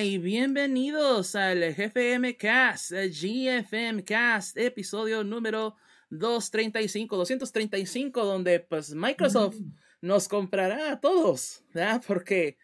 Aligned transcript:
Hola 0.00 0.08
y 0.08 0.16
bienvenidos 0.16 1.34
al 1.34 1.74
GFM 1.74 2.34
Cast, 2.38 2.90
GFM 2.90 4.02
Cast, 4.02 4.56
episodio 4.56 5.22
número 5.24 5.76
235, 6.08 7.18
235, 7.18 8.24
donde 8.24 8.60
pues 8.60 8.94
Microsoft 8.94 9.56
mm. 9.60 9.74
nos 10.00 10.26
comprará 10.26 10.92
a 10.92 11.00
todos, 11.00 11.64
¿verdad? 11.74 12.02
Porque 12.06 12.56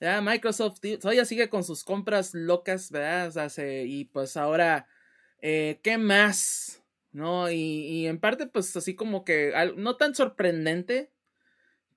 ¿verdad? 0.00 0.22
Microsoft 0.22 0.80
todavía 0.98 1.26
sigue 1.26 1.50
con 1.50 1.62
sus 1.62 1.84
compras 1.84 2.32
locas, 2.32 2.90
¿verdad? 2.90 3.52
y 3.84 4.06
pues 4.06 4.38
ahora, 4.38 4.88
eh, 5.42 5.80
¿qué 5.82 5.98
más? 5.98 6.82
¿No? 7.12 7.50
Y, 7.50 8.06
en 8.06 8.18
parte 8.18 8.46
pues 8.46 8.74
así 8.74 8.94
como 8.94 9.26
que 9.26 9.52
no 9.76 9.96
tan 9.96 10.14
sorprendente, 10.14 11.10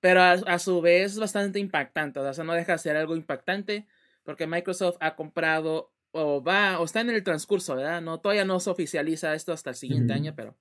pero 0.00 0.20
a, 0.20 0.32
a 0.32 0.58
su 0.58 0.82
vez 0.82 1.18
bastante 1.18 1.60
impactante, 1.60 2.20
o 2.20 2.34
sea, 2.34 2.44
no 2.44 2.52
deja 2.52 2.72
de 2.72 2.78
ser 2.78 2.96
algo 2.98 3.16
impactante 3.16 3.86
porque 4.24 4.46
Microsoft 4.46 4.96
ha 5.00 5.14
comprado 5.16 5.92
o 6.12 6.42
va 6.42 6.78
o 6.78 6.84
está 6.84 7.00
en 7.00 7.10
el 7.10 7.22
transcurso, 7.22 7.76
¿verdad? 7.76 8.00
No, 8.00 8.20
todavía 8.20 8.44
no 8.44 8.60
se 8.60 8.70
oficializa 8.70 9.34
esto 9.34 9.52
hasta 9.52 9.70
el 9.70 9.76
siguiente 9.76 10.12
año, 10.12 10.34
pero 10.36 10.56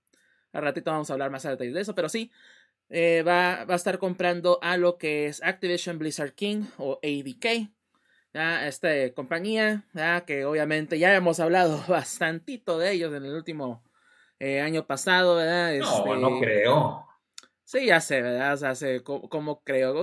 al 0.53 0.63
ratito 0.63 0.91
vamos 0.91 1.09
a 1.09 1.13
hablar 1.13 1.29
más 1.29 1.45
a 1.45 1.51
detalle 1.51 1.71
de 1.71 1.81
eso, 1.81 1.95
pero 1.95 2.09
sí, 2.09 2.31
eh, 2.89 3.23
va, 3.25 3.65
va, 3.65 3.73
a 3.73 3.77
estar 3.77 3.99
comprando 3.99 4.59
a 4.61 4.77
lo 4.77 4.97
que 4.97 5.27
es 5.27 5.41
Activision 5.43 5.97
Blizzard 5.97 6.33
King 6.33 6.63
o 6.77 6.99
ABK, 7.03 7.69
¿ya? 8.33 8.67
esta 8.67 8.89
compañía, 9.13 9.85
¿ya? 9.93 10.25
que 10.25 10.45
obviamente 10.45 10.99
ya 10.99 11.13
hemos 11.15 11.39
hablado 11.39 11.83
bastantito 11.87 12.79
de 12.79 12.91
ellos 12.91 13.13
en 13.13 13.25
el 13.25 13.33
último 13.33 13.83
eh, 14.39 14.61
año 14.61 14.87
pasado, 14.87 15.35
¿verdad? 15.35 15.73
no, 15.79 16.15
no 16.15 16.27
este, 16.29 16.45
creo. 16.45 17.10
Sí, 17.71 17.85
ya 17.85 18.01
sé, 18.01 18.21
¿verdad? 18.21 18.53
O 18.53 18.57
sea, 18.57 18.75
sé, 18.75 19.01
como, 19.01 19.63
creo, 19.63 19.93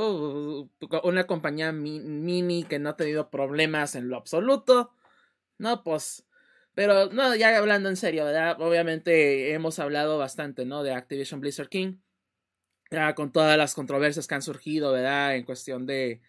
uh, 0.62 0.70
una 1.04 1.24
compañía 1.26 1.70
mini 1.70 2.64
que 2.64 2.78
no 2.78 2.88
ha 2.88 2.96
tenido 2.96 3.28
problemas 3.28 3.94
en 3.94 4.08
lo 4.08 4.16
absoluto. 4.16 4.94
No, 5.58 5.84
pues, 5.84 6.26
pero 6.74 7.06
no, 7.12 7.34
ya 7.36 7.56
hablando 7.58 7.88
en 7.90 7.96
serio, 7.96 8.24
¿verdad? 8.24 8.60
Obviamente 8.62 9.52
hemos 9.52 9.78
hablado 9.80 10.18
bastante, 10.18 10.64
¿no? 10.66 10.82
De 10.82 10.94
Activision 10.94 11.40
Blizzard 11.40 11.68
King. 11.68 11.98
Ya 12.90 13.14
con 13.14 13.32
todas 13.32 13.58
las 13.58 13.74
controversias 13.74 14.26
que 14.26 14.34
han 14.36 14.42
surgido, 14.42 14.92
¿verdad? 14.92 15.36
En 15.36 15.44
cuestión 15.44 15.86
de, 15.86 16.22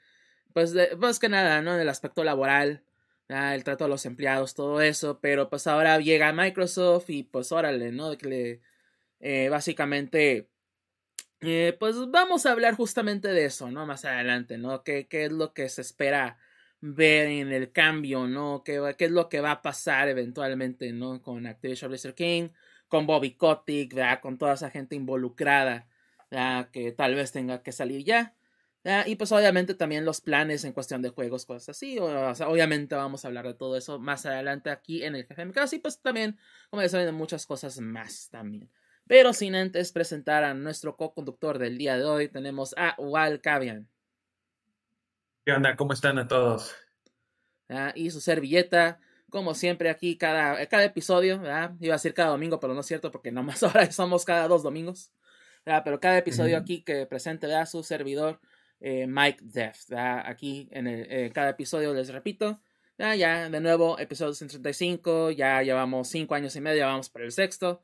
pues, 0.53 0.73
de, 0.73 0.97
pues 0.99 1.19
que 1.19 1.29
nada, 1.29 1.61
¿no? 1.61 1.75
En 1.75 1.81
el 1.81 1.89
aspecto 1.89 2.23
laboral, 2.23 2.83
el 3.29 3.63
trato 3.63 3.85
a 3.85 3.89
los 3.89 4.05
empleados, 4.05 4.55
todo 4.55 4.81
eso. 4.81 5.19
Pero 5.21 5.49
pues 5.49 5.67
ahora 5.67 5.99
llega 5.99 6.33
Microsoft 6.33 7.09
y 7.09 7.23
pues 7.23 7.51
órale, 7.51 7.91
¿no? 7.91 8.11
De 8.11 8.17
que 8.17 8.27
le, 8.29 8.61
eh, 9.21 9.49
básicamente 9.49 10.49
eh, 11.41 11.75
pues 11.79 11.95
vamos 12.09 12.45
a 12.45 12.51
hablar 12.51 12.75
justamente 12.75 13.29
de 13.29 13.45
eso, 13.45 13.71
¿no? 13.71 13.85
Más 13.85 14.05
adelante, 14.05 14.57
¿no? 14.57 14.83
¿Qué, 14.83 15.07
qué 15.07 15.25
es 15.25 15.31
lo 15.31 15.53
que 15.53 15.69
se 15.69 15.81
espera 15.81 16.37
ver 16.81 17.27
en 17.27 17.51
el 17.51 17.71
cambio, 17.71 18.27
¿no? 18.27 18.63
¿Qué, 18.63 18.95
qué 18.97 19.05
es 19.05 19.11
lo 19.11 19.29
que 19.29 19.41
va 19.41 19.51
a 19.51 19.61
pasar 19.61 20.09
eventualmente, 20.09 20.91
¿no? 20.93 21.21
Con 21.21 21.45
Activision 21.47 21.89
Blizzard 21.89 22.15
King, 22.15 22.49
con 22.87 23.05
Bobby 23.07 23.35
Kotick, 23.35 23.93
¿verdad? 23.93 24.21
Con 24.21 24.37
toda 24.37 24.53
esa 24.53 24.69
gente 24.69 24.95
involucrada, 24.95 25.87
¿verdad? 26.31 26.69
Que 26.71 26.91
tal 26.91 27.15
vez 27.15 27.31
tenga 27.31 27.63
que 27.63 27.71
salir 27.71 28.03
ya. 28.03 28.35
Y 29.05 29.15
pues 29.15 29.31
obviamente 29.31 29.75
también 29.75 30.05
los 30.05 30.21
planes 30.21 30.63
en 30.63 30.71
cuestión 30.73 31.01
de 31.01 31.09
juegos, 31.09 31.45
cosas 31.45 31.69
así. 31.69 31.99
O, 31.99 32.33
sea, 32.33 32.47
obviamente 32.47 32.95
vamos 32.95 33.23
a 33.23 33.27
hablar 33.27 33.45
de 33.45 33.53
todo 33.53 33.77
eso 33.77 33.99
más 33.99 34.25
adelante 34.25 34.69
aquí 34.69 35.03
en 35.03 35.15
el 35.15 35.25
GFMK. 35.25 35.57
Y 35.73 35.79
pues 35.79 36.01
también, 36.01 36.37
como 36.69 36.81
ya 36.81 36.89
saben, 36.89 37.05
de 37.05 37.11
muchas 37.11 37.45
cosas 37.45 37.79
más 37.79 38.29
también. 38.29 38.69
Pero 39.09 39.33
sin 39.33 39.55
antes 39.55 39.91
presentar 39.91 40.43
a 40.43 40.53
nuestro 40.53 40.95
co-conductor 40.95 41.57
del 41.57 41.79
día 41.79 41.97
de 41.97 42.05
hoy, 42.05 42.27
tenemos 42.27 42.75
a 42.77 42.93
Wal 42.99 43.41
Cavian. 43.41 43.89
¿Qué 45.43 45.51
onda? 45.51 45.75
¿Cómo 45.75 45.93
están 45.93 46.19
a 46.19 46.27
todos? 46.27 46.75
Ah, 47.69 47.91
y 47.95 48.11
su 48.11 48.21
servilleta, 48.21 48.99
como 49.31 49.55
siempre 49.55 49.89
aquí 49.89 50.15
cada, 50.15 50.63
cada 50.67 50.83
episodio, 50.83 51.37
iba 51.37 51.65
a 51.65 51.97
decir 51.97 52.13
cada 52.13 52.29
domingo, 52.29 52.59
pero 52.59 52.75
no 52.75 52.81
es 52.81 52.85
cierto 52.85 53.09
porque 53.11 53.31
nomás 53.31 53.63
ahora 53.63 53.91
somos 53.91 54.25
cada 54.25 54.47
dos 54.47 54.61
domingos. 54.61 55.11
Pero 55.63 55.99
cada 55.99 56.19
episodio 56.19 56.55
aquí 56.55 56.83
que 56.83 57.07
presente 57.07 57.51
a 57.51 57.65
su 57.65 57.81
servidor 57.81 58.39
eh, 58.79 59.07
Mike 59.07 59.39
Deft. 59.41 59.91
Aquí 59.91 60.69
en 60.71 60.85
eh, 60.87 61.31
cada 61.33 61.49
episodio 61.49 61.95
les 61.95 62.09
repito. 62.09 62.61
Ya, 62.99 63.49
de 63.49 63.59
nuevo, 63.59 63.97
episodio 63.97 64.35
135, 64.35 65.31
ya 65.31 65.63
llevamos 65.63 66.09
cinco 66.09 66.35
años 66.35 66.55
y 66.55 66.61
medio, 66.61 66.81
ya 66.81 66.85
vamos 66.85 67.09
por 67.09 67.23
el 67.23 67.31
sexto 67.31 67.81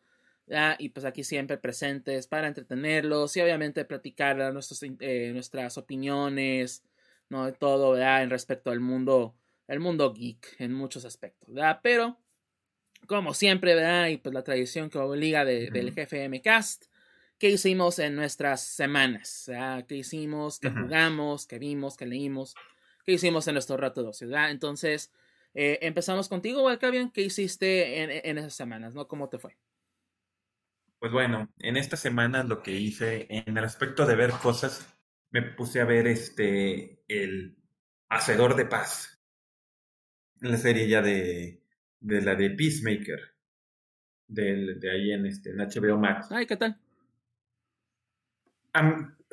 y 0.78 0.90
pues 0.90 1.06
aquí 1.06 1.24
siempre 1.24 1.58
presentes 1.58 2.28
para 2.28 2.48
entretenerlos 2.48 3.36
y 3.36 3.42
obviamente 3.42 3.86
platicar 3.86 4.38
nuestros, 4.54 4.84
eh, 4.84 5.32
nuestras 5.34 5.78
opiniones, 5.78 6.84
¿no? 7.30 7.46
De 7.46 7.54
todo, 7.54 7.92
¿verdad? 7.92 8.24
En 8.24 8.30
respecto 8.30 8.70
al 8.70 8.80
mundo, 8.80 9.36
el 9.68 9.80
mundo 9.80 10.14
geek 10.14 10.56
en 10.60 10.74
muchos 10.74 11.06
aspectos, 11.06 11.52
¿verdad? 11.52 11.80
Pero, 11.82 12.20
como 13.08 13.34
siempre, 13.34 13.74
¿verdad? 13.74 14.08
Y 14.10 14.18
pues 14.18 14.34
la 14.34 14.44
tradición 14.44 14.90
que 14.90 15.00
obliga 15.00 15.46
del 15.46 15.94
GFM 15.94 16.42
Cast, 16.42 16.86
¿qué 17.40 17.50
hicimos 17.50 17.98
en 17.98 18.16
nuestras 18.16 18.62
semanas? 18.62 19.46
¿verdad? 19.48 19.86
¿Qué 19.88 19.96
hicimos? 19.98 20.60
¿Qué 20.60 20.70
jugamos? 20.70 21.48
¿Qué 21.48 21.58
vimos? 21.58 21.98
¿Qué 21.98 22.06
leímos? 22.06 22.54
¿Qué 23.04 23.14
hicimos 23.14 23.48
en 23.48 23.56
nuestro 23.56 23.78
rato 23.78 24.04
de 24.04 24.10
ocio, 24.10 24.28
¿verdad? 24.28 24.52
Entonces, 24.52 25.12
eh, 25.56 25.80
empezamos 25.82 26.30
contigo, 26.30 26.64
Walcavian. 26.64 27.12
¿Qué 27.12 27.22
hiciste 27.22 28.02
en, 28.02 28.12
en 28.12 28.38
esas 28.38 28.54
semanas, 28.54 28.94
¿no? 28.94 29.08
¿Cómo 29.08 29.30
te 29.30 29.40
fue? 29.40 29.56
Pues 31.06 31.14
bueno, 31.14 31.54
en 31.60 31.78
esta 31.78 31.98
semana 31.98 32.44
lo 32.44 32.64
que 32.64 32.72
hice 32.72 33.28
en 33.30 33.56
el 33.56 33.64
aspecto 33.64 34.08
de 34.08 34.16
ver 34.16 34.32
cosas, 34.42 34.92
me 35.30 35.44
puse 35.44 35.80
a 35.80 35.86
ver 35.86 36.08
este 36.08 37.04
el 37.08 37.60
Hacedor 38.10 38.56
de 38.56 38.66
Paz. 38.66 39.24
La 40.42 40.58
serie 40.58 40.88
ya 40.88 41.04
de, 41.04 41.62
de 42.00 42.22
la 42.24 42.34
de 42.34 42.50
Peacemaker. 42.50 43.20
De, 44.28 44.74
de 44.80 44.92
ahí 44.92 45.12
en 45.12 45.28
este 45.28 45.52
en 45.52 45.58
HBO 45.58 46.00
Max. 46.00 46.32
Ay, 46.32 46.48
¿qué 46.48 46.58
tal? 46.58 46.76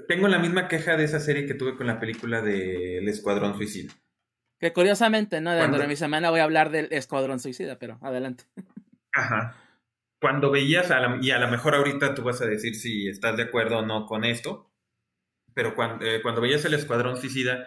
tengo 0.06 0.28
la 0.28 0.38
misma 0.38 0.68
queja 0.68 0.98
de 0.98 1.04
esa 1.04 1.20
serie 1.20 1.46
que 1.46 1.54
tuve 1.54 1.78
con 1.78 1.86
la 1.86 1.98
película 1.98 2.42
del 2.42 3.08
Escuadrón 3.08 3.56
Suicida. 3.56 3.94
Que 4.60 4.74
curiosamente, 4.74 5.40
¿no? 5.40 5.52
Dentro 5.52 5.80
de 5.80 5.88
mi 5.88 5.96
semana 5.96 6.28
voy 6.28 6.40
a 6.40 6.44
hablar 6.44 6.68
del 6.68 6.88
Escuadrón 6.90 7.40
Suicida, 7.40 7.78
pero 7.78 7.98
adelante. 8.02 8.44
Ajá 9.14 9.56
cuando 10.22 10.52
veías, 10.52 10.88
y 11.20 11.30
a 11.32 11.38
lo 11.40 11.48
mejor 11.48 11.74
ahorita 11.74 12.14
tú 12.14 12.22
vas 12.22 12.40
a 12.40 12.46
decir 12.46 12.76
si 12.76 13.08
estás 13.08 13.36
de 13.36 13.42
acuerdo 13.42 13.80
o 13.80 13.82
no 13.84 14.06
con 14.06 14.24
esto, 14.24 14.72
pero 15.52 15.74
cuando, 15.74 16.06
eh, 16.06 16.22
cuando 16.22 16.40
veías 16.40 16.64
el 16.64 16.74
Escuadrón 16.74 17.16
Suicida, 17.16 17.66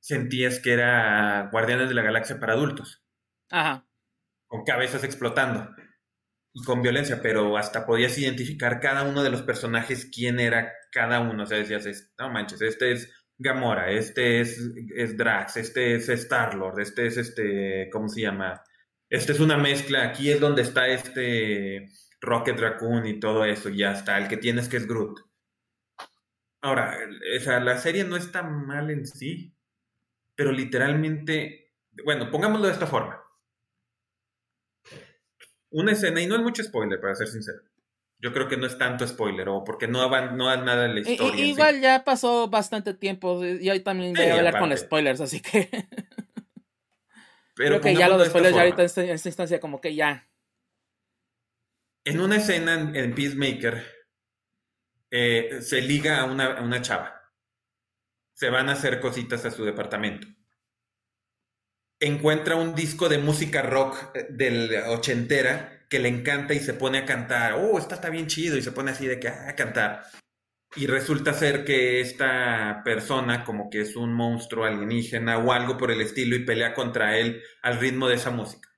sentías 0.00 0.58
que 0.58 0.72
era 0.72 1.48
Guardianes 1.52 1.88
de 1.88 1.94
la 1.94 2.02
Galaxia 2.02 2.40
para 2.40 2.54
adultos. 2.54 3.04
Ajá. 3.50 3.86
Con 4.48 4.64
cabezas 4.64 5.04
explotando 5.04 5.70
y 6.52 6.64
con 6.64 6.82
violencia, 6.82 7.20
pero 7.22 7.56
hasta 7.56 7.86
podías 7.86 8.18
identificar 8.18 8.80
cada 8.80 9.04
uno 9.04 9.22
de 9.22 9.30
los 9.30 9.42
personajes, 9.42 10.10
quién 10.12 10.40
era 10.40 10.72
cada 10.90 11.20
uno. 11.20 11.44
O 11.44 11.46
sea, 11.46 11.58
decías, 11.58 12.12
no 12.18 12.30
manches, 12.30 12.62
este 12.62 12.90
es 12.90 13.14
Gamora, 13.38 13.92
este 13.92 14.40
es, 14.40 14.60
es 14.96 15.16
Drax, 15.16 15.56
este 15.56 15.94
es 15.94 16.08
Star-Lord, 16.08 16.80
este 16.80 17.06
es 17.06 17.16
este, 17.16 17.88
¿cómo 17.92 18.08
se 18.08 18.22
llama? 18.22 18.60
Esta 19.12 19.32
es 19.32 19.40
una 19.40 19.58
mezcla, 19.58 20.04
aquí 20.04 20.30
es 20.30 20.40
donde 20.40 20.62
está 20.62 20.88
este 20.88 21.90
Rocket 22.22 22.58
Raccoon 22.58 23.06
y 23.06 23.20
todo 23.20 23.44
eso, 23.44 23.68
y 23.68 23.76
ya 23.76 23.92
está, 23.92 24.16
el 24.16 24.26
que 24.26 24.38
tienes 24.38 24.70
que 24.70 24.78
es 24.78 24.88
Groot. 24.88 25.20
Ahora, 26.62 26.96
o 26.96 27.60
la 27.60 27.76
serie 27.76 28.04
no 28.04 28.16
está 28.16 28.42
mal 28.42 28.90
en 28.90 29.06
sí, 29.06 29.54
pero 30.34 30.50
literalmente, 30.50 31.74
bueno, 32.06 32.30
pongámoslo 32.30 32.68
de 32.68 32.72
esta 32.72 32.86
forma. 32.86 33.22
Una 35.68 35.92
escena, 35.92 36.22
y 36.22 36.26
no 36.26 36.36
es 36.36 36.40
mucho 36.40 36.64
spoiler, 36.64 36.98
para 36.98 37.14
ser 37.14 37.28
sincero. 37.28 37.60
Yo 38.18 38.32
creo 38.32 38.48
que 38.48 38.56
no 38.56 38.66
es 38.66 38.78
tanto 38.78 39.06
spoiler, 39.06 39.46
o 39.50 39.62
porque 39.62 39.88
no 39.88 40.08
va, 40.08 40.30
no 40.30 40.56
nada 40.64 40.86
en 40.86 40.94
la 40.94 41.00
historia. 41.00 41.44
igual 41.44 41.82
ya 41.82 42.02
pasó 42.02 42.48
bastante 42.48 42.94
tiempo, 42.94 43.44
y 43.44 43.68
hoy 43.68 43.80
también 43.80 44.14
voy 44.14 44.24
a 44.24 44.36
hablar 44.36 44.58
con 44.58 44.74
spoilers, 44.74 45.20
así 45.20 45.42
que... 45.42 45.68
Pero 47.62 47.80
Creo 47.80 47.94
que 47.94 48.00
ya 48.00 48.08
lo 48.08 48.18
después 48.18 48.42
ya 48.42 48.60
ahorita 48.60 48.82
en 48.82 49.10
esta, 49.10 49.28
instancia 49.28 49.60
como 49.60 49.80
que 49.80 49.94
ya. 49.94 50.28
En 52.04 52.20
una 52.20 52.38
escena 52.38 52.74
en, 52.74 53.14
Peacemaker 53.14 53.86
eh, 55.12 55.60
se 55.62 55.80
liga 55.80 56.20
a 56.20 56.24
una, 56.24 56.58
a 56.58 56.62
una 56.62 56.82
chava. 56.82 57.22
Se 58.34 58.50
van 58.50 58.68
a 58.68 58.72
hacer 58.72 58.98
cositas 58.98 59.44
a 59.44 59.52
su 59.52 59.64
departamento. 59.64 60.26
Encuentra 62.00 62.56
un 62.56 62.74
disco 62.74 63.08
de 63.08 63.18
música 63.18 63.62
rock 63.62 64.10
eh, 64.16 64.26
del 64.28 64.74
ochentera 64.88 65.86
que 65.88 66.00
le 66.00 66.08
encanta 66.08 66.54
y 66.54 66.58
se 66.58 66.74
pone 66.74 66.98
a 66.98 67.06
cantar. 67.06 67.54
Oh, 67.54 67.78
esta 67.78 67.94
está 67.94 68.10
bien 68.10 68.26
chido 68.26 68.56
y 68.56 68.62
se 68.62 68.72
pone 68.72 68.90
así 68.90 69.06
de 69.06 69.20
que 69.20 69.28
ah, 69.28 69.50
a 69.50 69.54
cantar 69.54 70.02
y 70.76 70.86
resulta 70.86 71.34
ser 71.34 71.64
que 71.64 72.00
esta 72.00 72.82
persona 72.84 73.44
como 73.44 73.68
que 73.68 73.82
es 73.82 73.96
un 73.96 74.12
monstruo 74.12 74.64
alienígena 74.64 75.38
o 75.38 75.52
algo 75.52 75.76
por 75.76 75.90
el 75.90 76.00
estilo 76.00 76.34
y 76.36 76.44
pelea 76.44 76.74
contra 76.74 77.18
él 77.18 77.42
al 77.62 77.78
ritmo 77.78 78.08
de 78.08 78.14
esa 78.14 78.30
música. 78.30 78.70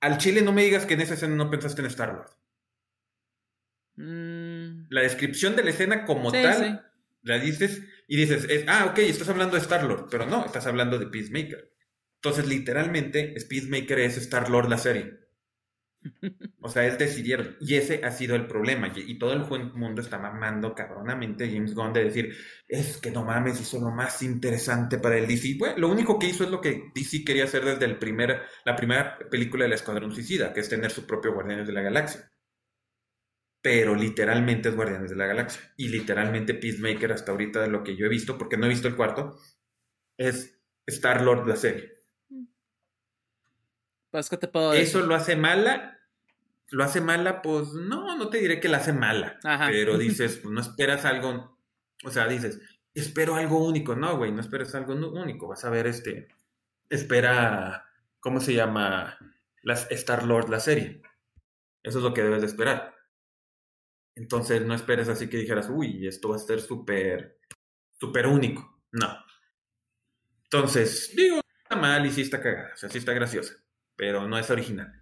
Al 0.00 0.18
chile 0.18 0.42
no 0.42 0.52
me 0.52 0.64
digas 0.64 0.86
que 0.86 0.94
en 0.94 1.02
esa 1.02 1.14
escena 1.14 1.36
no 1.36 1.50
pensaste 1.50 1.82
en 1.82 1.86
Star 1.86 2.14
Wars. 2.14 2.36
Mm. 3.96 4.86
La 4.88 5.02
descripción 5.02 5.56
de 5.56 5.64
la 5.64 5.70
escena 5.70 6.04
como 6.04 6.32
tal 6.32 6.90
la 7.22 7.38
dices 7.38 7.82
Y 8.08 8.16
dices, 8.16 8.46
ah, 8.66 8.86
ok, 8.90 8.98
estás 9.00 9.28
hablando 9.28 9.56
de 9.56 9.62
Star-Lord, 9.62 10.08
pero 10.10 10.26
no, 10.26 10.44
estás 10.44 10.66
hablando 10.66 10.98
de 10.98 11.06
Peacemaker. 11.06 11.70
Entonces, 12.16 12.46
literalmente, 12.46 13.34
Peacemaker 13.48 14.00
es 14.00 14.16
Star-Lord 14.16 14.68
la 14.68 14.78
serie. 14.78 15.29
O 16.60 16.68
sea, 16.68 16.86
es 16.86 16.98
decidieron. 16.98 17.56
Y 17.60 17.74
ese 17.74 18.04
ha 18.04 18.10
sido 18.10 18.36
el 18.36 18.46
problema. 18.46 18.92
Y, 18.94 19.18
todo 19.18 19.32
el 19.32 19.44
mundo 19.74 20.00
está 20.00 20.18
mamando 20.18 20.74
cabronamente 20.74 21.50
James 21.50 21.74
Gunn 21.74 21.92
de 21.92 22.04
decir, 22.04 22.36
es 22.68 22.98
que 22.98 23.10
no 23.10 23.24
mames, 23.24 23.60
hizo 23.60 23.80
lo 23.80 23.90
más 23.90 24.22
interesante 24.22 24.98
para 24.98 25.18
el 25.18 25.26
DC. 25.26 25.56
Bueno, 25.58 25.78
lo 25.78 25.88
único 25.88 26.18
que 26.18 26.28
hizo 26.28 26.44
es 26.44 26.50
lo 26.50 26.60
que 26.60 26.90
DC 26.94 27.24
quería 27.24 27.44
hacer 27.44 27.64
desde 27.64 27.84
el 27.84 27.98
primer, 27.98 28.42
la 28.64 28.76
primera 28.76 29.18
película 29.30 29.64
del 29.64 29.72
Escuadrón 29.72 30.14
Suicida, 30.14 30.52
que 30.52 30.60
es 30.60 30.68
tener 30.68 30.90
su 30.90 31.06
propio 31.06 31.32
Guardianes 31.34 31.66
de 31.66 31.72
la 31.72 31.82
Galaxia. 31.82 32.30
Pero 33.62 33.94
literalmente 33.94 34.70
es 34.70 34.76
Guardianes 34.76 35.10
de 35.10 35.16
la 35.16 35.26
Galaxia. 35.26 35.60
Y 35.76 35.88
literalmente 35.88 36.54
Peacemaker 36.54 37.12
hasta 37.12 37.32
ahorita 37.32 37.60
de 37.60 37.68
lo 37.68 37.82
que 37.82 37.96
yo 37.96 38.06
he 38.06 38.10
visto, 38.10 38.38
porque 38.38 38.56
no 38.56 38.66
he 38.66 38.70
visto 38.70 38.88
el 38.88 38.96
cuarto, 38.96 39.38
es 40.16 40.62
Star-Lord 40.86 41.46
la 41.46 41.56
serie. 41.56 41.99
Pues, 44.10 44.28
¿qué 44.28 44.36
te 44.36 44.48
puedo 44.48 44.72
decir? 44.72 44.86
¿Eso 44.86 45.06
lo 45.06 45.14
hace 45.14 45.36
mala? 45.36 45.98
¿Lo 46.70 46.84
hace 46.84 47.00
mala? 47.00 47.42
Pues 47.42 47.72
no, 47.72 48.16
no 48.16 48.28
te 48.28 48.38
diré 48.38 48.60
que 48.60 48.68
la 48.68 48.78
hace 48.78 48.92
mala. 48.92 49.38
Pero 49.68 49.98
dices, 49.98 50.38
pues 50.42 50.52
no 50.52 50.60
esperas 50.60 51.04
algo. 51.04 51.58
O 52.04 52.10
sea, 52.10 52.26
dices, 52.26 52.60
espero 52.94 53.36
algo 53.36 53.64
único. 53.64 53.94
No, 53.94 54.16
güey, 54.16 54.32
no 54.32 54.40
esperes 54.40 54.74
algo 54.74 54.94
único. 54.94 55.48
Vas 55.48 55.64
a 55.64 55.70
ver 55.70 55.86
este. 55.86 56.28
Espera. 56.88 57.86
¿Cómo 58.18 58.40
se 58.40 58.54
llama? 58.54 59.16
Las 59.62 59.90
Star 59.90 60.24
Lord, 60.24 60.48
la 60.48 60.60
serie. 60.60 61.02
Eso 61.82 61.98
es 61.98 62.04
lo 62.04 62.12
que 62.12 62.22
debes 62.22 62.40
de 62.40 62.48
esperar. 62.48 62.94
Entonces 64.16 64.62
no 64.62 64.74
esperes 64.74 65.08
así 65.08 65.28
que 65.28 65.38
dijeras, 65.38 65.68
uy, 65.70 66.06
esto 66.06 66.30
va 66.30 66.36
a 66.36 66.40
ser 66.40 66.60
súper, 66.60 67.38
súper 67.98 68.26
único. 68.26 68.82
No. 68.92 69.24
Entonces, 70.44 71.12
digo, 71.16 71.40
está 71.62 71.76
mal 71.76 72.04
y 72.04 72.10
sí 72.10 72.22
está 72.22 72.42
cagada. 72.42 72.72
O 72.74 72.76
sea, 72.76 72.88
sí 72.90 72.98
está 72.98 73.12
graciosa 73.14 73.54
pero 74.00 74.26
no 74.26 74.38
es 74.38 74.48
original. 74.48 74.98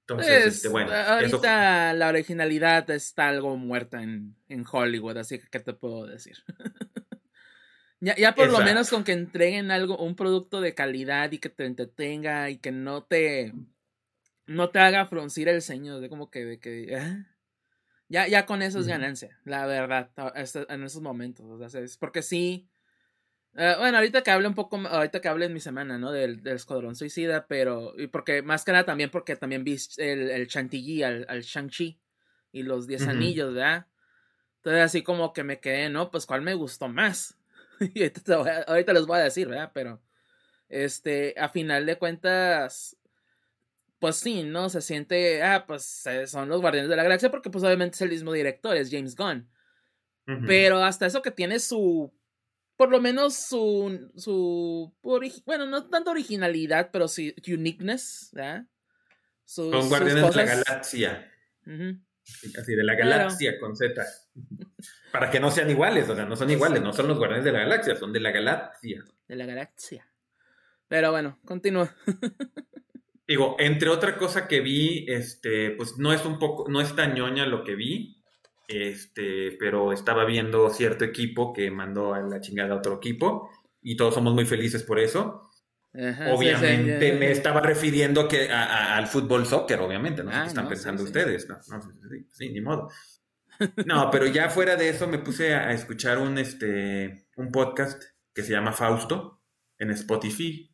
Entonces, 0.00 0.56
este, 0.56 0.68
bueno. 0.68 0.92
Ahorita 0.92 1.94
la 1.94 2.08
originalidad 2.08 2.90
está 2.90 3.28
algo 3.28 3.56
muerta 3.56 4.02
en, 4.02 4.36
Hollywood, 4.70 5.16
así 5.16 5.38
que 5.38 5.48
¿qué 5.48 5.60
te 5.60 5.72
puedo 5.72 6.06
decir? 6.06 6.36
ya, 8.00 8.14
ya 8.16 8.34
por 8.34 8.50
lo 8.50 8.58
menos 8.58 8.90
con 8.90 9.02
que 9.02 9.12
entreguen 9.12 9.70
algo, 9.70 9.96
un 9.96 10.14
producto 10.14 10.60
de 10.60 10.74
calidad 10.74 11.32
y 11.32 11.38
que 11.38 11.48
te 11.48 11.64
entretenga 11.64 12.50
y 12.50 12.58
que 12.58 12.70
no 12.70 13.02
te 13.02 13.54
no 14.44 14.68
te 14.68 14.80
haga 14.80 15.06
fruncir 15.06 15.48
el 15.48 15.62
ceño 15.62 15.98
de 15.98 16.10
como 16.10 16.30
que 16.30 16.44
de 16.44 16.60
que 16.60 16.94
¿eh? 16.94 17.26
ya 18.08 18.28
ya 18.28 18.44
con 18.44 18.60
eso 18.60 18.80
es 18.80 18.86
ganancia, 18.86 19.40
la 19.44 19.64
verdad, 19.64 20.10
en 20.68 20.82
esos 20.82 21.00
momentos, 21.00 21.46
o 21.46 21.68
sea, 21.70 21.80
es 21.80 21.96
porque 21.96 22.20
sí 22.20 22.68
eh, 23.54 23.74
bueno, 23.78 23.98
ahorita 23.98 24.22
que 24.22 24.30
hable 24.30 24.48
un 24.48 24.54
poco, 24.54 24.76
ahorita 24.78 25.20
que 25.20 25.28
hable 25.28 25.46
en 25.46 25.52
mi 25.52 25.60
semana, 25.60 25.98
¿no? 25.98 26.10
Del, 26.10 26.42
del 26.42 26.56
Escuadrón 26.56 26.96
Suicida, 26.96 27.46
pero, 27.46 27.92
y 27.98 28.06
porque 28.06 28.42
más 28.42 28.64
que 28.64 28.72
nada 28.72 28.84
también 28.84 29.10
porque 29.10 29.36
también 29.36 29.62
vi 29.62 29.76
el, 29.98 30.30
el 30.30 30.48
Chantilly 30.48 31.02
al, 31.02 31.26
al 31.28 31.42
Shang-Chi 31.42 31.98
y 32.52 32.62
los 32.62 32.86
Diez 32.86 33.06
Anillos, 33.06 33.54
¿verdad? 33.54 33.86
Entonces 34.56 34.82
así 34.82 35.02
como 35.02 35.32
que 35.32 35.44
me 35.44 35.60
quedé, 35.60 35.90
¿no? 35.90 36.10
Pues 36.10 36.24
cuál 36.24 36.40
me 36.42 36.54
gustó 36.54 36.88
más. 36.88 37.36
y 37.80 38.02
ahorita, 38.02 38.92
les 38.92 39.06
voy 39.06 39.18
a 39.18 39.24
decir, 39.24 39.48
¿verdad? 39.48 39.70
Pero, 39.74 40.00
este, 40.68 41.34
a 41.36 41.48
final 41.48 41.84
de 41.84 41.98
cuentas, 41.98 42.96
pues 43.98 44.16
sí, 44.16 44.44
¿no? 44.44 44.70
Se 44.70 44.80
siente, 44.80 45.42
ah, 45.42 45.64
pues 45.66 46.04
son 46.26 46.48
los 46.48 46.60
Guardianes 46.60 46.88
de 46.88 46.96
la 46.96 47.02
Galaxia 47.02 47.30
porque 47.30 47.50
pues 47.50 47.64
obviamente 47.64 47.96
es 47.96 48.02
el 48.02 48.10
mismo 48.10 48.32
director, 48.32 48.76
es 48.76 48.90
James 48.90 49.14
Gunn. 49.16 49.48
Pero 50.46 50.82
hasta 50.82 51.04
eso 51.04 51.20
que 51.20 51.32
tiene 51.32 51.58
su 51.58 52.12
por 52.82 52.90
lo 52.90 53.00
menos 53.00 53.36
su, 53.36 54.10
su 54.16 54.92
bueno, 55.44 55.66
no 55.66 55.88
tanto 55.88 56.10
originalidad, 56.10 56.90
pero 56.92 57.06
sí 57.06 57.32
uniqueness, 57.46 58.30
¿verdad? 58.32 58.66
Con 59.54 59.88
Guardianes 59.88 60.34
de 60.34 60.44
la 60.44 60.44
Galaxia. 60.44 61.32
Así, 61.64 62.74
de 62.74 62.82
la 62.82 62.96
galaxia 62.96 63.60
con 63.60 63.76
Z. 63.76 64.04
Para 65.12 65.30
que 65.30 65.38
no 65.38 65.52
sean 65.52 65.70
iguales, 65.70 66.08
o 66.08 66.16
sea, 66.16 66.24
no 66.24 66.34
son 66.34 66.50
iguales, 66.50 66.82
no 66.82 66.92
son 66.92 67.06
los 67.06 67.18
Guardianes 67.18 67.44
de 67.44 67.52
la 67.52 67.60
Galaxia, 67.60 67.94
son 67.94 68.12
de 68.12 68.18
la 68.18 68.32
galaxia. 68.32 69.04
De 69.28 69.36
la 69.36 69.46
galaxia. 69.46 70.08
Pero 70.88 71.12
bueno, 71.12 71.38
continúa. 71.44 71.94
Digo, 73.28 73.54
entre 73.60 73.90
otra 73.90 74.16
cosa 74.16 74.48
que 74.48 74.60
vi, 74.60 75.06
este, 75.06 75.70
pues 75.70 75.98
no 75.98 76.12
es 76.12 76.24
un 76.24 76.40
poco, 76.40 76.68
no 76.68 76.80
es 76.80 76.96
tan 76.96 77.14
ñoña 77.14 77.46
lo 77.46 77.62
que 77.62 77.76
vi, 77.76 78.21
este, 78.72 79.52
pero 79.58 79.92
estaba 79.92 80.24
viendo 80.24 80.70
cierto 80.70 81.04
equipo 81.04 81.52
que 81.52 81.70
mandó 81.70 82.14
a 82.14 82.20
la 82.20 82.40
chingada 82.40 82.74
a 82.74 82.78
otro 82.78 82.96
equipo 82.96 83.50
y 83.80 83.96
todos 83.96 84.14
somos 84.14 84.34
muy 84.34 84.44
felices 84.44 84.82
por 84.82 84.98
eso. 84.98 85.50
obviamente 85.92 87.12
me 87.12 87.30
estaba 87.30 87.60
refiriendo 87.60 88.26
que 88.26 88.50
al 88.50 89.06
fútbol 89.06 89.46
soccer, 89.46 89.80
obviamente, 89.80 90.22
no 90.22 90.30
sé 90.30 90.36
qué 90.36 90.42
ah, 90.42 90.46
están 90.46 90.68
pensando 90.68 91.02
ustedes, 91.02 91.48
no, 91.48 91.58
sí, 92.30 92.50
ni 92.50 92.60
modo. 92.60 92.88
No, 93.86 94.10
pero 94.10 94.26
ya 94.26 94.48
fuera 94.48 94.76
de 94.76 94.88
eso 94.88 95.06
me 95.06 95.18
puse 95.18 95.54
a, 95.54 95.72
escuchar 95.72 96.18
un, 96.18 96.38
este, 96.38 97.28
un 97.36 97.52
podcast 97.52 98.02
que 98.34 98.42
se 98.42 98.52
llama 98.52 98.72
Fausto 98.72 99.42
en 99.78 99.90
Spotify 99.90 100.71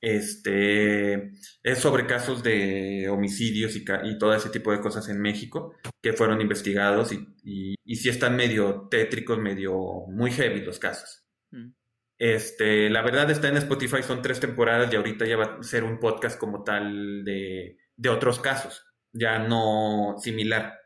este, 0.00 1.32
es 1.62 1.78
sobre 1.78 2.06
casos 2.06 2.42
de 2.42 3.08
homicidios 3.10 3.76
y, 3.76 3.84
y, 4.04 4.18
todo 4.18 4.34
ese 4.34 4.48
tipo 4.50 4.72
de 4.72 4.80
cosas 4.80 5.08
en 5.08 5.20
México 5.20 5.74
que 6.02 6.14
fueron 6.14 6.40
investigados 6.40 7.12
y, 7.12 7.26
y, 7.44 7.74
y 7.84 7.96
sí 7.96 8.08
están 8.08 8.36
medio 8.36 8.88
tétricos, 8.90 9.38
medio 9.38 10.06
muy 10.08 10.30
heavy 10.30 10.60
los 10.60 10.78
casos. 10.78 11.26
Mm. 11.50 11.72
Este, 12.18 12.90
la 12.90 13.02
verdad 13.02 13.30
está 13.30 13.48
en 13.48 13.56
Spotify, 13.56 14.02
son 14.02 14.22
tres 14.22 14.40
temporadas 14.40 14.92
y 14.92 14.96
ahorita 14.96 15.26
ya 15.26 15.36
va 15.36 15.58
a 15.58 15.62
ser 15.62 15.84
un 15.84 15.98
podcast 15.98 16.38
como 16.38 16.62
tal 16.62 17.24
de, 17.24 17.78
de 17.96 18.08
otros 18.08 18.40
casos, 18.40 18.84
ya 19.12 19.38
no 19.38 20.16
similar. 20.18 20.79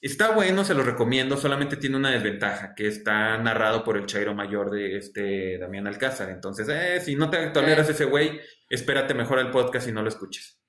Está 0.00 0.30
bueno, 0.30 0.64
se 0.64 0.74
lo 0.74 0.84
recomiendo, 0.84 1.36
solamente 1.36 1.76
tiene 1.76 1.96
una 1.96 2.12
desventaja, 2.12 2.72
que 2.74 2.86
está 2.86 3.36
narrado 3.38 3.82
por 3.82 3.96
el 3.96 4.06
chairo 4.06 4.32
mayor 4.32 4.70
de 4.70 4.96
este 4.96 5.58
Damián 5.58 5.88
Alcázar. 5.88 6.30
Entonces, 6.30 6.68
eh, 6.68 7.00
si 7.00 7.16
no 7.16 7.28
te 7.28 7.48
toleras 7.48 7.88
ese 7.88 8.04
güey, 8.04 8.40
espérate 8.70 9.14
mejor 9.14 9.40
al 9.40 9.50
podcast 9.50 9.88
y 9.88 9.92
no 9.92 10.02
lo 10.02 10.08
escuches. 10.08 10.62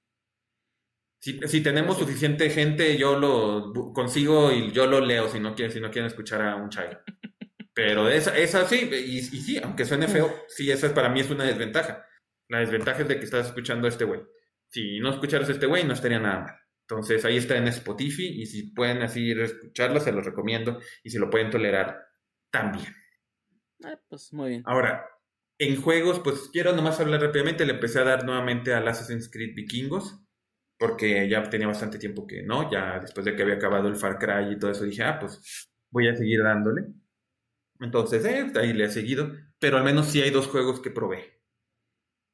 Si, 1.21 1.61
tenemos 1.61 1.99
suficiente 1.99 2.49
gente, 2.49 2.97
yo 2.97 3.19
lo 3.19 3.93
consigo 3.93 4.51
y 4.51 4.71
yo 4.71 4.87
lo 4.87 5.01
leo 5.01 5.27
si 5.29 5.39
no 5.39 5.53
quieren, 5.53 5.73
si 5.73 5.81
no 5.81 5.91
quieren 5.91 6.07
escuchar 6.07 6.41
a 6.41 6.55
un 6.55 6.69
chairo. 6.69 7.01
Pero 7.73 8.09
esa, 8.09 8.35
esa 8.35 8.65
sí, 8.67 8.89
y, 8.91 9.17
y 9.17 9.21
sí, 9.21 9.59
aunque 9.61 9.85
suene 9.85 10.07
feo, 10.07 10.33
sí, 10.47 10.71
esa 10.71 10.93
para 10.93 11.09
mí 11.09 11.19
es 11.19 11.29
una 11.29 11.43
desventaja. 11.43 12.05
La 12.47 12.59
desventaja 12.59 13.01
es 13.01 13.07
de 13.07 13.19
que 13.19 13.25
estás 13.25 13.47
escuchando 13.47 13.85
a 13.85 13.89
este 13.89 14.05
güey. 14.05 14.21
Si 14.69 14.99
no 14.99 15.11
escucharas 15.11 15.49
a 15.49 15.51
este 15.51 15.67
güey, 15.67 15.83
no 15.83 15.93
estaría 15.93 16.19
nada 16.19 16.39
mal. 16.39 16.55
Entonces 16.89 17.23
ahí 17.23 17.37
está 17.37 17.55
en 17.55 17.67
Spotify 17.67 18.41
y 18.41 18.47
si 18.47 18.71
pueden 18.71 19.03
así 19.03 19.31
escucharlo, 19.31 19.99
se 19.99 20.11
los 20.11 20.25
recomiendo 20.25 20.79
y 21.03 21.11
si 21.11 21.19
lo 21.19 21.29
pueden 21.29 21.51
tolerar, 21.51 22.03
también. 22.51 22.95
Ah, 23.83 23.99
pues 24.09 24.33
muy 24.33 24.49
bien. 24.49 24.63
Ahora, 24.65 25.05
en 25.59 25.79
juegos, 25.79 26.19
pues 26.19 26.49
quiero 26.51 26.75
nomás 26.75 26.99
hablar 26.99 27.21
rápidamente. 27.21 27.63
Le 27.63 27.73
empecé 27.73 27.99
a 27.99 28.05
dar 28.05 28.25
nuevamente 28.25 28.73
al 28.73 28.87
Assassin's 28.87 29.29
Creed 29.29 29.53
Vikingos, 29.55 30.19
porque 30.79 31.29
ya 31.29 31.43
tenía 31.43 31.67
bastante 31.67 31.99
tiempo 31.99 32.25
que 32.25 32.41
no, 32.41 32.71
ya 32.71 32.99
después 32.99 33.23
de 33.23 33.35
que 33.35 33.43
había 33.43 33.55
acabado 33.55 33.87
el 33.87 33.95
Far 33.95 34.17
Cry 34.17 34.53
y 34.53 34.57
todo 34.57 34.71
eso, 34.71 34.83
dije, 34.83 35.03
ah, 35.03 35.19
pues 35.19 35.69
voy 35.91 36.07
a 36.07 36.15
seguir 36.15 36.41
dándole. 36.41 36.87
Entonces, 37.79 38.25
eh, 38.25 38.51
ahí 38.55 38.73
le 38.73 38.85
he 38.85 38.89
seguido, 38.89 39.31
pero 39.59 39.77
al 39.77 39.83
menos 39.83 40.07
sí 40.07 40.21
hay 40.23 40.31
dos 40.31 40.47
juegos 40.47 40.79
que 40.79 40.89
probé. 40.89 41.39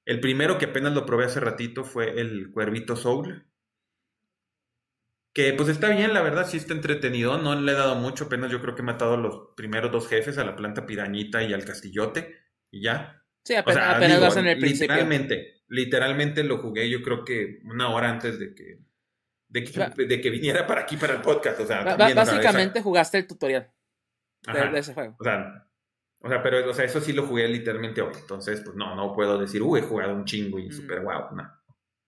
El 0.05 0.21
primero 0.21 0.57
que 0.57 0.65
apenas 0.65 0.93
lo 0.93 1.05
probé 1.05 1.25
hace 1.25 1.41
ratito 1.41 1.83
fue 1.83 2.21
el 2.21 2.51
Cuervito 2.51 2.95
Soul, 2.95 3.45
que 5.35 5.51
pues 5.51 5.67
está 5.67 5.89
bien, 5.89 6.13
la 6.13 6.21
verdad, 6.21 6.47
sí 6.47 6.55
está 6.55 6.73
entretenido. 6.73 7.37
No 7.37 7.59
le 7.59 7.73
he 7.73 7.75
dado 7.75 7.95
mucho, 7.95 8.23
apenas 8.23 8.49
yo 8.49 8.61
creo 8.61 8.73
que 8.73 8.81
he 8.81 8.85
matado 8.85 9.15
a 9.15 9.17
los 9.17 9.49
primeros 9.57 9.91
dos 9.91 10.07
jefes, 10.07 10.37
a 10.37 10.45
la 10.45 10.55
planta 10.55 10.85
pirañita 10.85 11.43
y 11.43 11.53
al 11.53 11.65
castillote, 11.65 12.37
y 12.71 12.81
ya. 12.83 13.21
Sí, 13.43 13.53
apenas, 13.53 14.21
vas 14.21 14.37
en 14.37 14.47
el 14.47 14.57
principio. 14.57 14.95
Literalmente, 14.95 15.63
literalmente 15.67 16.43
lo 16.45 16.59
jugué 16.59 16.89
yo 16.89 17.01
creo 17.01 17.25
que 17.25 17.59
una 17.65 17.89
hora 17.89 18.09
antes 18.09 18.39
de 18.39 18.55
que, 18.55 18.79
de 19.49 20.21
que, 20.21 20.29
viniera 20.29 20.65
para 20.65 20.81
aquí 20.81 20.95
para 20.95 21.15
el 21.15 21.21
podcast. 21.21 21.59
O 21.59 21.67
sea, 21.67 21.83
básicamente 21.83 22.81
jugaste 22.81 23.17
el 23.17 23.27
tutorial 23.27 23.69
de, 24.41 24.79
ese 24.79 24.93
juego. 24.93 25.17
O 25.19 25.23
sea, 25.25 25.67
o 26.21 26.29
sea, 26.29 26.41
pero 26.41 26.69
o 26.69 26.73
sea, 26.73 26.85
eso 26.85 27.01
sí 27.01 27.11
lo 27.11 27.27
jugué 27.27 27.45
literalmente 27.49 28.01
hoy. 28.01 28.13
Entonces, 28.17 28.61
pues 28.61 28.77
no, 28.77 28.95
no 28.95 29.13
puedo 29.13 29.37
decir, 29.37 29.61
uy, 29.61 29.81
he 29.81 29.83
jugado 29.83 30.15
un 30.15 30.23
chingo 30.23 30.59
y 30.59 30.71
súper 30.71 31.01
guau, 31.01 31.35
no. 31.35 31.43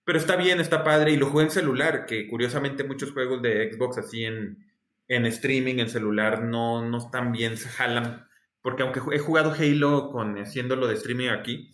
Pero 0.07 0.19
está 0.19 0.37
bien, 0.37 0.61
está 0.61 0.85
padre 0.85 1.11
y 1.11 1.17
lo 1.17 1.29
jugué 1.29 1.43
en 1.43 1.51
celular, 1.51 2.05
que 2.05 2.29
curiosamente 2.29 2.85
muchos 2.85 3.11
juegos 3.11 3.41
de 3.41 3.69
Xbox 3.69 3.97
así 3.97 4.23
en, 4.23 4.65
en 5.09 5.25
streaming, 5.25 5.79
en 5.79 5.89
celular, 5.89 6.43
no, 6.43 6.81
no 6.89 6.97
están 6.97 7.33
bien, 7.33 7.57
se 7.57 7.67
jalan. 7.67 8.25
Porque 8.61 8.83
aunque 8.83 9.01
he 9.11 9.19
jugado 9.19 9.51
Halo 9.51 10.09
con 10.09 10.37
haciéndolo 10.37 10.87
de 10.87 10.93
streaming 10.93 11.27
aquí, 11.27 11.69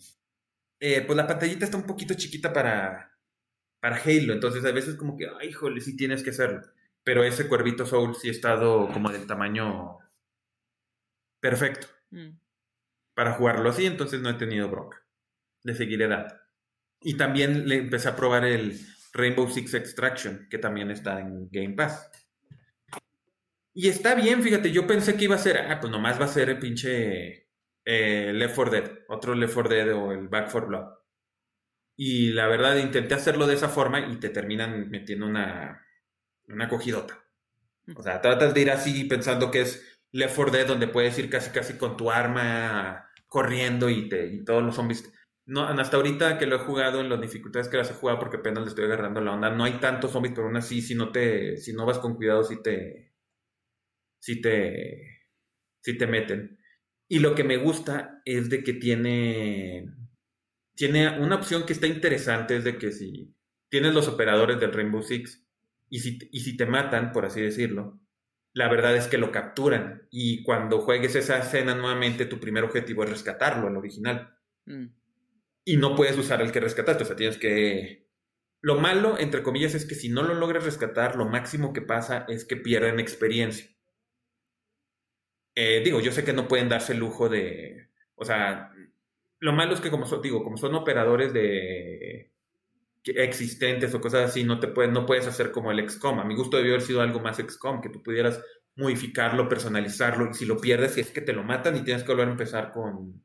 eh, 0.80 1.02
pues 1.02 1.16
la 1.16 1.28
pantallita 1.28 1.64
está 1.64 1.76
un 1.76 1.86
poquito 1.86 2.14
chiquita 2.14 2.52
para, 2.52 3.16
para 3.78 3.98
Halo. 3.98 4.32
Entonces 4.32 4.64
a 4.64 4.72
veces 4.72 4.96
como 4.96 5.16
que, 5.16 5.28
ay, 5.28 5.50
híjole, 5.50 5.80
sí 5.80 5.96
tienes 5.96 6.24
que 6.24 6.30
hacerlo. 6.30 6.62
Pero 7.04 7.22
ese 7.22 7.46
cuervito 7.46 7.86
Soul 7.86 8.16
sí 8.16 8.26
ha 8.26 8.32
estado 8.32 8.88
como 8.88 9.10
del 9.10 9.28
tamaño 9.28 9.98
perfecto. 11.38 11.86
mm. 12.10 12.36
para 13.14 13.34
jugarlo 13.34 13.70
así, 13.70 13.86
entonces 13.86 14.20
no 14.20 14.30
he 14.30 14.34
tenido 14.34 14.68
bronca. 14.68 15.06
Le 15.62 15.76
seguiré 15.76 16.08
dando. 16.08 16.43
Y 17.04 17.16
también 17.18 17.68
le 17.68 17.76
empecé 17.76 18.08
a 18.08 18.16
probar 18.16 18.46
el 18.46 18.80
Rainbow 19.12 19.48
Six 19.48 19.74
Extraction, 19.74 20.48
que 20.50 20.58
también 20.58 20.90
está 20.90 21.20
en 21.20 21.48
Game 21.50 21.74
Pass. 21.74 22.10
Y 23.74 23.88
está 23.88 24.14
bien, 24.14 24.42
fíjate, 24.42 24.72
yo 24.72 24.86
pensé 24.86 25.14
que 25.14 25.24
iba 25.24 25.34
a 25.34 25.38
ser, 25.38 25.58
ah, 25.58 25.78
pues 25.80 25.90
nomás 25.90 26.18
va 26.18 26.24
a 26.24 26.28
ser 26.28 26.48
el 26.48 26.58
pinche 26.58 27.48
eh, 27.84 28.32
Left 28.32 28.54
4 28.54 28.72
Dead, 28.72 28.90
otro 29.08 29.34
Left 29.34 29.52
4 29.52 29.74
Dead 29.74 29.94
o 29.94 30.12
el 30.12 30.28
Back 30.28 30.50
4 30.50 30.68
Blood. 30.68 30.86
Y 31.96 32.32
la 32.32 32.48
verdad, 32.48 32.76
intenté 32.76 33.14
hacerlo 33.14 33.46
de 33.46 33.54
esa 33.54 33.68
forma 33.68 34.00
y 34.00 34.16
te 34.16 34.30
terminan 34.30 34.88
metiendo 34.88 35.26
una, 35.26 35.86
una 36.48 36.68
cogidota. 36.68 37.22
O 37.94 38.02
sea, 38.02 38.22
tratas 38.22 38.54
de 38.54 38.62
ir 38.62 38.70
así 38.70 39.04
pensando 39.04 39.50
que 39.50 39.60
es 39.60 40.00
Left 40.12 40.36
4 40.36 40.52
Dead, 40.52 40.66
donde 40.66 40.88
puedes 40.88 41.18
ir 41.18 41.28
casi 41.28 41.50
casi 41.50 41.74
con 41.74 41.98
tu 41.98 42.10
arma 42.10 43.10
corriendo 43.26 43.90
y, 43.90 44.08
te, 44.08 44.26
y 44.26 44.44
todos 44.44 44.62
los 44.62 44.74
zombies. 44.74 45.12
No, 45.46 45.62
hasta 45.64 45.98
ahorita 45.98 46.38
que 46.38 46.46
lo 46.46 46.56
he 46.56 46.60
jugado 46.60 47.00
en 47.00 47.10
las 47.10 47.20
dificultades 47.20 47.68
que 47.68 47.76
las 47.76 47.90
he 47.90 47.94
jugado, 47.94 48.18
porque 48.18 48.38
apenas 48.38 48.62
le 48.62 48.70
estoy 48.70 48.86
agarrando 48.86 49.20
la 49.20 49.32
onda, 49.32 49.50
no 49.50 49.64
hay 49.64 49.74
tantos 49.74 50.12
zombies, 50.12 50.34
pero 50.34 50.46
aún 50.46 50.56
así, 50.56 50.80
si 50.80 50.94
no 50.94 51.12
te, 51.12 51.58
si 51.58 51.74
no 51.74 51.84
vas 51.84 51.98
con 51.98 52.14
cuidado, 52.14 52.44
si 52.44 52.62
te, 52.62 53.12
si 54.18 54.40
te, 54.40 55.28
si 55.82 55.98
te 55.98 56.06
meten. 56.06 56.58
Y 57.08 57.18
lo 57.18 57.34
que 57.34 57.44
me 57.44 57.58
gusta 57.58 58.22
es 58.24 58.48
de 58.48 58.64
que 58.64 58.72
tiene, 58.72 59.92
tiene 60.74 61.20
una 61.20 61.36
opción 61.36 61.66
que 61.66 61.74
está 61.74 61.86
interesante, 61.86 62.56
es 62.56 62.64
de 62.64 62.78
que 62.78 62.90
si 62.90 63.34
tienes 63.68 63.92
los 63.92 64.08
operadores 64.08 64.58
del 64.58 64.72
Rainbow 64.72 65.02
Six 65.02 65.46
y 65.90 65.98
si, 65.98 66.18
y 66.32 66.40
si 66.40 66.56
te 66.56 66.64
matan, 66.64 67.12
por 67.12 67.26
así 67.26 67.42
decirlo, 67.42 68.00
la 68.54 68.68
verdad 68.68 68.96
es 68.96 69.08
que 69.08 69.18
lo 69.18 69.30
capturan 69.30 70.06
y 70.10 70.42
cuando 70.42 70.80
juegues 70.80 71.14
esa 71.16 71.38
escena 71.38 71.74
nuevamente, 71.74 72.24
tu 72.24 72.40
primer 72.40 72.64
objetivo 72.64 73.04
es 73.04 73.10
rescatarlo, 73.10 73.68
el 73.68 73.76
original. 73.76 74.38
Mm. 74.64 74.86
Y 75.64 75.76
no 75.76 75.94
puedes 75.94 76.18
usar 76.18 76.42
el 76.42 76.52
que 76.52 76.60
rescataste, 76.60 77.04
o 77.04 77.06
sea, 77.06 77.16
tienes 77.16 77.38
que... 77.38 78.08
Lo 78.60 78.76
malo, 78.76 79.18
entre 79.18 79.42
comillas, 79.42 79.74
es 79.74 79.84
que 79.84 79.94
si 79.94 80.08
no 80.08 80.22
lo 80.22 80.34
logras 80.34 80.64
rescatar, 80.64 81.16
lo 81.16 81.26
máximo 81.26 81.72
que 81.72 81.82
pasa 81.82 82.24
es 82.28 82.44
que 82.44 82.56
pierden 82.56 82.98
experiencia. 82.98 83.68
Eh, 85.54 85.82
digo, 85.84 86.00
yo 86.00 86.12
sé 86.12 86.24
que 86.24 86.32
no 86.32 86.48
pueden 86.48 86.68
darse 86.68 86.94
el 86.94 86.98
lujo 86.98 87.28
de, 87.28 87.88
o 88.16 88.24
sea, 88.24 88.72
lo 89.38 89.52
malo 89.52 89.74
es 89.74 89.80
que 89.80 89.90
como 89.90 90.06
son, 90.06 90.22
digo, 90.22 90.42
como 90.42 90.56
son 90.56 90.74
operadores 90.74 91.32
de 91.32 92.32
existentes 93.04 93.94
o 93.94 94.00
cosas 94.00 94.30
así, 94.30 94.44
no 94.44 94.58
te 94.58 94.68
pueden, 94.68 94.92
no 94.92 95.04
puedes 95.04 95.26
hacer 95.26 95.52
como 95.52 95.70
el 95.70 95.88
XCOM. 95.88 96.20
A 96.20 96.24
mi 96.24 96.34
gusto 96.34 96.56
debió 96.56 96.72
haber 96.72 96.86
sido 96.86 97.02
algo 97.02 97.20
más 97.20 97.36
XCOM, 97.36 97.80
que 97.80 97.90
tú 97.90 98.02
pudieras 98.02 98.40
modificarlo, 98.76 99.48
personalizarlo, 99.48 100.30
y 100.30 100.34
si 100.34 100.46
lo 100.46 100.58
pierdes, 100.58 100.94
si 100.94 101.00
es 101.02 101.10
que 101.10 101.20
te 101.20 101.32
lo 101.32 101.44
matan 101.44 101.76
y 101.76 101.82
tienes 101.82 102.02
que 102.02 102.12
volver 102.12 102.28
a 102.28 102.32
empezar 102.32 102.72
con, 102.72 103.22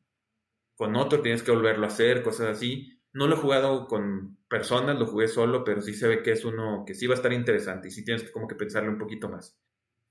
con 0.79 0.95
otro, 0.95 1.21
tienes 1.21 1.43
que 1.43 1.51
volverlo 1.51 1.83
a 1.83 1.89
hacer, 1.89 2.23
cosas 2.23 2.47
así. 2.47 3.01
No 3.11 3.27
lo 3.27 3.35
he 3.35 3.39
jugado 3.39 3.85
con 3.85 4.37
personas, 4.47 4.97
lo 4.97 5.07
jugué 5.07 5.27
solo, 5.27 5.65
pero 5.65 5.81
sí 5.81 5.93
se 5.93 6.07
ve 6.07 6.23
que 6.23 6.31
es 6.31 6.45
uno 6.45 6.85
que 6.87 6.93
sí 6.93 7.05
va 7.05 7.15
a 7.15 7.17
estar 7.17 7.33
interesante 7.33 7.89
y 7.89 7.91
sí 7.91 8.05
tienes 8.05 8.23
que 8.23 8.31
como 8.31 8.47
que 8.47 8.55
pensarlo 8.55 8.89
un 8.89 8.97
poquito 8.97 9.27
más. 9.27 9.59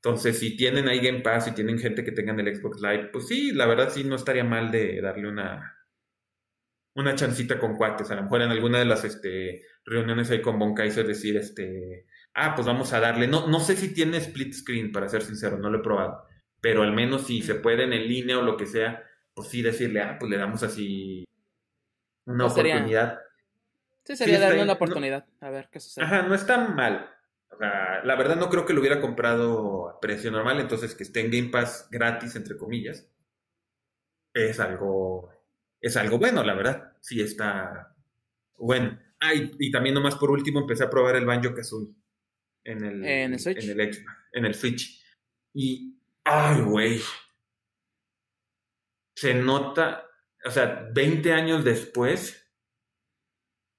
Entonces, 0.02 0.38
si 0.38 0.58
tienen 0.58 0.86
ahí 0.86 1.00
Game 1.00 1.20
Pass 1.20 1.48
y 1.48 1.52
tienen 1.52 1.78
gente 1.78 2.04
que 2.04 2.12
tengan 2.12 2.38
el 2.38 2.54
Xbox 2.54 2.82
Live, 2.82 3.08
pues 3.10 3.28
sí, 3.28 3.52
la 3.52 3.64
verdad 3.64 3.88
sí 3.88 4.04
no 4.04 4.16
estaría 4.16 4.44
mal 4.44 4.70
de 4.70 5.00
darle 5.00 5.28
una 5.28 5.74
una 6.96 7.14
chancita 7.14 7.58
con 7.58 7.74
cuates. 7.74 8.10
A 8.10 8.16
lo 8.16 8.24
mejor 8.24 8.42
en 8.42 8.50
alguna 8.50 8.78
de 8.78 8.84
las 8.84 9.04
este, 9.04 9.62
reuniones 9.86 10.30
ahí 10.30 10.42
con 10.42 10.58
Von 10.58 10.74
Kaiser 10.74 11.06
decir, 11.06 11.38
este, 11.38 12.04
ah, 12.34 12.54
pues 12.54 12.66
vamos 12.66 12.92
a 12.92 13.00
darle. 13.00 13.26
No, 13.26 13.46
no 13.46 13.60
sé 13.60 13.74
si 13.74 13.94
tiene 13.94 14.18
split 14.18 14.52
screen, 14.52 14.92
para 14.92 15.08
ser 15.08 15.22
sincero, 15.22 15.56
no 15.56 15.70
lo 15.70 15.78
he 15.78 15.82
probado. 15.82 16.24
Pero 16.60 16.82
al 16.82 16.92
menos 16.92 17.26
si 17.26 17.40
se 17.40 17.54
pueden 17.54 17.94
en 17.94 18.06
línea 18.06 18.38
o 18.38 18.42
lo 18.42 18.58
que 18.58 18.66
sea, 18.66 19.07
pues 19.38 19.50
sí 19.50 19.62
decirle, 19.62 20.00
ah, 20.02 20.16
pues 20.18 20.30
le 20.30 20.36
damos 20.36 20.62
así 20.62 21.24
una 22.26 22.44
pues 22.44 22.58
oportunidad. 22.58 23.20
Sí, 24.04 24.16
sería 24.16 24.38
darle 24.38 24.62
una 24.62 24.72
oportunidad, 24.74 25.26
a 25.40 25.50
ver 25.50 25.68
qué 25.70 25.80
sucede. 25.80 26.04
Ajá, 26.04 26.22
no 26.22 26.34
está 26.34 26.58
mal 26.68 27.10
la 27.58 28.16
verdad 28.16 28.36
no 28.36 28.48
creo 28.48 28.64
que 28.64 28.72
lo 28.72 28.80
hubiera 28.80 29.00
comprado 29.00 29.88
a 29.88 30.00
precio 30.00 30.30
normal, 30.30 30.60
entonces 30.60 30.94
que 30.94 31.02
esté 31.02 31.20
en 31.20 31.30
Game 31.30 31.48
Pass 31.48 31.88
gratis, 31.90 32.36
entre 32.36 32.56
comillas, 32.56 33.08
es 34.32 34.60
algo, 34.60 35.30
es 35.80 35.96
algo 35.96 36.18
bueno, 36.18 36.44
la 36.44 36.54
verdad. 36.54 36.92
Sí 37.00 37.20
está 37.20 37.94
bueno. 38.56 38.98
Ah, 39.20 39.34
y, 39.34 39.70
también 39.72 39.94
nomás 39.94 40.14
por 40.14 40.30
último 40.30 40.60
empecé 40.60 40.84
a 40.84 40.90
probar 40.90 41.16
el 41.16 41.26
Banjo 41.26 41.54
Kazooie 41.54 41.92
en 42.64 42.84
el, 42.84 43.04
¿En 43.04 43.32
el 43.32 43.40
Switch. 43.40 43.64
En 43.64 43.80
el, 43.80 43.90
en 44.32 44.44
el 44.44 44.54
Switch. 44.54 45.02
Y, 45.54 45.98
ay, 46.24 46.60
güey. 46.60 47.00
Se 49.18 49.34
nota, 49.34 50.08
o 50.44 50.50
sea, 50.52 50.88
20 50.92 51.32
años 51.32 51.64
después, 51.64 52.52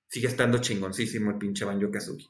sigue 0.10 0.27
estando 0.27 0.58
chingoncísimo 0.58 1.31
el 1.31 1.38
pinche 1.38 1.63
Banjo 1.63 1.89
Kazooie. 1.89 2.27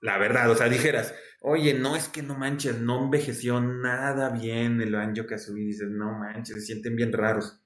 La 0.00 0.18
verdad, 0.18 0.48
o 0.48 0.54
sea, 0.54 0.68
dijeras, 0.68 1.16
oye, 1.40 1.74
no 1.74 1.96
es 1.96 2.06
que 2.06 2.22
no 2.22 2.38
manches, 2.38 2.80
no 2.80 3.02
envejeció 3.02 3.60
nada 3.60 4.30
bien 4.30 4.80
el 4.80 4.92
Banjo 4.92 5.26
Kazooie. 5.26 5.64
Dices, 5.64 5.90
no 5.90 6.16
manches, 6.16 6.54
se 6.54 6.60
sienten 6.60 6.94
bien 6.94 7.12
raros. 7.12 7.60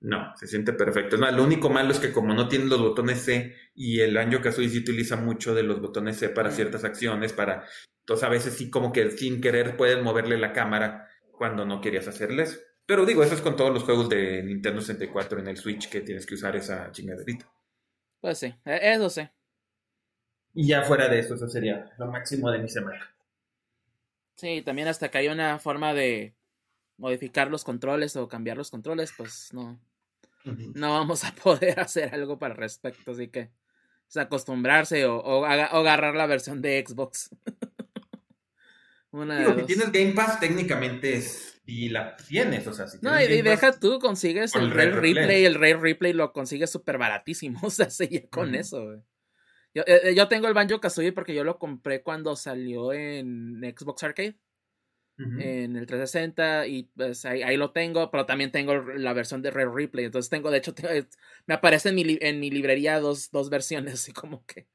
No, 0.00 0.36
se 0.36 0.46
siente 0.46 0.74
perfecto. 0.74 1.16
No, 1.16 1.30
lo 1.30 1.42
único 1.42 1.70
malo 1.70 1.92
es 1.92 2.00
que 2.00 2.12
como 2.12 2.34
no 2.34 2.48
tiene 2.48 2.66
los 2.66 2.82
botones 2.82 3.22
C 3.22 3.56
y 3.74 4.00
el 4.00 4.14
Banjo 4.14 4.42
Kazooie 4.42 4.68
sí 4.68 4.80
utiliza 4.80 5.16
mucho 5.16 5.54
de 5.54 5.62
los 5.62 5.80
botones 5.80 6.18
C 6.18 6.28
para 6.28 6.50
ciertas 6.50 6.84
acciones, 6.84 7.32
para. 7.32 7.64
Entonces 8.00 8.24
a 8.24 8.28
veces 8.28 8.52
sí, 8.52 8.68
como 8.68 8.92
que 8.92 9.10
sin 9.12 9.40
querer 9.40 9.78
pueden 9.78 10.04
moverle 10.04 10.36
la 10.36 10.52
cámara 10.52 11.08
cuando 11.30 11.64
no 11.64 11.80
querías 11.80 12.08
hacerles. 12.08 12.62
Pero 12.92 13.06
digo, 13.06 13.22
eso 13.22 13.34
es 13.34 13.40
con 13.40 13.56
todos 13.56 13.72
los 13.72 13.84
juegos 13.84 14.06
de 14.10 14.42
Nintendo 14.42 14.82
64 14.82 15.40
en 15.40 15.48
el 15.48 15.56
Switch 15.56 15.88
que 15.88 16.02
tienes 16.02 16.26
que 16.26 16.34
usar 16.34 16.54
esa 16.56 16.92
chingaderita. 16.92 17.50
Pues 18.20 18.36
sí, 18.36 18.54
e-, 18.66 18.92
eso 18.92 19.08
sí. 19.08 19.26
Y 20.52 20.66
ya 20.66 20.82
fuera 20.82 21.08
de 21.08 21.20
eso, 21.20 21.36
eso 21.36 21.48
sería 21.48 21.90
lo 21.96 22.08
máximo 22.08 22.50
de 22.50 22.58
mi 22.58 22.68
semana. 22.68 23.16
Sí, 24.34 24.60
también 24.60 24.88
hasta 24.88 25.10
que 25.10 25.16
hay 25.16 25.28
una 25.28 25.58
forma 25.58 25.94
de 25.94 26.34
modificar 26.98 27.50
los 27.50 27.64
controles 27.64 28.14
o 28.16 28.28
cambiar 28.28 28.58
los 28.58 28.70
controles, 28.70 29.14
pues 29.16 29.54
no. 29.54 29.80
No 30.44 30.90
vamos 30.90 31.24
a 31.24 31.32
poder 31.42 31.80
hacer 31.80 32.14
algo 32.14 32.38
para 32.38 32.52
respecto, 32.52 33.12
así 33.12 33.28
que 33.28 33.52
es 34.06 34.16
acostumbrarse 34.18 35.06
o, 35.06 35.16
o, 35.16 35.46
agarrar 35.46 36.14
la 36.14 36.26
versión 36.26 36.60
de 36.60 36.84
Xbox. 36.86 37.30
Una 39.12 39.38
Digo, 39.38 39.66
tienes 39.66 39.92
Game 39.92 40.12
Pass, 40.12 40.40
técnicamente 40.40 41.14
es. 41.14 41.60
Y 41.64 41.90
la 41.90 42.16
tienes, 42.16 42.66
o 42.66 42.72
sea, 42.72 42.88
si 42.88 42.98
No, 43.02 43.20
y, 43.20 43.40
deja 43.40 43.78
tú, 43.78 44.00
consigues 44.00 44.54
el, 44.56 44.72
Ray 44.72 44.90
Replay. 44.90 45.44
El 45.44 45.54
Ray 45.54 45.74
Replay 45.74 46.12
lo 46.12 46.32
consigues 46.32 46.70
súper 46.70 46.98
baratísimo. 46.98 47.60
O 47.62 47.70
sea, 47.70 47.88
se 47.88 48.28
con 48.28 48.54
eso, 48.54 48.84
güey. 48.84 48.98
Yo, 49.74 49.82
eh, 49.86 50.00
eh, 50.04 50.14
yo, 50.14 50.28
tengo 50.28 50.48
el 50.48 50.54
Banjo 50.54 50.80
Kazooie 50.80 51.12
porque 51.12 51.34
yo 51.34 51.44
lo 51.44 51.58
compré 51.58 52.02
cuando 52.02 52.36
salió 52.36 52.92
en 52.92 53.60
Xbox 53.76 54.02
Arcade. 54.02 54.36
En 55.18 55.76
el 55.76 55.86
360 55.86 56.66
y 56.66 56.84
pues 56.96 57.24
ahí, 57.26 57.56
lo 57.56 57.70
tengo, 57.70 58.10
pero 58.10 58.26
también 58.26 58.50
tengo 58.50 58.74
la 58.74 59.12
versión 59.12 59.40
de 59.40 59.52
Red 59.52 59.68
Replay. 59.68 60.06
Entonces 60.06 60.28
tengo, 60.28 60.50
de 60.50 60.58
hecho, 60.58 60.74
me 61.46 61.54
aparece 61.54 61.90
en 61.90 61.94
mi, 61.94 62.18
en 62.20 62.40
mi 62.40 62.50
librería 62.50 62.98
dos, 62.98 63.30
dos 63.30 63.48
versiones, 63.48 63.94
así 63.94 64.12
como 64.12 64.44
que. 64.46 64.66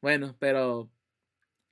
Bueno, 0.00 0.36
pero. 0.40 0.90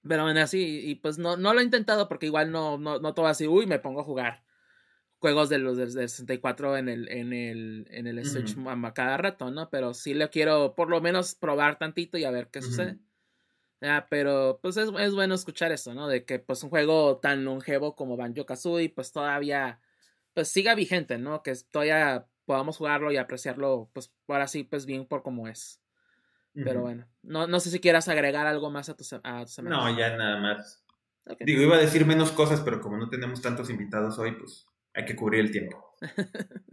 Pero 0.09 0.25
bueno, 0.25 0.41
así, 0.41 0.81
y 0.85 0.95
pues 0.97 1.19
no, 1.19 1.37
no 1.37 1.55
lo 1.55 1.61
he 1.61 1.65
intentado 1.65 2.09
porque 2.09 2.27
igual 2.27 2.51
no, 2.53 2.79
no, 2.79 2.99
no 2.99 3.15
todo 3.15 3.27
así, 3.27 3.47
uy, 3.47 3.67
me 3.67 3.79
pongo 3.79 4.01
a 4.01 4.05
jugar 4.05 4.47
juegos 5.19 5.49
de 5.49 5.59
los 5.59 5.77
del 5.77 5.91
64 5.91 6.77
en 6.77 6.89
el, 6.89 7.09
en 7.09 7.33
el, 7.33 7.89
en 7.91 8.07
el 8.07 8.25
Switch 8.25 8.57
a 8.67 8.95
cada 8.95 9.17
rato, 9.17 9.51
¿no? 9.51 9.71
Pero 9.71 9.95
sí 9.95 10.15
le 10.15 10.29
quiero 10.31 10.75
por 10.75 10.89
lo 10.89 11.01
menos 11.01 11.35
probar 11.35 11.79
tantito 11.79 12.19
y 12.19 12.25
a 12.25 12.31
ver 12.31 12.49
qué 12.49 12.63
sucede. 12.63 12.99
Ya, 13.81 14.07
pero 14.09 14.59
pues 14.63 14.77
es, 14.77 14.91
es, 14.99 15.15
bueno 15.15 15.35
escuchar 15.35 15.73
eso, 15.73 15.95
¿no? 15.95 16.09
De 16.09 16.25
que 16.25 16.39
pues 16.39 16.63
un 16.63 16.71
juego 16.71 17.19
tan 17.19 17.45
longevo 17.45 17.95
como 17.95 18.17
Banjo 18.17 18.47
Kazooie 18.47 18.89
pues 18.89 19.13
todavía 19.13 19.81
pues 20.33 20.49
siga 20.49 20.75
vigente, 20.75 21.19
¿no? 21.19 21.43
Que 21.43 21.55
todavía 21.71 22.27
podamos 22.45 22.77
jugarlo 22.79 23.13
y 23.13 23.17
apreciarlo 23.17 23.91
pues 23.93 24.13
ahora 24.29 24.49
sí 24.49 24.65
pues 24.65 24.87
bien 24.87 25.07
por 25.07 25.23
como 25.23 25.49
es. 25.49 25.81
Pero 26.65 26.81
bueno, 26.81 27.07
no, 27.23 27.47
no 27.47 27.61
sé 27.61 27.71
si 27.71 27.81
quieras 27.81 28.09
agregar 28.09 28.47
algo 28.47 28.71
más 28.71 28.89
a 28.89 28.97
tu, 28.97 29.05
a 29.23 29.47
semana. 29.47 29.77
No, 29.77 29.99
ya 29.99 30.17
nada 30.17 30.41
más. 30.41 30.83
Digo, 31.41 31.63
iba 31.63 31.77
a 31.77 31.81
decir 31.81 32.07
menos 32.07 32.33
cosas, 32.33 32.61
pero 32.61 32.81
como 32.81 32.97
no 32.97 33.09
tenemos 33.09 33.43
tantos 33.43 33.69
invitados 33.69 34.19
hoy, 34.19 34.33
pues 34.33 34.67
hay 34.95 35.05
que 35.05 35.17
cubrir 35.17 35.41
el 35.41 35.51
tiempo. 35.51 35.97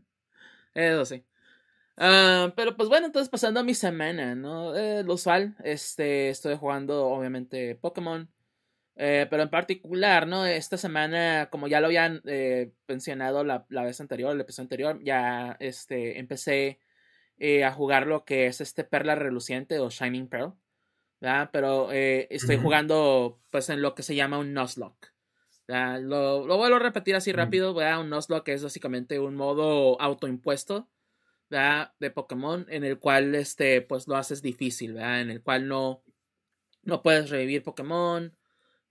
Eso 0.73 1.05
sí. 1.05 1.25
Ah, 1.97 2.53
pero 2.55 2.75
pues 2.75 2.89
bueno, 2.89 3.07
entonces 3.07 3.29
pasando 3.29 3.59
a 3.59 3.63
mi 3.63 3.73
semana, 3.73 4.35
¿no? 4.35 4.75
Eh, 4.75 5.03
lo 5.03 5.13
usual, 5.15 5.55
este, 5.63 6.29
estoy 6.29 6.55
jugando 6.55 7.07
obviamente 7.07 7.75
Pokémon. 7.75 8.29
Eh, 8.95 9.25
pero 9.29 9.43
en 9.43 9.49
particular, 9.49 10.27
¿no? 10.27 10.45
Esta 10.45 10.77
semana, 10.77 11.49
como 11.51 11.67
ya 11.67 11.79
lo 11.79 11.87
habían 11.87 12.21
eh, 12.25 12.71
mencionado 12.87 13.43
la, 13.43 13.65
la, 13.69 13.83
vez 13.83 13.99
anterior, 13.99 14.31
el 14.33 14.41
episodio 14.41 14.65
anterior, 14.65 14.99
ya 15.03 15.57
este, 15.59 16.19
empecé 16.19 16.79
a 17.39 17.71
jugar 17.71 18.07
lo 18.07 18.25
que 18.25 18.47
es 18.47 18.61
este 18.61 18.83
Perla 18.83 19.15
Reluciente 19.15 19.79
o 19.79 19.89
Shining 19.89 20.27
Pearl. 20.27 20.53
¿verdad? 21.23 21.49
Pero 21.53 21.89
estoy 21.93 22.57
jugando 22.57 23.39
pues 23.49 23.69
en 23.69 23.81
lo 23.81 23.95
que 23.95 24.03
se 24.03 24.13
llama 24.13 24.39
un 24.39 24.53
Nuzlocke. 24.53 25.13
lo, 25.67 26.45
lo, 26.45 26.57
vuelvo 26.57 26.75
a 26.75 26.79
repetir 26.79 27.15
así 27.15 27.31
rápido, 27.31 27.73
¿verdad? 27.73 28.01
Un 28.01 28.09
Nuzlocke 28.09 28.49
es 28.49 28.61
básicamente 28.61 29.19
un 29.19 29.35
modo 29.35 29.99
autoimpuesto, 30.01 30.89
¿verdad? 31.49 31.93
De 32.01 32.11
Pokémon 32.11 32.65
en 32.67 32.83
el 32.83 32.99
cual, 32.99 33.35
este, 33.35 33.81
pues 33.81 34.05
lo 34.09 34.17
haces 34.17 34.41
difícil, 34.41 34.95
¿verdad? 34.95 35.21
En 35.21 35.31
el 35.31 35.41
cual 35.41 35.69
no, 35.69 36.03
no 36.81 37.01
puedes 37.01 37.29
revivir 37.29 37.63
Pokémon, 37.63 38.35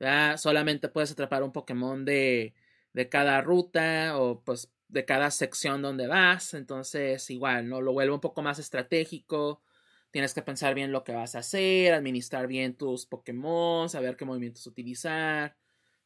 ¿verdad? 0.00 0.38
Solamente 0.38 0.88
puedes 0.88 1.12
atrapar 1.12 1.42
un 1.42 1.52
Pokémon 1.52 2.02
de, 2.06 2.54
de 2.94 3.08
cada 3.10 3.42
ruta 3.42 4.18
o 4.18 4.40
pues 4.40 4.72
de 4.92 5.04
cada 5.06 5.30
sección 5.30 5.82
donde 5.82 6.06
vas, 6.06 6.54
entonces 6.54 7.28
igual, 7.30 7.68
¿no? 7.68 7.80
Lo 7.80 7.92
vuelve 7.92 8.12
un 8.12 8.20
poco 8.20 8.42
más 8.42 8.58
estratégico, 8.58 9.62
tienes 10.10 10.34
que 10.34 10.42
pensar 10.42 10.74
bien 10.74 10.92
lo 10.92 11.02
que 11.02 11.12
vas 11.12 11.34
a 11.34 11.38
hacer, 11.38 11.94
administrar 11.94 12.46
bien 12.46 12.74
tus 12.76 13.06
Pokémon, 13.06 13.88
saber 13.88 14.16
qué 14.16 14.26
movimientos 14.26 14.66
utilizar, 14.66 15.56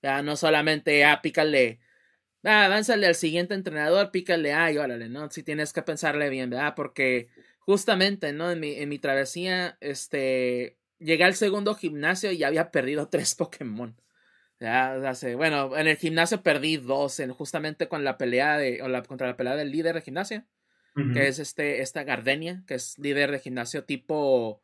ya 0.02 0.22
no 0.22 0.36
solamente, 0.36 1.04
ah, 1.04 1.20
pícale, 1.20 1.80
ah, 2.44 2.66
al 2.66 3.14
siguiente 3.16 3.54
entrenador, 3.54 4.12
pícale, 4.12 4.52
ay, 4.52 4.78
órale, 4.78 5.08
¿no? 5.08 5.30
Si 5.30 5.42
tienes 5.42 5.72
que 5.72 5.82
pensarle 5.82 6.30
bien, 6.30 6.50
¿verdad? 6.50 6.74
Porque 6.76 7.28
justamente, 7.58 8.32
¿no? 8.32 8.52
En 8.52 8.60
mi, 8.60 8.74
en 8.74 8.88
mi 8.88 9.00
travesía, 9.00 9.76
este, 9.80 10.78
llegué 11.00 11.24
al 11.24 11.34
segundo 11.34 11.74
gimnasio 11.74 12.30
y 12.32 12.44
había 12.44 12.70
perdido 12.70 13.08
tres 13.10 13.34
Pokémon. 13.34 13.96
Ya, 14.58 14.94
hace, 15.08 15.34
bueno, 15.34 15.76
en 15.76 15.86
el 15.86 15.96
gimnasio 15.96 16.42
perdí 16.42 16.78
dos, 16.78 17.20
en, 17.20 17.32
justamente 17.32 17.88
con 17.88 18.04
la 18.04 18.16
pelea 18.16 18.56
de, 18.56 18.80
o 18.82 18.88
la, 18.88 19.02
contra 19.02 19.26
la 19.26 19.36
pelea 19.36 19.54
del 19.54 19.70
líder 19.70 19.94
de 19.94 20.00
gimnasio, 20.00 20.44
que 21.12 21.28
es 21.28 21.38
este, 21.38 21.82
esta 21.82 22.04
Gardenia, 22.04 22.64
que 22.66 22.74
es 22.74 22.98
líder 22.98 23.30
de 23.30 23.38
gimnasio 23.38 23.84
tipo 23.84 24.62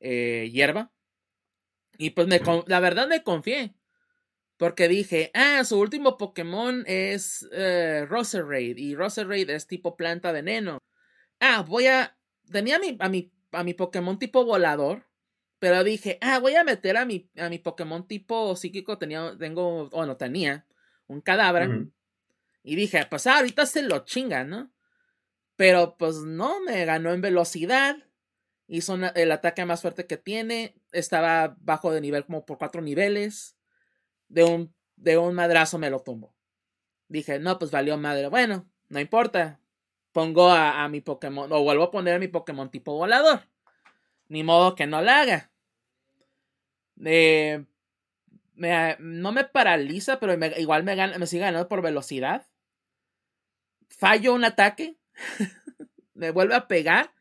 eh, 0.00 0.48
hierba. 0.50 0.92
Y 1.98 2.10
pues 2.10 2.26
me, 2.26 2.40
la 2.66 2.80
verdad 2.80 3.06
me 3.06 3.22
confié. 3.22 3.74
Porque 4.56 4.88
dije, 4.88 5.30
ah, 5.34 5.62
su 5.64 5.78
último 5.78 6.16
Pokémon 6.16 6.84
es 6.86 7.46
eh, 7.52 8.06
Roserade 8.08 8.76
y 8.76 8.94
Roserade 8.94 9.54
es 9.54 9.66
tipo 9.66 9.96
planta 9.96 10.32
veneno. 10.32 10.78
Ah, 11.40 11.62
voy 11.66 11.86
a... 11.86 12.16
Tenía 12.50 12.76
a 12.76 12.78
mi, 12.78 12.96
a 13.00 13.08
mi, 13.08 13.32
a 13.52 13.64
mi 13.64 13.74
Pokémon 13.74 14.18
tipo 14.18 14.44
volador, 14.44 15.06
pero 15.58 15.84
dije, 15.84 16.18
ah, 16.20 16.38
voy 16.38 16.56
a 16.56 16.64
meter 16.64 16.96
a 16.96 17.04
mi, 17.04 17.30
a 17.36 17.48
mi 17.48 17.58
Pokémon 17.58 18.06
tipo 18.06 18.54
psíquico, 18.56 18.98
tenía, 18.98 19.36
tengo, 19.38 19.88
bueno, 19.90 20.16
tenía 20.16 20.66
un 21.06 21.20
cadáver. 21.20 21.88
Y 22.62 22.76
dije, 22.76 23.06
pues 23.08 23.26
ah, 23.26 23.38
ahorita 23.38 23.66
se 23.66 23.82
lo 23.82 24.04
chinga, 24.04 24.44
¿no? 24.44 24.72
Pero 25.56 25.96
pues 25.96 26.16
no, 26.16 26.60
me 26.60 26.84
ganó 26.84 27.12
en 27.12 27.20
velocidad. 27.20 27.96
Hizo 28.66 28.96
el 29.14 29.32
ataque 29.32 29.64
más 29.64 29.82
fuerte 29.82 30.06
que 30.06 30.16
tiene. 30.16 30.74
Estaba 30.92 31.56
bajo 31.60 31.92
de 31.92 32.00
nivel 32.00 32.24
como 32.24 32.44
por 32.44 32.58
cuatro 32.58 32.80
niveles 32.80 33.56
de 34.28 34.44
un, 34.44 34.74
de 34.96 35.18
un 35.18 35.34
madrazo 35.34 35.78
me 35.78 35.90
lo 35.90 36.00
tumbo. 36.00 36.34
Dije, 37.08 37.38
no, 37.38 37.58
pues 37.58 37.70
valió 37.70 37.96
madre. 37.96 38.28
Bueno, 38.28 38.68
no 38.88 39.00
importa. 39.00 39.60
Pongo 40.12 40.50
a, 40.50 40.88
mi 40.88 41.00
Pokémon, 41.00 41.52
o 41.52 41.62
vuelvo 41.62 41.84
a 41.84 41.90
poner 41.90 42.14
a 42.14 42.18
mi 42.18 42.28
Pokémon 42.28 42.70
tipo 42.70 42.94
volador. 42.94 43.40
Ni 44.28 44.42
modo 44.42 44.74
que 44.74 44.86
no 44.86 45.02
la 45.02 45.20
haga. 45.20 45.50
Eh, 47.04 47.64
me, 48.54 48.96
no 48.98 49.32
me 49.32 49.44
paraliza, 49.44 50.20
pero 50.20 50.34
igual 50.56 50.84
me, 50.84 50.94
gana, 50.94 51.18
me 51.18 51.26
sigue 51.26 51.42
ganando 51.42 51.68
por 51.68 51.82
velocidad. 51.82 52.46
Fallo 53.88 54.34
un 54.34 54.44
ataque. 54.44 54.96
me 56.14 56.30
vuelve 56.30 56.54
a 56.54 56.68
pegar. 56.68 57.12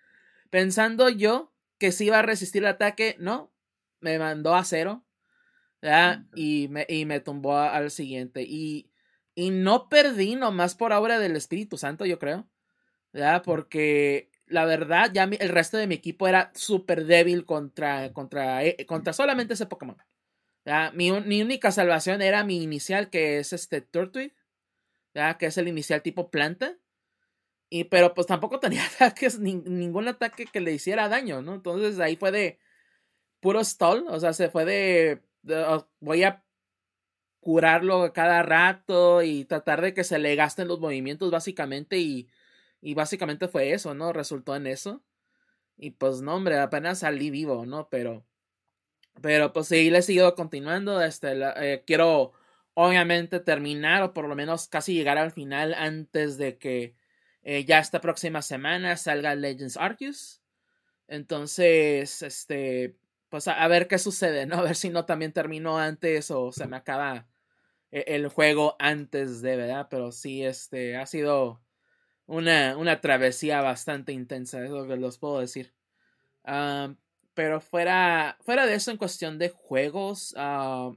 Pensando 0.50 1.10
yo 1.10 1.54
que 1.78 1.92
si 1.92 2.06
iba 2.06 2.20
a 2.20 2.24
resistir 2.24 2.64
el 2.64 2.70
ataque. 2.70 3.16
No. 3.20 3.52
Me 4.00 4.20
mandó 4.20 4.56
a 4.56 4.64
cero. 4.64 5.06
Y 6.36 6.68
me, 6.70 6.86
y 6.88 7.06
me 7.06 7.20
tumbó 7.20 7.58
al 7.58 7.92
siguiente. 7.92 8.44
Y, 8.44 8.90
y 9.36 9.50
no 9.50 9.90
perdí 9.90 10.36
nomás 10.36 10.76
por 10.76 10.94
obra 10.94 11.20
del 11.20 11.36
Espíritu 11.36 11.78
Santo, 11.78 12.06
yo 12.06 12.20
creo. 12.20 12.48
¿ya? 13.14 13.42
Porque 13.42 14.30
la 14.48 14.66
verdad, 14.66 15.12
ya 15.14 15.24
el 15.24 15.50
resto 15.50 15.78
de 15.78 15.88
mi 15.88 15.96
equipo 15.96 16.28
era 16.28 16.52
súper 16.54 17.06
débil 17.06 17.46
contra, 17.46 18.12
contra, 18.14 18.64
eh, 18.64 18.86
contra 18.86 19.14
solamente 19.14 19.54
ese 19.54 19.66
Pokémon. 19.66 19.98
Mi, 20.94 21.12
mi, 21.12 21.42
única 21.42 21.72
salvación 21.72 22.22
era 22.22 22.44
mi 22.44 22.64
inicial, 22.64 23.10
que 23.10 23.40
es 23.40 23.52
este 23.54 23.82
Turtwig, 23.82 24.34
¿ya? 25.14 25.38
que 25.38 25.48
es 25.48 25.58
el 25.58 25.68
inicial 25.68 26.02
tipo 26.02 26.30
planta. 26.32 26.78
Y, 27.70 27.86
pero 27.86 28.14
pues 28.14 28.28
tampoco 28.28 28.60
tenía 28.60 28.86
ataques, 28.96 29.40
ningún 29.40 30.08
ataque 30.08 30.46
que 30.46 30.62
le 30.62 30.74
hiciera 30.74 31.10
daño, 31.10 31.42
¿no? 31.42 31.56
Entonces 31.56 32.00
ahí 32.00 32.16
fue 32.16 32.32
de 32.32 32.60
puro 33.40 33.64
stall, 33.64 34.06
o 34.08 34.20
sea, 34.20 34.34
se 34.34 34.50
fue 34.50 34.66
de 34.66 35.22
voy 36.00 36.24
a 36.24 36.44
curarlo 37.42 38.14
cada 38.14 38.42
rato 38.44 39.22
y 39.22 39.46
tratar 39.46 39.82
de 39.82 39.94
que 39.94 40.06
se 40.06 40.18
le 40.20 40.36
gasten 40.36 40.70
los 40.70 40.80
movimientos 40.80 41.30
básicamente 41.30 41.98
y, 41.98 42.30
y 42.84 42.96
básicamente 42.96 43.48
fue 43.48 43.72
eso, 43.72 43.94
¿no? 43.94 44.12
Resultó 44.12 44.56
en 44.58 44.68
eso. 44.68 45.02
Y 45.78 45.92
pues 45.92 46.22
no, 46.22 46.36
hombre, 46.36 46.60
apenas 46.60 47.00
salí 47.00 47.30
vivo, 47.32 47.66
¿no? 47.66 47.88
Pero, 47.90 48.26
pero 49.22 49.54
pues 49.54 49.68
sí, 49.70 49.90
le 49.90 50.00
he 50.00 50.02
seguido 50.02 50.36
continuando. 50.36 51.02
Este, 51.02 51.34
eh, 51.58 51.84
quiero 51.88 52.34
obviamente 52.74 53.40
terminar 53.40 54.04
o 54.04 54.14
por 54.14 54.28
lo 54.28 54.36
menos 54.36 54.68
casi 54.68 54.94
llegar 54.94 55.18
al 55.18 55.32
final 55.32 55.74
antes 55.76 56.38
de 56.38 56.58
que 56.58 56.96
eh, 57.44 57.66
ya 57.66 57.80
esta 57.80 58.02
próxima 58.02 58.42
semana 58.42 58.98
salga 58.98 59.34
Legends 59.36 59.78
Arceus. 59.78 60.42
Entonces, 61.08 62.22
este, 62.22 62.98
pues 63.30 63.48
a, 63.48 63.68
ver 63.70 63.88
qué 63.88 63.98
sucede, 63.98 64.46
¿no? 64.46 64.58
A 64.60 64.64
ver 64.64 64.76
si 64.76 64.90
no 64.90 65.06
también 65.06 65.32
termino 65.34 65.78
antes 65.80 66.32
o 66.32 66.52
se 66.52 66.68
me 66.68 66.78
acaba 66.78 67.28
e, 67.92 68.04
el 68.08 68.28
juego 68.28 68.76
antes 68.80 69.42
de, 69.42 69.56
¿verdad? 69.58 69.88
Pero 69.90 70.12
sí, 70.12 70.44
este, 70.46 70.98
ha 70.98 71.06
sido 71.06 71.64
una, 72.28 72.78
una 72.78 73.02
travesía 73.02 73.62
bastante 73.62 74.14
intensa, 74.14 74.64
es 74.64 74.72
lo 74.72 74.88
que 74.88 74.98
los 74.98 75.18
puedo 75.18 75.40
decir. 75.40 75.74
Ah, 76.44 76.94
pero 77.34 77.62
fuera, 77.62 78.38
fuera 78.42 78.66
de 78.66 78.76
eso, 78.76 78.92
en 78.92 78.98
cuestión 78.98 79.40
de 79.40 79.50
juegos, 79.50 80.34
uh, 80.38 80.96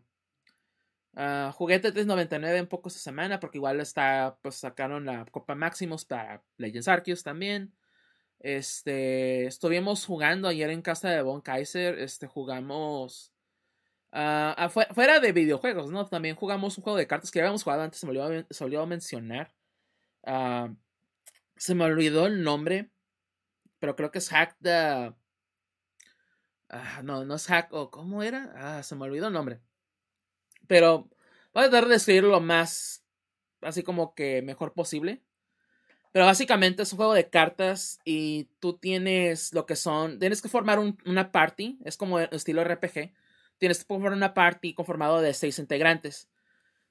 uh, 1.18 1.52
jugué 1.52 1.78
399 1.78 2.60
un 2.60 2.66
poco 2.66 2.88
esta 2.88 3.00
semana, 3.00 3.40
porque 3.40 3.58
igual 3.58 3.80
está, 3.80 4.38
pues 4.42 4.56
sacaron 4.56 5.06
la 5.06 5.24
Copa 5.26 5.54
Maximus 5.54 6.04
para 6.04 6.42
Legends 6.58 6.88
Arceus 6.88 7.22
también. 7.22 7.72
Este, 8.40 9.46
estuvimos 9.46 10.04
jugando 10.04 10.48
ayer 10.48 10.70
en 10.70 10.82
casa 10.82 11.10
de 11.10 11.22
Von 11.22 11.40
Kaiser, 11.40 11.98
este, 11.98 12.26
jugamos... 12.26 13.32
Uh, 14.12 14.68
fuera 14.94 15.20
de 15.20 15.32
videojuegos, 15.32 15.90
¿no? 15.90 16.06
También 16.06 16.36
jugamos 16.36 16.78
un 16.78 16.84
juego 16.84 16.96
de 16.96 17.06
cartas 17.06 17.30
que 17.30 17.40
habíamos 17.40 17.64
jugado 17.64 17.82
antes, 17.82 18.00
se 18.00 18.06
me 18.06 18.18
olvidó, 18.18 18.46
se 18.48 18.64
olvidó 18.64 18.86
mencionar. 18.86 19.52
Se 21.56 21.74
me 21.74 21.84
olvidó 21.84 22.26
el 22.26 22.42
nombre, 22.42 22.90
pero 23.78 23.96
creo 23.96 24.10
que 24.10 24.18
es 24.18 24.28
Hack 24.28 24.56
the... 24.62 25.12
Uh, 26.68 27.02
no, 27.02 27.24
no 27.24 27.34
es 27.36 27.46
Hack, 27.46 27.72
o 27.72 27.90
¿cómo 27.90 28.22
era? 28.22 28.52
Ah, 28.56 28.82
se 28.82 28.96
me 28.96 29.04
olvidó 29.04 29.28
el 29.28 29.32
nombre. 29.32 29.60
Pero 30.66 31.08
voy 31.54 31.64
a 31.64 31.70
tratar 31.70 31.88
de 31.88 31.96
escribirlo 31.96 32.30
lo 32.30 32.40
más, 32.40 33.04
así 33.60 33.82
como 33.82 34.14
que 34.14 34.42
mejor 34.42 34.74
posible. 34.74 35.22
Pero 36.12 36.24
básicamente 36.24 36.82
es 36.82 36.92
un 36.92 36.96
juego 36.96 37.12
de 37.12 37.28
cartas 37.28 38.00
y 38.04 38.48
tú 38.58 38.78
tienes 38.78 39.52
lo 39.52 39.66
que 39.66 39.76
son, 39.76 40.18
tienes 40.18 40.40
que 40.40 40.48
formar 40.48 40.78
una 40.78 41.30
party, 41.30 41.78
es 41.84 41.96
como 41.98 42.18
estilo 42.18 42.64
RPG, 42.64 43.12
tienes 43.58 43.78
que 43.80 43.84
formar 43.84 44.12
una 44.12 44.32
party 44.32 44.74
conformado 44.74 45.20
de 45.20 45.34
seis 45.34 45.58
integrantes. 45.58 46.30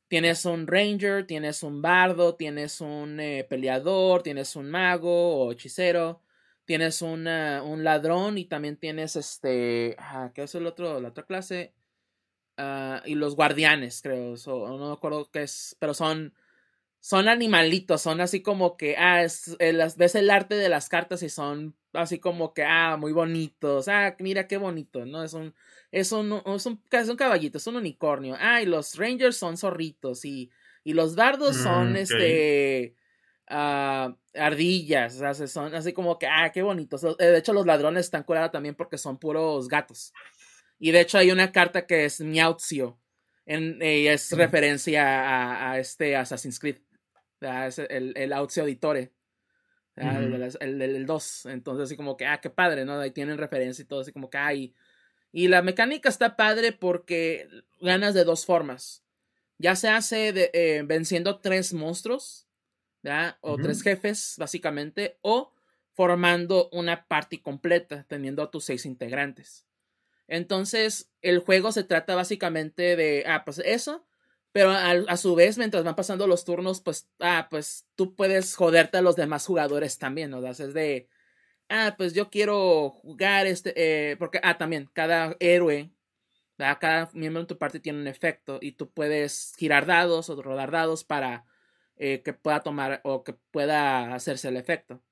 Tienes 0.08 0.46
un 0.46 0.68
ranger, 0.68 1.26
tienes 1.26 1.64
un 1.64 1.82
bardo, 1.82 2.36
tienes 2.36 2.80
un 2.80 3.20
eh, 3.20 3.44
peleador, 3.50 4.22
tienes 4.22 4.56
un 4.56 4.70
mago 4.70 5.38
o 5.48 5.52
hechicero, 5.52 6.22
tienes 6.66 7.02
un 7.02 7.24
ladrón 7.26 8.38
y 8.38 8.46
también 8.46 8.78
tienes 8.78 9.16
este, 9.16 9.96
ah, 10.00 10.32
¿qué 10.34 10.44
es 10.44 10.56
el 10.56 10.68
otro, 10.68 11.00
la 11.02 11.10
otra 11.10 11.26
clase? 11.26 11.74
Ah, 12.58 13.02
y 13.06 13.16
los 13.16 13.36
guardianes, 13.36 14.02
creo, 14.02 14.36
no 14.48 14.88
me 14.88 14.94
acuerdo 14.94 15.30
qué 15.32 15.44
es, 15.44 15.76
pero 15.80 15.94
son 15.94 16.34
son 17.06 17.28
animalitos, 17.28 18.02
son 18.02 18.20
así 18.20 18.42
como 18.42 18.78
que, 18.78 18.96
ah, 18.98 19.22
es, 19.22 19.56
eh, 19.60 19.78
ves 19.96 20.16
el 20.16 20.32
arte 20.32 20.56
de 20.56 20.70
las 20.70 20.90
cartas 20.90 21.22
y 21.22 21.30
son 21.30 21.76
así 21.94 22.18
como 22.18 22.52
que, 22.52 22.64
ah, 22.64 22.98
muy 22.98 23.12
bonitos, 23.12 23.88
ah, 23.90 24.16
mira 24.18 24.48
qué 24.48 24.58
bonito, 24.58 25.06
¿no? 25.06 25.24
Es 25.24 25.34
un, 25.34 25.54
es 25.92 26.12
un, 26.12 26.42
es 26.48 26.66
un, 26.66 26.82
es 26.90 27.08
un 27.08 27.16
caballito, 27.16 27.60
es 27.60 27.68
un 27.68 27.76
unicornio, 27.76 28.36
ah, 28.40 28.60
y 28.64 28.66
los 28.66 28.96
rangers 28.96 29.38
son 29.38 29.56
zorritos 29.56 30.26
y, 30.26 30.50
y 30.84 30.94
los 30.94 31.16
dardos 31.16 31.56
son, 31.58 31.94
mm, 31.94 31.96
este, 31.98 32.96
ah, 33.50 34.16
ardillas, 34.34 35.22
o 35.22 35.34
sea, 35.36 35.48
son 35.48 35.76
así 35.76 35.94
como 35.94 36.18
que, 36.18 36.26
ah, 36.26 36.52
qué 36.52 36.64
bonitos. 36.64 37.04
Eh, 37.04 37.16
de 37.20 37.38
hecho, 37.38 37.54
los 37.54 37.68
ladrones 37.68 38.06
están 38.06 38.24
curados 38.24 38.52
también 38.52 38.74
porque 38.74 38.98
son 38.98 39.20
puros 39.20 39.68
gatos. 39.68 40.12
Y 40.80 40.90
de 40.90 41.02
hecho 41.02 41.20
hay 41.20 41.30
una 41.30 41.52
carta 41.52 41.86
que 41.86 42.06
es 42.06 42.20
Miautzio, 42.20 43.00
en, 43.46 43.80
y 43.80 44.08
es 44.08 44.32
referencia 44.32 45.04
a, 45.04 45.74
a, 45.74 45.80
este 45.80 46.16
Assassin's 46.16 46.58
Creed 46.58 46.78
el, 47.42 48.14
el 48.16 48.34
Audio 48.34 48.64
Auditore. 48.64 49.12
El, 49.96 50.80
del 50.80 51.06
2. 51.06 51.46
Entonces, 51.48 51.86
así 51.86 51.96
como 51.96 52.18
que, 52.18 52.26
ah, 52.26 52.42
qué 52.42 52.50
padre, 52.50 52.86
¿no? 52.86 53.00
Ahí 53.00 53.12
tienen 53.12 53.38
referencia 53.38 53.82
y 53.82 53.86
todo, 53.86 54.02
así 54.02 54.12
como 54.12 54.30
que, 54.30 54.38
ah, 54.38 54.54
y, 54.54 54.74
la 55.32 55.62
mecánica 55.62 56.10
está 56.10 56.38
padre 56.38 56.72
porque 56.72 57.50
ganas 57.82 58.14
de 58.14 58.24
dos 58.24 58.46
formas. 58.46 59.04
Ya 59.58 59.76
se 59.76 59.90
hace 59.90 60.34
de, 60.34 60.50
eh, 60.54 60.84
venciendo 60.86 61.40
tres 61.40 61.74
monstruos, 61.74 62.48
¿verdad? 63.04 63.38
O 63.42 63.58
tres 63.58 63.82
jefes, 63.82 64.36
básicamente, 64.38 65.18
o 65.22 65.54
formando 65.94 66.70
una 66.72 67.08
party 67.08 67.40
completa, 67.40 68.06
teniendo 68.08 68.44
a 68.44 68.52
tus 68.52 68.66
seis 68.66 68.86
integrantes. 68.86 69.66
Entonces, 70.28 71.12
el 71.22 71.40
juego 71.40 71.72
se 71.72 71.84
trata 71.84 72.16
básicamente 72.16 72.96
de, 72.96 73.24
ah, 73.28 73.44
pues 73.46 73.60
eso, 73.60 74.06
pero 74.56 74.72
a, 74.72 74.92
a 74.92 75.18
su 75.18 75.36
vez, 75.36 75.58
mientras 75.58 75.84
van 75.84 75.98
pasando 75.98 76.28
los 76.28 76.46
turnos, 76.46 76.80
pues, 76.80 77.10
ah, 77.20 77.48
pues 77.52 77.88
tú 77.96 78.16
puedes 78.16 78.56
joderte 78.56 78.98
a 78.98 79.02
los 79.02 79.18
demás 79.18 79.46
jugadores 79.46 79.98
también, 79.98 80.32
¿no? 80.32 80.48
Es 80.48 80.74
de, 80.74 81.10
ah, 81.68 81.96
pues 81.98 82.14
yo 82.14 82.30
quiero 82.30 82.90
jugar 82.90 83.48
este, 83.48 83.74
eh, 83.76 84.18
porque, 84.18 84.40
ah, 84.44 84.58
también, 84.58 84.90
cada 84.94 85.36
héroe, 85.42 85.92
cada 86.58 87.10
miembro 87.14 87.42
de 87.42 87.48
tu 87.48 87.58
party 87.58 87.82
tiene 87.82 88.00
un 88.00 88.08
efecto 88.08 88.60
y 88.62 88.72
tú 88.74 88.90
puedes 88.90 89.56
girar 89.58 89.86
dados 89.86 90.30
o 90.30 90.42
rodar 90.42 90.72
dados 90.72 91.04
para 91.04 91.46
eh, 91.98 92.22
que 92.24 92.32
pueda 92.32 92.62
tomar 92.62 93.02
o 93.04 93.26
que 93.26 93.34
pueda 93.34 94.16
hacerse 94.16 94.48
el 94.48 94.56
efecto. 94.56 95.04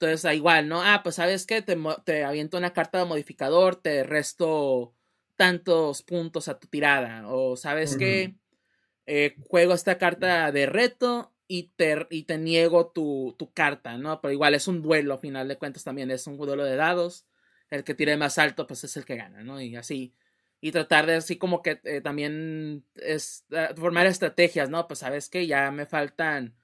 Entonces, 0.00 0.34
igual, 0.34 0.68
¿no? 0.68 0.82
Ah, 0.82 1.02
pues 1.02 1.16
sabes 1.16 1.44
que 1.44 1.60
te, 1.60 1.76
te 2.06 2.24
aviento 2.24 2.56
una 2.56 2.72
carta 2.72 3.00
de 3.00 3.04
modificador, 3.04 3.76
te 3.76 4.04
resto 4.04 4.94
tantos 5.36 6.02
puntos 6.02 6.48
a 6.48 6.58
tu 6.58 6.66
tirada. 6.68 7.28
O 7.28 7.56
sabes 7.56 7.96
que 9.10 9.34
juego 9.48 9.74
esta 9.74 9.98
carta 9.98 10.52
de 10.52 10.66
reto 10.66 11.34
y 11.48 11.72
te, 11.74 12.06
y 12.10 12.22
te 12.22 12.38
niego 12.38 12.92
tu, 12.92 13.34
tu 13.36 13.52
carta, 13.52 13.98
¿no? 13.98 14.20
Pero 14.20 14.30
igual 14.30 14.54
es 14.54 14.68
un 14.68 14.82
duelo, 14.82 15.14
a 15.14 15.18
final 15.18 15.48
de 15.48 15.58
cuentas 15.58 15.82
también 15.82 16.12
es 16.12 16.28
un 16.28 16.36
duelo 16.36 16.62
de 16.64 16.76
dados. 16.76 17.26
El 17.70 17.82
que 17.82 17.96
tire 17.96 18.16
más 18.16 18.38
alto, 18.38 18.68
pues 18.68 18.84
es 18.84 18.96
el 18.96 19.04
que 19.04 19.16
gana, 19.16 19.42
¿no? 19.42 19.60
Y 19.60 19.74
así. 19.74 20.14
Y 20.60 20.70
tratar 20.70 21.06
de 21.06 21.14
así 21.16 21.38
como 21.38 21.60
que 21.60 21.80
eh, 21.82 22.00
también 22.00 22.84
es 22.94 23.46
eh, 23.50 23.70
formar 23.74 24.06
estrategias, 24.06 24.70
¿no? 24.70 24.86
Pues 24.86 25.00
sabes 25.00 25.28
que 25.28 25.48
ya 25.48 25.72
me 25.72 25.86
faltan 25.86 26.54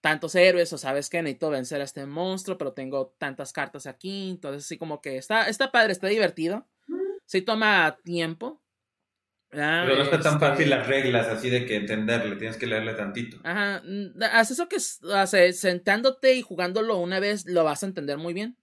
tantos 0.00 0.36
héroes 0.36 0.72
o 0.72 0.78
sabes 0.78 1.10
que 1.10 1.20
necesito 1.20 1.50
vencer 1.50 1.80
a 1.80 1.84
este 1.84 2.06
monstruo, 2.06 2.58
pero 2.58 2.74
tengo 2.74 3.16
tantas 3.18 3.52
cartas 3.52 3.86
aquí, 3.86 4.30
entonces 4.30 4.64
así 4.64 4.78
como 4.78 5.00
que 5.00 5.16
está, 5.16 5.48
está 5.48 5.72
padre, 5.72 5.92
está 5.92 6.06
divertido. 6.06 6.68
Sí 7.26 7.42
toma 7.42 7.98
tiempo. 8.04 8.61
¿Verdad? 9.52 9.86
Pero 9.86 9.96
no 9.96 10.02
está 10.04 10.22
tan 10.22 10.34
Este, 10.34 10.46
fácil 10.46 10.70
las 10.70 10.86
reglas 10.86 11.26
así 11.28 11.50
de 11.50 11.66
que 11.66 11.76
entenderle, 11.76 12.36
tienes 12.36 12.56
que 12.56 12.66
leerle 12.66 12.94
tantito. 12.94 13.38
Ajá, 13.42 13.82
mm, 13.84 14.22
haz 14.32 14.50
eso 14.52 14.68
que 14.68 14.76
hace, 15.14 15.52
sentándote 15.52 16.34
y 16.34 16.42
jugándolo 16.42 16.98
una 16.98 17.20
vez 17.20 17.46
lo 17.46 17.64
vas 17.64 17.82
a 17.82 17.86
entender 17.86 18.18
muy 18.18 18.32
bien. 18.34 18.56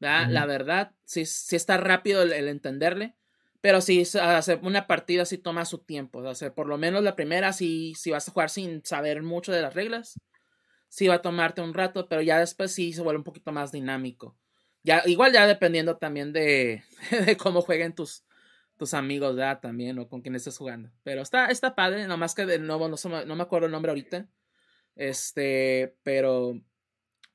La 0.00 0.46
verdad, 0.46 0.92
sí, 1.04 1.26
sí 1.26 1.56
está 1.56 1.78
rápido 1.78 2.22
el, 2.22 2.32
el 2.32 2.48
entenderle. 2.48 3.14
Pero 3.60 3.80
sí, 3.80 4.02
s- 4.02 4.20
hace 4.20 4.56
una 4.56 4.86
partida 4.86 5.24
sí 5.24 5.38
toma 5.38 5.64
su 5.64 5.78
tiempo. 5.78 6.20
O 6.20 6.34
sea, 6.34 6.54
por 6.54 6.66
lo 6.68 6.78
menos 6.78 7.02
la 7.02 7.16
primera, 7.16 7.52
sí, 7.54 7.94
si 7.96 8.10
vas 8.10 8.28
a 8.28 8.32
jugar 8.32 8.50
sin 8.50 8.84
saber 8.84 9.22
mucho 9.22 9.52
de 9.52 9.62
las 9.62 9.74
reglas, 9.74 10.20
sí 10.88 11.08
va 11.08 11.16
a 11.16 11.22
tomarte 11.22 11.60
un 11.62 11.74
rato, 11.74 12.08
pero 12.08 12.22
ya 12.22 12.38
después 12.38 12.72
sí 12.72 12.92
se 12.92 13.02
vuelve 13.02 13.18
un 13.18 13.24
poquito 13.24 13.52
más 13.52 13.72
dinámico. 13.72 14.36
Ya, 14.82 15.02
igual 15.06 15.32
ya 15.32 15.46
dependiendo 15.46 15.96
también 15.96 16.32
de, 16.32 16.84
de 17.26 17.36
cómo 17.36 17.62
jueguen 17.62 17.94
tus, 17.94 18.24
tus 18.76 18.94
amigos, 18.94 19.36
¿verdad? 19.36 19.60
También, 19.60 19.98
o 19.98 20.08
con 20.08 20.20
quien 20.22 20.34
estés 20.34 20.58
jugando. 20.58 20.90
Pero 21.02 21.22
está, 21.22 21.46
está 21.46 21.74
padre, 21.74 22.06
nomás 22.06 22.34
que 22.34 22.46
de 22.46 22.58
nuevo 22.58 22.88
no, 22.88 22.96
no 23.26 23.36
me 23.36 23.42
acuerdo 23.42 23.66
el 23.66 23.72
nombre 23.72 23.90
ahorita. 23.90 24.28
Este, 24.96 25.96
pero 26.02 26.60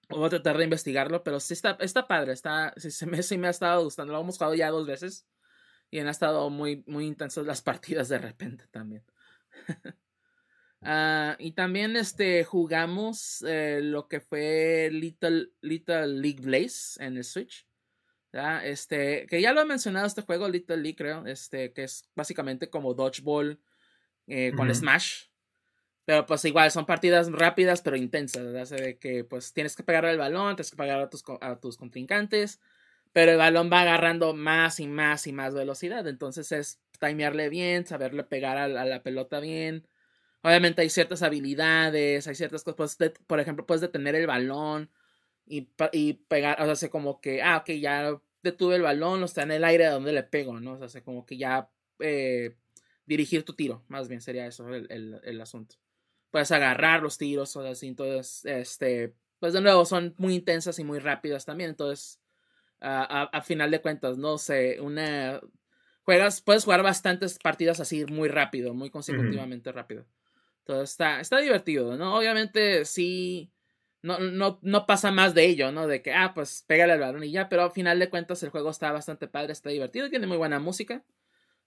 voy 0.09 0.25
a 0.25 0.29
tratar 0.29 0.57
de 0.57 0.63
investigarlo, 0.63 1.23
pero 1.23 1.39
sí 1.39 1.53
está, 1.53 1.77
está 1.79 2.07
padre, 2.07 2.33
está, 2.33 2.73
sí, 2.77 2.91
se 2.91 3.05
me, 3.05 3.21
sí 3.23 3.37
me 3.37 3.47
ha 3.47 3.51
estado 3.51 3.83
gustando. 3.83 4.13
Lo 4.13 4.21
hemos 4.21 4.37
jugado 4.37 4.55
ya 4.55 4.69
dos 4.69 4.87
veces 4.87 5.27
y 5.91 5.99
han 5.99 6.07
estado 6.07 6.49
muy, 6.49 6.83
muy 6.87 7.05
intensas 7.05 7.45
las 7.45 7.61
partidas 7.63 8.09
de 8.09 8.17
repente 8.19 8.65
también. 8.71 9.03
Ah, 10.81 11.35
y 11.39 11.51
también 11.51 11.97
este, 11.97 12.45
jugamos 12.45 13.43
eh, 13.45 13.81
lo 13.83 14.07
que 14.07 14.21
fue 14.21 14.89
Little, 14.89 15.49
Little 15.59 16.07
League 16.07 16.39
Blaze 16.41 17.03
en 17.03 17.17
el 17.17 17.25
Switch. 17.25 17.67
¿Verdad? 18.31 18.65
Este, 18.65 19.25
que 19.27 19.41
ya 19.41 19.53
lo 19.53 19.61
he 19.61 19.65
mencionado 19.65 20.05
este 20.05 20.21
juego, 20.21 20.47
Little 20.49 20.77
League, 20.77 20.95
creo, 20.95 21.25
este, 21.25 21.73
que 21.73 21.83
es 21.83 22.09
básicamente 22.15 22.69
como 22.69 22.93
Dodgeball 22.93 23.59
eh, 24.27 24.51
con. 24.55 24.73
Smash. 24.73 25.25
Pero 26.05 26.25
pues 26.25 26.43
igual 26.45 26.71
son 26.71 26.85
partidas 26.87 27.31
rápidas 27.31 27.81
pero 27.81 27.95
intensas, 27.95 28.43
¿verdad? 28.43 28.63
O 28.63 28.65
sea, 28.65 28.77
de 28.79 28.97
que 28.97 29.23
pues 29.23 29.53
tienes 29.53 29.75
que 29.75 29.83
pegar 29.83 30.05
el 30.05 30.17
balón, 30.17 30.55
tienes 30.55 30.71
que 30.71 30.77
pegar 30.77 30.99
a 30.99 31.09
tus, 31.09 31.23
a 31.41 31.59
tus 31.59 31.77
contrincantes, 31.77 32.59
pero 33.13 33.31
el 33.31 33.37
balón 33.37 33.69
va 33.71 33.81
agarrando 33.81 34.33
más 34.33 34.79
y 34.79 34.87
más 34.87 35.27
y 35.27 35.33
más 35.33 35.53
velocidad. 35.53 36.07
Entonces 36.07 36.51
es 36.51 36.79
timearle 36.99 37.49
bien, 37.49 37.85
saberle 37.85 38.23
pegar 38.23 38.57
a, 38.57 38.67
la- 38.67 38.81
a 38.81 38.85
la 38.85 39.03
pelota 39.03 39.39
bien. 39.39 39.87
Obviamente 40.41 40.81
hay 40.81 40.89
ciertas 40.89 41.21
habilidades, 41.21 42.27
hay 42.27 42.35
ciertas 42.35 42.63
cosas. 42.63 42.75
puedes 42.75 42.97
de- 42.97 43.09
por 43.27 43.39
ejemplo, 43.39 43.67
puedes 43.67 43.81
detener 43.81 44.15
el 44.15 44.25
balón 44.25 44.89
y, 45.49 45.69
y 45.91 46.13
pegar, 46.13 46.61
o 46.61 46.65
sea, 46.65 46.73
hace 46.73 46.89
como 46.89 47.21
que, 47.21 47.41
ah, 47.43 47.57
ok, 47.57 47.71
ya 47.73 48.21
detuve 48.43 48.75
el 48.77 48.81
balón, 48.83 49.21
o 49.21 49.25
está 49.25 49.43
en 49.43 49.51
el 49.51 49.63
aire 49.65 49.87
a 49.87 49.91
donde 49.91 50.13
le 50.13 50.23
pego, 50.23 50.59
¿no? 50.59 50.73
O 50.73 50.77
sea, 50.77 50.87
hace 50.87 51.03
como 51.03 51.25
que 51.25 51.37
ya 51.37 51.69
eh, 51.99 52.55
dirigir 53.05 53.43
tu 53.43 53.53
tiro, 53.53 53.83
más 53.89 54.07
bien 54.07 54.21
sería 54.21 54.45
eso 54.47 54.67
el, 54.69 54.87
el- 54.91 55.21
el 55.23 55.41
asunto. 55.41 55.75
Puedes 56.31 56.51
agarrar 56.51 57.01
los 57.03 57.17
tiros, 57.17 57.55
o 57.55 57.61
así, 57.61 57.87
entonces, 57.87 58.45
este, 58.45 59.15
pues 59.39 59.53
de 59.53 59.61
nuevo, 59.61 59.85
son 59.85 60.15
muy 60.17 60.35
intensas 60.35 60.79
y 60.79 60.83
muy 60.83 60.99
rápidas 60.99 61.45
también, 61.45 61.71
entonces, 61.71 62.19
a, 62.79 63.03
a- 63.23 63.23
a 63.25 63.41
final 63.41 63.71
de 63.71 63.81
cuentas, 63.81 64.17
no 64.17 64.37
sé, 64.37 64.79
una... 64.81 65.41
Juegas, 66.03 66.41
puedes 66.41 66.63
jugar 66.65 66.81
bastantes 66.83 67.37
partidas 67.39 67.79
así 67.79 68.05
muy 68.05 68.29
rápido, 68.29 68.73
muy 68.73 68.89
consecutivamente 68.89 69.71
rápido. 69.71 70.05
Entonces 70.59 70.91
está, 70.91 71.19
está 71.19 71.37
divertido, 71.39 71.97
¿no? 71.97 72.17
Obviamente 72.17 72.85
sí, 72.85 73.51
no, 74.01 74.19
no, 74.19 74.59
no 74.61 74.85
pasa 74.85 75.11
más 75.11 75.33
de 75.33 75.45
ello, 75.45 75.71
¿no? 75.71 75.87
De 75.87 76.01
que, 76.01 76.13
ah, 76.13 76.33
pues 76.33 76.63
pégale 76.67 76.93
al 76.93 76.99
balón 76.99 77.23
y 77.23 77.31
ya, 77.31 77.49
pero 77.49 77.63
al 77.63 77.71
final 77.71 77.99
de 77.99 78.09
cuentas 78.09 78.41
el 78.43 78.49
juego 78.49 78.69
está 78.69 78.91
bastante 78.91 79.27
padre, 79.27 79.53
está 79.53 79.69
divertido 79.69 80.09
tiene 80.09 80.27
muy 80.27 80.37
buena 80.37 80.59
música. 80.59 81.03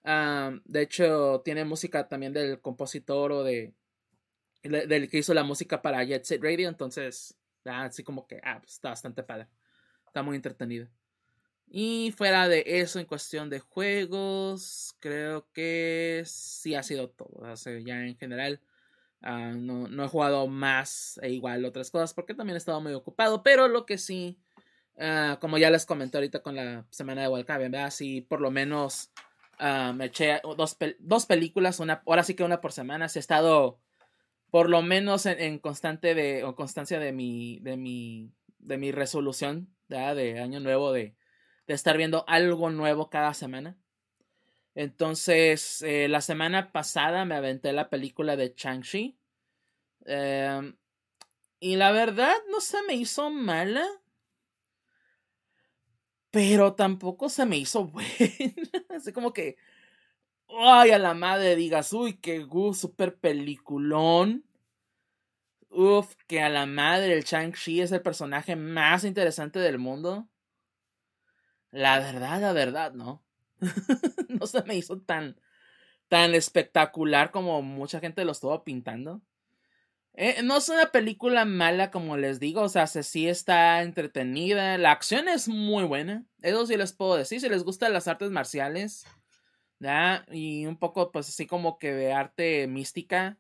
Ah, 0.05 0.53
de 0.65 0.83
hecho, 0.83 1.43
tiene 1.45 1.65
música 1.65 2.09
también 2.09 2.33
del 2.33 2.61
compositor 2.61 3.33
o 3.33 3.45
de 3.45 3.75
del 4.63 5.11
que 5.11 5.19
hizo 5.19 5.35
la 5.35 5.45
música 5.45 5.83
para 5.83 6.05
Jet 6.05 6.25
Set 6.25 6.43
Radio, 6.43 6.69
entonces, 6.69 7.37
ah, 7.65 7.85
así 7.85 8.05
como 8.05 8.27
que, 8.27 8.41
ah, 8.45 8.61
pues, 8.61 8.75
está 8.75 8.91
bastante 8.91 9.23
padre. 9.25 9.49
Está 10.07 10.23
muy 10.23 10.37
entretenido. 10.37 10.89
Y 11.67 12.13
fuera 12.17 12.49
de 12.49 12.65
eso, 12.67 13.01
en 13.01 13.07
cuestión 13.07 13.51
de 13.51 13.61
juegos, 13.61 14.95
creo 15.01 15.51
que 15.53 16.23
sí 16.27 16.75
ha 16.75 16.83
sido 16.83 17.11
todo. 17.11 17.43
Ya 17.85 18.05
en 18.05 18.17
general, 18.17 18.61
ah, 19.23 19.53
no, 19.57 19.89
no 19.89 20.05
he 20.05 20.09
jugado 20.09 20.47
más 20.47 21.19
e 21.23 21.31
igual 21.31 21.65
otras 21.65 21.91
cosas 21.91 22.15
porque 22.15 22.35
también 22.35 22.57
he 22.57 22.59
estado 22.59 22.81
muy 22.81 22.93
ocupado. 22.95 23.43
Pero 23.43 23.69
lo 23.69 23.87
que 23.87 23.99
sí, 23.99 24.39
ah, 24.99 25.39
como 25.41 25.59
ya 25.59 25.71
les 25.71 25.87
comenté 25.87 26.19
ahorita 26.19 26.43
con 26.43 26.57
la 26.57 26.87
semana 26.91 27.23
de 27.23 27.29
Walcaven, 27.29 27.73
¿verdad? 27.73 27.91
Sí, 27.91 28.21
por 28.21 28.41
lo 28.41 28.51
menos 28.51 29.11
ah, 29.59 29.93
me 29.95 30.07
eché 30.07 30.41
dos, 30.57 30.77
dos 30.99 31.27
películas, 31.27 31.81
una, 31.81 32.03
ahora 32.07 32.25
sí 32.25 32.35
que 32.35 32.45
una 32.45 32.61
por 32.61 32.73
semana. 32.73 33.09
Sí 33.09 33.19
he 33.19 33.21
estado 33.21 33.79
por 34.51 34.69
lo 34.69 34.83
menos 34.83 35.27
en, 35.27 35.41
en 35.41 35.59
constante 35.59 36.15
de, 36.15 36.45
constancia 36.57 36.99
de 37.01 37.13
mi, 37.13 37.59
de 37.61 37.77
mi, 37.77 38.33
de 38.59 38.77
mi 38.79 38.93
resolución 38.93 39.69
de 39.89 40.41
año 40.41 40.61
nuevo 40.61 40.93
de, 40.93 41.15
de 41.67 41.75
estar 41.75 41.97
viendo 41.97 42.25
algo 42.29 42.71
nuevo 42.71 43.11
cada 43.11 43.35
semana. 43.35 43.77
Entonces, 44.75 45.83
eh, 45.83 46.09
la 46.09 46.21
semana 46.21 46.73
pasada 46.73 47.25
me 47.25 47.35
aventé 47.35 47.73
la 47.73 47.91
película 47.91 48.37
de 48.37 48.55
Chang-Chi. 48.55 49.19
Eh, 50.07 50.75
y 51.61 51.77
la 51.77 51.93
verdad 51.93 52.35
no 52.51 52.61
se 52.61 52.83
me 52.83 52.95
hizo 52.95 53.31
mala. 53.31 53.87
Pero 56.31 56.75
tampoco 56.75 57.29
se 57.29 57.45
me 57.47 57.59
hizo 57.59 57.85
buena. 57.89 58.09
Así 58.91 59.13
como 59.13 59.33
que. 59.33 59.57
Ay, 60.49 60.91
a 60.93 60.99
la 60.99 61.15
madre 61.15 61.57
digas, 61.57 61.93
uy, 61.93 62.15
qué 62.15 62.41
gu, 62.45 62.75
super 62.75 63.17
peliculón. 63.19 64.45
Uf, 65.71 66.15
que 66.29 66.41
a 66.41 66.49
la 66.49 66.67
madre 66.67 67.15
el 67.15 67.25
Chang-Chi 67.25 67.81
es 67.81 67.91
el 67.93 68.01
personaje 68.03 68.55
más 68.57 69.05
interesante 69.05 69.59
del 69.59 69.79
mundo. 69.79 70.29
La 71.73 71.99
verdad, 71.99 72.41
la 72.41 72.53
verdad, 72.53 72.93
no. 72.93 73.23
no 74.29 74.47
se 74.47 74.63
me 74.65 74.77
hizo 74.77 75.01
tan, 75.01 75.37
tan 76.09 76.35
espectacular 76.35 77.31
como 77.31 77.63
mucha 77.63 78.01
gente 78.01 78.25
lo 78.25 78.33
estuvo 78.33 78.65
pintando. 78.65 79.23
Eh, 80.15 80.43
no 80.43 80.59
es 80.59 80.69
una 80.69 80.93
película 80.93 81.45
mala, 81.47 81.91
como 81.91 82.17
les 82.19 82.41
digo, 82.41 82.63
o 82.63 82.69
sea, 82.69 82.87
se- 82.87 83.03
sí 83.03 83.29
está 83.29 83.83
entretenida. 83.83 84.77
La 84.79 84.93
acción 84.93 85.29
es 85.29 85.49
muy 85.49 85.85
buena. 85.85 86.27
Eso 86.43 86.67
sí 86.67 86.77
les 86.77 86.93
puedo 86.93 87.17
decir. 87.17 87.41
Si 87.41 87.49
les 87.49 87.65
gustan 87.65 87.93
las 87.95 88.09
artes 88.09 88.31
marciales. 88.31 89.05
Y 90.31 90.67
un 90.67 90.77
poco, 90.79 91.11
pues 91.13 91.29
así 91.29 91.47
como 91.47 91.79
que 91.79 91.93
de 91.93 92.13
arte 92.13 92.67
mística. 92.69 93.39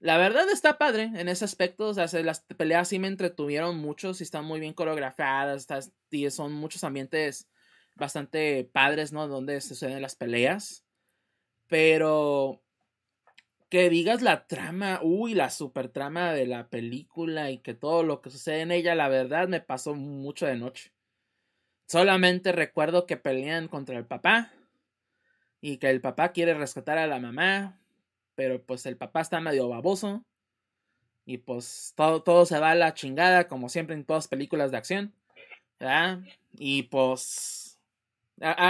La 0.00 0.18
verdad 0.18 0.48
está 0.50 0.78
padre 0.78 1.10
en 1.14 1.28
ese 1.28 1.44
aspecto. 1.44 1.88
O 1.88 1.94
sea, 1.94 2.08
se- 2.08 2.22
las 2.24 2.40
peleas 2.56 2.88
sí 2.88 2.98
me 2.98 3.08
entretuvieron 3.08 3.78
mucho. 3.78 4.14
Sí 4.14 4.24
están 4.24 4.44
muy 4.44 4.60
bien 4.60 4.74
coreografiadas. 4.74 5.58
está- 5.62 5.80
y 6.10 6.30
son 6.30 6.52
muchos 6.52 6.84
ambientes 6.84 7.48
bastante 7.96 8.64
padres, 8.64 9.12
¿no? 9.12 9.28
Donde 9.28 9.60
suceden 9.60 10.02
las 10.02 10.16
peleas. 10.16 10.84
Pero 11.68 12.62
que 13.68 13.90
digas 13.90 14.22
la 14.22 14.46
trama, 14.46 15.00
uy, 15.02 15.34
la 15.34 15.50
super 15.50 15.88
trama 15.88 16.32
de 16.32 16.46
la 16.46 16.68
película 16.68 17.50
y 17.50 17.58
que 17.58 17.74
todo 17.74 18.04
lo 18.04 18.20
que 18.22 18.30
sucede 18.30 18.60
en 18.60 18.70
ella, 18.70 18.94
la 18.94 19.08
verdad 19.08 19.48
me 19.48 19.60
pasó 19.60 19.94
mucho 19.94 20.46
de 20.46 20.56
noche. 20.56 20.92
Solamente 21.88 22.52
recuerdo 22.52 23.06
que 23.06 23.16
pelean 23.16 23.68
contra 23.68 23.98
el 23.98 24.06
papá 24.06 24.52
y 25.60 25.78
que 25.78 25.90
el 25.90 26.00
papá 26.00 26.32
quiere 26.32 26.54
rescatar 26.54 26.98
a 26.98 27.06
la 27.06 27.18
mamá, 27.18 27.80
pero 28.36 28.62
pues 28.62 28.86
el 28.86 28.96
papá 28.96 29.22
está 29.22 29.40
medio 29.40 29.68
baboso 29.68 30.24
y 31.24 31.38
pues 31.38 31.92
todo, 31.96 32.22
todo 32.22 32.46
se 32.46 32.60
va 32.60 32.70
a 32.70 32.74
la 32.76 32.94
chingada 32.94 33.48
como 33.48 33.68
siempre 33.68 33.96
en 33.96 34.04
todas 34.04 34.28
películas 34.28 34.70
de 34.70 34.76
acción. 34.76 35.14
¿verdad? 35.78 36.20
Y 36.56 36.84
pues... 36.84 37.65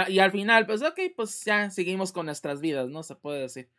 y 0.07 0.19
al 0.19 0.31
final, 0.31 0.65
pues 0.65 0.81
ok, 0.81 0.99
pues 1.15 1.43
ya 1.43 1.69
seguimos 1.69 2.11
con 2.11 2.25
nuestras 2.25 2.61
vidas, 2.61 2.89
¿no? 2.89 3.03
Se 3.03 3.15
puede 3.15 3.41
decir. 3.41 3.69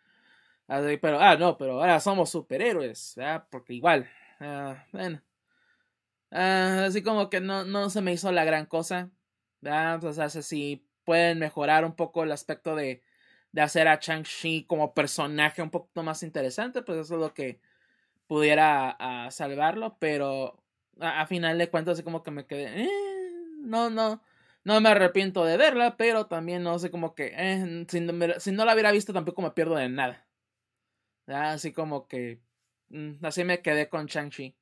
pero, 1.01 1.21
ah, 1.21 1.37
no, 1.37 1.57
pero 1.59 1.81
ahora 1.81 2.01
somos 2.01 2.31
superhéroes, 2.31 3.15
¿verdad? 3.17 3.47
Porque 3.51 3.75
igual, 3.75 4.09
ah, 4.41 4.85
bueno. 4.93 5.23
Ah, 6.31 6.85
así 6.87 7.03
como 7.03 7.31
que 7.31 7.41
no, 7.41 7.65
no 7.65 7.91
se 7.91 8.03
me 8.03 8.13
hizo 8.13 8.31
la 8.33 8.45
gran 8.45 8.67
cosa. 8.67 9.11
¿verdad? 9.61 10.05
O 10.05 10.13
sea, 10.13 10.29
si 10.31 10.87
pueden 11.05 11.39
mejorar 11.39 11.85
un 11.85 11.95
poco 11.95 12.23
el 12.23 12.33
aspecto 12.33 12.77
de, 12.77 13.03
de 13.53 13.63
hacer 13.63 13.89
a 13.89 13.99
Chang-Chi 13.99 14.67
como 14.67 14.95
personaje 14.95 15.63
un 15.63 15.71
poquito 15.71 16.03
más 16.03 16.23
interesante, 16.23 16.83
pues 16.83 16.99
eso 16.99 17.15
es 17.15 17.21
lo 17.21 17.35
que 17.35 17.61
pudiera 18.27 18.97
ah, 18.99 19.31
salvarlo, 19.31 19.97
pero 20.01 20.63
a, 21.01 21.27
final 21.27 21.59
de 21.59 21.71
cuentas 21.71 21.95
así 21.95 22.03
como 22.05 22.23
que 22.23 22.31
me 22.31 22.47
quedé, 22.47 22.85
eh, 22.85 22.91
no, 23.61 23.91
no, 23.91 24.23
no 24.69 24.83
me 24.83 24.91
arrepiento 24.91 25.47
de 25.47 25.57
verla, 25.57 25.97
pero 25.97 26.27
también 26.27 26.63
no 26.63 26.79
sé 26.79 26.91
como 26.91 27.15
que, 27.15 27.33
eh, 27.35 27.87
si, 27.89 28.01
no, 28.01 28.65
la 28.67 28.75
hubiera 28.75 28.93
visto 28.93 29.15
tampoco 29.15 29.41
me 29.41 29.53
pierdo 29.53 29.77
de 29.77 29.89
nada. 29.89 30.29
Así 31.27 31.73
como 31.73 32.07
que, 32.07 32.43
mm, 32.91 33.25
así 33.25 33.45
me 33.45 33.63
quedé 33.63 33.89
con 33.89 34.09
Chang-Chi. 34.09 34.55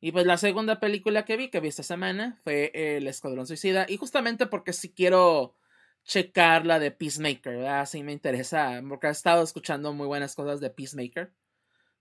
Y 0.00 0.12
pues 0.12 0.24
la 0.24 0.38
segunda 0.38 0.80
película 0.80 1.26
que 1.26 1.36
vi, 1.36 1.50
que 1.50 1.60
vi 1.60 1.68
esta 1.68 1.82
semana, 1.82 2.38
fue 2.44 2.70
El 2.74 3.06
Escuadrón 3.08 3.46
Suicida. 3.46 3.84
Y 3.86 3.98
justamente 3.98 4.46
porque 4.46 4.72
si 4.72 4.94
quiero 4.94 5.54
checar 6.02 6.64
la 6.64 6.78
de 6.78 6.90
Peacemaker, 6.92 7.56
¿verdad? 7.58 7.84
Sí 7.86 8.02
me 8.02 8.12
interesa, 8.12 8.82
porque 8.88 9.08
he 9.08 9.10
estado 9.10 9.42
escuchando 9.42 9.92
muy 9.92 10.06
buenas 10.06 10.34
cosas 10.34 10.60
de 10.60 10.70
Peacemaker. 10.70 11.30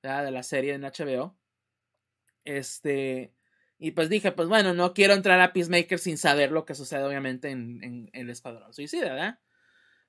De 0.01 0.31
la 0.31 0.43
serie 0.43 0.73
en 0.73 0.83
HBO. 0.83 1.35
Este, 2.45 3.33
y 3.77 3.91
pues 3.91 4.09
dije, 4.09 4.31
pues 4.31 4.47
bueno, 4.47 4.73
no 4.73 4.93
quiero 4.93 5.13
entrar 5.13 5.39
a 5.41 5.51
Peacemaker 5.51 5.99
sin 5.99 6.17
saber 6.17 6.51
lo 6.51 6.65
que 6.65 6.75
sucede 6.75 7.03
obviamente 7.03 7.49
en, 7.49 7.83
en, 7.83 8.09
El 8.13 8.29
Escuadrón 8.29 8.73
Suicida, 8.73 9.13
¿verdad? 9.13 9.39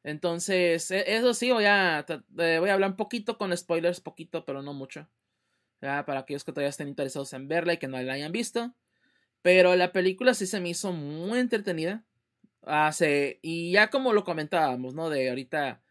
Entonces, 0.05 0.91
e, 0.93 1.17
eso 1.17 1.35
sí, 1.35 1.51
voy 1.51 1.65
a, 1.65 2.07
eh, 2.39 2.59
voy 2.61 2.71
a 2.71 2.75
hablar 2.75 2.91
un 2.91 2.97
poquito 2.97 3.39
con 3.39 3.57
spoilers, 3.57 4.01
poquito, 4.01 4.45
pero 4.45 4.63
no 4.63 4.73
mucho. 4.73 5.09
Para 5.81 6.21
aquellos 6.21 6.45
que 6.45 6.53
todavía 6.53 6.71
estén 6.71 6.89
interesados 6.89 7.33
en 7.33 7.49
verla 7.49 7.75
y 7.75 7.79
que 7.79 7.89
no 7.89 8.01
la 8.01 8.15
hayan 8.15 8.33
visto. 8.33 8.75
Pero 9.43 9.77
la 9.77 9.93
película 9.93 10.35
sí 10.35 10.47
se 10.47 10.61
me 10.61 10.71
hizo 10.71 10.93
muy 10.93 11.39
entretenida. 11.39 12.05
Hace, 12.63 13.41
y 13.43 13.73
ya 13.73 13.91
como 13.91 14.13
lo 14.13 14.25
comentábamos, 14.25 14.95
¿no? 14.95 15.11
De 15.11 15.29
ahorita, 15.29 15.83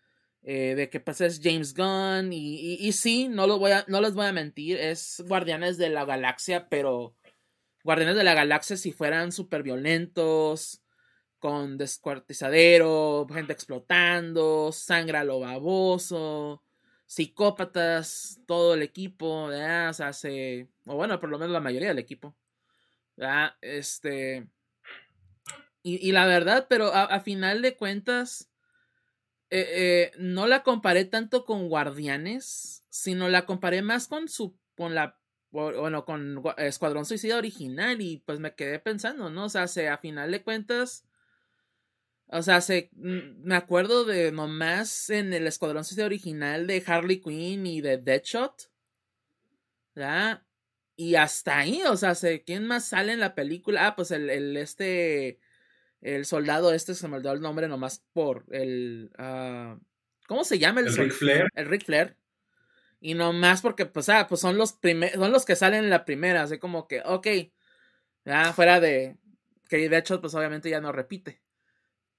eh, 0.44 0.76
de 0.76 0.90
que 0.90 1.00
pues 1.00 1.22
es 1.22 1.40
James 1.44 1.74
Gunn. 1.74 2.34
Y, 2.34 2.76
y, 2.80 2.92
sí, 2.94 3.28
no, 3.30 3.60
voy 3.60 3.72
a, 3.72 3.86
no 3.88 4.02
les 4.02 4.14
voy 4.14 4.26
a 4.26 4.34
mentir, 4.34 4.78
es 4.78 5.24
Guardianes 5.28 5.78
de 5.78 5.90
la 5.90 6.06
Galaxia, 6.06 6.68
pero 6.70 7.16
Guardianes 7.86 8.16
de 8.16 8.24
la 8.24 8.34
Galaxia 8.34 8.78
si 8.78 8.92
fueran 8.92 9.32
súper 9.32 9.62
violentos, 9.62 10.82
con 11.38 11.78
descuartizadero, 11.78 13.28
gente 13.32 13.54
explotando, 13.54 14.72
sangre 14.72 15.20
a 15.20 15.24
lo 15.24 15.42
baboso, 15.42 16.64
psicópatas, 17.06 18.42
todo 18.48 18.74
el 18.74 18.82
equipo, 18.82 19.50
¿verdad? 19.50 19.92
O 19.92 19.94
sea, 19.94 20.14
se, 20.14 20.68
o 20.88 20.96
bueno, 20.96 21.20
por 21.20 21.30
lo 21.30 21.38
menos 21.38 21.54
la 21.54 21.60
mayoría 21.60 21.90
del 21.90 22.00
equipo. 22.00 22.36
Este, 23.62 24.48
y, 25.84 26.10
y 26.10 26.12
la 26.12 26.26
verdad, 26.26 26.66
pero 26.68 26.92
a, 26.92 27.20
final 27.20 27.62
de 27.62 27.76
cuentas, 27.76 28.50
eh, 29.52 29.68
eh, 29.76 30.12
no 30.18 30.48
la 30.48 30.64
comparé 30.64 31.06
tanto 31.06 31.46
con 31.46 31.70
Guardianes, 31.70 32.84
sino 32.90 33.30
la 33.30 33.46
comparé 33.46 33.84
más 33.84 34.08
con 34.08 34.28
su, 34.28 34.58
con 34.76 34.96
la, 34.96 35.20
bueno, 35.56 36.06
con 36.06 36.44
Escuadrón 36.58 37.06
Suicida 37.06 37.38
original 37.38 38.02
y 38.02 38.18
pues 38.26 38.40
me 38.40 38.56
quedé 38.56 38.80
pensando, 38.80 39.30
¿no? 39.30 39.46
O 39.46 39.50
sea, 39.50 39.68
se, 39.68 39.88
a 39.88 39.98
final 39.98 40.32
de 40.32 40.44
cuentas, 40.44 41.06
o 42.28 42.42
sea, 42.42 42.62
se, 42.62 42.90
mm, 42.94 43.44
me 43.44 43.56
acuerdo 43.56 44.06
de 44.06 44.32
nomás 44.32 45.10
en 45.10 45.34
el 45.34 45.48
Escuadrón 45.48 45.86
Suicida 45.86 46.06
original 46.06 46.68
de 46.68 46.84
Harley 46.86 47.22
Quinn 47.22 47.66
y 47.66 47.82
de 47.82 47.98
Deadshot. 47.98 48.70
¿Ya? 49.96 50.46
Y 50.98 51.16
hasta 51.16 51.60
ahí, 51.60 51.82
o 51.84 51.98
sea, 51.98 52.16
sé 52.16 52.44
¿quién 52.44 52.68
más 52.68 52.86
sale 52.90 53.14
en 53.14 53.20
la 53.20 53.36
película? 53.36 53.88
Ah, 53.88 53.96
pues 53.96 54.12
el, 54.12 54.30
el 54.30 54.58
este, 54.58 55.40
el 56.02 56.26
soldado 56.26 56.74
este, 56.74 56.96
se 56.96 57.08
me 57.08 57.18
olvidó 57.18 57.34
el 57.34 57.42
nombre 57.42 57.68
nomás 57.68 58.06
por 58.14 58.46
el, 58.52 59.12
uh, 59.18 59.80
¿cómo 60.28 60.44
se 60.44 60.60
llama? 60.60 60.82
El, 60.82 60.96
Rick 60.96 61.14
Flair. 61.14 61.48
El 61.56 61.66
Rick 61.68 61.86
Flair. 61.86 62.18
Y 63.00 63.14
nomás 63.14 63.62
porque, 63.62 63.86
pues, 63.86 64.10
ah, 64.10 64.28
pues 64.28 64.42
son 64.42 64.58
los 64.58 64.74
primeros, 64.74 65.20
son 65.20 65.32
los 65.32 65.46
que 65.46 65.56
salen 65.56 65.84
en 65.86 65.90
la 65.90 66.06
primera, 66.06 66.44
así 66.44 66.58
como 66.60 66.88
que, 66.88 67.02
ok, 67.06 67.28
ya 68.26 68.54
fuera 68.54 68.80
de, 68.80 69.18
que 69.70 69.90
de 69.90 69.98
hecho, 69.98 70.22
pues 70.22 70.34
obviamente 70.36 70.70
ya 70.70 70.82
no 70.82 70.92
repite. 70.92 71.42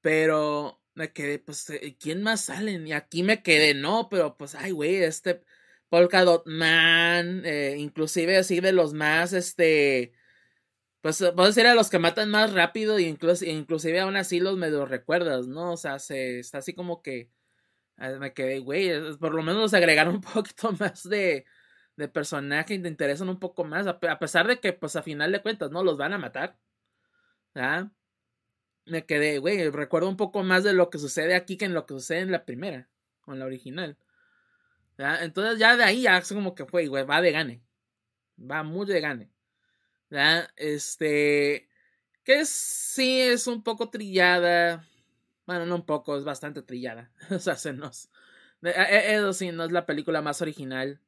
Pero 0.01 0.81
me 0.95 1.13
quedé, 1.13 1.39
pues, 1.39 1.71
eh, 1.71 1.97
¿quién 2.01 2.23
más 2.23 2.43
salen? 2.47 2.87
Y 2.87 2.93
aquí 2.93 3.23
me 3.23 3.43
quedé, 3.43 3.75
no, 3.75 4.09
pero 4.11 4.37
pues, 4.37 4.55
ay, 4.55 4.73
güey, 4.73 4.97
este 4.97 5.43
Polka 5.89 6.25
Dot 6.25 6.45
Man, 6.47 7.43
eh, 7.45 7.77
inclusive 7.79 8.37
así 8.39 8.61
de 8.61 8.73
los 8.73 8.93
más, 8.95 9.33
este, 9.33 10.13
pues, 11.01 11.19
puedo 11.19 11.47
decir 11.49 11.67
a 11.67 11.75
los 11.75 11.91
que 11.91 11.99
matan 11.99 12.31
más 12.31 12.53
rápido, 12.53 12.99
y 12.99 13.07
inclusive 13.07 14.01
aún 14.01 14.17
así 14.17 14.41
los 14.41 14.57
medio 14.57 14.87
recuerdas, 14.87 15.47
¿no? 15.49 15.73
O 15.73 15.77
sea, 15.77 15.99
se, 16.01 16.41
está 16.41 16.59
así 16.59 16.75
como 16.75 17.03
que, 17.03 17.31
me 17.97 18.33
quedé, 18.35 18.59
güey, 18.61 19.17
por 19.19 19.35
lo 19.35 19.43
menos 19.43 19.75
agregaron 19.75 20.17
un 20.17 20.21
poquito 20.35 20.73
más 20.73 21.09
de, 21.09 21.45
de 21.97 22.09
personaje 22.09 22.75
y 22.75 22.83
te 22.83 22.89
interesan 22.89 23.29
un 23.29 23.39
poco 23.39 23.65
más, 23.65 23.87
a, 23.87 23.99
pesar 24.19 24.47
de 24.47 24.61
que, 24.61 24.73
pues, 24.73 24.97
a 24.97 25.03
final 25.03 25.33
de 25.33 25.43
cuentas, 25.43 25.71
¿no? 25.71 25.83
Los 25.83 25.97
van 25.99 26.13
a 26.13 26.19
matar, 26.19 26.59
¿ah? 27.55 27.91
me 28.87 29.05
quedé, 29.05 29.39
güey, 29.39 29.69
recuerdo 29.71 30.09
un 30.09 30.17
poco 30.17 30.43
más 30.43 30.65
de 30.65 30.73
lo 30.73 30.91
que 30.91 30.99
sucede 30.99 31.35
aquí 31.35 31.57
que 31.57 31.65
en 31.67 31.75
lo 31.75 31.87
que 31.87 31.95
sucede 31.95 32.21
en 32.21 32.33
la 32.33 32.45
primera, 32.45 32.89
o 33.27 33.33
en 33.33 33.41
la 33.41 33.47
original. 33.47 33.99
¿Ya? 34.99 35.23
Entonces 35.25 35.59
ya 35.59 35.77
de 35.77 35.85
ahí 35.85 36.03
ya 36.03 36.19
es 36.19 36.29
como 36.29 36.55
que 36.55 36.65
fue, 36.65 36.87
güey, 36.87 37.05
va 37.05 37.21
de 37.21 37.33
gane. 37.33 37.63
Va 38.39 38.63
muy 38.63 38.87
de 38.87 39.01
gane. 39.01 39.31
Este, 40.57 41.69
que 42.25 42.45
sí 42.45 43.21
es 43.21 43.47
un 43.47 43.63
poco 43.63 43.91
trillada. 43.91 44.87
Bueno, 45.47 45.65
no 45.65 45.77
un 45.77 45.87
poco, 45.87 46.17
es 46.17 46.25
bastante 46.25 46.63
trillada. 46.63 47.11
o 47.31 47.39
sea, 47.39 47.57
se 47.57 47.73
nos... 47.73 48.11
E, 48.63 48.71
e, 48.71 49.15
eso 49.15 49.33
sí, 49.33 49.53
no 49.53 49.65
es 49.65 49.73
la 49.73 49.87
película 49.87 50.23
más 50.23 50.43
original 50.43 51.01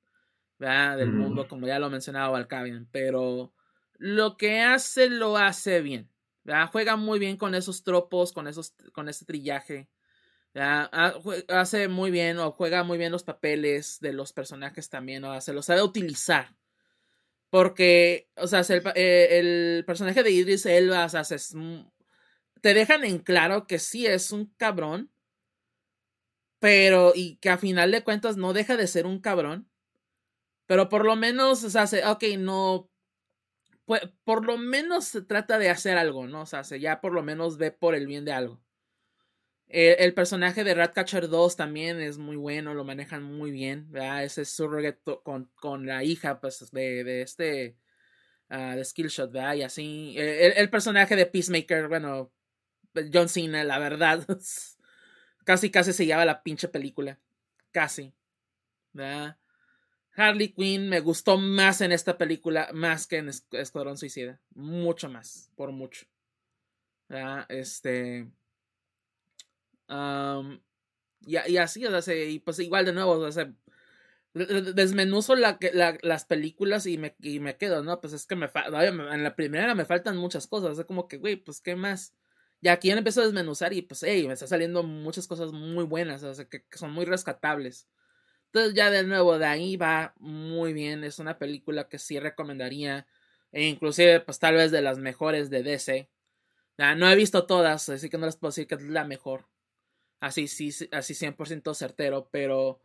¿verdad? 0.58 0.98
del 0.98 1.12
mundo, 1.12 1.48
como 1.48 1.66
ya 1.66 1.78
lo 1.78 1.90
mencionaba 1.90 2.30
Valkavian, 2.30 2.88
pero 2.90 3.52
lo 3.98 4.36
que 4.36 4.60
hace 4.60 5.10
lo 5.10 5.36
hace 5.36 5.80
bien. 5.80 6.10
Juega 6.72 6.96
muy 6.96 7.18
bien 7.18 7.36
con 7.36 7.54
esos 7.54 7.82
tropos, 7.82 8.32
con, 8.32 8.48
esos, 8.48 8.74
con 8.92 9.08
ese 9.08 9.24
trillaje. 9.24 9.88
Hace 10.54 11.88
muy 11.88 12.10
bien 12.10 12.38
o 12.38 12.52
juega 12.52 12.84
muy 12.84 12.96
bien 12.96 13.12
los 13.12 13.22
papeles 13.22 13.98
de 14.00 14.12
los 14.12 14.32
personajes 14.32 14.88
también, 14.88 15.24
o 15.24 15.40
se 15.40 15.52
los 15.52 15.66
sabe 15.66 15.82
utilizar. 15.82 16.54
Porque, 17.50 18.28
o 18.36 18.46
sea, 18.46 18.60
el, 18.60 18.82
eh, 18.94 19.38
el 19.38 19.84
personaje 19.86 20.22
de 20.22 20.30
Idris 20.30 20.66
Elba, 20.66 21.04
o 21.04 21.08
sea, 21.08 21.22
te 22.60 22.74
dejan 22.74 23.04
en 23.04 23.18
claro 23.18 23.66
que 23.66 23.78
sí 23.78 24.06
es 24.06 24.32
un 24.32 24.46
cabrón, 24.56 25.10
pero, 26.58 27.12
y 27.14 27.36
que 27.36 27.50
a 27.50 27.58
final 27.58 27.90
de 27.92 28.02
cuentas 28.04 28.36
no 28.36 28.52
deja 28.52 28.76
de 28.76 28.86
ser 28.86 29.06
un 29.06 29.20
cabrón, 29.20 29.68
pero 30.66 30.88
por 30.88 31.04
lo 31.04 31.16
menos, 31.16 31.64
o 31.64 31.70
sea, 31.70 31.86
ok, 32.12 32.24
no, 32.38 32.90
pues, 33.86 34.02
por 34.24 34.44
lo 34.46 34.58
menos 34.58 35.06
se 35.06 35.22
trata 35.22 35.58
de 35.58 35.70
hacer 35.70 35.96
algo, 35.96 36.26
¿no? 36.26 36.42
O 36.42 36.46
sea, 36.46 36.64
se 36.64 36.80
ya 36.80 37.00
por 37.00 37.12
lo 37.14 37.22
menos 37.22 37.58
ve 37.58 37.72
por 37.72 37.94
el 37.94 38.06
bien 38.06 38.24
de 38.24 38.32
algo. 38.32 38.60
el 39.68 40.14
personaje 40.14 40.64
de 40.64 40.74
Ratcatcher 40.74 41.28
2 41.28 41.56
también 41.56 42.00
es 42.00 42.18
muy 42.18 42.36
bueno, 42.36 42.74
lo 42.74 42.84
manejan 42.84 43.22
muy 43.22 43.50
bien, 43.50 43.90
¿verdad? 43.90 44.24
Ese 44.24 44.44
surrogate 44.44 45.00
con, 45.22 45.50
con 45.56 45.86
la 45.86 46.04
hija, 46.04 46.40
pues, 46.40 46.70
de, 46.72 47.04
de 47.04 47.22
este, 47.22 47.76
uh, 48.50 48.76
de 48.76 48.84
Skillshot, 48.84 49.32
¿verdad? 49.32 49.54
Y 49.54 49.62
así. 49.62 50.14
El, 50.18 50.52
el, 50.56 50.70
personaje 50.70 51.16
de 51.16 51.26
Peacemaker, 51.26 51.88
bueno, 51.88 52.32
John 53.12 53.28
Cena, 53.28 53.64
la 53.64 53.78
verdad, 53.78 54.26
casi, 55.44 55.70
casi 55.70 55.92
se 55.92 56.06
lleva 56.06 56.24
la 56.24 56.42
pinche 56.42 56.68
película. 56.68 57.18
Casi, 57.72 58.12
¿verdad? 58.92 59.36
Harley 60.18 60.48
Quinn 60.52 60.88
me 60.88 61.00
gustó 61.00 61.38
más 61.38 61.80
en 61.80 61.92
esta 61.92 62.18
película, 62.18 62.70
más 62.72 63.06
que 63.06 63.18
en 63.18 63.30
Escuadrón 63.52 63.96
Suicida. 63.96 64.40
Mucho 64.54 65.08
más, 65.08 65.52
por 65.54 65.70
mucho. 65.70 66.06
Este. 67.48 68.28
y, 71.20 71.36
así, 71.56 71.86
o 71.86 72.02
sea, 72.02 72.24
y 72.24 72.40
pues 72.40 72.58
igual 72.58 72.84
de 72.84 72.92
nuevo, 72.92 73.12
o 73.12 73.32
sea, 73.32 73.52
desmenuzo 74.34 75.36
la, 75.36 75.58
la, 75.72 75.96
las 76.02 76.24
películas 76.24 76.86
y 76.86 76.98
me, 76.98 77.14
y 77.20 77.40
me 77.40 77.56
quedo, 77.56 77.82
¿no? 77.82 78.00
Pues 78.00 78.12
es 78.12 78.26
que 78.26 78.36
me 78.36 78.50
en 78.52 79.22
la 79.22 79.36
primera 79.36 79.74
me 79.74 79.84
faltan 79.84 80.16
muchas 80.16 80.46
cosas, 80.46 80.78
es 80.78 80.84
como 80.84 81.08
que, 81.08 81.18
güey, 81.18 81.36
pues 81.36 81.60
qué 81.60 81.76
más. 81.76 82.14
Y 82.60 82.68
aquí 82.68 82.88
ya 82.88 82.96
empiezo 82.96 83.20
a 83.20 83.24
desmenuzar 83.24 83.72
y 83.72 83.82
pues, 83.82 84.02
hey, 84.02 84.26
me 84.26 84.34
está 84.34 84.46
saliendo 84.46 84.82
muchas 84.82 85.26
cosas 85.28 85.52
muy 85.52 85.84
buenas, 85.84 86.22
o 86.24 86.34
sea, 86.34 86.44
que, 86.46 86.64
son 86.72 86.92
muy 86.92 87.04
rescatables. 87.04 87.88
Entonces 88.46 88.74
ya 88.74 88.90
de 88.90 89.04
nuevo, 89.04 89.38
de 89.38 89.46
ahí 89.46 89.76
va 89.76 90.14
muy 90.18 90.72
bien, 90.72 91.04
es 91.04 91.18
una 91.18 91.38
película 91.38 91.88
que 91.88 91.98
sí 91.98 92.18
recomendaría, 92.18 93.06
e 93.52 93.66
inclusive 93.66 94.20
pues 94.20 94.38
tal 94.38 94.56
vez 94.56 94.70
de 94.72 94.82
las 94.82 94.98
mejores 94.98 95.50
de 95.50 95.62
DC. 95.62 96.08
no 96.78 97.10
he 97.10 97.16
visto 97.16 97.46
todas, 97.46 97.88
así 97.88 98.10
que 98.10 98.18
no 98.18 98.26
les 98.26 98.36
puedo 98.36 98.50
decir 98.50 98.66
que 98.66 98.76
es 98.76 98.82
la 98.82 99.04
mejor. 99.04 99.46
Así, 100.20 100.48
sí, 100.48 100.70
así 100.92 101.14
100% 101.14 101.74
certero, 101.74 102.28
pero 102.32 102.80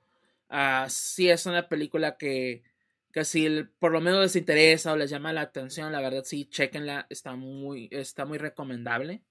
uh, 0.50 0.88
sí 0.90 1.30
es 1.30 1.46
una 1.48 1.68
película 1.70 2.18
que, 2.18 2.64
que 3.12 3.26
si 3.26 3.64
por 3.80 3.92
lo 3.92 4.02
menos 4.02 4.22
les 4.22 4.36
interesa 4.36 4.94
o 4.94 4.98
les 4.98 5.10
llama 5.10 5.34
la 5.34 5.42
atención, 5.42 5.92
la 5.92 6.02
verdad 6.02 6.24
sí, 6.26 6.46
chequenla, 6.46 7.08
está 7.10 7.36
muy, 7.36 7.90
está 7.92 8.26
muy 8.26 8.38
recomendable. 8.38 9.24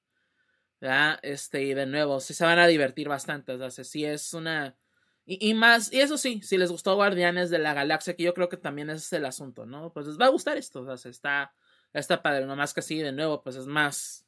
Este, 1.23 1.63
y 1.63 1.75
de 1.75 1.87
nuevo, 1.87 2.19
se 2.21 2.45
van 2.45 2.59
a 2.59 2.67
divertir 2.67 3.09
bastante, 3.09 3.53
o 3.53 3.71
sí 3.71 4.05
es 4.05 4.35
una... 4.35 4.77
Y, 5.25 5.51
y, 5.51 5.55
más, 5.55 5.93
y 5.93 6.01
eso 6.01 6.19
sí, 6.19 6.41
si 6.43 6.59
les 6.59 6.73
gustó 6.73 6.97
Guardianes 6.97 7.49
de 7.51 7.61
la 7.61 7.75
Galaxia, 7.75 8.17
que 8.17 8.25
yo 8.25 8.35
creo 8.35 8.49
que 8.49 8.57
también 8.57 8.91
es 8.91 9.13
el 9.13 9.25
asunto, 9.25 9.65
¿no? 9.65 9.93
Pues 9.93 10.09
les 10.09 10.19
va 10.19 10.27
a 10.27 10.31
gustar 10.31 10.57
esto, 10.57 10.81
o 10.81 10.97
sea, 10.97 11.11
está, 11.11 11.55
está 11.93 12.21
padre, 12.21 12.45
nomás 12.45 12.75
que 12.75 12.83
sí, 12.83 12.99
de 12.99 13.13
nuevo, 13.13 13.41
pues 13.41 13.55
es 13.55 13.67
más, 13.67 14.27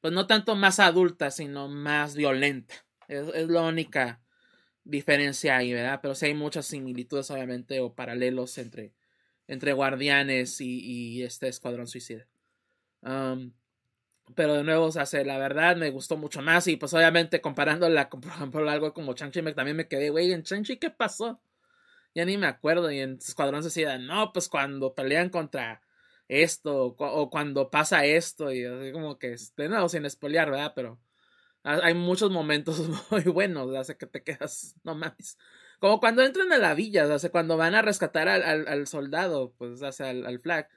pues 0.00 0.12
no 0.12 0.26
tanto 0.26 0.56
más 0.56 0.80
adulta, 0.80 1.30
sino 1.30 1.68
más 1.68 2.16
violenta. 2.16 2.74
Es, 3.06 3.28
es 3.28 3.48
la 3.48 3.62
única 3.62 4.20
diferencia 4.82 5.56
ahí, 5.56 5.72
¿verdad? 5.72 6.00
Pero 6.02 6.16
sí 6.16 6.26
hay 6.26 6.34
muchas 6.34 6.66
similitudes, 6.66 7.30
obviamente, 7.30 7.78
o 7.78 7.94
paralelos 7.94 8.58
entre, 8.58 8.92
entre 9.46 9.72
Guardianes 9.72 10.60
y, 10.60 10.80
y 10.80 11.22
este 11.22 11.46
Escuadrón 11.46 11.86
Suicida. 11.86 12.26
Um, 13.02 13.52
pero 14.34 14.54
de 14.54 14.64
nuevo, 14.64 14.86
o 14.86 14.92
sea, 14.92 15.24
la 15.24 15.38
verdad 15.38 15.76
me 15.76 15.90
gustó 15.90 16.16
mucho 16.16 16.42
más. 16.42 16.66
Y 16.68 16.76
pues 16.76 16.94
obviamente 16.94 17.40
comparándola 17.40 18.08
con, 18.08 18.20
por 18.20 18.32
ejemplo, 18.32 18.68
algo 18.70 18.94
como 18.94 19.14
Chang-Chi, 19.14 19.42
también 19.54 19.76
me 19.76 19.88
quedé, 19.88 20.10
güey, 20.10 20.32
en 20.32 20.42
Chang-Chi, 20.42 20.78
¿qué 20.78 20.90
pasó? 20.90 21.40
Ya 22.14 22.24
ni 22.24 22.38
me 22.38 22.46
acuerdo. 22.46 22.90
Y 22.90 23.00
en 23.00 23.14
Escuadrón 23.14 23.62
Suicida, 23.62 23.98
no, 23.98 24.32
pues 24.32 24.48
cuando 24.48 24.94
pelean 24.94 25.30
contra 25.30 25.82
esto, 26.28 26.96
o, 26.98 27.30
cuando 27.30 27.70
pasa 27.70 28.04
esto, 28.06 28.52
y 28.52 28.64
así 28.64 28.92
como 28.92 29.18
que, 29.18 29.36
de 29.56 29.68
nuevo, 29.68 29.88
sin 29.88 30.04
espolear, 30.06 30.50
¿verdad? 30.50 30.72
Pero 30.74 31.00
hay 31.64 31.94
muchos 31.94 32.30
momentos 32.30 32.78
muy 33.10 33.22
buenos, 33.24 33.74
hace 33.76 33.96
que 33.96 34.06
te 34.06 34.22
quedas, 34.22 34.76
no 34.84 34.94
mames. 34.94 35.38
Como 35.78 36.00
cuando 36.00 36.22
entran 36.22 36.52
a 36.52 36.58
la 36.58 36.74
villa, 36.74 37.06
o 37.06 37.30
cuando 37.30 37.56
van 37.56 37.74
a 37.74 37.82
rescatar 37.82 38.28
al, 38.28 38.68
al, 38.68 38.86
soldado, 38.86 39.52
pues, 39.58 39.80
sea, 39.80 40.10
al, 40.10 40.26
al 40.26 40.38
flag, 40.38 40.68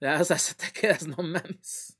o 0.00 0.24
sea, 0.24 0.38
se 0.38 0.54
te 0.54 0.72
quedas, 0.72 1.06
no 1.06 1.16
mames. 1.16 1.98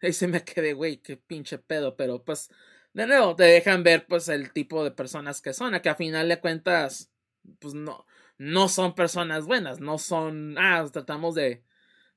Ahí 0.00 0.12
se 0.12 0.28
me 0.28 0.44
quedé, 0.44 0.72
güey, 0.74 0.98
qué 0.98 1.16
pinche 1.16 1.58
pedo, 1.58 1.96
pero 1.96 2.24
pues, 2.24 2.50
de 2.92 3.06
nuevo, 3.06 3.34
te 3.36 3.44
dejan 3.44 3.82
ver, 3.82 4.06
pues, 4.06 4.28
el 4.28 4.52
tipo 4.52 4.84
de 4.84 4.92
personas 4.92 5.40
que 5.42 5.52
son, 5.52 5.74
a 5.74 5.82
que 5.82 5.88
a 5.88 5.94
final 5.96 6.28
de 6.28 6.40
cuentas, 6.40 7.10
pues, 7.58 7.74
no, 7.74 8.06
no 8.38 8.68
son 8.68 8.94
personas 8.94 9.46
buenas, 9.46 9.80
no 9.80 9.98
son, 9.98 10.56
ah, 10.58 10.86
tratamos 10.92 11.34
de, 11.34 11.64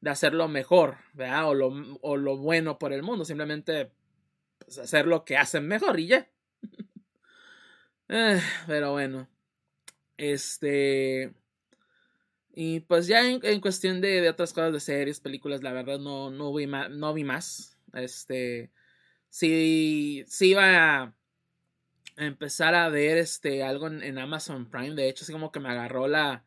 de 0.02 0.10
hacerlo 0.12 0.48
mejor, 0.48 0.98
¿verdad? 1.14 1.50
O 1.50 1.54
lo, 1.56 1.74
o 2.02 2.18
lo 2.18 2.38
bueno 2.38 2.78
por 2.80 2.94
el 2.94 3.04
mundo, 3.04 3.26
simplemente 3.26 3.92
pues, 4.60 4.80
hacer 4.80 5.08
lo 5.08 5.26
que 5.26 5.38
hacen 5.38 5.68
mejor 5.68 6.00
y 6.00 6.08
ya. 6.08 6.30
Eh, 8.10 8.42
pero 8.68 8.92
bueno. 8.92 9.28
Este. 10.18 11.34
Y 12.54 12.82
pues 12.82 13.08
ya 13.08 13.28
en, 13.30 13.62
cuestión 13.62 14.02
de, 14.02 14.22
de, 14.22 14.30
otras 14.30 14.54
cosas 14.54 14.74
de 14.74 14.80
series, 14.80 15.20
películas, 15.22 15.64
la 15.64 15.72
verdad 15.72 16.00
no, 16.00 16.30
no, 16.30 16.54
vi, 16.54 16.68
más, 16.68 16.90
no 16.90 17.14
vi 17.14 17.24
más. 17.24 17.78
Este. 17.94 18.72
Sí, 19.30 20.26
sí 20.28 20.50
iba 20.52 21.04
a 21.04 21.16
empezar 22.18 22.76
a 22.76 22.90
ver 22.90 23.18
este 23.18 23.64
algo 23.64 23.88
en, 23.88 24.04
en, 24.04 24.18
Amazon 24.20 24.70
Prime. 24.70 24.96
De 24.96 25.10
hecho, 25.10 25.24
así 25.24 25.32
como 25.32 25.52
que 25.52 25.60
me 25.60 25.70
agarró 25.70 26.08
la. 26.08 26.46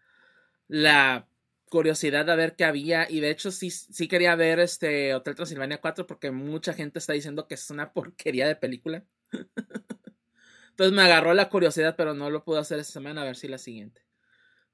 la 0.69 1.29
curiosidad 1.71 2.27
de 2.27 2.37
ver 2.37 2.55
qué 2.57 2.65
había. 2.65 3.11
Y 3.11 3.21
de 3.21 3.31
hecho, 3.31 3.51
sí, 3.51 3.71
sí 3.71 4.07
quería 4.09 4.37
ver 4.37 4.61
este 4.61 5.15
Hotel 5.15 5.35
Transilvania 5.35 5.81
4 5.81 6.07
porque 6.07 6.31
mucha 6.31 6.73
gente 6.75 6.99
está 6.99 7.15
diciendo 7.15 7.49
que 7.49 7.55
es 7.55 7.71
una 7.71 7.93
porquería 7.95 8.47
de 8.47 8.57
película. 8.57 9.05
Entonces 10.71 10.95
me 10.95 11.03
agarró 11.03 11.35
la 11.35 11.49
curiosidad, 11.49 11.95
pero 11.97 12.15
no 12.15 12.31
lo 12.31 12.45
pude 12.45 12.61
hacer 12.61 12.79
esta 12.79 12.93
semana, 12.93 13.23
a 13.23 13.25
ver 13.25 13.37
si 13.37 13.49
la 13.49 13.59
siguiente. 13.59 14.04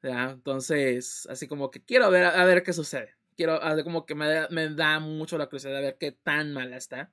Entonces, 0.02 1.26
así 1.30 1.46
como 1.46 1.70
que 1.70 1.82
quiero 1.84 2.10
ver 2.10 2.24
a 2.24 2.44
ver 2.44 2.62
qué 2.62 2.72
sucede. 2.72 3.16
Quiero, 3.36 3.60
como 3.84 4.06
que 4.06 4.14
me 4.14 4.28
da, 4.28 4.48
me 4.50 4.68
da 4.68 4.98
mucho 5.00 5.38
la 5.38 5.46
curiosidad 5.46 5.74
de 5.74 5.80
ver 5.80 5.96
qué 5.98 6.12
tan 6.12 6.52
mala 6.52 6.76
está. 6.76 7.10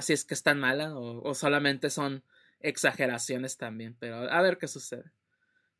Si 0.00 0.12
es 0.12 0.24
que 0.24 0.34
es 0.34 0.42
tan 0.42 0.58
mala 0.58 0.94
o, 0.94 1.34
solamente 1.34 1.88
son 1.88 2.22
exageraciones 2.60 3.56
también, 3.56 3.96
pero 3.98 4.30
a 4.30 4.42
ver 4.42 4.58
qué 4.58 4.68
sucede. 4.68 5.12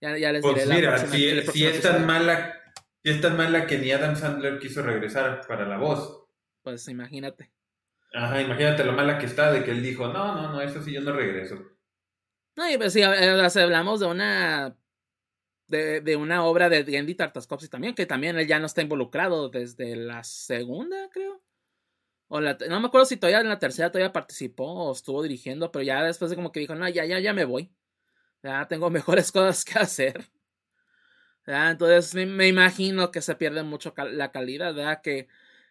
Ya, 0.00 0.16
ya 0.16 0.32
les 0.32 0.40
pues 0.40 0.54
diré 0.54 0.74
mira, 0.74 0.96
si, 0.96 1.42
si 1.42 1.66
es 1.66 1.82
tan 1.82 2.06
mala 2.06 2.54
y 3.02 3.10
es 3.10 3.20
tan 3.20 3.36
mala 3.36 3.66
que 3.66 3.78
ni 3.78 3.90
Adam 3.92 4.16
Sandler 4.16 4.58
quiso 4.58 4.82
regresar 4.82 5.46
para 5.46 5.66
la 5.66 5.78
voz. 5.78 6.24
Pues 6.62 6.86
imagínate. 6.88 7.50
Ajá, 8.12 8.42
imagínate 8.42 8.84
lo 8.84 8.92
mala 8.92 9.18
que 9.18 9.26
está 9.26 9.52
de 9.52 9.64
que 9.64 9.70
él 9.70 9.82
dijo, 9.82 10.08
no, 10.08 10.34
no, 10.34 10.52
no, 10.52 10.60
eso 10.60 10.82
sí 10.82 10.92
yo 10.92 11.00
no 11.00 11.12
regreso. 11.12 11.56
No, 12.56 12.70
y 12.70 12.76
pues 12.76 12.92
si 12.92 13.02
hablamos 13.02 14.00
de 14.00 14.06
una 14.06 14.76
de, 15.70 16.00
de 16.00 16.16
una 16.16 16.44
obra 16.44 16.68
de 16.68 16.98
Andy 16.98 17.14
Tartaskovsky 17.14 17.68
también, 17.68 17.94
que 17.94 18.06
también 18.06 18.38
él 18.38 18.46
ya 18.46 18.58
no 18.58 18.66
está 18.66 18.82
involucrado 18.82 19.48
desde 19.48 19.96
la 19.96 20.22
segunda, 20.24 21.08
creo. 21.10 21.40
O 22.28 22.40
la, 22.40 22.56
no 22.68 22.80
me 22.80 22.86
acuerdo 22.86 23.06
si 23.06 23.16
todavía 23.16 23.40
en 23.40 23.48
la 23.48 23.58
tercera 23.58 23.90
todavía 23.90 24.12
participó 24.12 24.64
o 24.64 24.92
estuvo 24.92 25.22
dirigiendo, 25.22 25.72
pero 25.72 25.82
ya 25.82 26.04
después 26.04 26.30
de 26.30 26.36
como 26.36 26.52
que 26.52 26.60
dijo, 26.60 26.74
no, 26.76 26.88
ya, 26.88 27.04
ya, 27.04 27.18
ya 27.18 27.32
me 27.32 27.44
voy. 27.44 27.72
Ya 28.42 28.68
tengo 28.68 28.90
mejores 28.90 29.32
cosas 29.32 29.64
que 29.64 29.78
hacer. 29.78 30.30
Entonces 31.46 32.14
me, 32.14 32.46
imagino 32.46 33.10
que 33.10 33.22
se 33.22 33.34
pierde 33.34 33.62
mucho 33.62 33.94
la 34.12 34.30
calidad, 34.30 34.74
¿verdad? 34.74 35.00
Que, 35.02 35.26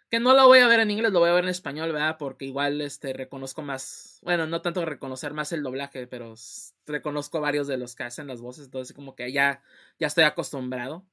que 0.09 0.19
no 0.19 0.33
lo 0.33 0.47
voy 0.47 0.59
a 0.59 0.67
ver 0.67 0.79
en 0.79 0.91
inglés, 0.91 1.11
lo 1.11 1.19
voy 1.19 1.29
a 1.29 1.33
ver 1.33 1.43
en 1.43 1.49
español, 1.49 1.91
¿verdad? 1.91 2.17
Porque 2.17 2.45
igual 2.45 2.81
este, 2.81 3.13
reconozco 3.13 3.61
más, 3.61 4.19
bueno, 4.23 4.47
no 4.47 4.61
tanto 4.61 4.83
reconocer 4.85 5.33
más 5.33 5.51
el 5.51 5.63
doblaje, 5.63 6.07
pero 6.07 6.33
reconozco 6.87 7.39
varios 7.41 7.67
de 7.67 7.77
los 7.77 7.95
que 7.95 8.03
hacen 8.03 8.27
las 8.27 8.41
voces, 8.41 8.65
entonces 8.65 8.95
como 8.95 9.15
que 9.15 9.31
ya, 9.31 9.61
ya 9.99 10.07
estoy 10.07 10.23
acostumbrado. 10.23 11.05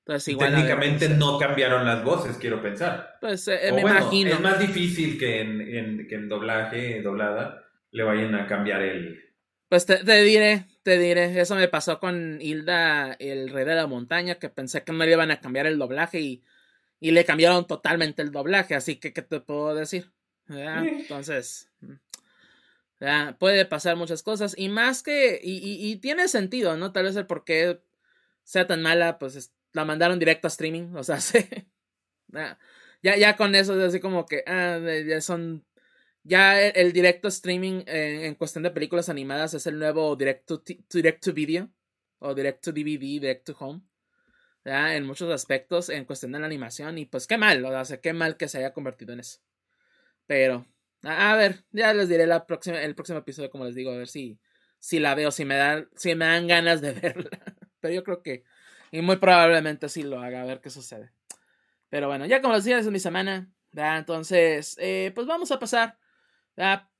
Entonces, 0.00 0.28
igual 0.28 0.54
técnicamente 0.54 1.08
no 1.08 1.36
cambiaron 1.38 1.84
las 1.84 2.04
voces, 2.04 2.36
quiero 2.36 2.62
pensar. 2.62 3.16
Pues 3.20 3.48
eh, 3.48 3.72
me 3.74 3.80
imagino. 3.80 4.30
Es 4.30 4.40
más 4.40 4.60
difícil 4.60 5.18
que 5.18 5.40
en, 5.40 5.60
en, 5.60 6.06
que 6.06 6.14
en 6.14 6.28
doblaje, 6.28 7.02
doblada, 7.02 7.64
le 7.90 8.04
vayan 8.04 8.34
a 8.36 8.46
cambiar 8.46 8.82
el, 8.82 9.26
pues 9.68 9.84
te, 9.84 9.98
diré, 10.22 10.66
te 10.84 10.96
diré, 10.96 11.40
eso 11.40 11.56
me 11.56 11.66
pasó 11.66 11.98
con 11.98 12.38
Hilda, 12.40 13.14
el 13.18 13.48
rey 13.50 13.64
de 13.64 13.74
la 13.74 13.88
montaña, 13.88 14.36
que 14.36 14.48
pensé 14.48 14.84
que 14.84 14.92
no 14.92 15.04
le 15.04 15.10
iban 15.10 15.32
a 15.32 15.40
cambiar 15.40 15.66
el 15.66 15.78
doblaje 15.78 16.20
y, 16.20 16.44
y 17.00 17.10
le 17.10 17.24
cambiaron 17.24 17.66
totalmente 17.66 18.22
el 18.22 18.32
doblaje, 18.32 18.74
así 18.74 18.96
que, 18.96 19.12
¿qué 19.12 19.22
te 19.22 19.40
puedo 19.40 19.74
decir? 19.74 20.12
Entonces, 20.48 21.70
puede 23.38 23.64
pasar 23.66 23.96
muchas 23.96 24.22
cosas 24.22 24.54
y 24.56 24.68
más 24.68 25.02
que, 25.02 25.40
y, 25.42 25.90
y, 25.90 25.96
tiene 25.96 26.28
sentido, 26.28 26.76
¿no? 26.76 26.92
Tal 26.92 27.04
vez 27.04 27.16
el 27.16 27.26
por 27.26 27.44
qué 27.44 27.80
sea 28.44 28.66
tan 28.66 28.82
mala, 28.82 29.18
pues 29.18 29.52
la 29.72 29.84
mandaron 29.84 30.18
directo 30.18 30.46
a 30.46 30.48
streaming, 30.48 30.94
o 30.94 31.04
sea, 31.04 31.20
sí. 31.20 31.38
ya, 33.02 33.16
ya 33.16 33.36
con 33.36 33.54
eso 33.54 33.78
es 33.78 33.88
así 33.88 34.00
como 34.00 34.26
que, 34.26 34.44
ah, 34.46 34.78
ya 35.06 35.20
son 35.20 35.64
ya 36.26 36.60
el, 36.60 36.92
directo 36.92 37.28
streaming 37.28 37.84
en, 37.86 38.34
cuestión 38.34 38.64
de 38.64 38.72
películas 38.72 39.08
animadas 39.08 39.54
es 39.54 39.66
el 39.66 39.78
nuevo 39.78 40.16
direct 40.16 40.46
to, 40.46 40.62
direct 40.92 41.22
to 41.24 41.32
video 41.32 41.70
o 42.18 42.34
direct 42.34 42.64
to 42.64 42.72
DVD, 42.72 43.20
direct 43.20 43.46
to 43.46 43.56
home. 43.58 43.82
En 44.66 45.06
muchos 45.06 45.32
aspectos 45.32 45.90
en 45.90 46.04
cuestión 46.04 46.32
de 46.32 46.40
la 46.40 46.46
animación 46.46 46.98
y 46.98 47.06
pues 47.06 47.28
qué 47.28 47.38
mal, 47.38 47.64
o 47.64 47.84
sea, 47.84 48.00
qué 48.00 48.12
mal 48.12 48.36
que 48.36 48.48
se 48.48 48.58
haya 48.58 48.72
convertido 48.72 49.12
en 49.12 49.20
eso. 49.20 49.38
Pero, 50.26 50.66
a, 51.02 51.36
ver, 51.36 51.64
ya 51.70 51.94
les 51.94 52.08
diré 52.08 52.26
la 52.26 52.46
próxima, 52.46 52.82
el 52.82 52.96
próximo 52.96 53.20
episodio, 53.20 53.50
como 53.50 53.64
les 53.64 53.76
digo, 53.76 53.92
a 53.92 53.96
ver 53.96 54.08
si, 54.08 54.40
si 54.80 54.98
la 54.98 55.14
veo, 55.14 55.30
si 55.30 55.44
me, 55.44 55.54
da, 55.54 55.86
si 55.94 56.14
me 56.16 56.24
dan 56.26 56.48
ganas 56.48 56.80
de 56.80 56.92
verla. 57.00 57.30
Pero 57.80 57.94
yo 57.94 58.02
creo 58.02 58.22
que, 58.22 58.44
y 58.90 59.02
muy 59.02 59.16
probablemente 59.18 59.88
sí 59.88 60.02
lo 60.02 60.20
haga, 60.20 60.42
a 60.42 60.46
ver 60.46 60.60
qué 60.60 60.70
sucede. 60.70 61.12
Pero 61.88 62.08
bueno, 62.08 62.26
ya 62.26 62.42
como 62.42 62.54
les 62.54 62.64
decía, 62.64 62.78
es 62.78 62.90
mi 62.90 62.98
semana. 62.98 63.48
Entonces, 63.72 64.76
eh, 64.80 65.12
pues 65.14 65.26
vamos 65.26 65.52
a 65.52 65.58
pasar 65.58 65.98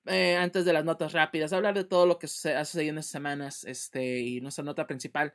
eh, 0.07 0.37
antes 0.37 0.65
de 0.65 0.73
las 0.73 0.85
notas 0.85 1.13
rápidas, 1.13 1.53
hablar 1.53 1.75
de 1.75 1.85
todo 1.85 2.07
lo 2.07 2.19
que 2.19 2.27
ha 2.27 2.65
sucedido 2.65 2.93
en 2.93 2.99
estas 2.99 3.13
semanas 3.13 3.65
este, 3.65 4.21
y 4.21 4.41
nuestra 4.41 4.65
nota 4.65 4.87
principal. 4.87 5.35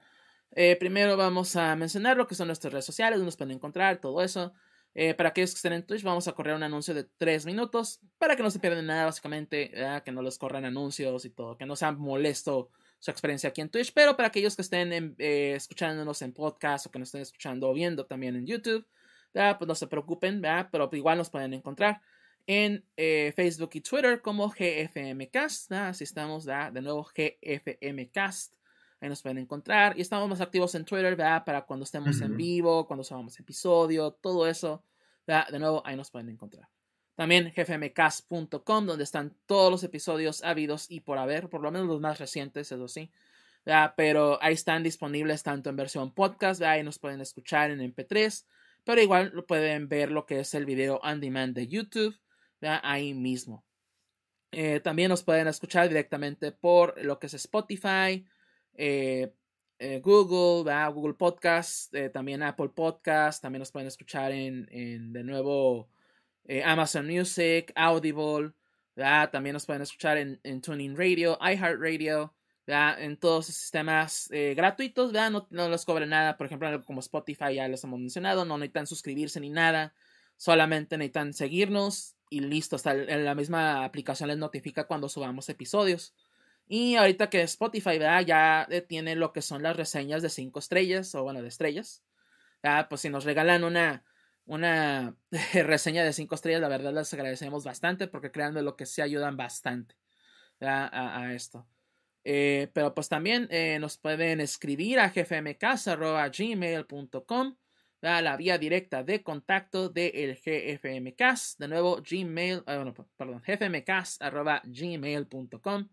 Eh, 0.54 0.76
primero 0.76 1.16
vamos 1.16 1.56
a 1.56 1.76
mencionar 1.76 2.18
lo 2.18 2.28
que 2.28 2.36
son 2.36 2.47
nuestras 2.47 2.74
redes 2.74 2.86
sociales, 2.86 3.18
donde 3.18 3.28
nos 3.28 3.38
pueden 3.38 3.56
encontrar, 3.56 3.99
todo 3.99 4.22
eso. 4.22 4.54
Eh, 4.93 5.14
para 5.14 5.30
aquellos 5.30 5.52
que 5.52 5.56
estén 5.56 5.74
en 5.74 5.86
Twitch, 5.86 6.04
vamos 6.04 6.28
a 6.28 6.34
correr 6.34 6.54
un 6.54 6.64
anuncio 6.64 6.93
de 6.93 7.06
3 7.06 7.45
minutos 7.45 8.02
para 8.18 8.36
que 8.36 8.43
no 8.43 8.52
se 8.52 8.60
pierdan 8.60 8.86
nada, 8.86 9.06
básicamente, 9.06 9.72
que 10.04 10.12
no 10.12 10.22
les 10.22 10.38
corran 10.38 10.66
anuncios 10.66 11.24
y 11.24 11.30
todo, 11.30 11.58
que 11.58 11.66
no 11.66 11.78
sea 11.78 11.93
molesto 11.93 12.70
su 12.99 13.10
experiencia 13.10 13.49
aquí 13.49 13.62
en 13.62 13.70
Twitch, 13.70 13.93
pero 13.93 14.16
para 14.16 14.28
aquellos 14.28 14.56
que 14.56 14.62
estén 14.62 15.16
eh, 15.18 15.54
escuchándonos 15.56 16.22
en 16.22 16.34
podcast 16.34 16.86
o 16.86 16.91
que 16.91 16.99
nos 16.99 17.08
estén 17.08 17.22
escuchando 17.22 17.70
o 17.70 17.74
viendo 17.74 18.06
también 18.06 18.36
en 18.36 18.45
YouTube, 18.45 18.86
pues 19.32 19.68
no 19.68 19.76
se 19.76 19.88
preocupen, 19.88 20.41
pero 20.72 20.89
igual 20.91 21.18
nos 21.18 21.30
pueden 21.30 21.54
encontrar 21.54 22.02
en 22.45 22.86
Facebook 22.97 23.70
y 23.74 23.82
Twitter 23.82 24.22
como 24.22 24.49
GFMcast. 24.49 25.72
Así 25.72 26.04
estamos, 26.04 26.45
de 26.45 26.82
nuevo 26.82 27.10
GFMcast. 27.16 28.54
Ahí 29.02 29.10
nos 29.10 29.22
pueden 29.22 29.39
encontrar. 29.39 29.97
Y 29.97 30.02
estamos 30.02 30.30
más 30.30 30.39
activos 30.39 30.76
en 30.76 30.86
Twitter, 30.86 31.16
¿verdad? 31.16 31.43
Para 31.43 31.64
cuando 31.64 31.84
estemos 31.84 32.22
en 32.22 32.38
vivo, 32.38 32.86
cuando 32.86 33.04
subamos 33.04 33.38
episodio, 33.39 34.12
todo 34.12 34.47
eso. 34.47 34.86
De 35.26 35.60
nuevo, 35.60 35.82
ahí 35.86 35.95
nos 35.95 36.12
pueden 36.12 36.30
encontrar. 36.30 36.70
También 37.16 37.52
gfmcast.com, 37.56 38.86
donde 38.86 39.04
están 39.04 39.36
todos 39.45 39.72
los 39.72 39.84
episodios 39.84 40.43
habidos 40.43 40.89
y 40.89 41.02
por 41.02 41.18
haber, 41.18 41.49
por 41.49 41.62
lo 41.62 41.72
menos 41.72 41.88
los 41.88 41.99
más 41.99 42.20
recientes, 42.20 42.72
eso 42.72 42.88
sí. 42.88 43.12
Pero 43.95 44.41
ahí 44.41 44.54
están 44.54 44.84
disponibles 44.84 45.43
tanto 45.43 45.70
en 45.70 45.76
versión 45.76 46.14
podcast, 46.14 46.62
ahí 46.62 46.84
nos 46.84 46.99
pueden 46.99 47.22
escuchar 47.22 47.70
en 47.72 47.80
MP3, 47.80 48.45
pero 48.84 49.02
igual 49.02 49.43
pueden 49.47 49.88
ver 49.88 50.12
lo 50.12 50.26
que 50.26 50.39
es 50.39 50.54
el 50.54 50.66
video 50.66 50.99
on 51.04 51.20
demand 51.20 51.56
de 51.56 51.68
YouTube, 51.68 52.16
ahí 52.62 53.14
mismo. 53.14 53.66
Eh, 54.52 54.80
también 54.80 55.10
nos 55.10 55.24
pueden 55.24 55.47
escuchar 55.47 55.88
directamente 55.88 56.52
por 56.52 57.02
lo 57.04 57.20
que 57.20 57.28
es 57.28 57.34
Spotify, 57.36 58.28
eh, 58.74 59.34
eh, 59.80 59.99
Google, 59.99 60.72
Google 60.93 61.13
Podcast, 61.15 61.93
también 62.13 62.43
Apple 62.43 62.69
Podcast, 62.69 63.41
también 63.41 63.59
nos 63.59 63.72
pueden 63.72 63.88
escuchar 63.88 64.32
en, 64.32 64.65
de 65.13 65.24
nuevo 65.24 65.89
Amazon 66.65 67.07
Music, 67.07 67.72
Audible, 67.76 68.53
también 69.32 69.53
nos 69.53 69.65
pueden 69.65 69.82
escuchar 69.82 70.17
en, 70.17 70.39
en 70.43 70.61
Tuning 70.61 70.95
Radio, 70.95 71.38
iHeartRadio, 71.41 72.34
en 72.67 73.17
todos 73.17 73.47
los 73.47 73.55
sistemas 73.55 74.30
gratuitos, 74.55 75.11
No, 75.13 75.47
no 75.49 75.69
les 75.69 75.86
cobran 75.86 76.09
nada, 76.09 76.38
por 76.38 76.45
ejemplo, 76.45 76.84
como 76.86 76.99
Spotify 76.99 77.55
ya 77.55 77.67
les 77.67 77.84
hemos 77.84 77.99
mencionado, 77.99 78.45
no 78.45 78.57
necesitan 78.57 78.88
suscribirse 78.88 79.39
ni 79.39 79.49
nada, 79.49 79.95
solamente 80.38 80.97
necesitan 80.97 81.34
seguirnos 81.34 82.15
y 82.32 82.39
listo, 82.39 82.78
hasta 82.78 82.93
en 82.93 83.26
la 83.26 83.36
misma 83.36 83.84
aplicación 83.84 84.30
les 84.30 84.38
notifica 84.38 84.88
cuando 84.88 85.09
subamos 85.09 85.49
episodios. 85.49 86.15
Y 86.74 86.95
ahorita 86.95 87.30
que 87.30 87.41
Spotify 87.41 87.99
ya 87.99 88.65
eh, 88.69 88.80
tiene 88.80 89.17
lo 89.17 89.34
que 89.34 89.41
son 89.41 89.61
las 89.61 89.76
reseñas 89.76 90.22
de 90.22 90.30
5 90.30 90.57
estrellas, 90.57 91.13
o 91.15 91.24
bueno, 91.24 91.41
de 91.41 91.49
estrellas, 91.49 92.01
pues 92.88 93.01
si 93.01 93.09
nos 93.09 93.26
regalan 93.26 93.65
una, 93.65 94.05
una 94.45 95.17
reseña 95.53 96.05
de 96.05 96.13
5 96.13 96.34
estrellas, 96.34 96.61
la 96.61 96.69
verdad 96.69 96.93
les 96.93 97.13
agradecemos 97.13 97.65
bastante 97.65 98.07
porque 98.07 98.32
créanme 98.32 98.61
lo 98.61 98.78
que 98.78 98.86
sí 98.86 99.01
ayudan 99.01 99.36
bastante 99.36 99.97
a, 100.61 101.34
esto. 101.34 101.67
Eh, 102.24 102.69
pero 102.72 102.95
pues 102.95 103.09
también 103.09 103.49
eh, 103.51 103.78
nos 103.80 103.97
pueden 103.97 104.39
escribir 104.39 105.01
a 105.01 105.09
gfmcast.gmail.com 105.09 107.57
la 107.99 108.38
vía 108.38 108.57
directa 108.57 109.03
de 109.03 109.24
contacto 109.24 109.89
del 109.89 110.36
GFMcast. 110.36 111.59
De 111.59 111.67
nuevo, 111.67 112.01
Gmail, 112.01 112.63
ah, 112.65 112.93
perdón, 113.17 113.43
gfmcast.gmail.com. 113.45 115.89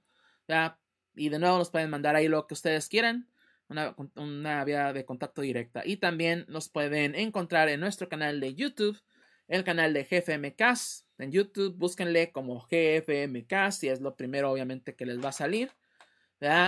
Y 1.15 1.29
de 1.29 1.39
nuevo 1.39 1.59
nos 1.59 1.71
pueden 1.71 1.91
mandar 1.91 2.17
ahí 2.17 2.29
lo 2.29 2.47
que 2.47 2.55
ustedes 2.55 2.89
quieran. 2.89 3.29
Una, 3.69 3.95
una, 4.17 4.65
vía 4.65 4.93
de 4.93 5.05
contacto 5.05 5.43
directa. 5.43 5.83
Y 5.85 5.99
también 5.99 6.47
nos 6.49 6.69
pueden 6.69 7.15
encontrar 7.15 7.69
en 7.69 7.81
nuestro 7.81 8.09
canal 8.09 8.41
de 8.41 8.55
YouTube, 8.55 8.99
el 9.47 9.63
canal 9.63 9.93
de 9.93 10.05
GFMcast. 10.05 11.07
En 11.19 11.33
YouTube, 11.33 11.77
búsquenle 11.77 12.33
como 12.33 12.67
GFMcast 12.71 13.85
y 13.85 13.89
es 13.89 14.01
lo 14.01 14.17
primero, 14.17 14.51
obviamente, 14.51 14.95
que 14.95 15.05
les 15.05 15.23
va 15.23 15.31
a 15.31 15.33
salir. 15.33 15.71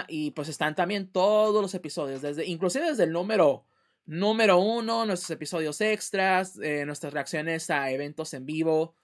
Y 0.09 0.33
pues 0.33 0.49
están 0.49 0.75
también 0.75 1.11
todos 1.11 1.63
los 1.63 1.75
episodios, 1.75 2.23
desde, 2.23 2.45
inclusive 2.45 2.87
desde 2.87 3.05
el 3.05 3.13
número 3.13 3.65
número 4.11 4.59
uno, 4.59 5.07
nuestros 5.07 5.31
episodios 5.31 5.81
extras, 5.81 6.59
eh, 6.61 6.85
nuestras 6.85 7.13
reacciones 7.13 7.71
a 7.71 7.91
eventos 7.93 8.35
en 8.35 8.45
vivo, 8.45 8.97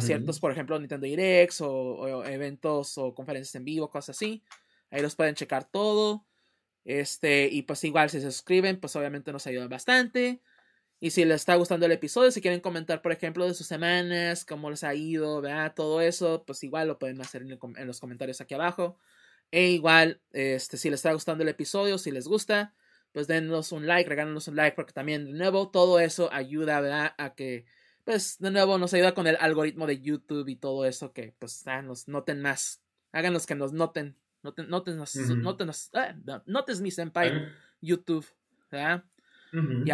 ciertos, 0.00 0.40
por 0.40 0.52
ejemplo, 0.52 0.78
Nintendo 0.78 1.06
Directs 1.06 1.60
o, 1.60 2.24
eventos 2.24 2.98
o 2.98 3.14
conferencias 3.14 3.54
en 3.56 3.64
vivo, 3.64 3.90
cosas 3.90 4.16
así. 4.16 4.42
Ahí 4.90 5.02
los 5.02 5.16
pueden 5.16 5.34
checar 5.34 5.64
todo. 5.64 6.24
Este, 6.84 7.48
y 7.50 7.62
pues 7.62 7.82
igual 7.84 8.10
si 8.10 8.20
se 8.20 8.30
suscriben, 8.30 8.78
pues 8.78 8.94
obviamente 8.96 9.32
nos 9.32 9.46
ayuda 9.46 9.66
bastante. 9.66 10.40
Y 11.00 11.10
si 11.10 11.24
les 11.24 11.36
está 11.36 11.56
gustando 11.56 11.86
el 11.86 11.92
episodio, 11.92 12.30
si 12.30 12.40
quieren 12.40 12.60
comentar, 12.60 13.02
por 13.02 13.12
ejemplo, 13.12 13.46
de 13.46 13.54
sus 13.54 13.66
semanas, 13.66 14.44
cómo 14.44 14.70
les 14.70 14.84
ha 14.84 14.94
ido, 14.94 15.40
¿verdad? 15.42 15.74
todo 15.74 16.00
eso, 16.00 16.44
pues 16.46 16.62
igual 16.64 16.88
lo 16.88 16.98
pueden 16.98 17.20
hacer 17.20 17.42
en, 17.42 17.58
en 17.76 17.86
los 17.86 18.00
comentarios 18.00 18.40
aquí 18.40 18.54
abajo. 18.54 18.98
E 19.50 19.68
igual, 19.70 20.20
este, 20.32 20.76
si 20.76 20.90
les 20.90 20.98
está 20.98 21.12
gustando 21.12 21.42
el 21.42 21.48
episodio, 21.48 21.98
si 21.98 22.10
les 22.10 22.26
gusta, 22.26 22.74
pues 23.12 23.26
denos 23.26 23.72
un 23.72 23.86
like, 23.86 24.08
regálenos 24.08 24.48
un 24.48 24.56
like, 24.56 24.74
porque 24.76 24.92
también, 24.92 25.26
de 25.26 25.32
nuevo, 25.32 25.70
todo 25.70 26.00
eso 26.00 26.32
ayuda, 26.32 26.80
¿verdad? 26.80 27.14
A 27.18 27.34
que, 27.34 27.64
pues, 28.06 28.38
de 28.38 28.50
nuevo, 28.50 28.78
nos 28.78 28.94
ayuda 28.94 29.12
con 29.12 29.26
el 29.26 29.36
algoritmo 29.40 29.86
de 29.86 30.00
YouTube 30.00 30.48
y 30.48 30.56
todo 30.56 30.86
eso, 30.86 31.12
que, 31.12 31.34
pues, 31.38 31.66
ah, 31.66 31.82
nos 31.82 32.08
noten 32.08 32.40
más. 32.40 32.80
Háganos 33.12 33.44
que 33.44 33.56
nos 33.56 33.72
noten. 33.72 34.16
Noten, 34.42 34.70
noten, 34.70 34.96
noten, 35.42 35.70
ah, 35.94 36.42
notes 36.46 36.80
mi 36.80 36.92
senpai 36.92 37.48
YouTube, 37.80 38.24
¿verdad? 38.70 39.04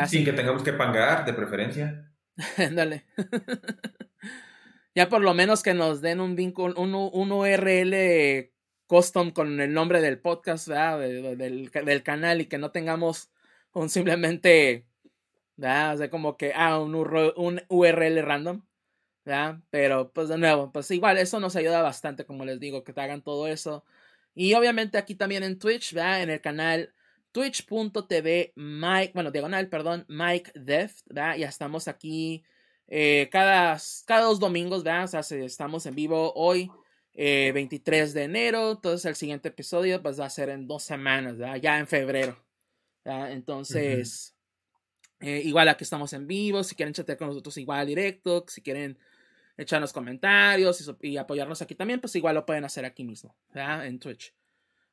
Sin 0.07 0.25
que 0.25 0.33
tengamos 0.33 0.63
que 0.63 0.75
pagar, 0.75 1.25
de 1.25 1.33
preferencia. 1.33 2.13
Dale. 2.73 3.07
ya 4.95 5.09
por 5.09 5.23
lo 5.23 5.33
menos 5.33 5.63
que 5.63 5.73
nos 5.73 6.03
den 6.03 6.21
un 6.21 6.37
vínculo, 6.37 6.79
un, 6.79 6.95
un 6.95 7.33
URL 7.33 8.53
custom 8.87 9.31
con 9.31 9.59
el 9.59 9.73
nombre 9.73 10.03
del 10.03 10.19
podcast, 10.19 10.69
del, 10.69 12.03
canal 12.03 12.43
y 12.43 12.47
que 12.47 12.59
no 12.59 12.73
tengamos 12.73 13.31
un 13.73 13.89
simplemente, 13.89 14.87
¿verdad? 15.57 15.94
O 15.94 15.98
sea, 15.98 16.11
como 16.11 16.36
que, 16.36 16.53
ah, 16.55 16.78
un, 16.78 16.94
un 16.94 17.62
URL 17.68 18.22
random, 18.22 18.62
¿verdad? 19.24 19.61
Pero 19.70 20.12
pues 20.12 20.28
de 20.28 20.38
nuevo, 20.38 20.72
pues 20.72 20.90
igual 20.90 21.18
eso 21.18 21.40
nos 21.40 21.57
ayuda 21.57 21.82
bastante, 21.82 22.24
como 22.26 22.44
les 22.44 22.61
digo, 22.61 22.84
que 22.84 22.92
te 22.92 23.00
hagan 23.00 23.22
todo 23.22 23.46
eso. 23.48 23.84
Y 24.34 24.55
obviamente 24.55 24.98
aquí 24.98 25.14
también 25.14 25.42
en 25.42 25.59
Twitch, 25.59 25.94
¿verdad? 25.94 26.22
En 26.22 26.30
el 26.30 26.40
canal 26.40 26.94
twitch.tv 27.32 28.53
Mike, 28.57 29.12
bueno, 29.14 29.30
diagonal, 29.30 29.68
perdón, 29.68 30.05
Mike 30.09 30.53
Deft, 30.55 31.07
¿verdad? 31.07 31.36
Ya 31.36 31.48
estamos 31.48 31.88
aquí 31.88 32.44
eh, 32.86 33.28
cada, 33.32 33.78
cada 34.07 34.22
dos 34.22 34.38
domingos, 34.38 34.84
¿verdad? 34.84 35.05
O 35.05 35.22
sea, 35.22 35.38
estamos 35.38 35.86
en 35.86 35.94
vivo 35.94 36.32
hoy 36.34 36.70
23 37.14 38.11
eh, 38.11 38.14
de 38.14 38.24
enero. 38.24 38.72
Entonces 38.72 39.07
el 39.07 39.16
siguiente 39.16 39.48
episodio 39.48 40.03
pues, 40.03 40.20
va 40.20 40.26
a 40.26 40.30
ser 40.30 40.50
en 40.50 40.66
dos 40.66 40.82
semanas, 40.82 41.36
ya 41.61 41.78
en 41.78 41.86
febrero. 41.86 42.36
Entonces, 43.05 44.32
eh, 45.23 45.41
igual 45.45 45.68
aquí 45.68 45.85
estamos 45.85 46.12
en 46.12 46.27
vivo. 46.27 46.62
Si 46.64 46.75
quieren 46.75 46.93
chatear 46.93 47.16
con 47.16 47.29
nosotros, 47.29 47.57
igual 47.57 47.87
directo. 47.87 48.45
Si 48.49 48.61
quieren 48.61 48.99
echarnos 49.57 49.93
comentarios 49.93 50.85
y, 51.01 51.16
apoyarnos 51.16 51.62
aquí 51.62 51.75
también, 51.75 52.01
pues 52.01 52.14
igual 52.16 52.35
lo 52.35 52.45
pueden 52.45 52.64
hacer 52.64 52.85
aquí 52.85 53.05
mismo, 53.05 53.35
en 53.55 53.99
Twitch. 53.99 54.35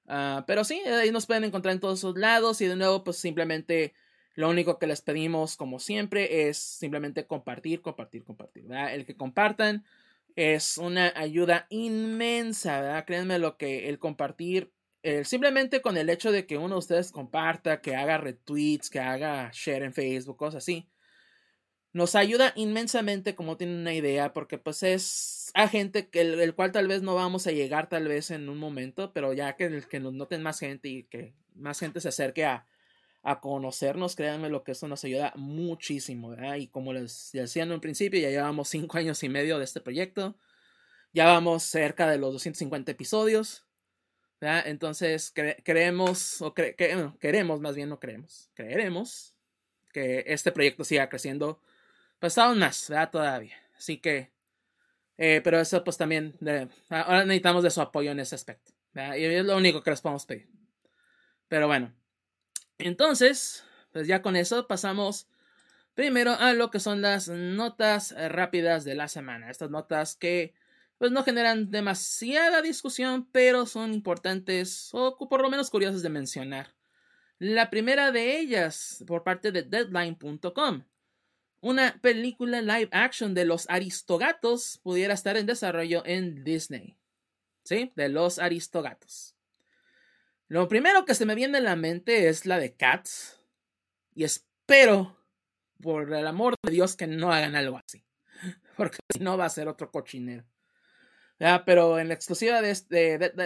Ah, 0.08 0.44
pero 0.48 0.64
sí, 0.64 0.80
ahí 0.80 1.12
nos 1.12 1.26
pueden 1.26 1.44
encontrar 1.44 1.74
en 1.74 1.80
todos 1.80 2.04
lados. 2.18 2.62
Y 2.62 2.68
de 2.68 2.76
nuevo, 2.76 3.04
pues 3.04 3.18
simplemente 3.18 3.94
lo 4.36 4.50
único 4.50 4.80
que 4.80 4.88
les 4.88 5.02
pedimos, 5.02 5.58
como 5.58 5.80
siempre, 5.80 6.48
es 6.48 6.58
simplemente 6.58 7.26
compartir, 7.26 7.82
compartir, 7.82 8.24
compartir. 8.24 8.66
El 8.72 9.06
que 9.06 9.18
compartan 9.18 9.84
es 10.36 10.78
una 10.78 11.12
ayuda 11.16 11.68
inmensa, 11.70 12.82
¿verdad? 12.82 13.06
Créanme 13.06 13.40
lo 13.40 13.58
que 13.58 13.90
el 13.90 14.00
compartir, 14.00 14.72
simplemente 15.24 15.82
con 15.82 15.98
el 15.98 16.10
hecho 16.10 16.32
de 16.32 16.46
que 16.46 16.58
uno 16.58 16.76
de 16.76 16.80
ustedes 16.80 17.12
comparta, 17.12 17.82
que 17.82 17.96
haga 17.96 18.18
retweets, 18.18 18.90
que 18.90 19.00
haga 19.00 19.52
share 19.54 19.84
en 19.84 19.94
Facebook, 19.94 20.38
cosas 20.38 20.64
así, 20.64 20.90
nos 21.92 22.16
ayuda 22.16 22.54
inmensamente 22.56 23.36
como 23.36 23.58
tienen 23.58 23.78
una 23.78 23.94
idea, 23.94 24.34
porque 24.34 24.58
pues 24.58 24.84
es 24.84 25.52
a 25.56 25.68
gente 25.68 26.10
que 26.10 26.22
el, 26.22 26.54
cual 26.54 26.72
tal 26.72 26.88
vez 26.88 27.02
no 27.02 27.16
vamos 27.16 27.48
a 27.48 27.52
llegar 27.52 27.90
tal 27.90 28.08
vez 28.08 28.32
en 28.32 28.50
un 28.50 28.58
momento, 28.58 29.12
pero 29.14 29.34
ya 29.34 29.56
que, 29.56 29.84
que 29.90 30.00
nos 30.00 30.14
noten 30.14 30.44
más 30.44 30.60
gente 30.60 30.88
y 30.90 31.04
que 31.04 31.34
más 31.56 31.80
gente 31.80 32.00
se 32.00 32.10
acerque 32.10 32.46
a, 32.46 32.68
a 33.24 33.40
conocernos, 33.42 34.16
créanme 34.16 34.50
lo 34.50 34.64
que 34.64 34.74
eso 34.74 34.88
nos 34.88 35.04
ayuda 35.04 35.34
muchísimo, 35.36 36.30
¿verdad? 36.30 36.56
Y 36.56 36.68
como 36.68 36.94
les 36.94 37.32
decía 37.34 37.64
en 37.64 37.72
un 37.72 37.82
principio, 37.82 38.20
ya 38.20 38.30
llevamos 38.30 38.70
cinco 38.70 38.98
años 38.98 39.24
y 39.24 39.30
medio 39.30 39.58
de 39.58 39.66
este 39.66 39.82
proyecto, 39.82 40.38
ya 41.14 41.26
vamos 41.26 41.64
cerca 41.64 42.08
de 42.10 42.18
los 42.18 42.34
250 42.34 42.92
episodios, 42.92 43.66
Entonces 44.42 45.34
creemos, 45.64 46.42
o 46.42 46.54
queremos, 46.54 47.60
más 47.60 47.76
bien 47.76 47.90
no 47.90 48.00
creemos, 48.00 48.50
creeremos 48.54 49.36
que 49.92 50.24
este 50.28 50.52
proyecto 50.52 50.84
siga 50.84 51.10
creciendo, 51.10 51.62
pues 52.20 52.38
aún 52.38 52.60
más, 52.60 52.90
¿verdad? 52.90 53.12
Todavía. 53.12 53.58
Así 53.78 53.98
que, 53.98 54.32
eh, 55.18 55.42
pero 55.44 55.60
eso 55.60 55.84
pues 55.84 55.98
también, 55.98 56.36
ahora 56.90 57.26
necesitamos 57.26 57.64
de 57.64 57.72
su 57.72 57.82
apoyo 57.82 58.12
en 58.12 58.20
ese 58.20 58.36
aspecto. 58.36 58.72
Y 58.94 59.24
es 59.26 59.46
lo 59.46 59.58
único 59.58 59.84
que 59.84 59.92
les 59.92 60.02
podemos 60.02 60.26
pedir. 60.26 60.50
Pero 61.48 61.68
bueno, 61.68 61.94
entonces, 62.78 63.66
pues 63.92 64.08
ya 64.08 64.22
con 64.22 64.36
eso 64.36 64.68
pasamos 64.68 65.28
primero 65.96 66.32
a 66.34 66.54
lo 66.54 66.72
que 66.72 66.80
son 66.80 67.02
las 67.02 67.28
notas 67.28 68.16
rápidas 68.30 68.86
de 68.86 68.96
la 68.96 69.10
semana. 69.10 69.50
Estas 69.50 69.70
notas 69.70 70.16
que 70.16 70.54
pues 71.00 71.12
no 71.12 71.24
generan 71.24 71.72
demasiada 71.72 72.62
discusión, 72.62 73.28
pero 73.32 73.66
son 73.66 73.94
importantes 73.94 74.90
o 74.92 75.18
por 75.18 75.42
lo 75.42 75.50
menos 75.50 75.70
curiosas 75.70 76.04
de 76.04 76.10
mencionar. 76.10 76.76
La 77.40 77.70
primera 77.70 78.12
de 78.12 78.38
ellas, 78.38 79.02
por 79.08 79.24
parte 79.24 79.54
de 79.54 79.64
Deadline.com. 79.64 80.84
Una 81.62 82.00
película 82.02 82.62
live 82.62 82.90
action 82.92 83.34
de 83.34 83.46
los 83.46 83.70
Aristogatos 83.70 84.80
pudiera 84.84 85.14
estar 85.14 85.38
en 85.38 85.46
desarrollo 85.46 86.04
en 86.06 86.44
Disney. 86.44 86.98
¿Sí? 87.64 87.94
De 87.96 88.10
los 88.10 88.38
Aristogatos. 88.38 89.36
Lo 90.50 90.68
primero 90.68 91.06
que 91.06 91.16
se 91.16 91.26
me 91.26 91.36
viene 91.36 91.60
a 91.60 91.62
la 91.62 91.78
mente 91.78 92.28
es 92.28 92.46
la 92.46 92.60
de 92.60 92.76
Cats. 92.76 93.40
Y 94.16 94.26
espero, 94.26 95.18
por 95.82 96.14
el 96.14 96.28
amor 96.28 96.56
de 96.62 96.72
Dios, 96.74 96.98
que 96.98 97.08
no 97.08 97.32
hagan 97.32 97.56
algo 97.56 97.78
así. 97.78 98.04
Porque 98.76 98.98
si 99.14 99.24
no 99.24 99.38
va 99.38 99.46
a 99.46 99.50
ser 99.50 99.70
otro 99.70 99.92
cochinero. 99.92 100.44
Pero 101.66 102.00
en 102.00 102.10
la 102.10 102.14
exclusiva 102.14 102.62
de, 102.62 102.74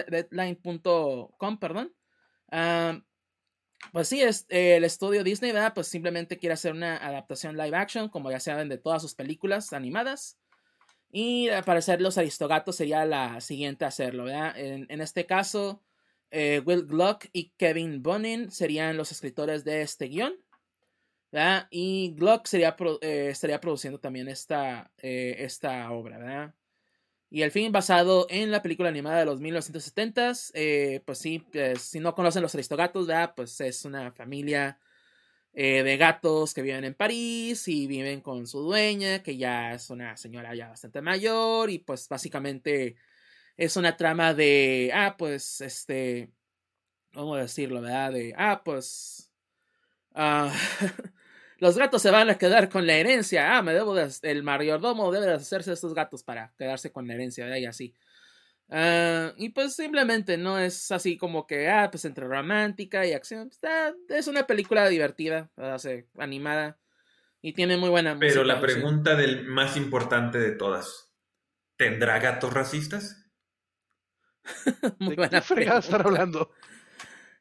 Deadline.com, 0.08 1.58
perdón, 1.58 1.94
ah, 2.50 3.00
pues 3.92 4.08
sí, 4.08 4.22
es, 4.22 4.46
el 4.48 4.84
estudio 4.84 5.22
Disney, 5.22 5.52
¿verdad? 5.52 5.74
Pues 5.74 5.88
simplemente 5.88 6.38
quiere 6.38 6.54
hacer 6.54 6.72
una 6.72 6.96
adaptación 6.96 7.56
live 7.56 7.76
action, 7.76 8.08
como 8.08 8.30
ya 8.30 8.40
saben, 8.40 8.68
de 8.68 8.78
todas 8.78 9.02
sus 9.02 9.14
películas 9.14 9.72
animadas. 9.72 10.38
Y 11.10 11.48
al 11.48 11.62
parecer 11.64 12.00
los 12.00 12.18
Aristogatos 12.18 12.76
sería 12.76 13.04
la 13.04 13.40
siguiente 13.40 13.84
a 13.84 13.88
hacerlo, 13.88 14.24
¿verdad? 14.24 14.58
En, 14.58 15.00
este 15.00 15.26
caso, 15.26 15.82
eh, 16.30 16.60
Will 16.64 16.86
Gluck 16.86 17.26
y 17.32 17.50
Kevin 17.56 18.02
Bonin 18.02 18.50
serían 18.50 18.96
los 18.96 19.12
escritores 19.12 19.64
de 19.64 19.82
este 19.82 20.06
guion. 20.06 20.34
Y 21.70 22.14
Gluck 22.16 22.46
sería, 22.46 22.76
eh, 23.00 23.28
estaría 23.30 23.60
produciendo 23.60 24.00
también 24.00 24.28
esta, 24.28 24.90
eh, 24.98 25.36
esta 25.38 25.90
obra, 25.92 26.18
¿verdad? 26.18 26.54
Y 27.30 27.42
el 27.42 27.50
fin 27.50 27.72
basado 27.72 28.26
en 28.30 28.50
la 28.50 28.62
película 28.62 28.88
animada 28.88 29.18
de 29.18 29.24
los 29.24 29.40
1970s, 29.40 30.52
eh, 30.54 31.02
pues 31.04 31.18
sí, 31.18 31.40
pues, 31.52 31.82
si 31.82 32.00
no 32.00 32.14
conocen 32.14 32.42
los 32.42 32.54
Aristogatos, 32.54 33.06
¿verdad? 33.06 33.34
Pues 33.34 33.60
es 33.60 33.84
una 33.84 34.12
familia 34.12 34.78
eh, 35.52 35.82
de 35.84 35.96
gatos 35.96 36.54
que 36.54 36.62
viven 36.62 36.84
en 36.84 36.94
París 36.94 37.68
y 37.68 37.86
viven 37.86 38.20
con 38.20 38.46
su 38.46 38.60
dueña, 38.60 39.22
que 39.22 39.36
ya 39.36 39.74
es 39.74 39.90
una 39.90 40.16
señora 40.16 40.54
ya 40.54 40.68
bastante 40.68 41.00
mayor 41.02 41.70
y 41.70 41.78
pues 41.78 42.08
básicamente 42.08 42.96
es 43.56 43.76
una 43.76 43.96
trama 43.96 44.34
de, 44.34 44.90
ah, 44.94 45.16
pues, 45.18 45.60
este, 45.60 46.32
¿cómo 47.14 47.36
decirlo, 47.36 47.80
verdad? 47.82 48.12
De, 48.12 48.34
ah, 48.36 48.62
pues, 48.64 49.30
ah, 50.14 50.52
los 51.58 51.78
gatos 51.78 52.02
se 52.02 52.10
van 52.10 52.30
a 52.30 52.38
quedar 52.38 52.68
con 52.68 52.86
la 52.86 52.94
herencia. 52.94 53.56
Ah, 53.56 53.62
me 53.62 53.72
debo 53.72 53.94
de, 53.94 54.08
el 54.22 54.42
mayordomo 54.42 55.12
debe 55.12 55.26
de 55.26 55.34
hacerse 55.34 55.72
estos 55.72 55.94
gatos 55.94 56.22
para 56.22 56.52
quedarse 56.58 56.92
con 56.92 57.06
la 57.06 57.14
herencia, 57.14 57.58
Y 57.58 57.66
así. 57.66 57.94
Ah, 58.70 59.32
y 59.36 59.50
pues 59.50 59.76
simplemente 59.76 60.36
no 60.36 60.58
es 60.58 60.90
así 60.90 61.16
como 61.16 61.46
que, 61.46 61.68
ah, 61.68 61.90
pues 61.90 62.04
entre 62.04 62.26
romántica 62.26 63.06
y 63.06 63.12
acción. 63.12 63.50
es 64.08 64.26
una 64.26 64.46
película 64.46 64.88
divertida, 64.88 65.50
animada. 66.18 66.78
Y 67.40 67.52
tiene 67.52 67.76
muy 67.76 67.90
buena 67.90 68.18
Pero 68.18 68.42
la 68.42 68.58
pregunta 68.58 69.16
del 69.16 69.44
más 69.44 69.76
importante 69.76 70.38
de 70.38 70.52
todas. 70.52 71.12
¿Tendrá 71.76 72.18
gatos 72.18 72.52
racistas? 72.54 73.30
muy 74.98 75.14
buena 75.14 75.42
pregunta. 75.42 75.78
estar 75.78 76.06
hablando? 76.06 76.50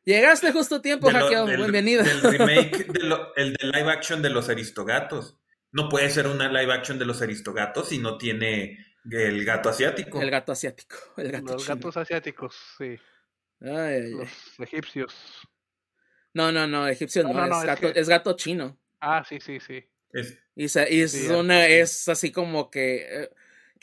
Llegaste 0.06 0.52
justo 0.52 0.76
a 0.76 0.82
tiempo, 0.82 1.10
Hackeo. 1.10 1.46
Bienvenido. 1.46 2.04
El 2.04 2.22
remake, 2.22 2.88
el 3.38 3.54
de 3.54 3.68
live 3.68 3.90
action 3.90 4.22
de 4.22 4.30
los 4.30 4.50
Aristogatos. 4.50 5.40
No 5.72 5.88
puede 5.88 6.10
ser 6.10 6.28
una 6.28 6.52
live 6.52 6.74
action 6.74 7.00
de 7.00 7.06
los 7.06 7.22
Aristogatos 7.22 7.90
si 7.90 8.00
no 8.00 8.18
tiene 8.18 8.86
el 9.10 9.46
gato 9.46 9.70
asiático. 9.70 10.22
El 10.22 10.30
gato 10.30 10.52
asiático. 10.52 10.98
los 11.16 11.68
gatos 11.68 11.98
asiáticos, 11.98 12.56
sí. 12.78 13.00
los 13.60 14.60
egipcios. 14.60 15.16
No, 16.34 16.52
no, 16.52 16.68
no, 16.68 16.88
egipcio 16.88 17.24
no, 17.24 17.30
es, 17.30 17.66
gato, 17.66 17.88
es, 17.88 18.10
gato, 18.10 18.36
chino. 18.36 18.78
Ah, 19.00 19.24
sí, 19.28 19.40
sí, 19.40 19.60
sí. 19.60 19.86
Es, 20.12 20.38
y, 20.56 20.66
es, 20.66 21.30
una, 21.30 21.66
es 21.68 22.10
así 22.10 22.32
como 22.32 22.70
que. 22.70 23.24
Eh, 23.24 23.30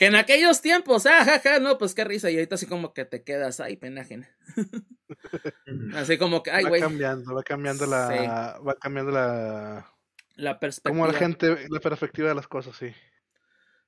que 0.01 0.07
en 0.07 0.15
aquellos 0.15 0.61
tiempos, 0.61 1.05
ah, 1.05 1.23
jaja, 1.23 1.59
no, 1.59 1.77
pues 1.77 1.93
qué 1.93 2.03
risa. 2.03 2.31
Y 2.31 2.33
ahorita 2.33 2.55
así 2.55 2.65
como 2.65 2.91
que 2.91 3.05
te 3.05 3.23
quedas 3.23 3.59
ahí, 3.59 3.77
pena 3.77 4.01
así 5.95 6.17
como 6.17 6.41
que, 6.41 6.49
ay, 6.49 6.63
güey. 6.63 6.81
Va 6.81 6.87
cambiando, 6.87 7.35
va 7.35 7.43
cambiando 7.43 7.85
la. 7.85 8.59
Va 8.67 8.73
cambiando 8.79 9.11
la. 9.11 9.93
La 10.37 10.59
perspectiva. 10.59 11.03
Como 11.03 11.05
la 11.05 11.19
gente, 11.19 11.67
la 11.69 11.79
perspectiva 11.79 12.29
de 12.29 12.33
las 12.33 12.47
cosas, 12.47 12.75
sí. 12.75 12.91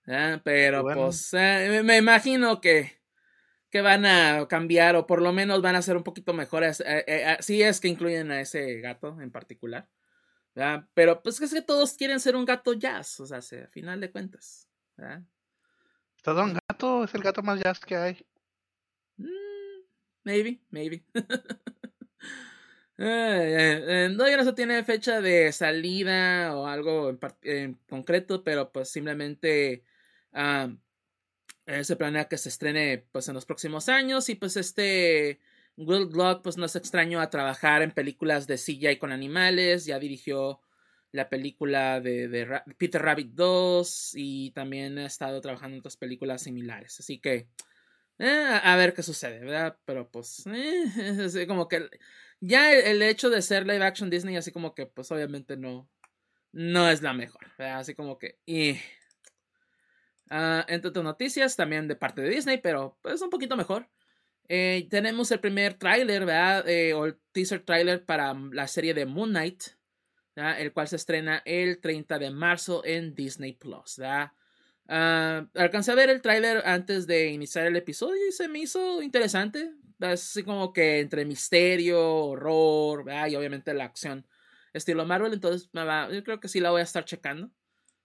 Ah, 0.06 0.40
pero 0.44 0.84
pues 0.84 1.34
eh, 1.34 1.82
me 1.84 1.98
imagino 1.98 2.62
que, 2.62 2.92
que 3.72 3.82
van 3.82 4.06
a 4.06 4.48
cambiar 4.48 4.96
o 4.96 5.08
por 5.08 5.20
lo 5.20 5.34
menos 5.34 5.64
van 5.64 5.78
a 5.78 5.82
ser 5.82 5.98
un 5.98 6.04
poquito 6.04 6.32
mejores. 6.32 6.80
Eh, 6.82 7.06
eh, 7.08 7.38
si 7.40 7.64
es 7.64 7.80
que 7.80 7.88
incluyen 7.88 8.30
a 8.30 8.40
ese 8.40 8.82
gato 8.82 9.20
en 9.20 9.32
particular. 9.32 9.90
Pero 10.94 11.24
pues 11.24 11.42
es 11.42 11.52
que 11.52 11.64
todos 11.64 11.96
quieren 11.96 12.20
ser 12.20 12.36
un 12.36 12.46
gato 12.46 12.74
jazz, 12.74 13.20
o 13.20 13.26
sea, 13.26 13.40
a 13.40 13.68
final 13.70 14.00
de 14.00 14.12
cuentas. 14.12 14.70
¿verdad? 14.96 15.24
¿Todo 16.24 16.44
un 16.46 16.54
gato? 16.54 17.04
Es 17.04 17.14
el 17.14 17.22
gato 17.22 17.44
más 17.44 17.60
jazz 17.60 17.80
que 17.82 17.98
hay. 17.98 18.26
Mm, 19.18 19.28
maybe, 20.24 20.62
maybe. 20.70 21.04
eh, 22.98 24.10
no, 24.16 24.28
ya 24.30 24.42
no 24.42 24.56
tiene 24.56 24.84
fecha 24.86 25.20
de 25.20 25.52
salida 25.52 26.56
o 26.56 26.66
algo 26.66 27.20
en, 27.42 27.74
concreto, 27.90 28.42
pero 28.42 28.72
pues 28.72 28.90
simplemente 28.90 29.84
eh, 30.34 31.84
se 31.84 31.96
planea 31.98 32.30
que 32.30 32.38
se 32.38 32.48
estrene 32.50 33.06
pues 33.12 33.28
en 33.28 33.34
los 33.34 33.46
próximos 33.46 33.90
años 33.90 34.30
y 34.30 34.36
pues 34.36 34.56
este 34.56 35.42
Will 35.76 36.08
Gluck 36.08 36.42
pues 36.42 36.56
no 36.56 36.66
es 36.66 36.78
extraño 36.78 37.20
a 37.20 37.30
trabajar 37.30 37.82
en 37.82 37.92
películas 37.92 38.48
de 38.48 38.58
CGI 38.58 38.98
con 38.98 39.12
animales, 39.12 39.86
ya 39.86 40.00
dirigió 40.00 40.62
la 41.14 41.30
película 41.30 42.02
de, 42.02 42.62
Peter 42.78 43.02
Rabbit 43.02 43.34
2 43.34 44.14
y 44.16 44.52
también 44.52 44.98
ha 44.98 45.06
estado 45.06 45.40
trabajando 45.42 45.76
en 45.76 45.80
otras 45.80 45.96
películas 45.96 46.42
similares. 46.42 47.00
Así 47.00 47.20
que 47.20 47.48
eh, 48.18 48.60
a 48.64 48.76
ver 48.76 48.94
qué 48.96 49.04
sucede, 49.04 49.40
¿verdad? 49.40 49.78
Pero 49.86 50.10
pues, 50.10 50.44
eh, 50.48 51.46
como 51.48 51.68
que 51.68 51.88
ya 52.40 52.74
el, 52.74 53.02
hecho 53.04 53.30
de 53.30 53.44
ser 53.44 53.68
live 53.68 53.86
action 53.86 54.10
Disney, 54.10 54.36
así 54.36 54.52
como 54.52 54.74
que 54.74 54.88
pues 54.88 55.12
obviamente 55.12 55.56
no, 55.56 55.88
no 56.52 56.90
es 56.90 57.04
la 57.04 57.14
mejor, 57.14 57.46
¿verdad? 57.60 57.80
Así 57.80 57.94
como 57.94 58.18
que... 58.18 58.40
Y, 58.48 58.80
ah, 60.32 60.66
entre 60.68 60.90
otras 60.90 61.06
noticias, 61.06 61.56
también 61.56 61.88
de 61.88 61.96
parte 61.96 62.24
de 62.24 62.30
Disney, 62.30 62.58
pero 62.58 62.98
pues 63.04 63.22
un 63.22 63.30
poquito 63.30 63.56
mejor. 63.56 63.88
Eh, 64.48 64.88
tenemos 64.90 65.30
el 65.32 65.40
primer 65.40 65.76
tráiler, 65.76 66.26
¿verdad? 66.26 66.66
o 66.96 67.06
el 67.06 67.20
teaser 67.32 67.64
trailer 67.64 68.04
para 68.04 68.34
la 68.34 68.68
serie 68.68 68.96
de 68.96 69.06
Moon 69.06 69.30
Knight 69.30 69.64
el 70.36 70.74
cual 70.74 70.88
se 70.88 70.96
estrena 70.96 71.42
el 71.46 71.80
30 71.80 72.20
de 72.20 72.32
marzo 72.32 72.84
en 72.86 73.14
Disney 73.14 73.54
Plus. 73.54 74.00
Uh, 74.00 75.48
alcancé 75.56 75.92
a 75.92 75.96
ver 75.96 76.10
el 76.10 76.22
tráiler 76.22 76.62
antes 76.66 77.08
de 77.08 77.30
iniciar 77.30 77.66
el 77.68 77.76
episodio 77.76 78.28
y 78.28 78.32
se 78.32 78.48
me 78.48 78.60
hizo 78.60 79.02
interesante. 79.02 79.72
Así 80.00 80.44
como 80.44 80.74
que 80.74 81.00
entre 81.00 81.24
misterio, 81.24 82.26
horror, 82.26 83.06
y 83.30 83.36
obviamente 83.36 83.74
la 83.74 83.86
acción 83.86 84.26
estilo 84.74 85.06
Marvel. 85.06 85.34
Entonces 85.34 85.70
yo 85.74 86.24
creo 86.24 86.40
que 86.40 86.48
sí 86.48 86.60
la 86.60 86.72
voy 86.72 86.82
a 86.82 86.84
estar 86.84 87.06
checando. 87.06 87.50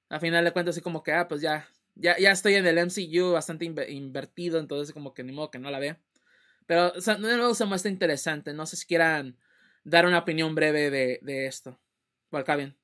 A 0.09 0.21
final 0.21 0.45
de 0.45 0.53
cuentas, 0.53 0.75
así 0.75 0.83
como 0.83 1.03
que, 1.03 1.13
ah, 1.13 1.29
pues 1.29 1.41
ya, 1.41 1.69
ya, 1.95 2.17
ya 2.19 2.31
estoy 2.31 2.55
en 2.55 2.67
el 2.67 2.79
MCU 2.79 3.33
bastante 3.33 3.65
invertido, 3.65 4.59
entonces 4.59 4.95
como 4.95 5.13
que 5.13 5.23
ni 5.23 5.33
modo 5.33 5.51
que 5.51 5.59
no 5.59 5.71
la 5.71 5.79
vea. 5.79 5.99
Pero 6.67 6.93
de 6.93 7.19
nuevo 7.19 7.55
se 7.55 7.65
muestra 7.65 7.91
interesante. 7.91 8.53
No 8.55 8.67
sé 8.67 8.77
si 8.77 8.87
quieran 8.87 9.37
dar 9.85 10.07
una 10.07 10.19
opinión 10.19 10.55
breve 10.55 10.91
de, 10.91 11.19
de 11.23 11.47
esto. 11.47 11.79
Bien 12.57 12.77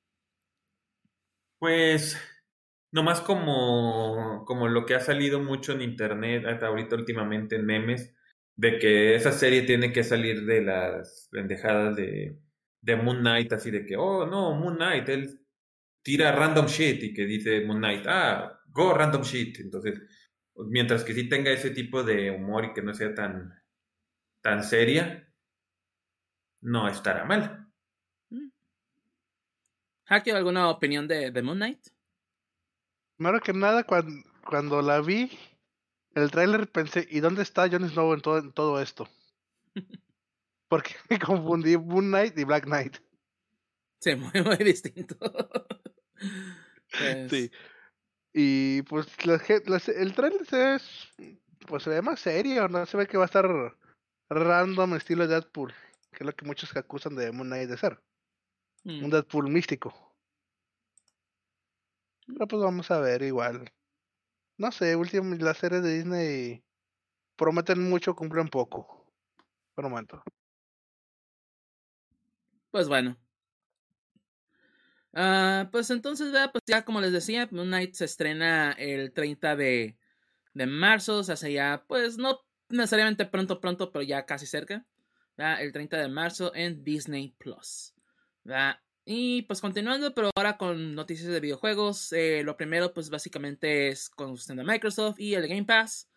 Pues 1.59 2.17
nomás 2.91 3.21
como, 3.21 4.43
como 4.45 4.67
lo 4.67 4.85
que 4.85 4.95
ha 4.95 4.99
salido 4.99 5.39
mucho 5.41 5.73
en 5.73 5.81
internet 5.81 6.45
hasta 6.45 6.67
ahorita 6.67 6.95
últimamente 6.95 7.55
en 7.55 7.65
memes, 7.65 8.15
de 8.55 8.79
que 8.79 9.15
esa 9.15 9.31
serie 9.31 9.63
tiene 9.63 9.91
que 9.93 10.03
salir 10.03 10.45
de 10.45 10.61
las 10.61 11.27
pendejadas 11.31 11.95
de, 11.95 12.39
de 12.81 12.95
Moon 12.95 13.19
Knight, 13.19 13.51
así 13.53 13.71
de 13.71 13.85
que, 13.85 13.97
oh 13.97 14.25
no, 14.25 14.53
Moon 14.55 14.75
Knight, 14.77 15.09
él 15.09 15.41
tira 16.03 16.31
random 16.31 16.67
shit 16.67 17.03
y 17.03 17.13
que 17.13 17.25
dice 17.25 17.65
Moon 17.65 17.79
Knight, 17.79 18.05
ah, 18.07 18.61
go 18.67 18.93
random 18.93 19.23
shit. 19.23 19.59
Entonces, 19.59 20.01
mientras 20.55 21.03
que 21.03 21.13
sí 21.13 21.29
tenga 21.29 21.51
ese 21.51 21.71
tipo 21.71 22.03
de 22.03 22.31
humor 22.31 22.65
y 22.65 22.73
que 22.73 22.81
no 22.81 22.93
sea 22.93 23.13
tan, 23.15 23.53
tan 24.41 24.63
seria, 24.63 25.27
no 26.61 26.87
estará 26.89 27.23
mal. 27.25 27.64
Haki, 30.07 30.31
¿alguna 30.31 30.69
opinión 30.69 31.07
de, 31.07 31.31
de 31.31 31.41
Moon 31.41 31.57
Knight? 31.57 31.87
Primero 33.17 33.39
que 33.41 33.53
nada, 33.53 33.83
cuando, 33.83 34.23
cuando 34.45 34.81
la 34.81 35.01
vi, 35.01 35.31
el 36.13 36.31
tráiler 36.31 36.69
pensé, 36.71 37.07
¿y 37.09 37.19
dónde 37.19 37.43
está 37.43 37.69
Jon 37.69 37.89
Snow 37.89 38.13
en 38.13 38.21
todo, 38.21 38.37
en 38.37 38.51
todo 38.51 38.81
esto? 38.81 39.07
Porque 40.69 40.95
me 41.09 41.19
confundí 41.19 41.77
Moon 41.77 42.07
Knight 42.07 42.37
y 42.37 42.43
Black 42.43 42.65
Knight. 42.65 42.97
Sí, 43.99 44.15
muy, 44.15 44.41
muy 44.43 44.57
distinto. 44.57 45.15
Sí. 47.29 47.51
Y 48.33 48.81
pues 48.83 49.07
el 49.87 50.13
tráiler 50.13 50.41
es 50.51 51.13
pues 51.65 51.83
se 51.83 51.89
ve 51.89 52.01
más 52.01 52.19
serio, 52.19 52.67
no 52.67 52.85
se 52.85 52.97
ve 52.97 53.07
que 53.07 53.17
va 53.17 53.23
a 53.23 53.25
estar 53.25 53.77
random 54.29 54.95
estilo 54.95 55.27
Deadpool, 55.27 55.73
que 56.11 56.17
es 56.19 56.25
lo 56.25 56.35
que 56.35 56.45
muchos 56.45 56.75
acusan 56.75 57.15
de 57.15 57.31
Moon 57.31 57.47
Knight 57.47 57.69
de 57.69 57.77
ser. 57.77 57.99
Un 58.85 59.07
Mm. 59.07 59.09
Deadpool 59.09 59.49
místico. 59.49 59.93
Pero 62.27 62.47
pues 62.47 62.61
vamos 62.61 62.89
a 62.91 62.99
ver 62.99 63.21
igual. 63.23 63.71
No 64.57 64.71
sé, 64.71 64.95
último, 64.95 65.35
las 65.35 65.57
series 65.57 65.83
de 65.83 65.95
Disney 65.95 66.63
prometen 67.35 67.89
mucho, 67.89 68.15
cumplen 68.15 68.47
poco. 68.47 69.11
Por 69.75 69.85
un 69.85 69.91
momento. 69.91 70.23
Pues 72.71 72.87
bueno. 72.87 73.17
Ah, 75.13 75.69
pues 75.71 75.89
entonces, 75.91 76.31
¿verdad? 76.31 76.51
pues 76.51 76.63
ya 76.67 76.83
como 76.83 76.99
les 77.01 77.13
decía, 77.13 77.47
Moon 77.51 77.67
Knight 77.67 77.93
se 77.93 78.05
estrena 78.05 78.73
el 78.73 79.13
30 79.13 79.55
de, 79.55 79.97
de 80.53 80.67
marzo, 80.67 81.19
o 81.19 81.23
sea, 81.23 81.49
ya, 81.49 81.85
pues 81.87 82.17
no 82.17 82.41
necesariamente 82.69 83.25
pronto, 83.25 83.61
pronto, 83.61 83.91
pero 83.91 84.03
ya 84.03 84.25
casi 84.25 84.45
cerca. 84.45 84.85
¿verdad? 85.37 85.61
El 85.63 85.71
30 85.73 85.97
de 85.97 86.09
marzo 86.09 86.53
en 86.55 86.83
Disney 86.83 87.35
Plus. 87.39 87.94
¿Verdad? 88.45 88.79
Y 89.03 89.43
pues 89.43 89.61
continuando, 89.61 90.15
pero 90.15 90.31
ahora 90.35 90.57
con 90.57 90.95
noticias 90.95 91.29
de 91.29 91.39
videojuegos. 91.39 92.13
eh, 92.13 92.43
lo 92.43 92.57
primero, 92.57 92.93
pues 92.93 93.09
básicamente 93.09 93.89
es 93.89 94.09
con 94.09 94.35
de 94.35 94.63
Microsoft 94.63 95.19
y 95.19 95.35
el 95.35 95.47
Game 95.47 95.65
Pass. 95.65 96.09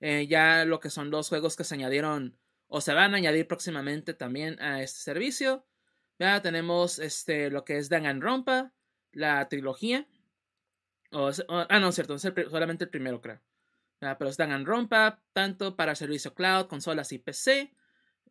Eh, 0.00 0.26
ya 0.28 0.64
lo 0.64 0.80
que 0.80 0.90
son 0.90 1.10
los 1.10 1.28
juegos 1.28 1.56
que 1.56 1.64
se 1.64 1.74
añadieron 1.74 2.38
o 2.66 2.80
se 2.80 2.94
van 2.94 3.14
a 3.14 3.18
añadir 3.18 3.46
próximamente 3.46 4.14
también 4.14 4.60
a 4.62 4.82
este 4.82 5.00
servicio. 5.00 5.66
Ya 6.18 6.40
tenemos 6.40 6.98
este, 6.98 7.50
lo 7.50 7.64
que 7.64 7.78
es 7.78 7.88
Danganronpa, 7.88 8.72
la 9.12 9.48
trilogía. 9.48 10.06
Ah, 11.12 11.78
no, 11.80 11.92
cierto, 11.92 12.14
es 12.14 12.24
el 12.24 12.50
solamente 12.50 12.84
el 12.84 12.90
primero, 12.90 13.20
creo. 13.20 13.40
Ya, 14.00 14.16
pero 14.18 14.30
es 14.30 14.36
Danganronpa, 14.36 15.22
tanto 15.32 15.76
para 15.76 15.94
servicio 15.94 16.34
cloud, 16.34 16.66
consolas 16.66 17.12
y 17.12 17.18
PC. 17.18 17.74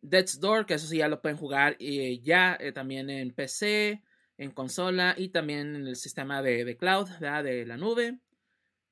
Death's 0.02 0.40
Door, 0.40 0.66
que 0.66 0.74
eso 0.74 0.86
sí 0.86 0.98
ya 0.98 1.08
lo 1.08 1.22
pueden 1.22 1.38
jugar 1.38 1.76
eh, 1.78 2.20
ya 2.22 2.56
eh, 2.60 2.72
también 2.72 3.08
en 3.08 3.32
PC, 3.32 4.02
en 4.36 4.50
consola 4.50 5.14
y 5.16 5.28
también 5.28 5.76
en 5.76 5.86
el 5.86 5.96
sistema 5.96 6.42
de, 6.42 6.64
de 6.64 6.76
cloud, 6.76 7.08
de 7.08 7.64
la 7.64 7.76
nube. 7.76 8.18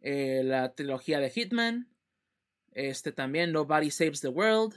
Eh, 0.01 0.43
la 0.45 0.75
trilogía 0.75 1.21
de 1.21 1.31
Hitman. 1.31 1.89
Este 2.73 3.13
también 3.13 3.53
Nobody 3.53 3.91
Saves 3.91 4.21
the 4.21 4.29
World. 4.29 4.75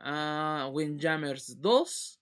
ah, 0.00 0.68
Windjammers 0.72 1.60
2. 1.60 2.20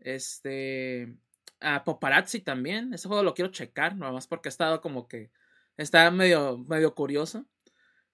Este. 0.00 1.14
ah, 1.60 1.84
Paparazzi 1.84 2.40
también. 2.40 2.94
Ese 2.94 3.08
juego 3.08 3.22
lo 3.22 3.34
quiero 3.34 3.50
checar, 3.50 3.96
nomás 3.96 4.26
porque 4.26 4.48
ha 4.48 4.50
estado 4.50 4.80
como 4.80 5.08
que. 5.08 5.30
Está 5.76 6.10
medio, 6.10 6.58
medio 6.58 6.94
curioso. 6.94 7.44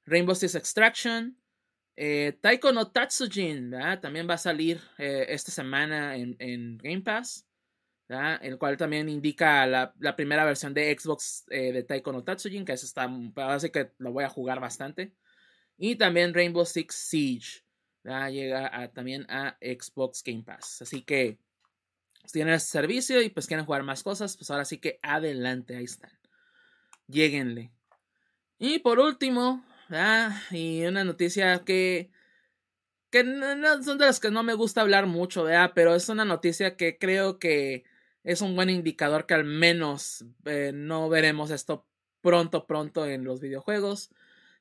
Rainbow 0.06 0.34
Six 0.34 0.54
Extraction. 0.56 1.38
Eh, 1.96 2.38
Taiko 2.40 2.72
no 2.72 2.90
Tatsujin. 2.90 3.72
También 4.00 4.28
va 4.28 4.34
a 4.34 4.38
salir 4.38 4.80
eh, 4.98 5.26
esta 5.28 5.50
semana 5.50 6.16
en, 6.16 6.78
Game 6.78 7.02
Pass. 7.02 7.46
El 8.08 8.58
cual 8.58 8.76
también 8.76 9.08
indica 9.08 9.66
la, 9.66 10.16
primera 10.16 10.44
versión 10.44 10.74
de 10.74 10.94
Xbox 10.98 11.46
eh, 11.48 11.72
de 11.72 11.82
Taiko 11.82 12.12
no 12.12 12.22
Tatsujin, 12.22 12.64
que 12.64 12.72
eso 12.72 12.86
está. 12.86 13.10
Así 13.36 13.70
que 13.70 13.92
lo 13.98 14.12
voy 14.12 14.24
a 14.24 14.28
jugar 14.28 14.60
bastante. 14.60 15.14
Y 15.78 15.96
también 15.96 16.34
Rainbow 16.34 16.66
Six 16.66 16.94
Siege. 16.94 17.64
Llega 18.04 18.90
también 18.92 19.26
a 19.30 19.56
Xbox 19.60 20.22
Game 20.24 20.42
Pass. 20.42 20.82
Así 20.82 21.02
que 21.02 21.38
si 22.24 22.32
tienen 22.34 22.54
este 22.54 22.70
servicio 22.70 23.20
y 23.20 23.30
pues 23.30 23.46
quieren 23.46 23.66
jugar 23.66 23.82
más 23.82 24.02
cosas, 24.02 24.36
pues 24.36 24.50
ahora 24.50 24.64
sí 24.64 24.78
que 24.78 24.98
adelante, 25.02 25.76
ahí 25.76 25.84
están. 25.84 26.12
Lléguenle. 27.08 27.72
Y 28.58 28.78
por 28.78 29.00
último, 29.00 29.64
¿verdad? 29.92 30.32
y 30.52 30.84
una 30.86 31.04
noticia 31.04 31.64
que, 31.64 32.10
que 33.10 33.24
no, 33.24 33.82
son 33.82 33.98
de 33.98 34.06
las 34.06 34.20
que 34.20 34.30
no 34.30 34.42
me 34.42 34.54
gusta 34.54 34.80
hablar 34.80 35.06
mucho, 35.06 35.44
¿verdad? 35.44 35.72
pero 35.74 35.94
es 35.94 36.08
una 36.08 36.24
noticia 36.24 36.76
que 36.76 36.98
creo 36.98 37.38
que 37.38 37.84
es 38.24 38.40
un 38.40 38.56
buen 38.56 38.70
indicador 38.70 39.26
que 39.26 39.34
al 39.34 39.44
menos 39.44 40.24
eh, 40.46 40.72
no 40.74 41.08
veremos 41.08 41.50
esto 41.50 41.86
pronto, 42.20 42.66
pronto 42.66 43.06
en 43.06 43.24
los 43.24 43.40
videojuegos. 43.40 44.10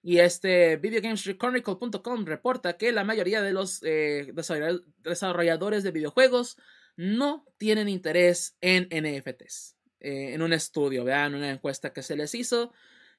Y 0.03 0.17
este 0.19 0.77
VideoGamesChronicle.com 0.77 2.25
reporta 2.25 2.77
que 2.77 2.91
la 2.91 3.03
mayoría 3.03 3.41
de 3.43 3.53
los 3.53 3.83
eh, 3.83 4.31
desarroll- 4.33 4.83
desarrolladores 4.99 5.83
de 5.83 5.91
videojuegos 5.91 6.57
no 6.97 7.45
tienen 7.57 7.87
interés 7.87 8.57
en 8.61 8.87
NFTs. 8.91 9.77
eh, 9.99 10.33
en 10.33 10.41
un 10.41 10.53
estudio, 10.53 11.03
vean 11.03 11.35
una 11.35 11.51
encuesta 11.51 11.93
que 11.93 12.01
se 12.01 12.15
les 12.15 12.33
hizo. 12.35 12.73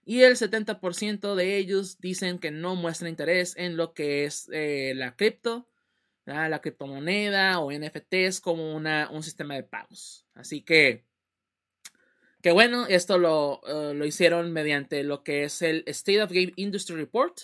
Y 0.05 0.22
el 0.22 0.36
70% 0.36 1.34
de 1.36 1.57
ellos 1.57 1.98
dicen 2.00 2.38
que 2.38 2.50
no 2.50 2.74
muestran 2.74 3.09
interés 3.11 3.55
en 3.57 3.76
lo 3.76 3.94
que 3.94 4.24
es 4.24 4.48
eh, 4.53 4.94
la 4.96 5.14
cripto, 5.16 5.68
la 6.24 6.61
criptomoneda 6.61 7.59
o 7.61 7.70
NFTs 7.72 8.40
como 8.40 8.74
una, 8.74 9.09
un 9.11 9.22
sistema 9.22 9.55
de 9.55 9.62
pagos. 9.64 10.26
Así 10.34 10.62
que, 10.62 11.05
que 12.42 12.50
bueno, 12.53 12.86
esto 12.88 13.18
lo, 13.18 13.61
eh, 13.66 13.94
lo 13.94 14.05
hicieron 14.05 14.53
mediante 14.53 15.05
lo 15.05 15.22
que 15.22 15.44
es 15.44 15.62
el 15.62 15.84
State 15.86 16.22
of 16.22 16.30
Game 16.32 16.53
Industry 16.57 16.96
Report. 16.96 17.38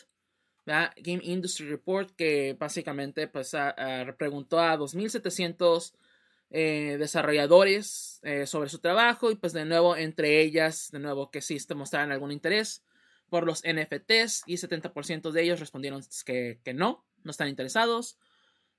Game 0.66 1.20
Industry 1.22 1.66
Report 1.66 2.10
que 2.14 2.54
básicamente 2.58 3.26
pues, 3.26 3.54
a- 3.54 3.70
a- 3.70 4.16
preguntó 4.16 4.58
a 4.60 4.76
2.700 4.76 5.94
eh, 6.50 6.96
desarrolladores 6.98 8.20
eh, 8.22 8.46
sobre 8.46 8.70
su 8.70 8.78
trabajo 8.78 9.30
y 9.30 9.36
pues 9.36 9.52
de 9.52 9.64
nuevo 9.64 9.96
entre 9.96 10.40
ellas, 10.40 10.90
de 10.90 10.98
nuevo 10.98 11.30
que 11.30 11.42
sí 11.42 11.56
te 11.66 11.74
mostraron 11.74 12.10
algún 12.10 12.32
interés 12.32 12.82
por 13.28 13.44
los 13.44 13.62
NFTs 13.62 14.44
y 14.46 14.56
70% 14.56 15.30
de 15.30 15.42
ellos 15.42 15.60
respondieron 15.60 16.02
que, 16.24 16.60
que 16.64 16.72
no, 16.72 17.04
no 17.22 17.30
están 17.30 17.48
interesados. 17.48 18.18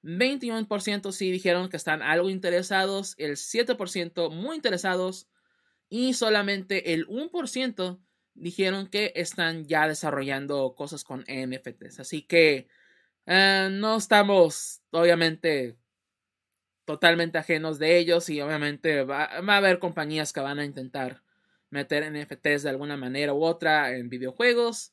21% 0.02 1.12
sí 1.12 1.30
dijeron 1.30 1.70
que 1.70 1.78
están 1.78 2.02
algo 2.02 2.30
interesados, 2.30 3.16
el 3.18 3.36
7% 3.36 4.32
muy 4.32 4.56
interesados 4.56 5.28
y 5.90 6.14
solamente 6.14 6.94
el 6.94 7.08
1% 7.08 8.00
dijeron 8.34 8.88
que 8.88 9.12
están 9.16 9.66
ya 9.66 9.88
desarrollando 9.88 10.74
cosas 10.76 11.04
con 11.04 11.26
NFTs. 11.28 12.00
Así 12.00 12.22
que 12.22 12.68
eh, 13.26 13.70
no 13.72 13.98
estamos, 13.98 14.82
obviamente, 14.92 15.78
totalmente 16.90 17.38
ajenos 17.38 17.78
de 17.78 18.00
ellos 18.00 18.32
y 18.32 18.42
obviamente 18.42 19.04
va, 19.04 19.42
va, 19.42 19.54
a 19.54 19.58
haber 19.58 19.78
compañías 19.78 20.34
que 20.34 20.40
van 20.40 20.58
a 20.58 20.66
intentar 20.66 21.22
meter 21.70 22.12
NFTs 22.12 22.64
de 22.64 22.70
alguna 22.72 22.98
manera 22.98 23.32
u 23.32 23.44
otra 23.44 23.96
en 23.96 24.10
videojuegos. 24.10 24.92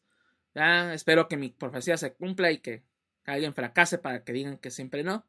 ¿ya? 0.54 0.92
Espero 0.92 1.26
que 1.26 1.38
mi 1.38 1.48
profecía 1.48 1.96
se 1.96 2.12
cumpla 2.12 2.52
y 2.52 2.58
que 2.58 2.82
alguien 3.24 3.54
fracase 3.54 3.96
para 3.96 4.24
que 4.24 4.34
digan 4.34 4.58
que 4.58 4.70
siempre 4.70 5.04
no. 5.04 5.24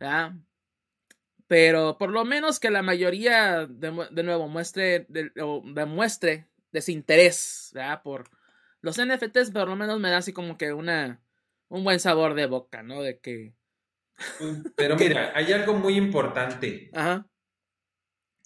¿ya? 0.00 0.36
Pero 1.46 1.96
por 1.96 2.10
lo 2.10 2.24
menos 2.24 2.58
que 2.58 2.72
la 2.72 2.82
mayoría 2.82 3.64
de, 3.68 3.92
nuevo 4.24 4.48
muestre, 4.48 5.06
de, 5.08 5.30
demuestre 5.62 6.48
desinterés 6.72 7.70
¿verdad? 7.72 8.02
por 8.02 8.30
los 8.80 9.00
NFTs, 9.00 9.52
por 9.52 9.68
lo 9.68 9.76
menos 9.76 10.00
me 10.00 10.10
da 10.10 10.16
así 10.16 10.32
como 10.32 10.58
que 10.58 10.72
una 10.72 11.20
un 11.68 11.84
buen 11.84 12.00
sabor 12.00 12.34
de 12.34 12.46
boca, 12.46 12.82
¿no? 12.82 13.00
De 13.00 13.20
que 13.20 13.54
pero 14.76 14.96
mira, 14.96 15.32
hay 15.34 15.52
algo 15.52 15.74
muy 15.74 15.96
importante. 15.96 16.90
Ajá. 16.92 17.26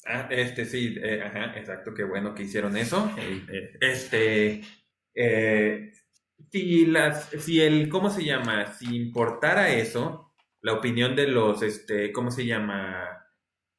Ah, 0.07 0.27
este 0.31 0.65
sí, 0.65 0.97
eh, 1.03 1.23
ajá, 1.23 1.59
exacto, 1.59 1.93
qué 1.93 2.05
bueno 2.05 2.35
que 2.35 2.45
hicieron 2.45 2.77
eso. 2.77 3.13
Eh, 3.19 3.77
este, 3.81 4.63
eh, 5.15 5.93
si 6.51 6.87
las, 6.87 7.29
si 7.41 7.61
el, 7.61 7.89
¿cómo 7.89 8.09
se 8.09 8.25
llama? 8.25 8.73
Si 8.73 8.97
importara 8.97 9.69
eso, 9.71 10.33
la 10.63 10.73
opinión 10.75 11.15
de 11.15 11.29
los, 11.29 11.63
este, 11.63 12.13
¿cómo 12.13 12.31
se 12.31 12.47
llama? 12.47 13.27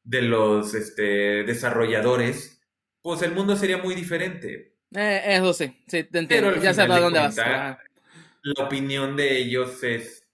De 0.04 0.22
los, 0.22 0.74
este, 0.76 1.44
desarrolladores, 1.44 2.62
pues 3.02 3.22
el 3.22 3.32
mundo 3.32 3.56
sería 3.56 3.78
muy 3.78 3.96
diferente. 3.96 4.78
Eh, 4.96 5.22
eso 5.26 5.54
sí, 5.54 5.76
sí, 5.88 6.04
te 6.04 6.20
entiendo. 6.20 6.50
Pero 6.50 6.62
ya 6.62 6.74
sabes 6.74 6.98
a 6.98 7.00
dónde 7.00 7.20
cuenta, 7.20 7.50
vas. 7.50 7.78
La 8.44 8.66
opinión 8.66 9.16
de 9.16 9.38
ellos 9.38 9.84
es, 9.84 10.28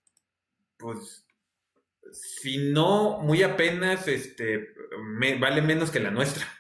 pues, 0.78 1.24
si 2.12 2.72
no 2.72 3.20
muy 3.22 3.43
apenas, 3.43 4.08
este, 4.08 4.74
vale 5.39 5.62
menos 5.62 5.91
que 5.91 5.99
la 5.99 6.12
nuestra. 6.12 6.45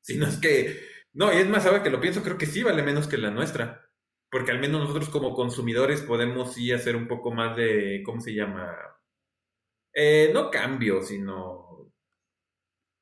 Si 0.00 0.16
no 0.16 0.26
es 0.26 0.38
que, 0.38 0.80
no, 1.12 1.30
y 1.34 1.36
es 1.36 1.46
más, 1.48 1.66
ahora 1.66 1.82
que 1.82 1.90
lo 1.90 2.00
pienso, 2.00 2.22
creo 2.22 2.38
que 2.38 2.46
sí 2.46 2.62
vale 2.62 2.82
menos 2.82 3.06
que 3.06 3.18
la 3.18 3.30
nuestra. 3.30 3.90
Porque 4.30 4.52
al 4.52 4.58
menos 4.58 4.80
nosotros 4.80 5.10
como 5.10 5.34
consumidores 5.34 6.00
podemos 6.00 6.54
sí 6.54 6.72
hacer 6.72 6.96
un 6.96 7.06
poco 7.06 7.30
más 7.30 7.54
de, 7.56 8.02
¿cómo 8.06 8.18
se 8.22 8.32
llama? 8.34 8.74
Eh, 9.92 10.30
no 10.32 10.50
cambio, 10.50 11.02
sino 11.02 11.92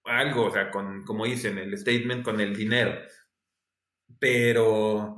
algo, 0.05 0.47
o 0.47 0.51
sea, 0.51 0.71
con, 0.71 1.05
como 1.05 1.27
dicen, 1.27 1.59
el 1.59 1.77
statement 1.79 2.25
con 2.25 2.41
el 2.41 2.57
dinero. 2.57 2.99
Pero 4.19 5.17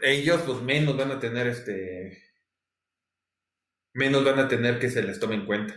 ellos 0.00 0.42
pues 0.42 0.62
menos 0.62 0.96
van 0.96 1.10
a 1.10 1.20
tener 1.20 1.46
este 1.48 2.29
menos 3.92 4.24
van 4.24 4.38
a 4.38 4.48
tener 4.48 4.78
que 4.78 4.90
se 4.90 5.02
les 5.02 5.18
tome 5.18 5.34
en 5.34 5.46
cuenta. 5.46 5.74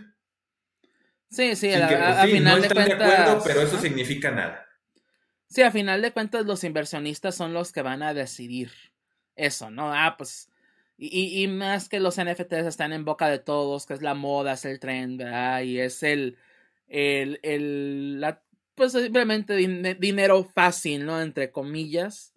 Sí, 1.29 1.55
sí, 1.55 1.71
sí 1.71 1.73
a, 1.73 1.87
que, 1.87 1.95
a, 1.95 2.25
sí, 2.25 2.31
final 2.33 2.61
no 2.61 2.67
de 2.67 2.73
cuentas. 2.73 2.99
de 2.99 3.05
acuerdo, 3.05 3.43
pero 3.43 3.61
eso 3.61 3.75
¿no? 3.75 3.81
significa 3.81 4.31
nada. 4.31 4.67
Sí, 5.47 5.61
a 5.61 5.71
final 5.71 6.01
de 6.01 6.11
cuentas 6.11 6.45
los 6.45 6.63
inversionistas 6.63 7.35
son 7.35 7.53
los 7.53 7.71
que 7.71 7.81
van 7.81 8.03
a 8.03 8.13
decidir 8.13 8.71
eso, 9.35 9.69
¿no? 9.71 9.93
Ah, 9.93 10.15
pues 10.17 10.49
Y, 10.97 11.43
y, 11.43 11.47
más 11.47 11.89
que 11.89 11.99
los 11.99 12.17
NFTs 12.17 12.65
están 12.67 12.93
en 12.93 13.05
boca 13.05 13.27
de 13.29 13.39
todos, 13.39 13.85
que 13.85 13.93
es 13.93 14.01
la 14.01 14.13
moda, 14.13 14.53
es 14.53 14.65
el 14.65 14.79
trend, 14.79 15.19
¿verdad? 15.19 15.61
Y 15.61 15.79
es 15.79 16.03
el, 16.03 16.37
el, 16.87 17.39
el 17.41 18.21
la, 18.21 18.43
pues 18.75 18.91
simplemente 18.91 19.55
dinero 19.55 20.43
fácil, 20.43 21.05
¿no? 21.05 21.21
Entre 21.21 21.51
comillas. 21.51 22.33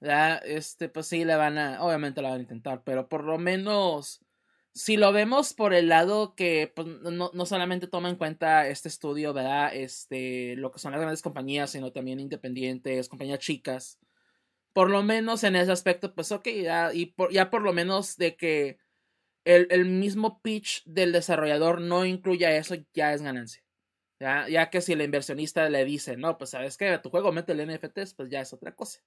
¿verdad? 0.00 0.42
Este, 0.44 0.88
pues 0.88 1.06
sí, 1.06 1.24
le 1.24 1.34
van 1.34 1.56
a, 1.56 1.82
obviamente 1.82 2.20
lo 2.20 2.28
van 2.28 2.38
a 2.38 2.42
intentar, 2.42 2.82
pero 2.84 3.08
por 3.08 3.24
lo 3.24 3.38
menos, 3.38 4.23
si 4.74 4.96
lo 4.96 5.12
vemos 5.12 5.54
por 5.54 5.72
el 5.72 5.88
lado 5.88 6.34
que 6.34 6.72
pues, 6.74 6.86
no, 6.86 7.30
no 7.32 7.46
solamente 7.46 7.86
toma 7.86 8.10
en 8.10 8.16
cuenta 8.16 8.68
este 8.68 8.88
estudio, 8.88 9.32
¿verdad? 9.32 9.74
Este, 9.74 10.56
lo 10.56 10.70
que 10.72 10.80
son 10.80 10.92
las 10.92 11.00
grandes 11.00 11.22
compañías, 11.22 11.70
sino 11.70 11.92
también 11.92 12.20
independientes, 12.20 13.08
compañías 13.08 13.38
chicas 13.38 13.98
por 14.74 14.90
lo 14.90 15.02
menos 15.02 15.44
en 15.44 15.56
ese 15.56 15.72
aspecto, 15.72 16.14
pues 16.14 16.32
ok, 16.32 16.48
ya, 16.62 16.92
y 16.92 17.06
por, 17.06 17.32
ya 17.32 17.48
por 17.48 17.62
lo 17.62 17.72
menos 17.72 18.16
de 18.18 18.36
que 18.36 18.78
el, 19.44 19.68
el, 19.70 19.86
mismo 19.86 20.42
pitch 20.42 20.82
del 20.84 21.12
desarrollador 21.12 21.80
no 21.80 22.04
incluya 22.04 22.56
eso, 22.56 22.74
ya 22.92 23.14
es 23.14 23.22
ganancia. 23.22 23.62
Ya, 24.20 24.48
ya 24.48 24.70
que 24.70 24.80
si 24.80 24.92
el 24.92 25.02
inversionista 25.02 25.68
le 25.70 25.84
dice, 25.84 26.16
no, 26.16 26.38
pues 26.38 26.50
sabes 26.50 26.76
que 26.76 26.88
a 26.88 27.02
tu 27.02 27.10
juego 27.10 27.32
mete 27.32 27.52
el 27.52 27.60
NFTs, 27.68 28.14
pues 28.14 28.30
ya 28.30 28.40
es 28.40 28.52
otra 28.52 28.74
cosa. 28.74 29.00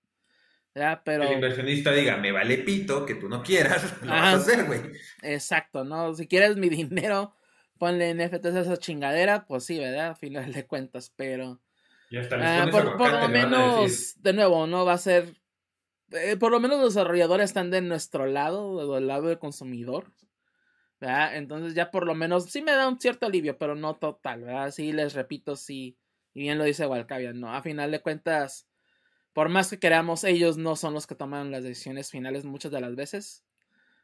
Ya, 0.77 1.01
pero... 1.03 1.23
El 1.23 1.33
inversionista 1.33 1.91
diga, 1.91 2.17
me 2.17 2.31
vale 2.31 2.59
pito, 2.59 3.05
que 3.05 3.15
tú 3.15 3.27
no 3.27 3.41
quieras, 3.41 3.83
lo 4.01 4.11
vas 4.11 4.33
a 4.33 4.37
hacer, 4.37 4.65
güey. 4.65 4.81
Exacto, 5.23 5.83
¿no? 5.83 6.13
Si 6.13 6.27
quieres 6.27 6.57
mi 6.57 6.69
dinero, 6.69 7.33
ponle 7.77 8.13
NFTs 8.13 8.55
a 8.55 8.59
esa 8.61 8.77
chingadera, 8.77 9.45
pues 9.45 9.65
sí, 9.65 9.79
¿verdad? 9.79 10.09
A 10.09 10.15
final 10.15 10.53
de 10.53 10.65
cuentas, 10.65 11.11
pero... 11.15 11.59
Ya 12.09 12.21
está, 12.21 12.37
ah, 12.39 12.69
por, 12.71 12.95
por 12.95 13.11
lo 13.11 13.27
menos, 13.27 14.21
de 14.21 14.31
nuevo, 14.31 14.65
no 14.65 14.85
va 14.85 14.93
a 14.93 14.97
ser 14.97 15.33
eh, 16.11 16.37
por 16.37 16.51
lo 16.51 16.59
menos 16.59 16.79
los 16.79 16.93
desarrolladores 16.93 17.49
están 17.49 17.69
de 17.69 17.81
nuestro 17.81 18.25
lado, 18.27 18.93
del 18.93 19.07
lado 19.07 19.27
del 19.27 19.39
consumidor. 19.39 20.11
¿verdad? 20.99 21.35
Entonces 21.35 21.75
ya 21.75 21.91
por 21.91 22.05
lo 22.05 22.15
menos 22.15 22.45
sí 22.45 22.61
me 22.61 22.71
da 22.71 22.87
un 22.87 22.99
cierto 22.99 23.25
alivio, 23.27 23.57
pero 23.57 23.75
no 23.75 23.95
total, 23.95 24.43
¿verdad? 24.43 24.71
Sí, 24.71 24.91
les 24.91 25.13
repito, 25.13 25.55
sí. 25.55 25.97
Y 26.33 26.41
bien 26.41 26.57
lo 26.57 26.63
dice 26.63 26.87
Walcavia, 26.87 27.33
¿no? 27.33 27.53
A 27.53 27.61
final 27.61 27.91
de 27.91 28.01
cuentas, 28.01 28.66
por 29.37 29.49
más 29.49 29.69
que 29.69 29.77
queramos, 29.77 30.23
ellos 30.23 30.57
no 30.57 30.75
son 30.75 30.95
los 30.95 31.05
que 31.05 31.13
toman 31.13 31.51
las 31.51 31.63
decisiones 31.63 32.09
finales 32.09 32.43
muchas 32.43 32.71
de 32.71 32.81
las 32.81 32.95
veces. 32.95 33.45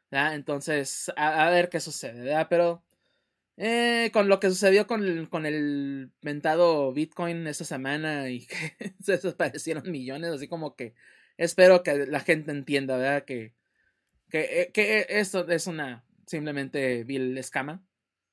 ¿verdad? 0.08 0.36
Entonces, 0.36 1.12
a, 1.16 1.50
ver 1.50 1.70
qué 1.70 1.80
sucede, 1.80 2.20
¿verdad? 2.22 2.46
Pero 2.48 2.84
eh, 3.56 4.10
con 4.12 4.28
lo 4.28 4.38
que 4.38 4.48
sucedió 4.48 4.86
con 4.86 5.02
el, 5.02 5.28
con 5.28 5.44
el 5.44 6.12
mentado 6.22 6.92
Bitcoin 6.92 7.48
esta 7.48 7.64
semana 7.64 8.30
y 8.30 8.46
que 8.46 8.76
se 9.02 9.10
desaparecieron 9.10 9.90
millones, 9.90 10.30
así 10.30 10.46
como 10.46 10.76
que 10.76 10.94
espero 11.36 11.82
que 11.82 12.06
la 12.06 12.20
gente 12.20 12.52
entienda, 12.52 12.96
¿verdad? 12.96 13.24
Que, 13.24 13.54
que, 14.30 14.70
eh, 14.72 15.06
esto 15.08 15.48
es 15.48 15.66
una 15.66 16.04
simplemente 16.28 17.02
vil 17.02 17.36
escama, 17.36 17.82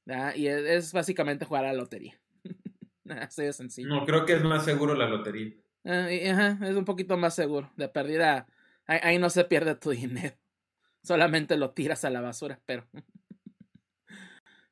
¿verdad? 0.05 0.35
Y 0.35 0.49
es, 0.49 0.93
básicamente 0.93 1.45
jugar 1.45 1.65
a 1.65 1.73
la 1.73 1.79
lotería. 1.79 2.21
Así 3.09 3.41
de 3.41 3.53
sencillo. 3.53 3.87
No, 3.87 4.05
creo 4.05 4.23
que 4.23 4.33
es 4.33 4.43
más 4.43 4.63
seguro 4.65 4.93
la 4.93 5.09
lotería. 5.09 5.51
Ah, 5.83 6.07
ajá, 6.31 6.59
es 6.67 6.75
un 6.75 6.85
poquito 6.85 7.17
más 7.17 7.35
seguro. 7.35 7.71
De 7.75 7.87
pérdida, 7.89 8.47
ahí, 8.85 9.17
no 9.17 9.29
se 9.29 9.45
pierde 9.45 9.75
tu 9.75 9.91
dinero. 9.91 10.35
Solamente 11.03 11.57
lo 11.57 11.71
tiras 11.71 12.05
a 12.05 12.09
la 12.09 12.21
basura, 12.21 12.59
pero. 12.65 12.87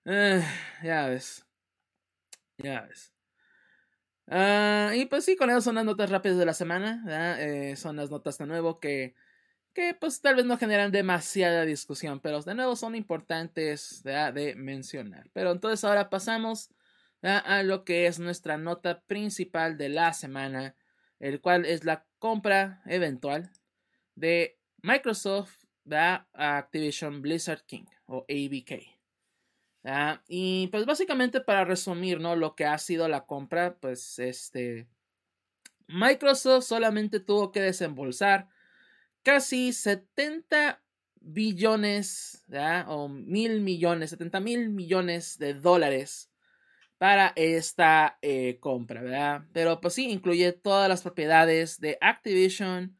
uh, 0.06 0.42
ya 0.84 1.08
ves. 1.08 1.46
Ya 2.58 2.82
ves. 2.82 3.14
Uh, 4.28 4.94
y 4.94 5.08
pues 5.08 5.26
sí, 5.26 5.36
con 5.36 5.50
eso 5.50 5.62
son 5.62 5.76
las 5.76 5.86
notas 5.86 6.10
rápidas 6.12 6.38
de 6.38 6.46
la 6.46 6.54
semana. 6.54 7.04
Eh, 7.40 7.76
son 7.76 7.96
las 7.96 8.12
notas 8.12 8.38
de 8.38 8.46
nuevo 8.46 8.80
que, 8.80 9.16
que 9.74 9.96
pues 9.96 10.22
tal 10.22 10.36
vez 10.36 10.46
no 10.46 10.58
generan 10.58 10.92
demasiada 10.92 11.66
discusión, 11.66 12.20
pero 12.20 12.42
de 12.42 12.56
nuevo 12.56 12.76
son 12.76 12.96
importantes 12.96 14.04
de 14.04 14.56
mencionar. 14.56 15.30
Pero 15.34 15.52
entonces 15.52 15.84
ahora 15.84 16.10
pasamos 16.10 16.70
a 17.24 17.64
lo 17.64 17.84
que 17.86 18.08
es 18.08 18.20
nuestra 18.20 18.58
nota 18.58 19.02
principal 19.02 19.78
de 19.78 19.90
la 19.90 20.14
semana, 20.14 20.76
el 21.20 21.42
cual 21.42 21.66
es 21.66 21.84
la 21.84 22.06
compra 22.18 22.82
eventual 22.86 23.52
de 24.16 24.58
Microsoft 24.82 25.66
a 25.92 26.58
Activision 26.58 27.22
Blizzard 27.22 27.66
King 27.66 27.86
o 28.06 28.26
ABK. 28.30 29.00
Y 30.28 30.68
pues 30.68 30.86
básicamente 30.86 31.42
para 31.42 31.66
resumir, 31.66 32.20
¿no? 32.20 32.36
Lo 32.36 32.56
que 32.56 32.66
ha 32.66 32.78
sido 32.78 33.08
la 33.08 33.26
compra, 33.26 33.78
pues 33.80 34.20
este... 34.20 34.88
Microsoft 35.88 36.66
solamente 36.66 37.20
tuvo 37.20 37.52
que 37.52 37.62
desembolsar 37.62 38.48
casi 39.24 39.74
70 39.74 40.84
billones, 41.16 42.46
o 42.88 43.10
mil 43.10 43.62
millones, 43.62 44.12
70 44.12 44.40
mil 44.40 44.70
millones 44.70 45.40
de 45.40 45.56
dólares 45.56 46.30
para 47.00 47.34
esta 47.36 48.20
eh, 48.22 48.60
compra, 48.60 49.02
¿verdad? 49.02 49.46
Pero 49.52 49.82
pues 49.82 49.96
sí, 49.96 50.12
incluye 50.12 50.52
todas 50.52 50.88
las 50.88 51.02
propiedades 51.02 51.80
de 51.80 51.98
Activision, 52.02 52.96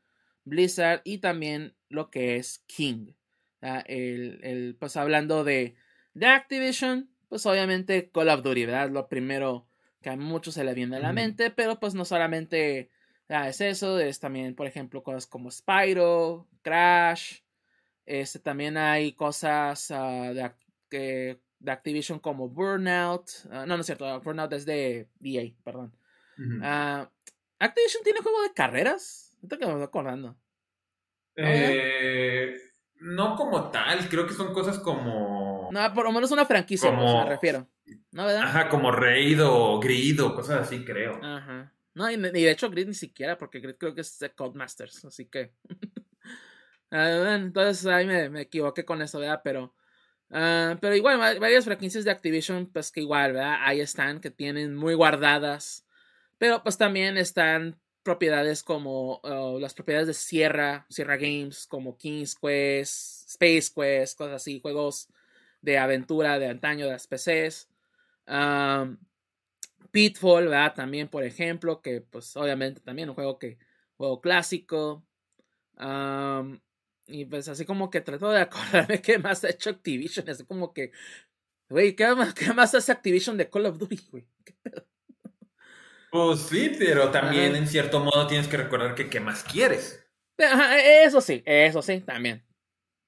Blizzard 0.46 1.02
y 1.04 1.20
también 1.20 1.76
lo 1.90 2.10
que 2.10 2.38
es 2.38 2.64
King. 2.66 3.14
El, 3.62 4.40
el, 4.42 4.76
pues 4.80 4.98
hablando 4.98 5.44
de 5.44 5.76
de 6.14 6.28
Activision, 6.28 7.10
pues 7.30 7.46
obviamente 7.46 8.10
Call 8.12 8.30
of 8.30 8.42
Duty, 8.44 8.66
¿verdad? 8.66 8.90
Lo 8.90 9.08
primero 9.08 9.68
que 10.02 10.10
a 10.10 10.16
muchos 10.16 10.54
se 10.54 10.64
le 10.64 10.74
viene 10.74 10.98
a 10.98 11.00
la 11.00 11.14
mente, 11.14 11.52
pero 11.52 11.80
pues 11.80 11.94
no 11.94 12.06
solamente 12.06 12.90
es 13.28 13.62
eso, 13.62 14.00
es 14.00 14.20
también, 14.20 14.56
por 14.56 14.68
ejemplo, 14.68 15.04
cosas 15.04 15.28
como 15.28 15.52
Spyro, 15.52 16.48
Crash, 16.62 17.40
este, 18.06 18.40
también 18.40 18.76
hay 18.78 19.14
cosas 19.14 19.92
uh, 19.92 20.34
de, 20.34 21.40
de, 21.60 21.72
Activision 21.72 22.20
como 22.20 22.50
Burnout, 22.50 23.30
uh, 23.46 23.66
no, 23.66 23.68
no 23.68 23.76
es 23.78 23.86
cierto, 23.86 24.20
Burnout 24.22 24.54
es 24.54 24.66
de 24.66 25.08
EA, 25.24 25.52
perdón. 25.64 25.94
Uh, 26.38 27.06
Activision 27.60 28.04
tiene 28.04 28.22
juego 28.22 28.42
de 28.44 28.54
carreras, 28.54 29.38
esto 29.44 29.58
que 29.58 29.66
me 29.66 29.72
estoy 29.74 29.86
acordando. 29.86 30.38
Eh, 31.36 32.56
no 33.00 33.36
como 33.36 33.70
tal, 33.70 34.10
creo 34.10 34.28
que 34.28 34.34
son 34.34 34.54
cosas 34.54 34.80
como. 34.80 35.70
No, 35.72 35.94
por 35.94 36.06
lo 36.06 36.12
menos 36.12 36.32
una 36.32 36.46
franquicia, 36.46 36.90
pues, 36.90 37.02
como... 37.02 37.24
me 37.24 37.30
refiero. 37.30 37.68
¿No, 38.12 38.26
verdad? 38.26 38.44
Ajá, 38.44 38.70
como 38.70 38.92
Raid 38.92 39.40
o 39.44 39.80
Grid 39.80 40.24
o 40.24 40.36
cosas 40.36 40.62
así, 40.62 40.84
creo. 40.84 41.20
Ajá. 41.24 41.74
No, 41.94 42.10
y, 42.10 42.18
de 42.18 42.52
hecho 42.52 42.70
Grid 42.70 42.88
ni 42.88 42.94
siquiera, 42.94 43.38
porque 43.38 43.60
Grid 43.60 43.76
creo 43.78 43.96
que 43.96 44.02
es 44.02 44.20
de 44.20 44.32
Codemasters, 44.32 45.06
así 45.06 45.26
que. 45.26 45.54
Ah, 46.92 47.36
entonces 47.36 47.86
ahí 47.86 48.08
me, 48.08 48.32
me, 48.32 48.42
equivoqué 48.42 48.84
con 48.84 49.00
eso, 49.04 49.20
¿verdad? 49.20 49.42
Pero. 49.44 49.76
Uh, 50.32 50.78
pero 50.80 50.96
igual, 50.96 51.40
varias 51.40 51.66
franquicias 51.66 52.04
de 52.04 52.12
Activision, 52.12 52.68
pues 52.72 52.92
que 52.92 53.02
igual, 53.02 53.34
¿verdad? 53.34 53.58
Ahí 53.62 53.82
están, 53.82 54.20
que 54.22 54.30
tienen 54.30 54.76
muy 54.76 54.94
guardadas. 54.94 55.86
Pero 56.38 56.64
pues 56.64 56.78
también 56.78 57.18
están 57.18 57.80
propiedades 58.04 58.64
como 58.64 59.22
las 59.60 59.74
propiedades 59.74 60.08
de 60.08 60.14
Sierra, 60.14 60.86
Sierra 60.90 61.18
Games, 61.18 61.68
como 61.68 61.98
King's 61.98 62.36
Quest, 62.36 63.30
Space 63.30 63.72
Quest, 63.76 64.18
cosas 64.18 64.36
así, 64.36 64.60
juegos 64.62 65.10
de 65.62 65.78
aventura 65.78 66.40
de 66.40 66.48
antaño 66.48 66.86
de 66.86 66.92
las 66.92 67.08
PCs. 67.08 67.68
Pitfall, 69.92 70.46
¿verdad? 70.48 70.74
También, 70.76 71.08
por 71.08 71.24
ejemplo, 71.24 71.82
que 71.82 72.02
pues 72.02 72.36
obviamente 72.38 72.82
también 72.82 73.10
un 73.10 73.16
juego 73.16 73.40
que, 73.40 73.58
juego 73.98 74.22
clásico. 74.22 75.04
Y 77.10 77.26
pues 77.26 77.48
así 77.48 77.66
como 77.66 77.90
que 77.90 78.02
trato 78.02 78.30
de 78.30 78.42
acordarme 78.42 79.02
qué 79.02 79.18
más 79.18 79.44
ha 79.44 79.50
hecho 79.50 79.70
Activision, 79.70 80.30
así 80.30 80.46
como 80.46 80.74
que, 80.74 80.92
güey, 81.70 81.96
¿qué 81.96 82.14
más, 82.16 82.34
¿qué 82.34 82.54
más 82.54 82.74
hace 82.76 82.92
Activision 82.92 83.38
de 83.38 83.50
Call 83.50 83.66
of 83.66 83.78
Duty, 83.78 84.00
güey? 84.12 84.28
¿Qué 84.46 84.54
pedo? 84.62 84.86
Pues 86.12 86.40
sí, 86.42 86.76
pero 86.78 87.12
también 87.12 87.56
en 87.56 87.68
cierto 87.68 88.00
modo 88.00 88.26
tienes 88.26 88.48
que 88.48 88.58
recordar 88.58 88.96
que 88.96 89.10
qué 89.10 89.20
más 89.20 89.44
quieres. 89.44 90.04
eso 90.38 91.22
sí, 91.22 91.44
eso 91.46 91.84
sí, 91.84 92.00
también. 92.02 92.44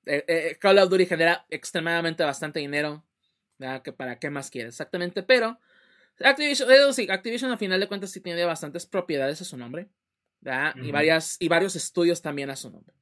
Eh, 0.05 0.23
eh, 0.27 0.57
Call 0.59 0.77
of 0.77 0.89
Duty 0.89 1.07
genera 1.07 1.45
extremadamente 1.49 2.23
bastante 2.23 2.59
dinero. 2.59 3.03
Que 3.83 3.93
para 3.93 4.17
qué 4.17 4.29
más 4.29 4.49
quieres, 4.49 4.73
exactamente. 4.73 5.21
Pero 5.21 5.59
Activision, 6.19 6.71
eso 6.71 6.93
sí, 6.93 7.07
Activision 7.09 7.51
al 7.51 7.57
final 7.57 7.79
de 7.79 7.87
cuentas 7.87 8.11
sí 8.11 8.19
tiene 8.19 8.43
bastantes 8.43 8.85
propiedades 8.85 9.41
a 9.41 9.45
su 9.45 9.57
nombre. 9.57 9.87
y, 10.75 10.91
varias, 10.91 11.37
y 11.39 11.47
varios 11.47 11.75
estudios 11.75 12.21
también 12.21 12.49
a 12.49 12.55
su 12.55 12.71
nombre. 12.71 12.95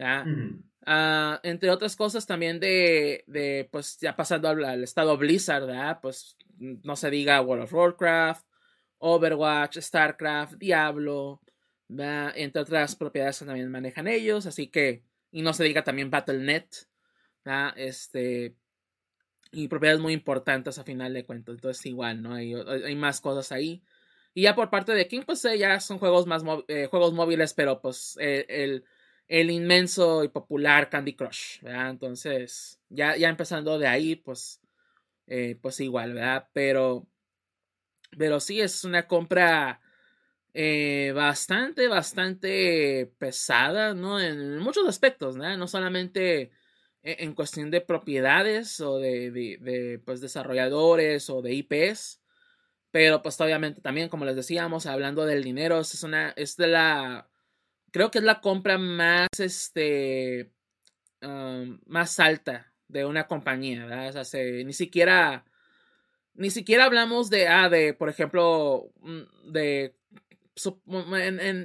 Ah, 0.00 1.38
entre 1.42 1.70
otras 1.70 1.96
cosas 1.96 2.26
también 2.26 2.60
de, 2.60 3.24
de 3.26 3.68
pues 3.70 3.98
ya 4.00 4.16
pasando 4.16 4.48
al, 4.48 4.82
estado 4.82 5.18
Blizzard, 5.18 6.00
pues 6.00 6.36
no 6.58 6.96
se 6.96 7.10
diga 7.10 7.42
World 7.42 7.64
of 7.64 7.74
Warcraft, 7.74 8.46
Overwatch, 8.98 9.78
StarCraft, 9.78 10.54
Diablo, 10.54 11.42
entre 11.88 12.62
otras 12.62 12.96
propiedades 12.96 13.38
que 13.38 13.44
también 13.44 13.70
manejan 13.70 14.08
ellos, 14.08 14.46
así 14.46 14.68
que, 14.68 15.04
y 15.30 15.42
no 15.42 15.52
se 15.52 15.64
diga 15.64 15.84
también 15.84 16.10
Battle.net, 16.10 16.66
este, 17.76 18.56
y 19.52 19.68
propiedades 19.68 20.00
muy 20.00 20.12
importantes 20.12 20.78
a 20.78 20.84
final 20.84 21.12
de 21.14 21.24
cuentas, 21.24 21.56
entonces 21.56 21.84
igual, 21.86 22.22
¿no? 22.22 22.34
Hay, 22.34 22.54
hay 22.54 22.96
más 22.96 23.20
cosas 23.20 23.52
ahí. 23.52 23.82
Y 24.34 24.42
ya 24.42 24.54
por 24.54 24.70
parte 24.70 24.92
de 24.92 25.08
King, 25.08 25.22
pues 25.24 25.44
eh, 25.44 25.58
ya 25.58 25.80
son 25.80 25.98
juegos 25.98 26.26
más 26.26 26.42
eh, 26.68 26.86
juegos 26.90 27.12
móviles, 27.12 27.54
pero 27.54 27.80
pues 27.80 28.16
eh, 28.20 28.46
el, 28.48 28.84
el 29.28 29.50
inmenso 29.50 30.24
y 30.24 30.28
popular 30.28 30.90
Candy 30.90 31.14
Crush, 31.14 31.60
¿verdad? 31.62 31.90
Entonces, 31.90 32.80
ya, 32.88 33.16
ya 33.16 33.28
empezando 33.28 33.78
de 33.78 33.86
ahí, 33.86 34.16
pues, 34.16 34.60
eh, 35.26 35.58
pues 35.62 35.80
igual, 35.80 36.14
¿verdad? 36.14 36.48
Pero, 36.52 37.06
pero 38.16 38.40
sí, 38.40 38.60
es 38.60 38.84
una 38.84 39.06
compra 39.06 39.80
eh, 40.54 41.12
bastante, 41.14 41.88
bastante 41.88 43.12
pesada, 43.18 43.94
¿no? 43.94 44.20
En 44.20 44.58
muchos 44.58 44.88
aspectos, 44.88 45.36
¿no? 45.36 45.56
No 45.56 45.68
solamente 45.68 46.50
en 47.02 47.34
cuestión 47.34 47.70
de 47.70 47.80
propiedades 47.80 48.80
o 48.80 48.98
de, 48.98 49.30
de, 49.30 50.00
pues, 50.04 50.20
desarrolladores 50.20 51.30
o 51.30 51.42
de 51.42 51.54
IPs, 51.54 52.20
pero 52.90 53.22
pues 53.22 53.40
obviamente 53.40 53.80
también, 53.80 54.08
como 54.08 54.24
les 54.24 54.36
decíamos, 54.36 54.86
hablando 54.86 55.26
del 55.26 55.44
dinero, 55.44 55.80
es 55.80 56.02
una, 56.02 56.30
es 56.30 56.56
de 56.56 56.68
la, 56.68 57.27
creo 57.90 58.10
que 58.10 58.18
es 58.18 58.24
la 58.24 58.40
compra 58.40 58.78
más, 58.78 59.28
este, 59.38 60.52
más 61.86 62.20
alta 62.20 62.72
de 62.88 63.04
una 63.04 63.26
compañía, 63.26 63.86
¿verdad? 63.86 64.16
O 64.16 64.24
sea, 64.24 64.42
ni 64.64 64.72
siquiera, 64.72 65.44
ni 66.34 66.50
siquiera 66.50 66.84
hablamos 66.84 67.30
de, 67.30 67.48
ah, 67.48 67.68
de, 67.68 67.94
por 67.94 68.08
ejemplo, 68.08 68.90
mm, 69.00 69.52
de, 69.52 69.94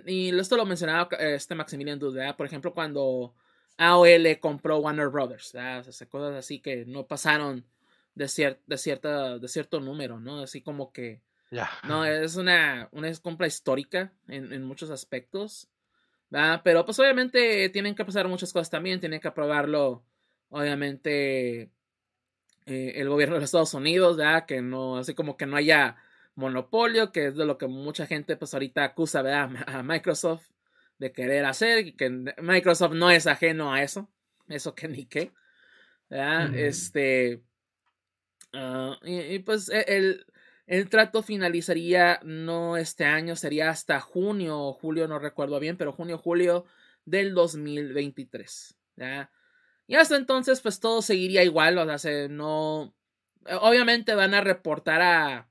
y 0.05 0.37
esto 0.37 0.57
lo 0.57 0.65
mencionaba 0.65 1.09
este 1.17 1.55
Maximilian 1.55 1.99
Dude, 1.99 2.33
Por 2.35 2.45
ejemplo, 2.45 2.73
cuando 2.73 3.33
AOL 3.77 4.39
compró 4.39 4.77
Warner 4.77 5.09
Brothers, 5.09 5.53
¿verdad? 5.53 5.87
O 5.87 5.91
sea, 5.91 6.07
cosas 6.07 6.35
así 6.35 6.59
que 6.59 6.85
no 6.85 7.07
pasaron 7.07 7.65
de, 8.13 8.57
de, 8.67 8.77
cierta, 8.77 9.39
de 9.39 9.47
cierto 9.47 9.79
número, 9.79 10.19
¿no? 10.19 10.39
Así 10.39 10.61
como 10.61 10.91
que... 10.91 11.21
No, 11.83 12.03
es 12.03 12.35
una, 12.35 12.89
una 12.91 13.13
compra 13.15 13.45
histórica 13.45 14.11
en, 14.27 14.53
en 14.53 14.63
muchos 14.63 14.89
aspectos. 14.89 15.69
¿Verdad? 16.33 16.61
Pero 16.63 16.83
pues 16.83 16.97
obviamente 16.97 17.69
tienen 17.69 17.93
que 17.93 18.03
pasar 18.03 18.27
muchas 18.27 18.51
cosas 18.51 18.71
también. 18.71 18.99
Tienen 18.99 19.19
que 19.19 19.27
aprobarlo, 19.27 20.03
obviamente, 20.49 21.69
eh, 22.65 22.93
el 22.95 23.07
gobierno 23.07 23.35
de 23.35 23.41
los 23.41 23.47
Estados 23.49 23.73
Unidos, 23.75 24.17
¿verdad? 24.17 24.47
Que 24.47 24.61
no, 24.61 24.97
así 24.97 25.13
como 25.13 25.37
que 25.37 25.45
no 25.45 25.57
haya 25.57 25.97
monopolio, 26.35 27.11
que 27.11 27.27
es 27.27 27.35
de 27.35 27.45
lo 27.45 27.59
que 27.59 27.67
mucha 27.67 28.07
gente 28.07 28.35
pues 28.35 28.53
ahorita 28.55 28.83
acusa, 28.83 29.21
¿verdad? 29.21 29.51
A 29.67 29.83
Microsoft 29.83 30.47
de 30.97 31.11
querer 31.11 31.45
hacer, 31.45 31.87
y 31.87 31.93
que 31.93 32.09
Microsoft 32.09 32.93
no 32.93 33.11
es 33.11 33.27
ajeno 33.27 33.73
a 33.73 33.83
eso. 33.83 34.09
Eso 34.47 34.73
que 34.75 34.87
ni 34.87 35.05
qué. 35.05 35.31
¿verdad? 36.09 36.55
Este 36.55 37.43
Ah, 38.53 38.99
y, 39.03 39.39
pues 39.39 39.69
e, 39.69 39.83
el, 39.87 40.25
el, 40.65 40.89
trato 40.89 41.23
finalizaría 41.23 42.19
no 42.23 42.77
este 42.77 43.05
año, 43.05 43.35
sería 43.35 43.69
hasta 43.69 43.99
junio 43.99 44.59
o 44.59 44.73
julio, 44.73 45.07
no 45.07 45.19
recuerdo 45.19 45.59
bien, 45.59 45.77
pero 45.77 45.93
junio 45.93 46.17
julio 46.17 46.65
del 47.05 47.33
2023. 47.33 48.77
¿ya? 48.95 49.31
Y 49.87 49.95
hasta 49.95 50.15
entonces, 50.15 50.61
pues 50.61 50.79
todo 50.79 51.01
seguiría 51.01 51.43
igual, 51.43 51.77
o 51.77 51.97
sea, 51.97 52.27
no. 52.27 52.95
Obviamente 53.61 54.15
van 54.15 54.33
a 54.33 54.41
reportar 54.41 55.01
a, 55.01 55.49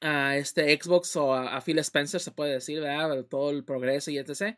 a 0.00 0.36
este 0.36 0.78
Xbox 0.80 1.16
o 1.16 1.34
a, 1.34 1.60
Phil 1.60 1.78
Spencer, 1.80 2.20
se 2.20 2.30
puede 2.30 2.52
decir, 2.52 2.80
¿verdad? 2.80 3.24
Todo 3.24 3.50
el 3.50 3.64
progreso 3.64 4.10
y 4.10 4.18
etc. 4.18 4.56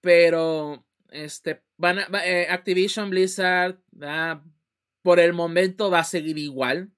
Pero, 0.00 0.84
este, 1.10 1.62
van 1.76 2.00
a, 2.00 2.08
eh, 2.26 2.48
Activision 2.50 3.10
Blizzard, 3.10 3.78
por 5.02 5.20
el 5.20 5.32
momento 5.32 5.90
va 5.90 6.00
a 6.00 6.04
seguir 6.04 6.38
igual. 6.38 6.92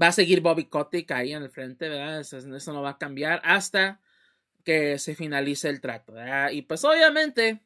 Va 0.00 0.08
a 0.08 0.12
seguir 0.12 0.40
Bobby 0.40 0.66
Kotick 0.66 1.10
ahí 1.12 1.32
en 1.32 1.42
el 1.42 1.50
frente, 1.50 1.88
¿verdad? 1.88 2.20
Eso, 2.20 2.72
no 2.72 2.82
va 2.82 2.90
a 2.90 2.98
cambiar 2.98 3.40
hasta 3.44 4.00
que 4.64 4.98
se 4.98 5.14
finalice 5.14 5.68
el 5.68 5.80
trato, 5.80 6.12
¿verdad? 6.12 6.50
Y 6.50 6.62
pues 6.62 6.84
obviamente 6.84 7.62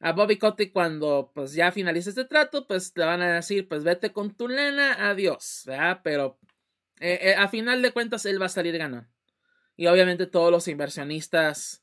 a 0.00 0.12
Bobby 0.12 0.36
Kotick 0.38 0.72
cuando 0.72 1.32
pues 1.34 1.52
ya 1.54 1.72
finalice 1.72 2.10
este 2.10 2.24
trato, 2.24 2.66
pues 2.66 2.92
le 2.96 3.04
van 3.04 3.22
a 3.22 3.34
decir, 3.34 3.68
pues 3.68 3.84
vete 3.84 4.12
con 4.12 4.34
tu 4.34 4.48
lena, 4.48 5.10
adiós, 5.10 5.62
¿verdad? 5.66 6.00
Pero 6.04 6.38
eh, 7.00 7.18
eh, 7.22 7.34
a 7.36 7.48
final 7.48 7.82
de 7.82 7.92
cuentas 7.92 8.26
él 8.26 8.40
va 8.40 8.46
a 8.46 8.50
salir 8.50 8.76
ganando. 8.78 9.08
Y 9.76 9.86
obviamente 9.86 10.26
todos 10.26 10.50
los 10.50 10.68
inversionistas 10.68 11.82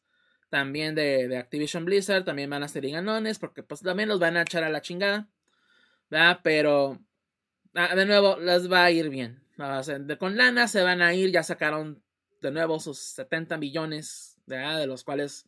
también 0.49 0.95
de, 0.95 1.28
de 1.28 1.38
Activision 1.38 1.84
Blizzard 1.86 2.24
también 2.24 2.49
van 2.49 2.63
a 2.63 2.68
ser 2.68 2.88
ganones 2.89 3.39
porque 3.39 3.63
pues 3.63 3.82
también 3.82 4.09
los 4.09 4.20
van 4.20 4.38
a 4.38 4.43
echar 4.43 4.63
a 4.63 4.70
la 4.70 4.82
chingada. 4.82 5.28
Pero, 6.43 6.99
ah, 7.74 7.95
de 7.95 8.05
nuevo, 8.05 8.38
les 8.38 8.72
va 8.72 8.86
a 8.86 8.91
ir 8.91 9.09
bien. 9.09 9.47
Con 10.18 10.38
lana 10.38 10.68
se 10.68 10.84
van 10.84 11.01
a 11.01 11.14
ir, 11.14 11.32
ya 11.32 11.43
sacaron 11.43 12.03
de 12.41 12.51
nuevo 12.51 12.80
sus 12.80 12.99
70 12.99 13.58
millones, 13.58 14.39
de 14.45 14.88
los 14.88 15.03
cuales 15.03 15.47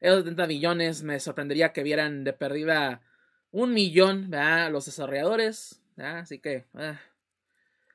esos 0.00 0.20
70 0.20 0.46
millones 0.46 1.02
me 1.02 1.18
sorprendería 1.20 1.72
que 1.72 1.82
vieran 1.82 2.24
de 2.24 2.32
perdida 2.32 3.02
un 3.50 3.72
millón, 3.72 4.30
¿verdad? 4.30 4.70
Los 4.70 4.86
desarrolladores, 4.86 5.82
Así 5.96 6.38
que, 6.38 6.66
ah, 6.74 7.00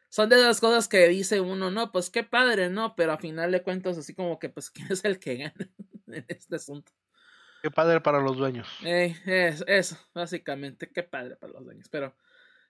son 0.09 0.29
de 0.29 0.35
esas 0.35 0.59
cosas 0.59 0.87
que 0.87 1.07
dice 1.07 1.39
uno, 1.39 1.71
no, 1.71 1.91
pues 1.91 2.09
qué 2.09 2.23
padre, 2.23 2.69
¿no? 2.69 2.95
Pero 2.95 3.13
a 3.13 3.17
final 3.17 3.51
de 3.51 3.63
cuentas, 3.63 3.97
así 3.97 4.13
como 4.13 4.39
que, 4.39 4.49
pues, 4.49 4.69
¿quién 4.71 4.91
es 4.91 5.05
el 5.05 5.19
que 5.19 5.37
gana 5.37 5.69
en 6.07 6.25
este 6.27 6.55
asunto? 6.55 6.91
Qué 7.61 7.71
padre 7.71 8.01
para 8.01 8.19
los 8.19 8.37
dueños. 8.37 8.67
Eh, 8.83 9.15
eso, 9.67 9.97
básicamente, 10.13 10.89
qué 10.91 11.03
padre 11.03 11.37
para 11.37 11.53
los 11.53 11.63
dueños. 11.63 11.87
Pero 11.89 12.13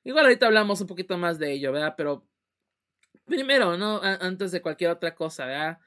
igual 0.04 0.26
ahorita 0.26 0.46
hablamos 0.46 0.80
un 0.82 0.88
poquito 0.88 1.18
más 1.18 1.40
de 1.40 1.52
ello, 1.52 1.72
¿verdad? 1.72 1.96
Pero 1.98 2.28
primero, 3.26 3.78
¿no? 3.78 4.02
antes 4.02 4.52
de 4.52 4.62
cualquier 4.62 4.92
otra 4.92 5.16
cosa, 5.16 5.46
¿verdad? 5.46 5.80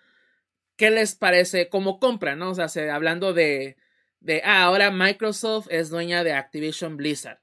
¿Qué 0.77 0.91
les 0.91 1.15
parece 1.15 1.69
como 1.69 1.99
compra, 1.99 2.37
¿no? 2.37 2.51
O 2.51 2.55
sea, 2.55 2.95
hablando 2.95 3.33
de, 3.33 3.77
de, 4.21 4.43
ah, 4.45 4.65
ahora 4.65 4.91
Microsoft 4.91 5.69
es 5.71 5.89
dueña 5.91 6.25
de 6.25 6.33
Activision 6.33 6.97
Blizzard. 6.97 7.41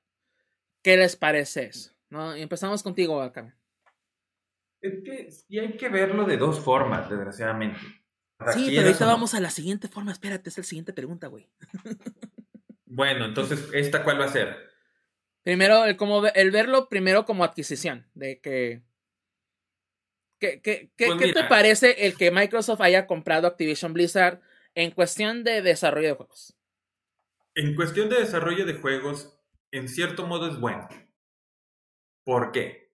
¿Qué 0.83 0.97
les 0.97 1.15
parece 1.15 1.65
eso? 1.65 1.93
¿No? 2.09 2.35
Y 2.35 2.41
empezamos 2.41 2.83
contigo, 2.83 3.21
acá. 3.21 3.55
Es 4.81 5.01
que 5.03 5.31
sí 5.31 5.57
hay 5.57 5.77
que 5.77 5.89
verlo 5.89 6.25
de 6.25 6.37
dos 6.37 6.59
formas, 6.59 7.09
desgraciadamente. 7.09 7.79
Sí, 8.53 8.65
pero 8.67 8.81
ahorita 8.81 9.05
vamos 9.05 9.33
a 9.33 9.39
la 9.39 9.49
siguiente 9.49 9.87
forma. 9.87 10.11
Espérate, 10.11 10.49
es 10.49 10.57
la 10.57 10.63
siguiente 10.63 10.91
pregunta, 10.91 11.27
güey. 11.27 11.49
bueno, 12.85 13.25
entonces, 13.25 13.69
¿esta 13.73 14.03
cuál 14.03 14.19
va 14.19 14.25
a 14.25 14.31
ser? 14.31 14.57
Primero, 15.43 15.85
el, 15.85 15.95
como, 15.95 16.25
el 16.25 16.51
verlo 16.51 16.89
primero 16.89 17.25
como 17.25 17.43
adquisición, 17.43 18.05
de 18.13 18.39
que... 18.39 18.81
¿Qué, 20.43 20.59
qué, 20.61 20.91
qué, 20.97 21.05
pues 21.05 21.21
¿qué 21.21 21.31
te 21.31 21.45
parece 21.45 22.05
el 22.05 22.17
que 22.17 22.29
Microsoft 22.29 22.81
haya 22.81 23.07
comprado 23.07 23.47
Activision 23.47 23.93
Blizzard 23.93 24.41
en 24.75 24.91
cuestión 24.91 25.45
de 25.45 25.61
desarrollo 25.61 26.09
de 26.09 26.15
juegos? 26.15 26.57
En 27.55 27.75
cuestión 27.75 28.09
de 28.09 28.19
desarrollo 28.19 28.65
de 28.65 28.73
juegos, 28.73 29.39
en 29.71 29.87
cierto 29.87 30.27
modo 30.27 30.49
es 30.49 30.59
bueno. 30.59 30.89
¿Por 32.25 32.51
qué? 32.51 32.91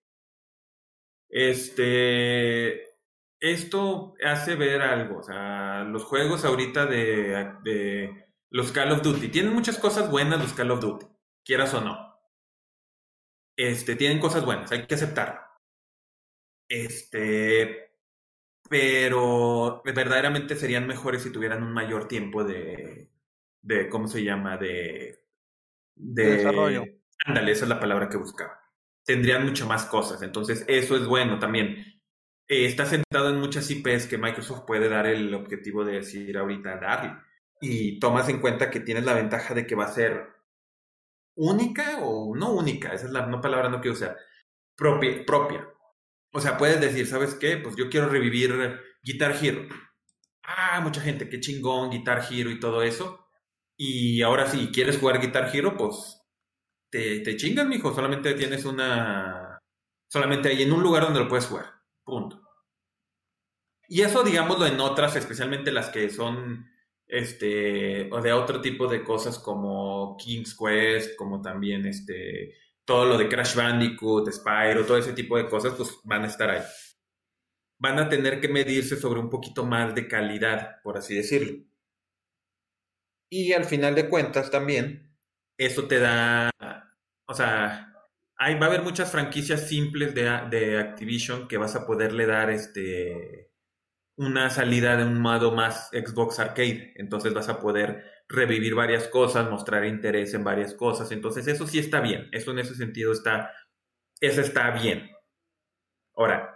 Este, 1.27 2.83
esto 3.39 4.13
hace 4.23 4.53
ver 4.53 4.83
algo. 4.83 5.17
O 5.17 5.23
sea, 5.23 5.85
los 5.85 6.03
juegos 6.03 6.45
ahorita 6.45 6.85
de, 6.85 7.51
de, 7.63 8.27
los 8.51 8.71
Call 8.71 8.91
of 8.91 9.01
Duty 9.01 9.29
tienen 9.29 9.55
muchas 9.55 9.79
cosas 9.79 10.11
buenas 10.11 10.39
los 10.39 10.53
Call 10.53 10.69
of 10.69 10.81
Duty, 10.81 11.07
quieras 11.43 11.73
o 11.73 11.81
no. 11.81 12.15
Este, 13.57 13.95
tienen 13.95 14.19
cosas 14.19 14.45
buenas, 14.45 14.71
hay 14.71 14.85
que 14.85 14.93
aceptarlo. 14.93 15.48
Este, 16.69 17.91
pero 18.69 19.81
verdaderamente 19.83 20.55
serían 20.55 20.87
mejores 20.87 21.23
si 21.23 21.31
tuvieran 21.31 21.63
un 21.63 21.73
mayor 21.73 22.07
tiempo 22.07 22.43
de, 22.43 23.09
de 23.61 23.89
¿cómo 23.89 24.07
se 24.07 24.23
llama? 24.23 24.57
De, 24.57 25.25
de, 25.95 26.23
de 26.23 26.31
desarrollo. 26.37 26.83
Ándale, 27.25 27.51
esa 27.51 27.65
es 27.65 27.69
la 27.69 27.79
palabra 27.79 28.07
que 28.09 28.17
buscaba. 28.17 28.59
Tendrían 29.03 29.45
mucho 29.45 29.67
más 29.67 29.85
cosas, 29.85 30.21
entonces 30.21 30.63
eso 30.67 30.95
es 30.95 31.05
bueno 31.07 31.39
también 31.39 31.99
eh, 32.49 32.65
está 32.65 32.85
sentado 32.85 33.29
en 33.29 33.39
muchas 33.39 33.69
IPs 33.69 34.07
que 34.07 34.17
Microsoft 34.17 34.65
puede 34.65 34.89
dar 34.89 35.05
el 35.05 35.33
objetivo 35.35 35.85
de 35.85 35.93
decir 35.93 36.37
ahorita 36.37 36.77
darle. 36.77 37.13
Y 37.61 37.99
tomas 37.99 38.27
en 38.29 38.39
cuenta 38.41 38.69
que 38.71 38.79
tienes 38.79 39.05
la 39.05 39.13
ventaja 39.13 39.53
de 39.53 39.67
que 39.67 39.75
va 39.75 39.85
a 39.85 39.93
ser 39.93 40.27
única 41.35 41.99
o 42.01 42.35
no 42.35 42.51
única, 42.53 42.93
esa 42.93 43.05
es 43.05 43.11
la 43.11 43.25
no 43.25 43.41
palabra 43.41 43.69
no 43.69 43.79
quiero 43.81 43.93
usar, 43.93 44.17
propia, 44.75 45.25
propia. 45.25 45.67
O 46.31 46.39
sea, 46.39 46.57
puedes 46.57 46.79
decir, 46.79 47.07
¿sabes 47.07 47.35
qué? 47.35 47.57
Pues 47.57 47.75
yo 47.75 47.89
quiero 47.89 48.09
revivir 48.09 48.79
Guitar 49.03 49.35
Hero. 49.41 49.67
Ah, 50.43 50.79
mucha 50.81 51.01
gente, 51.01 51.29
qué 51.29 51.39
chingón, 51.39 51.89
Guitar 51.89 52.25
Hero 52.29 52.49
y 52.49 52.59
todo 52.59 52.83
eso. 52.83 53.27
Y 53.77 54.21
ahora 54.21 54.47
si 54.47 54.67
quieres 54.71 54.97
jugar 54.97 55.21
Guitar 55.21 55.49
Hero, 55.53 55.77
pues 55.77 56.21
te, 56.89 57.21
te 57.21 57.37
chingas, 57.37 57.67
mijo. 57.67 57.93
Solamente 57.93 58.33
tienes 58.33 58.65
una. 58.65 59.59
Solamente 60.07 60.49
hay 60.49 60.63
en 60.63 60.73
un 60.73 60.83
lugar 60.83 61.03
donde 61.03 61.19
lo 61.19 61.27
puedes 61.27 61.45
jugar. 61.45 61.65
Punto. 62.03 62.41
Y 63.87 64.01
eso, 64.01 64.23
digámoslo, 64.23 64.67
en 64.67 64.79
otras, 64.79 65.15
especialmente 65.15 65.71
las 65.71 65.89
que 65.89 66.09
son 66.09 66.67
este, 67.07 68.11
o 68.11 68.21
de 68.21 68.33
otro 68.33 68.61
tipo 68.61 68.87
de 68.87 69.03
cosas 69.03 69.39
como 69.39 70.15
King's 70.17 70.55
Quest, 70.55 71.15
como 71.17 71.41
también 71.41 71.85
este, 71.87 72.55
todo 72.89 73.05
lo 73.05 73.19
de 73.19 73.29
Crash 73.29 73.53
Bandicoot, 73.53 74.31
Spyro, 74.31 74.83
todo 74.83 74.97
ese 74.97 75.13
tipo 75.13 75.37
de 75.37 75.47
cosas, 75.47 75.75
pues 75.75 75.99
van 76.05 76.23
a 76.23 76.25
estar 76.25 76.49
ahí. 76.49 76.63
Van 77.77 77.99
a 77.99 78.09
tener 78.09 78.41
que 78.41 78.47
medirse 78.47 78.97
sobre 78.97 79.19
un 79.19 79.29
poquito 79.29 79.63
más 79.63 79.93
de 79.93 80.07
calidad, 80.07 80.81
por 80.81 80.97
así 80.97 81.13
decirlo. 81.13 81.63
Y 83.31 83.53
al 83.53 83.65
final 83.65 83.93
de 83.93 84.09
cuentas 84.09 84.49
también, 84.49 85.15
eso 85.55 85.87
te 85.87 85.99
da, 85.99 86.49
o 87.27 87.33
sea, 87.35 87.93
hay, 88.35 88.55
va 88.55 88.65
a 88.65 88.69
haber 88.69 88.81
muchas 88.81 89.11
franquicias 89.11 89.67
simples 89.67 90.15
de, 90.15 90.23
de 90.49 90.79
Activision 90.79 91.47
que 91.47 91.57
vas 91.57 91.75
a 91.75 91.85
poderle 91.85 92.25
dar 92.25 92.49
este 92.49 93.48
una 94.19 94.49
salida 94.49 94.97
de 94.97 95.05
un 95.05 95.21
modo 95.21 95.53
más 95.53 95.87
Xbox 95.91 96.39
Arcade. 96.39 96.91
Entonces 96.97 97.33
vas 97.33 97.47
a 97.47 97.61
poder 97.61 98.03
revivir 98.27 98.75
varias 98.75 99.07
cosas, 99.07 99.49
mostrar 99.49 99.85
interés 99.85 100.33
en 100.33 100.43
varias 100.43 100.73
cosas. 100.73 101.09
Entonces 101.13 101.47
eso 101.47 101.65
sí 101.65 101.79
está 101.79 102.01
bien. 102.01 102.27
Eso 102.33 102.51
en 102.51 102.59
ese 102.59 102.75
sentido 102.75 103.13
está, 103.13 103.53
eso 104.19 104.41
está 104.41 104.71
bien. 104.71 105.09
Ahora, 106.15 106.53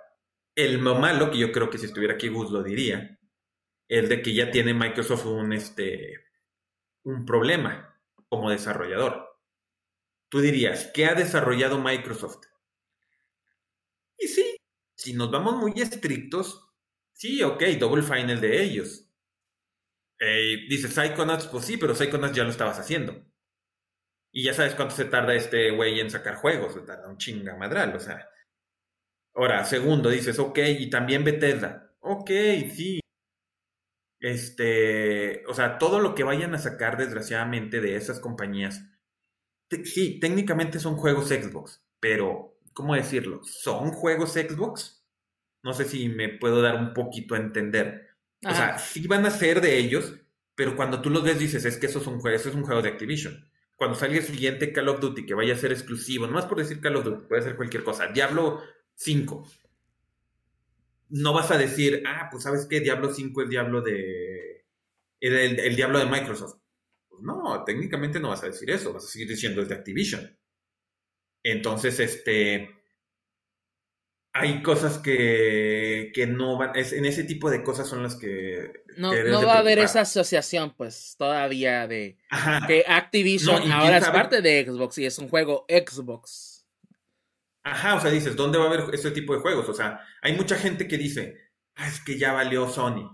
el 0.56 0.80
malo, 0.80 1.32
que 1.32 1.38
yo 1.38 1.54
creo 1.54 1.70
que 1.70 1.78
si 1.78 1.86
estuviera 1.86 2.16
aquí 2.16 2.28
Gus 2.28 2.52
lo 2.52 2.64
diría, 2.64 3.18
el 3.88 4.10
de 4.10 4.22
que 4.22 4.34
ya 4.34 4.52
tiene 4.52 4.74
Microsoft 4.74 5.26
un, 5.26 5.54
este, 5.54 6.20
un 7.04 7.26
problema 7.26 7.98
como 8.28 8.50
desarrollador. 8.50 9.40
Tú 10.28 10.42
dirías, 10.42 10.92
¿qué 10.94 11.06
ha 11.06 11.16
desarrollado 11.16 11.80
Microsoft? 11.80 12.46
Y 14.18 14.28
sí, 14.28 14.58
si 14.98 15.14
nos 15.14 15.32
vamos 15.32 15.56
muy 15.56 15.72
estrictos, 15.78 16.73
sí, 17.24 17.42
ok, 17.42 17.64
Double 17.80 18.04
Final 18.04 18.42
de 18.42 18.62
ellos. 18.62 19.10
Eh, 20.20 20.66
dice 20.68 20.90
Psychonauts, 20.90 21.48
pues 21.48 21.64
sí, 21.64 21.78
pero 21.78 21.96
Psychonauts 21.96 22.36
ya 22.36 22.44
lo 22.44 22.50
estabas 22.50 22.80
haciendo. 22.80 23.26
Y 24.34 24.44
ya 24.44 24.54
sabes 24.54 24.76
cuánto 24.76 24.94
se 24.96 25.06
tarda 25.06 25.34
este 25.34 25.72
güey 25.72 26.02
en 26.02 26.12
sacar 26.12 26.36
juegos, 26.36 26.74
se 26.74 26.82
tarda 26.82 27.08
un 27.08 27.18
chinga 27.18 27.56
madral, 27.56 27.96
o 27.96 28.00
sea. 28.02 28.30
Ahora, 29.36 29.64
segundo, 29.64 30.10
dices, 30.10 30.38
ok, 30.38 30.60
y 30.78 30.90
también 30.90 31.24
Bethesda. 31.24 31.96
Ok, 32.02 32.30
sí. 32.76 33.00
Este, 34.20 35.46
o 35.48 35.54
sea, 35.54 35.78
todo 35.78 36.02
lo 36.02 36.16
que 36.16 36.26
vayan 36.26 36.54
a 36.54 36.60
sacar, 36.60 36.98
desgraciadamente, 36.98 37.80
de 37.80 37.96
esas 37.96 38.20
compañías, 38.20 38.84
sí, 39.86 40.20
técnicamente 40.20 40.78
son 40.78 40.98
juegos 40.98 41.30
Xbox, 41.30 41.86
pero, 42.02 42.60
¿cómo 42.74 42.96
decirlo? 42.96 43.42
¿Son 43.44 43.92
juegos 43.92 44.34
Xbox? 44.34 45.03
No 45.64 45.74
sé 45.74 45.86
si 45.86 46.10
me 46.10 46.30
puedo 46.30 46.62
dar 46.62 46.76
un 46.76 46.94
poquito 46.94 47.36
a 47.36 47.40
entender. 47.40 48.10
O 48.46 48.54
sea, 48.54 48.78
sí 48.78 49.08
van 49.08 49.26
a 49.26 49.32
ser 49.32 49.62
de 49.62 49.78
ellos, 49.78 50.14
pero 50.56 50.76
cuando 50.76 51.02
tú 51.02 51.10
los 51.10 51.24
ves 51.24 51.40
dices, 51.40 51.64
es 51.66 51.78
que 51.78 51.86
eso 51.86 52.00
es 52.00 52.08
un 52.08 52.20
juego, 52.20 52.36
eso 52.36 52.50
es 52.50 52.56
un 52.56 52.64
juego 52.64 52.82
de 52.82 52.90
Activision. 52.90 53.50
Cuando 53.76 53.98
salga 53.98 54.18
el 54.18 54.24
siguiente 54.24 54.72
Call 54.72 54.90
of 54.90 55.00
Duty 55.00 55.26
que 55.26 55.34
vaya 55.34 55.54
a 55.54 55.58
ser 55.58 55.72
exclusivo, 55.72 56.28
no 56.28 56.34
más 56.34 56.46
por 56.46 56.58
decir 56.58 56.80
Call 56.80 56.98
of 56.98 57.06
Duty, 57.06 57.28
puede 57.28 57.42
ser 57.42 57.56
cualquier 57.56 57.84
cosa. 57.84 58.08
Diablo 58.08 58.62
5. 58.96 59.50
No 61.10 61.34
vas 61.34 61.52
a 61.52 61.58
decir, 61.58 62.04
ah, 62.06 62.28
pues 62.30 62.44
sabes 62.44 62.66
qué, 62.66 62.82
Diablo 62.82 63.14
5 63.14 63.44
es 63.44 63.50
Diablo 63.50 63.82
de. 63.82 64.66
El, 65.20 65.60
el, 65.60 65.76
Diablo 65.76 66.00
de 66.00 66.06
Microsoft. 66.06 66.60
Pues 67.08 67.22
no, 67.22 67.64
técnicamente 67.64 68.20
no 68.20 68.30
vas 68.30 68.44
a 68.44 68.48
decir 68.48 68.70
eso, 68.70 68.94
vas 68.94 69.06
a 69.06 69.08
seguir 69.08 69.30
diciendo 69.30 69.62
es 69.62 69.70
de 69.70 69.76
Activision. 69.76 70.38
Entonces, 71.44 72.00
este. 72.00 72.83
Hay 74.36 74.64
cosas 74.64 74.98
que, 74.98 76.12
que 76.14 76.26
no 76.26 76.58
van. 76.58 76.76
Es, 76.76 76.92
en 76.92 77.06
ese 77.06 77.24
tipo 77.24 77.52
de 77.52 77.64
cosas 77.64 77.88
son 77.88 78.02
las 78.02 78.16
que. 78.16 78.84
No, 78.98 79.12
que 79.12 79.26
no 79.26 79.46
va 79.46 79.54
a 79.54 79.60
haber 79.60 79.78
esa 79.78 80.02
asociación, 80.02 80.74
pues, 80.76 81.16
todavía 81.18 81.88
de. 81.88 82.18
Ajá. 82.32 82.66
Que 82.66 82.84
Activision 82.88 83.70
no, 83.70 83.76
ahora 83.76 83.98
es 83.98 84.10
parte 84.10 84.42
de 84.42 84.66
Xbox 84.66 84.98
y 84.98 85.06
es 85.06 85.20
un 85.20 85.30
juego 85.30 85.66
Xbox. 85.70 86.66
Ajá, 87.64 87.96
o 87.96 88.02
sea, 88.02 88.10
dices, 88.10 88.36
¿dónde 88.36 88.58
va 88.58 88.66
a 88.66 88.68
haber 88.68 88.94
ese 88.94 89.12
tipo 89.12 89.34
de 89.34 89.40
juegos? 89.40 89.70
O 89.70 89.74
sea, 89.74 90.02
hay 90.22 90.34
mucha 90.34 90.58
gente 90.58 90.88
que 90.88 90.98
dice, 90.98 91.38
ah, 91.76 91.88
es 91.88 92.02
que 92.02 92.18
ya 92.18 92.34
valió 92.34 92.68
Sony. 92.68 93.10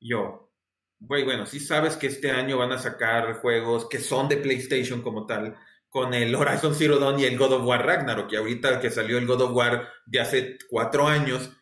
Yo, 0.00 0.52
güey, 0.98 1.24
bueno, 1.24 1.46
sí 1.46 1.60
sabes 1.60 1.96
que 1.96 2.08
este 2.08 2.30
año 2.30 2.58
van 2.58 2.72
a 2.72 2.78
sacar 2.78 3.34
juegos 3.34 3.88
que 3.88 4.00
son 4.00 4.28
de 4.28 4.36
PlayStation 4.36 5.00
como 5.00 5.26
tal, 5.26 5.56
con 5.94 6.12
el 6.12 6.34
Horizon 6.34 6.74
Zero 6.74 6.98
Dawn 6.98 7.20
y 7.20 7.24
el 7.24 7.38
God 7.38 7.52
of 7.52 7.66
War 7.66 7.86
Ragnarok, 7.86 8.28
que 8.28 8.36
ahorita 8.36 8.80
que 8.80 8.90
salió 8.90 9.16
el 9.16 9.28
God 9.28 9.42
of 9.42 9.52
War 9.52 9.92
de 10.04 10.18
hace 10.18 10.58
cuatro 10.68 11.06
años, 11.06 11.52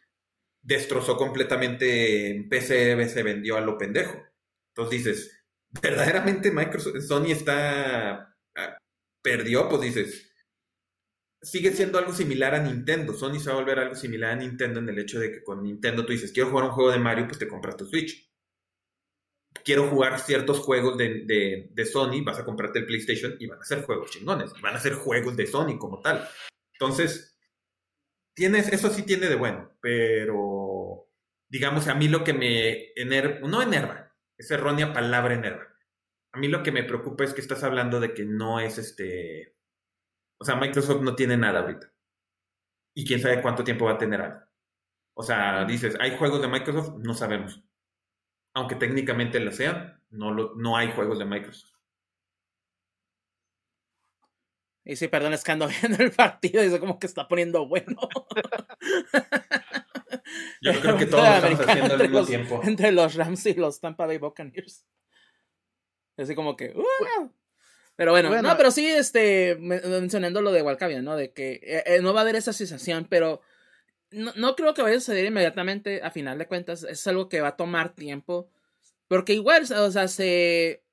destrozó 0.63 1.19
completamente 1.19 2.31
en 2.31 2.49
PC, 2.49 3.11
se 3.11 3.23
vendió 3.23 3.59
a 3.59 3.61
lo 3.61 3.77
pendejo. 3.77 4.19
Entonces 4.69 5.05
dices, 5.05 5.45
¿verdaderamente 5.69 6.51
Microsoft, 6.51 7.03
Sony 7.03 7.27
está, 7.27 8.35
ah, 8.57 8.79
perdió? 9.21 9.69
Pues 9.69 9.83
dices, 9.83 10.33
sigue 11.43 11.71
siendo 11.73 11.99
algo 11.99 12.15
similar 12.15 12.55
a 12.55 12.63
Nintendo. 12.63 13.13
Sony 13.13 13.39
se 13.39 13.51
va 13.51 13.57
a 13.57 13.59
volver 13.59 13.81
algo 13.81 13.95
similar 13.95 14.31
a 14.31 14.37
Nintendo 14.37 14.81
en 14.81 14.89
el 14.89 14.99
hecho 14.99 15.21
de 15.21 15.31
que 15.31 15.43
con 15.43 15.63
Nintendo 15.63 16.07
tú 16.07 16.13
dices, 16.13 16.33
quiero 16.33 16.49
jugar 16.49 16.65
un 16.65 16.73
juego 16.73 16.91
de 16.91 16.99
Mario, 16.99 17.27
pues 17.27 17.39
te 17.39 17.49
compras 17.49 17.77
tu 17.77 17.85
Switch. 17.85 18.32
Quiero 19.65 19.89
jugar 19.89 20.19
ciertos 20.19 20.59
juegos 20.59 20.97
de, 20.99 21.69
de, 21.71 21.87
Sony, 21.87 22.23
vas 22.25 22.39
a 22.39 22.45
comprarte 22.45 22.81
el 22.81 22.87
PlayStation 22.87 23.37
y 23.39 23.47
van 23.47 23.61
a 23.61 23.65
ser 23.65 23.83
juegos 23.83 24.11
chingones. 24.11 24.53
Van 24.61 24.75
a 24.75 24.81
ser 24.81 24.95
juegos 24.95 25.37
de 25.37 25.47
Sony 25.47 25.79
como 25.79 26.01
tal. 26.01 26.29
Entonces, 26.73 27.39
tienes, 28.35 28.69
eso 28.73 28.91
sí 28.91 29.03
tiene 29.05 29.29
de 29.29 29.37
bueno, 29.37 29.71
pero 29.81 31.09
digamos, 31.49 31.87
a 31.89 31.95
mí 31.95 32.09
lo 32.09 32.25
que 32.25 32.33
me 32.33 32.93
enerva, 32.97 33.47
no 33.47 33.63
enerva, 33.63 34.15
es 34.37 34.51
errónea 34.51 34.93
palabra 34.93 35.35
enerva. 35.35 35.69
A 36.33 36.39
mí 36.39 36.49
lo 36.49 36.63
que 36.63 36.73
me 36.73 36.83
preocupa 36.83 37.25
es 37.25 37.35
que 37.35 37.43
estás 37.43 37.63
hablando 37.63 38.01
de 38.01 38.15
que 38.15 38.25
no 38.25 38.59
es 38.59 38.79
este 38.79 39.53
o 40.43 40.45
sea, 40.45 40.57
Microsoft 40.57 41.03
no 41.03 41.15
tiene 41.15 41.37
nada 41.37 41.61
ahorita. 41.61 41.93
Y 42.97 43.07
quién 43.07 43.21
sabe 43.21 43.41
cuánto 43.41 43.63
tiempo 43.63 43.85
va 43.85 43.93
a 43.93 43.99
tener 43.99 44.21
algo. 44.21 44.41
O 45.15 45.23
sea, 45.23 45.65
dices, 45.65 45.97
¿hay 46.01 46.19
juegos 46.19 46.43
de 46.43 46.49
Microsoft? 46.49 46.99
No 46.99 47.15
sabemos. 47.15 47.63
Aunque 48.55 48.75
técnicamente 48.75 49.41
lo 49.41 49.53
sean, 49.53 49.99
no, 50.11 50.31
lo, 50.31 50.55
no 50.57 50.77
hay 50.77 50.93
juegos 50.93 51.19
de 51.19 51.25
Microsoft. 51.25 51.73
Y 54.85 54.97
sí, 54.97 55.09
perdón, 55.09 55.33
es 55.33 55.45
que 55.45 55.53
ando 55.53 55.69
viendo 55.81 56.03
el 56.03 56.11
partido 56.11 56.63
y 56.63 56.67
es 56.67 56.79
como 56.79 56.99
que 56.99 57.07
está 57.07 57.29
poniendo 57.29 57.67
bueno. 57.67 57.97
Yo 60.61 60.73
creo 60.81 60.97
que 60.97 61.07
todos 61.07 61.25
lo 61.25 61.35
estamos 61.35 61.61
haciendo 61.61 61.95
al 61.95 62.01
mismo 62.01 62.19
los, 62.19 62.29
tiempo. 62.29 62.61
Entre 62.65 62.93
los 62.93 63.15
Rams 63.15 63.47
y 63.47 63.55
los 63.55 63.81
Tampa 63.81 64.07
Bay 64.07 64.19
Buccaneers. 64.19 64.87
Así 66.17 66.35
como 66.35 66.57
que. 66.57 66.75
Pero 67.97 68.13
bueno, 68.13 68.43
no, 68.43 68.57
pero 68.57 68.71
sí, 68.71 68.87
este, 68.87 69.57
mencionando 69.59 70.41
lo 70.41 70.53
de 70.53 70.63
Walcavia, 70.63 71.03
¿no? 71.03 71.17
De 71.17 71.33
que 71.33 71.61
eh, 71.63 71.83
eh, 71.87 72.01
no 72.01 72.15
va 72.15 72.21
a 72.21 72.23
haber 72.23 72.37
esa 72.37 72.53
sensación, 72.53 73.07
pero 73.09 73.43
no, 74.13 74.33
no, 74.37 74.55
creo 74.57 74.75
que 74.75 74.83
vaya 74.83 74.97
a 74.97 75.01
suceder 75.01 75.27
inmediatamente, 75.27 76.03
a 76.03 76.11
final 76.11 76.39
de 76.39 76.47
cuentas, 76.47 76.85
es 76.85 77.07
algo 77.07 77.29
que 77.29 77.41
va 77.41 77.49
a 77.49 77.57
tomar 77.57 77.95
tiempo, 77.95 78.51
porque 79.09 79.35
igual, 79.35 79.63
o 79.63 79.91
sea, 79.91 80.09
se... 80.09 80.85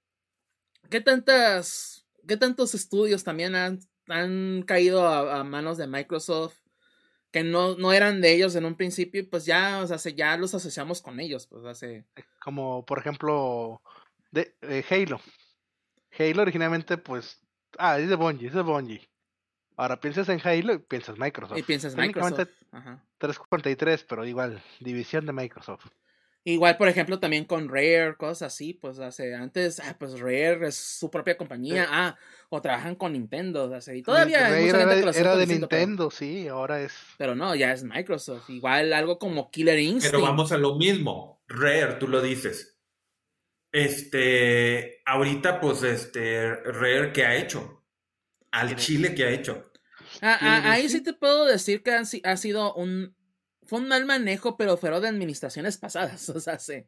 ¿Qué 0.90 1.02
tantas, 1.02 2.08
qué 2.28 2.36
tantos 2.38 2.74
estudios 2.74 3.24
también 3.24 3.56
han, 3.56 3.80
han 4.08 4.64
caído 4.64 5.08
a, 5.08 5.44
manos 5.44 5.78
de 5.78 5.88
Microsoft 5.88 6.58
que 7.32 7.44
no, 7.44 7.76
no 7.76 7.94
eran 7.94 8.22
de 8.22 8.34
ellos 8.34 8.56
en 8.56 8.66
un 8.66 8.76
principio, 8.76 9.30
pues 9.30 9.46
ya, 9.46 9.82
o 9.82 9.88
sea, 9.88 10.00
se, 10.00 10.16
ya 10.16 10.36
los 10.36 10.56
asociamos 10.56 11.02
con 11.02 11.20
ellos, 11.20 11.46
pues 11.46 11.64
hace... 11.66 12.06
Como, 12.42 12.86
por 12.86 12.98
ejemplo, 12.98 13.84
de, 14.32 14.56
de 14.62 14.84
Halo. 14.90 15.22
Halo 16.18 16.42
originalmente, 16.42 16.98
pues, 16.98 17.40
ah, 17.78 18.00
es 18.00 18.10
de 18.10 18.16
Bungie, 18.16 18.48
es 18.48 18.54
de 18.54 18.64
Bungie. 18.64 19.10
Ahora 19.80 19.98
piensas 20.02 20.28
en 20.28 20.42
Halo 20.44 20.74
y 20.74 20.80
piensas 20.80 21.18
Microsoft. 21.18 21.58
Y 21.58 21.64
piensas 21.64 21.96
Microsoft. 21.96 22.50
Ajá. 22.70 23.02
343, 23.18 24.04
pero 24.04 24.26
igual, 24.26 24.62
división 24.82 25.26
de 25.26 25.32
Microsoft. 25.32 25.86
Igual, 26.44 26.76
por 26.76 26.90
ejemplo, 26.90 27.20
también 27.20 27.46
con 27.46 27.70
Rare, 27.70 28.16
cosas 28.18 28.54
así, 28.54 28.74
pues 28.74 29.00
hace 29.00 29.34
antes, 29.36 29.80
ah, 29.80 29.96
pues 29.98 30.20
Rare 30.20 30.68
es 30.68 30.76
su 30.76 31.10
propia 31.10 31.38
compañía, 31.38 31.84
sí. 31.84 31.90
ah, 31.94 32.18
o 32.50 32.62
trabajan 32.62 32.96
con 32.96 33.14
Nintendo, 33.14 33.74
hace, 33.74 33.96
y 33.96 34.02
todavía 34.02 34.50
Rare 34.50 34.68
era, 34.68 35.12
era 35.12 35.38
de 35.38 35.48
Nintendo, 35.48 36.10
pero, 36.10 36.12
sí, 36.12 36.50
ahora 36.50 36.82
es. 36.82 36.94
Pero 37.18 37.34
no, 37.36 37.56
ya 37.56 37.72
es 37.72 37.86
Microsoft, 37.86 38.50
igual 38.50 38.92
algo 38.92 39.18
como 39.18 39.50
Killer 39.50 39.80
Instinct. 39.80 40.12
Pero 40.12 40.22
vamos 40.22 40.52
a 40.52 40.58
lo 40.58 40.76
mismo, 40.76 41.42
Rare, 41.48 41.94
tú 41.94 42.10
lo 42.10 42.22
dices, 42.22 42.78
este, 43.72 45.02
ahorita, 45.06 45.62
pues, 45.62 45.84
este, 45.84 46.54
Rare, 46.54 47.14
¿qué 47.14 47.26
ha 47.26 47.38
hecho? 47.38 47.86
Al 48.52 48.76
Chile, 48.76 49.14
¿qué 49.16 49.26
ha 49.26 49.30
hecho? 49.30 49.69
Ah, 50.22 50.38
ah, 50.42 50.72
ahí 50.72 50.90
sí 50.90 51.02
te 51.02 51.14
puedo 51.14 51.46
decir 51.46 51.84
que 51.84 51.92
ha, 51.92 52.02
ha, 52.02 52.38
sido 52.38 52.74
un. 52.76 53.16
Fue 53.64 53.80
un 53.80 53.88
mal 53.88 54.06
manejo, 54.06 54.58
pero 54.58 54.78
fueron 54.78 55.02
de 55.02 55.10
administraciones 55.10 55.78
pasadas. 55.78 56.30
O 56.36 56.40
sea, 56.40 56.60
sí. 56.60 56.86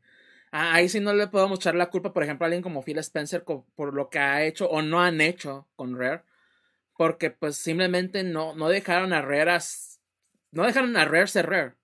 Ah, 0.51 0.73
ahí 0.75 0.89
sí 0.89 0.99
no 0.99 1.13
le 1.13 1.27
podemos 1.27 1.59
echar 1.59 1.75
la 1.75 1.89
culpa, 1.89 2.13
por 2.13 2.23
ejemplo, 2.23 2.45
a 2.45 2.47
alguien 2.47 2.63
como 2.63 2.83
Phil 2.83 2.97
Spencer 2.99 3.43
por 3.43 3.93
lo 3.93 4.09
que 4.09 4.19
ha 4.19 4.43
hecho 4.43 4.69
o 4.69 4.81
no 4.81 5.01
han 5.01 5.21
hecho 5.21 5.69
con 5.75 5.97
Rare. 5.97 6.23
Porque, 6.97 7.31
pues, 7.31 7.57
simplemente 7.57 8.23
no, 8.23 8.53
no 8.55 8.69
dejaron 8.69 9.13
a 9.13 9.21
Rare. 9.21 9.59
No 10.51 10.65
dejaron 10.65 10.97
a 10.97 11.05
Rare 11.05 11.27
ser 11.27 11.49
Rare. 11.49 11.75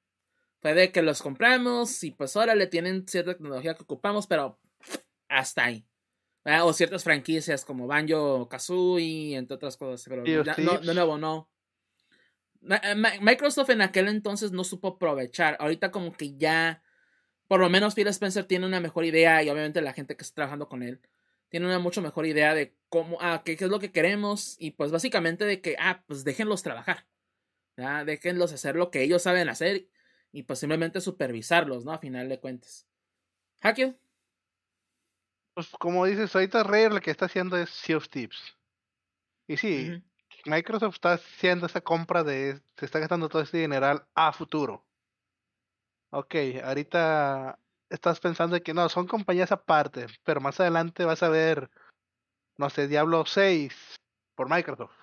Fue 0.62 0.74
de 0.74 0.92
que 0.92 1.02
los 1.02 1.22
compramos 1.22 2.04
y, 2.04 2.12
pues, 2.12 2.36
ahora 2.36 2.56
le 2.56 2.68
tienen 2.68 3.08
cierta 3.08 3.34
tecnología 3.34 3.76
que 3.76 3.84
ocupamos, 3.84 4.28
pero 4.28 4.60
hasta 5.30 5.66
ahí. 5.66 5.88
O 6.64 6.72
ciertas 6.72 7.04
franquicias 7.04 7.66
como 7.66 7.88
Banjo 7.88 8.48
Kazooie, 8.48 9.36
entre 9.36 9.56
otras 9.56 9.76
cosas. 9.76 10.06
Pero 10.08 10.44
ya, 10.44 10.56
no, 10.58 10.78
de 10.78 10.94
nuevo, 10.94 11.18
no. 11.18 11.50
Eh, 12.70 12.96
Microsoft 13.22 13.70
en 13.70 13.82
aquel 13.82 14.08
entonces 14.08 14.52
no 14.52 14.64
supo 14.64 14.90
aprovechar. 14.90 15.58
Ahorita, 15.60 15.92
como 15.92 16.14
que 16.14 16.38
ya. 16.38 16.82
Por 17.48 17.60
lo 17.60 17.70
menos 17.70 17.96
Phil 17.96 18.08
Spencer 18.08 18.46
tiene 18.46 18.66
una 18.66 18.80
mejor 18.80 19.06
idea 19.06 19.44
y 19.44 19.50
obviamente 19.50 19.82
la 19.82 19.94
gente 19.94 20.16
que 20.16 20.24
está 20.24 20.36
trabajando 20.36 20.68
con 20.70 20.84
él. 20.84 21.02
tienen 21.50 21.70
una 21.70 21.80
mucho 21.80 22.02
mejor 22.02 22.26
idea 22.26 22.54
de 22.54 22.76
cómo, 22.90 23.18
ah, 23.22 23.42
qué, 23.46 23.56
qué 23.58 23.66
es 23.66 23.70
lo 23.72 23.80
que 23.80 23.92
queremos 23.92 24.56
y 24.60 24.72
pues 24.72 24.92
básicamente 24.92 25.46
de 25.46 25.62
que, 25.62 25.76
ah, 25.80 26.04
pues 26.08 26.24
déjenlos 26.26 26.62
trabajar, 26.64 27.06
¿ya? 27.78 28.04
déjenlos 28.04 28.52
hacer 28.52 28.76
lo 28.76 28.92
que 28.92 29.02
ellos 29.02 29.24
saben 29.24 29.48
hacer 29.48 29.88
y 30.34 30.44
pues 30.44 30.60
simplemente 30.60 31.00
supervisarlos, 31.02 31.86
¿no? 31.86 31.94
A 31.94 32.00
final 32.00 32.28
de 32.30 32.40
cuentas. 32.40 32.86
Hakio. 33.62 33.98
Pues 35.58 35.70
como 35.80 36.06
dices, 36.06 36.36
ahorita 36.36 36.62
Rare 36.62 36.92
lo 36.92 37.02
que 37.02 37.10
está 37.10 37.26
haciendo 37.26 37.58
es 37.58 37.72
Sea 37.72 37.98
of 37.98 38.10
Tips. 38.10 38.56
Y 39.48 39.58
sí. 39.58 40.04
Microsoft 40.46 40.94
está 40.94 41.14
haciendo 41.14 41.66
esa 41.66 41.82
compra 41.82 42.24
de, 42.24 42.62
se 42.76 42.86
está 42.86 43.00
gastando 43.00 43.28
todo 43.28 43.42
este 43.42 43.58
dineral 43.58 44.06
a 44.14 44.32
futuro. 44.34 44.86
Ok, 46.12 46.36
ahorita 46.64 47.58
estás 47.90 48.20
pensando 48.20 48.62
que 48.62 48.76
no, 48.76 48.88
son 48.88 49.08
compañías 49.08 49.52
aparte, 49.52 50.06
pero 50.24 50.42
más 50.42 50.60
adelante 50.60 51.06
vas 51.06 51.24
a 51.24 51.30
ver, 51.30 51.72
no 52.58 52.70
sé, 52.70 52.88
Diablo 52.88 53.26
6 53.26 53.96
por 54.36 54.52
Microsoft. 54.52 54.94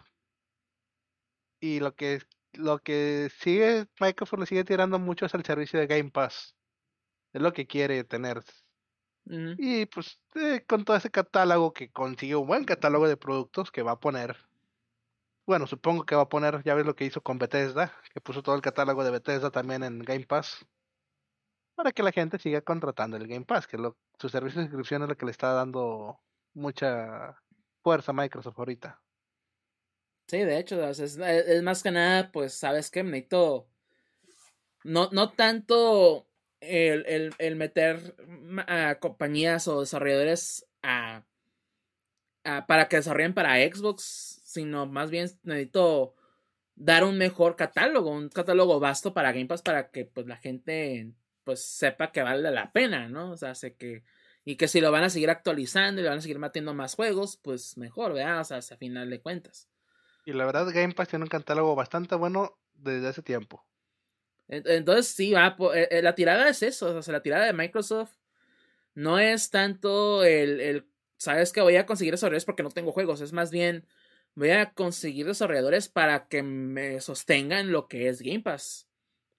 Y 1.58 1.80
lo 1.80 1.96
que 1.96 2.20
lo 2.52 2.78
que 2.78 3.28
sigue, 3.40 3.88
Microsoft 3.98 4.38
le 4.38 4.46
sigue 4.46 4.62
tirando 4.62 5.00
mucho 5.00 5.26
es 5.26 5.34
el 5.34 5.44
servicio 5.44 5.80
de 5.80 5.88
Game 5.88 6.12
Pass. 6.12 6.54
Es 7.32 7.42
lo 7.42 7.52
que 7.52 7.66
quiere 7.66 8.04
tener. 8.04 8.44
Y 9.26 9.86
pues 9.86 10.20
eh, 10.34 10.64
con 10.66 10.84
todo 10.84 10.96
ese 10.96 11.10
catálogo 11.10 11.72
que 11.72 11.90
consiguió 11.90 12.40
un 12.40 12.46
buen 12.46 12.64
catálogo 12.64 13.08
de 13.08 13.16
productos 13.16 13.70
que 13.70 13.82
va 13.82 13.92
a 13.92 14.00
poner. 14.00 14.36
Bueno, 15.46 15.66
supongo 15.66 16.04
que 16.04 16.14
va 16.14 16.22
a 16.22 16.28
poner, 16.28 16.62
ya 16.62 16.74
ves 16.74 16.86
lo 16.86 16.94
que 16.94 17.04
hizo 17.04 17.22
con 17.22 17.38
Bethesda, 17.38 17.92
que 18.12 18.20
puso 18.20 18.42
todo 18.42 18.54
el 18.54 18.62
catálogo 18.62 19.04
de 19.04 19.10
Bethesda 19.10 19.50
también 19.50 19.82
en 19.82 19.98
Game 20.00 20.26
Pass. 20.26 20.66
Para 21.74 21.92
que 21.92 22.02
la 22.02 22.12
gente 22.12 22.38
siga 22.38 22.60
contratando 22.60 23.16
el 23.16 23.26
Game 23.26 23.44
Pass, 23.44 23.66
que 23.66 23.78
lo, 23.78 23.96
su 24.18 24.28
servicio 24.28 24.60
de 24.60 24.68
suscripción 24.68 25.02
es 25.02 25.08
lo 25.08 25.16
que 25.16 25.26
le 25.26 25.32
está 25.32 25.52
dando 25.52 26.20
mucha 26.54 27.36
fuerza 27.82 28.12
a 28.12 28.14
Microsoft 28.14 28.58
ahorita. 28.58 29.00
Sí, 30.28 30.38
de 30.38 30.58
hecho, 30.58 30.82
es 30.88 31.18
más 31.62 31.82
que 31.82 31.90
nada, 31.90 32.30
pues, 32.32 32.54
¿sabes 32.54 32.90
qué? 32.90 33.02
Necesito. 33.02 33.68
No, 34.84 35.08
no 35.12 35.32
tanto 35.32 36.26
el, 36.66 37.04
el, 37.06 37.34
el 37.38 37.56
meter 37.56 38.14
a 38.66 38.96
compañías 39.00 39.68
o 39.68 39.80
desarrolladores 39.80 40.66
a, 40.82 41.24
a- 42.44 42.66
para 42.66 42.88
que 42.88 42.96
desarrollen 42.96 43.34
para 43.34 43.56
Xbox, 43.56 44.40
sino 44.44 44.86
más 44.86 45.10
bien 45.10 45.30
necesito 45.42 46.14
dar 46.76 47.04
un 47.04 47.18
mejor 47.18 47.56
catálogo, 47.56 48.10
un 48.10 48.28
catálogo 48.28 48.80
vasto 48.80 49.14
para 49.14 49.32
Game 49.32 49.46
Pass 49.46 49.62
para 49.62 49.90
que 49.90 50.04
pues 50.04 50.26
la 50.26 50.36
gente 50.36 51.12
pues 51.44 51.62
sepa 51.62 52.10
que 52.12 52.22
vale 52.22 52.50
la 52.50 52.72
pena, 52.72 53.08
¿no? 53.08 53.32
O 53.32 53.36
sea, 53.36 53.54
sé 53.54 53.74
que 53.76 54.04
y 54.44 54.56
que 54.56 54.68
si 54.68 54.80
lo 54.80 54.90
van 54.92 55.04
a 55.04 55.10
seguir 55.10 55.30
actualizando 55.30 56.00
y 56.00 56.04
le 56.04 56.10
van 56.10 56.18
a 56.18 56.22
seguir 56.22 56.38
metiendo 56.38 56.74
más 56.74 56.94
juegos, 56.96 57.38
pues 57.38 57.78
mejor, 57.78 58.12
¿verdad? 58.12 58.40
O 58.40 58.44
sea, 58.44 58.58
a 58.58 58.76
final 58.76 59.08
de 59.08 59.20
cuentas. 59.20 59.68
Y 60.26 60.32
la 60.32 60.44
verdad, 60.44 60.66
Game 60.72 60.94
Pass 60.94 61.08
tiene 61.08 61.24
un 61.24 61.28
catálogo 61.30 61.74
bastante 61.74 62.14
bueno 62.14 62.58
desde 62.74 63.08
hace 63.08 63.22
tiempo. 63.22 63.64
En- 64.48 64.62
Entonces, 64.66 65.08
sí, 65.08 65.32
va, 65.32 65.56
eh, 65.74 65.88
eh, 65.90 66.02
la 66.02 66.14
tirada 66.14 66.48
es 66.48 66.62
eso, 66.62 66.96
o 66.96 67.02
sea, 67.02 67.12
la 67.12 67.22
tirada 67.22 67.46
de 67.46 67.52
Microsoft 67.52 68.12
no 68.94 69.18
es 69.18 69.50
tanto 69.50 70.24
el, 70.24 70.60
el, 70.60 70.88
sabes 71.18 71.52
que 71.52 71.60
voy 71.62 71.76
a 71.76 71.86
conseguir 71.86 72.14
desarrolladores 72.14 72.44
porque 72.44 72.62
no 72.62 72.70
tengo 72.70 72.92
juegos, 72.92 73.20
es 73.20 73.32
más 73.32 73.50
bien, 73.50 73.86
voy 74.34 74.50
a 74.50 74.72
conseguir 74.74 75.26
desarrolladores 75.26 75.88
para 75.88 76.28
que 76.28 76.42
me 76.42 77.00
sostengan 77.00 77.72
lo 77.72 77.88
que 77.88 78.08
es 78.08 78.22
Game 78.22 78.40
Pass, 78.42 78.88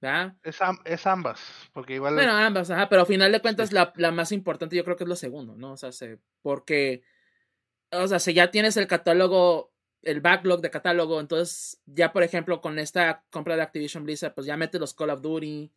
¿verdad? 0.02 0.36
Es, 0.44 0.62
am- 0.62 0.80
es 0.86 1.06
ambas, 1.08 1.42
porque 1.74 1.96
igual 1.96 2.16
Bueno, 2.16 2.32
ambas, 2.32 2.70
ajá, 2.72 2.88
pero 2.88 3.02
a 3.02 3.06
final 3.06 3.32
de 3.32 3.42
cuentas 3.42 3.72
la, 3.74 3.92
la 3.98 4.12
más 4.12 4.32
importante 4.32 4.76
yo 4.76 4.84
creo 4.86 4.96
que 4.96 5.04
es 5.04 5.10
lo 5.10 5.16
segundo, 5.18 5.56
¿no? 5.58 5.74
O 5.74 5.78
sea, 5.78 5.92
se, 5.92 6.20
porque, 6.42 7.04
o 7.92 8.08
sea, 8.08 8.20
si 8.20 8.34
ya 8.34 8.52
tienes 8.52 8.78
el 8.78 8.88
catálogo, 8.88 9.74
el 10.06 10.22
backlog 10.22 10.62
de 10.62 10.70
catálogo, 10.72 11.20
entonces 11.20 11.82
ya, 11.86 12.14
por 12.14 12.24
ejemplo, 12.24 12.62
con 12.62 12.80
esta 12.80 13.24
compra 13.30 13.56
de 13.58 13.64
Activision 13.64 14.06
Blizzard, 14.06 14.34
pues 14.34 14.48
ya 14.48 14.56
metes 14.56 14.80
los 14.80 14.94
Call 14.94 15.10
of 15.10 15.22
Duty, 15.22 15.72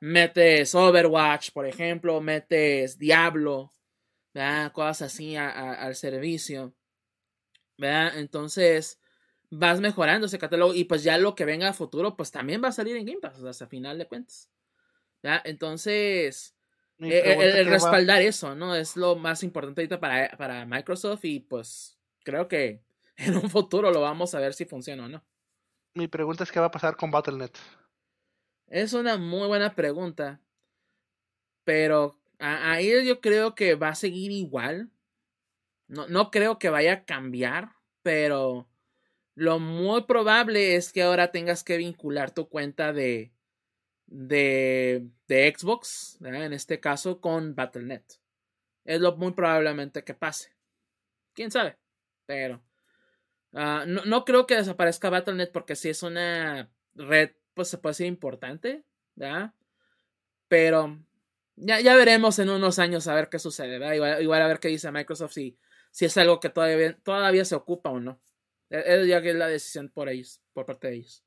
metes 0.00 0.74
Overwatch, 0.74 1.50
por 1.52 1.66
ejemplo, 1.66 2.20
metes 2.20 2.98
Diablo, 2.98 3.72
¿verdad? 4.34 4.70
Cosas 4.72 5.02
así 5.02 5.34
a- 5.36 5.48
a- 5.50 5.74
al 5.86 5.94
servicio, 5.96 6.74
¿verdad? 7.76 8.18
Entonces 8.18 9.00
vas 9.50 9.80
mejorando 9.80 10.26
ese 10.26 10.38
catálogo 10.38 10.74
y 10.74 10.84
pues 10.84 11.02
ya 11.02 11.16
lo 11.16 11.34
que 11.34 11.44
venga 11.44 11.68
a 11.68 11.72
futuro, 11.72 12.16
pues 12.16 12.30
también 12.30 12.62
va 12.62 12.68
a 12.68 12.72
salir 12.72 12.96
en 12.96 13.06
Game 13.06 13.20
Pass, 13.20 13.40
o 13.40 13.52
sea, 13.52 13.66
a 13.66 13.70
final 13.70 13.96
de 13.98 14.06
cuentas. 14.06 14.50
¿verdad? 15.22 15.40
Entonces, 15.44 16.54
mi 16.98 17.10
eh, 17.10 17.22
el, 17.40 17.66
va- 17.66 17.72
respaldar 17.72 18.22
eso, 18.22 18.54
¿no? 18.54 18.74
Es 18.74 18.96
lo 18.96 19.16
más 19.16 19.42
importante 19.42 19.80
ahorita 19.80 20.00
para, 20.00 20.36
para 20.36 20.66
Microsoft 20.66 21.24
y 21.24 21.40
pues 21.40 21.98
creo 22.24 22.46
que 22.48 22.80
en 23.18 23.36
un 23.36 23.50
futuro 23.50 23.90
lo 23.92 24.00
vamos 24.00 24.34
a 24.34 24.40
ver 24.40 24.54
si 24.54 24.64
funciona 24.64 25.04
o 25.04 25.08
no. 25.08 25.24
mi 25.94 26.08
pregunta 26.08 26.44
es 26.44 26.52
qué 26.52 26.60
va 26.60 26.66
a 26.66 26.70
pasar 26.70 26.96
con 26.96 27.10
Battle.net. 27.10 27.52
Es 28.68 28.92
una 28.92 29.16
muy 29.18 29.46
buena 29.48 29.74
pregunta, 29.74 30.40
pero 31.64 32.18
a- 32.38 32.72
ahí 32.72 33.06
yo 33.06 33.20
creo 33.20 33.54
que 33.54 33.74
va 33.74 33.88
a 33.90 33.94
seguir 33.94 34.30
igual. 34.30 34.90
No, 35.88 36.06
no 36.08 36.30
creo 36.30 36.58
que 36.58 36.70
vaya 36.70 36.92
a 36.92 37.04
cambiar, 37.04 37.70
pero 38.02 38.68
lo 39.34 39.58
muy 39.58 40.02
probable 40.04 40.76
es 40.76 40.92
que 40.92 41.02
ahora 41.02 41.32
tengas 41.32 41.64
que 41.64 41.78
vincular 41.78 42.32
tu 42.32 42.48
cuenta 42.48 42.92
de, 42.92 43.32
de, 44.06 45.08
de 45.28 45.54
Xbox, 45.56 46.18
¿verdad? 46.20 46.46
en 46.46 46.52
este 46.52 46.80
caso, 46.80 47.20
con 47.20 47.54
Battle.net. 47.54 48.04
Es 48.84 49.00
lo 49.00 49.16
muy 49.16 49.32
probablemente 49.32 50.04
que 50.04 50.14
pase. 50.14 50.54
Quién 51.34 51.50
sabe, 51.50 51.78
pero 52.26 52.62
ah, 53.54 53.84
no, 53.86 54.04
no 54.04 54.24
creo 54.24 54.46
que 54.46 54.56
desaparezca 54.56 55.10
Battle.net 55.10 55.50
porque 55.52 55.76
si 55.76 55.88
es 55.90 56.02
una 56.02 56.70
red, 56.94 57.30
pues 57.54 57.68
se 57.68 57.78
puede 57.78 57.92
decir 57.92 58.06
importante, 58.06 58.84
¿verdad? 59.14 59.54
Pero 60.48 60.98
ya, 61.56 61.80
ya 61.80 61.96
veremos 61.96 62.38
en 62.38 62.50
unos 62.50 62.78
años 62.78 63.06
a 63.08 63.14
ver 63.14 63.28
qué 63.28 63.38
sucede, 63.38 63.78
¿verdad? 63.78 63.94
Igual, 63.94 64.22
igual 64.22 64.42
a 64.42 64.48
ver 64.48 64.60
qué 64.60 64.68
dice 64.68 64.90
Microsoft 64.92 65.32
si, 65.34 65.58
si 65.90 66.04
es 66.06 66.16
algo 66.18 66.40
que 66.40 66.50
todavía, 66.50 66.96
todavía 67.02 67.44
se 67.44 67.54
ocupa 67.56 67.90
o 67.90 68.00
no. 68.00 68.20
E- 68.70 68.82
Es 68.86 69.06
ya 69.08 69.22
que 69.22 69.30
es 69.30 69.36
la 69.36 69.48
decisión 69.48 69.90
por 69.90 70.08
ellos, 70.08 70.40
por 70.52 70.66
parte 70.66 70.88
de 70.88 70.94
ellos. 70.96 71.24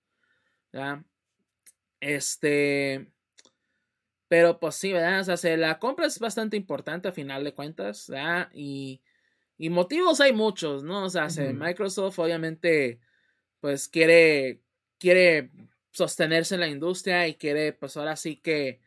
¿verdad? 0.74 1.04
Este. 2.02 3.12
Pero 4.28 4.60
pues 4.60 4.76
sí, 4.76 4.94
¿verdad? 4.94 5.20
O 5.22 5.24
sea, 5.26 5.38
se- 5.38 5.58
la 5.58 5.78
compra 5.80 6.06
es 6.06 6.20
bastante 6.20 6.56
importante 6.58 7.08
a 7.10 7.12
final 7.12 7.44
de 7.44 7.54
cuentas, 7.54 8.08
¿verdad? 8.10 8.50
Y, 8.54 9.02
y 9.62 9.70
motivos 9.70 10.20
hay 10.22 10.34
muchos, 10.34 10.84
¿no? 10.84 11.04
O 11.04 11.10
sea. 11.12 11.28
Microsoft 11.54 12.18
obviamente 12.18 13.00
pues 13.60 13.88
quiere, 13.88 14.64
quiere 14.98 15.52
sostenerse 15.92 16.56
en 16.56 16.62
la 16.62 16.68
industria 16.68 17.28
y 17.28 17.36
quiere 17.36 17.72
pues 17.72 17.96
ahora 17.96 18.16
sí 18.16 18.38
que 18.38 18.82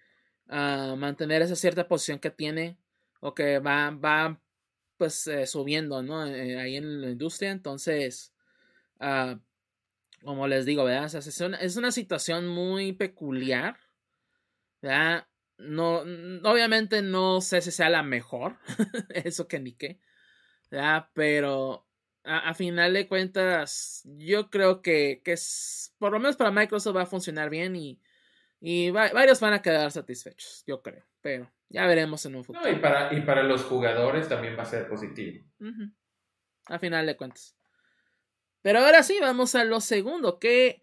ah, 0.48 0.96
mantener 0.98 1.42
esa 1.42 1.54
cierta 1.54 1.86
posición 1.86 2.18
que 2.18 2.30
tiene 2.30 2.76
o 3.20 3.34
que 3.34 3.60
va, 3.60 3.90
va 3.90 4.40
pues 4.96 5.28
eh, 5.28 5.46
subiendo, 5.46 6.02
¿no? 6.02 6.26
Eh, 6.26 6.58
ahí 6.58 6.74
en 6.74 7.00
la 7.00 7.10
industria, 7.10 7.52
entonces, 7.52 8.34
ah, 8.98 9.38
como 10.24 10.48
les 10.48 10.66
digo, 10.66 10.82
¿verdad? 10.82 11.04
O 11.04 11.08
sea, 11.08 11.20
es, 11.20 11.40
una, 11.40 11.56
es 11.58 11.76
una 11.76 11.92
situación 11.92 12.48
muy 12.48 12.92
peculiar, 12.94 13.76
¿verdad? 14.82 15.28
No, 15.56 15.98
obviamente 16.42 17.00
no 17.00 17.40
sé 17.40 17.60
si 17.60 17.70
sea 17.70 17.90
la 17.90 18.02
mejor, 18.02 18.56
eso 19.10 19.46
que 19.46 19.60
ni 19.60 19.72
qué, 19.74 20.00
¿verdad? 20.74 21.08
Pero 21.14 21.86
a, 22.24 22.50
a 22.50 22.54
final 22.54 22.92
de 22.94 23.06
cuentas, 23.06 24.02
yo 24.16 24.50
creo 24.50 24.82
que, 24.82 25.22
que 25.24 25.32
es, 25.32 25.94
por 25.98 26.12
lo 26.12 26.18
menos 26.18 26.36
para 26.36 26.50
Microsoft 26.50 26.96
va 26.96 27.02
a 27.02 27.06
funcionar 27.06 27.48
bien 27.48 27.76
y, 27.76 28.00
y 28.60 28.90
va- 28.90 29.12
varios 29.12 29.40
van 29.40 29.52
a 29.52 29.62
quedar 29.62 29.90
satisfechos, 29.92 30.64
yo 30.66 30.82
creo, 30.82 31.04
pero 31.20 31.50
ya 31.68 31.86
veremos 31.86 32.26
en 32.26 32.34
un 32.36 32.44
futuro. 32.44 32.64
No, 32.66 32.70
y, 32.76 32.80
para, 32.80 33.14
y 33.14 33.20
para 33.20 33.42
los 33.44 33.62
jugadores 33.64 34.28
también 34.28 34.58
va 34.58 34.62
a 34.62 34.66
ser 34.66 34.88
positivo. 34.88 35.44
A 36.66 36.78
final 36.78 37.06
de 37.06 37.16
cuentas. 37.16 37.56
Pero 38.62 38.80
ahora 38.80 39.02
sí, 39.02 39.18
vamos 39.20 39.54
a 39.54 39.64
lo 39.64 39.80
segundo. 39.80 40.38
¿Qué, 40.38 40.82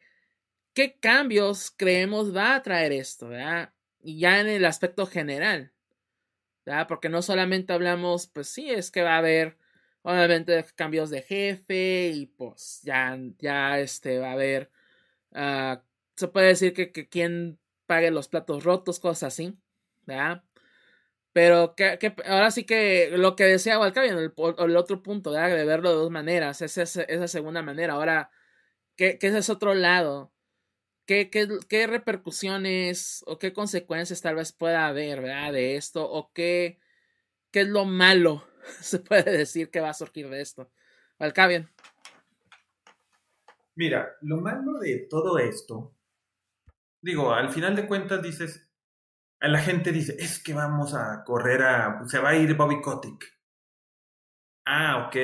qué 0.74 1.00
cambios 1.00 1.72
creemos 1.72 2.36
va 2.36 2.56
a 2.56 2.62
traer 2.62 2.92
esto? 2.92 3.30
¿verdad? 3.30 3.74
Y 4.00 4.20
ya 4.20 4.40
en 4.40 4.48
el 4.48 4.64
aspecto 4.66 5.08
general. 5.08 5.74
¿verdad? 6.66 6.88
Porque 6.88 7.10
no 7.10 7.24
solamente 7.24 7.74
hablamos, 7.74 8.28
pues 8.28 8.48
sí, 8.48 8.70
es 8.70 8.92
que 8.92 9.02
va 9.02 9.16
a 9.16 9.18
haber, 9.18 9.58
obviamente, 10.04 10.66
cambios 10.76 11.10
de 11.10 11.22
jefe 11.24 12.10
y 12.14 12.28
pues 12.28 12.82
ya, 12.84 13.18
ya 13.40 13.80
este, 13.80 14.20
va 14.20 14.30
a 14.30 14.34
haber, 14.34 14.72
ah, 15.34 15.84
se 16.16 16.28
puede 16.30 16.48
decir 16.48 16.74
que, 16.74 16.92
que 16.92 17.10
quien 17.10 17.60
pague 17.88 18.12
los 18.12 18.28
platos 18.30 18.64
rotos, 18.64 19.00
cosas 19.00 19.34
así. 19.34 19.58
¿verdad? 20.06 20.44
Pero 21.34 21.76
que, 21.76 21.98
que 22.00 22.16
ahora 22.26 22.52
sí 22.52 22.66
que 22.66 23.12
lo 23.18 23.36
que 23.36 23.46
decía 23.46 23.80
Walcavi 23.80 24.10
en 24.10 24.18
el, 24.18 24.34
el 24.58 24.78
otro 24.78 25.02
punto, 25.04 25.32
¿verdad? 25.32 25.56
de 25.56 25.66
verlo 25.66 25.90
de 25.90 25.96
dos 25.96 26.12
maneras, 26.12 26.62
esa 26.62 26.84
es 26.84 26.98
esa 26.98 27.28
segunda 27.28 27.62
manera. 27.62 27.94
Ahora, 27.94 28.32
¿qué, 28.98 29.18
qué 29.20 29.28
es 29.28 29.36
ese 29.36 29.52
otro 29.54 29.74
lado? 29.76 30.34
¿Qué, 31.06 31.30
qué, 31.30 31.48
qué 31.70 31.88
repercusiones 31.88 33.24
o 33.28 33.40
qué 33.40 33.54
consecuencias 33.54 34.22
tal 34.22 34.36
vez 34.36 34.54
pueda 34.54 34.88
haber, 34.88 35.22
¿verdad? 35.22 35.54
De 35.54 35.76
esto, 35.78 36.10
o 36.10 36.32
qué, 36.34 36.80
qué 37.52 37.62
es 37.62 37.68
lo 37.70 37.86
malo 37.86 38.46
se 38.82 39.00
puede 39.00 39.38
decir 39.38 39.70
que 39.70 39.80
va 39.80 39.90
a 39.90 39.94
surgir 39.94 40.30
de 40.30 40.42
esto. 40.42 40.72
Alcabian. 41.20 41.70
Mira, 43.76 44.18
lo 44.22 44.38
malo 44.38 44.80
de 44.80 45.08
todo 45.10 45.38
esto, 45.40 45.96
digo, 47.02 47.34
al 47.34 47.50
final 47.50 47.76
de 47.76 47.88
cuentas 47.88 48.22
dices, 48.22 48.70
la 49.40 49.60
gente 49.60 49.92
dice, 49.92 50.16
es 50.20 50.42
que 50.42 50.54
vamos 50.54 50.94
a 50.94 51.24
correr 51.24 51.64
a, 51.64 52.08
se 52.08 52.20
va 52.20 52.30
a 52.30 52.36
ir 52.36 52.56
Bobby 52.56 52.82
Kotick. 52.82 53.26
Ah, 54.66 55.08
ok. 55.08 55.16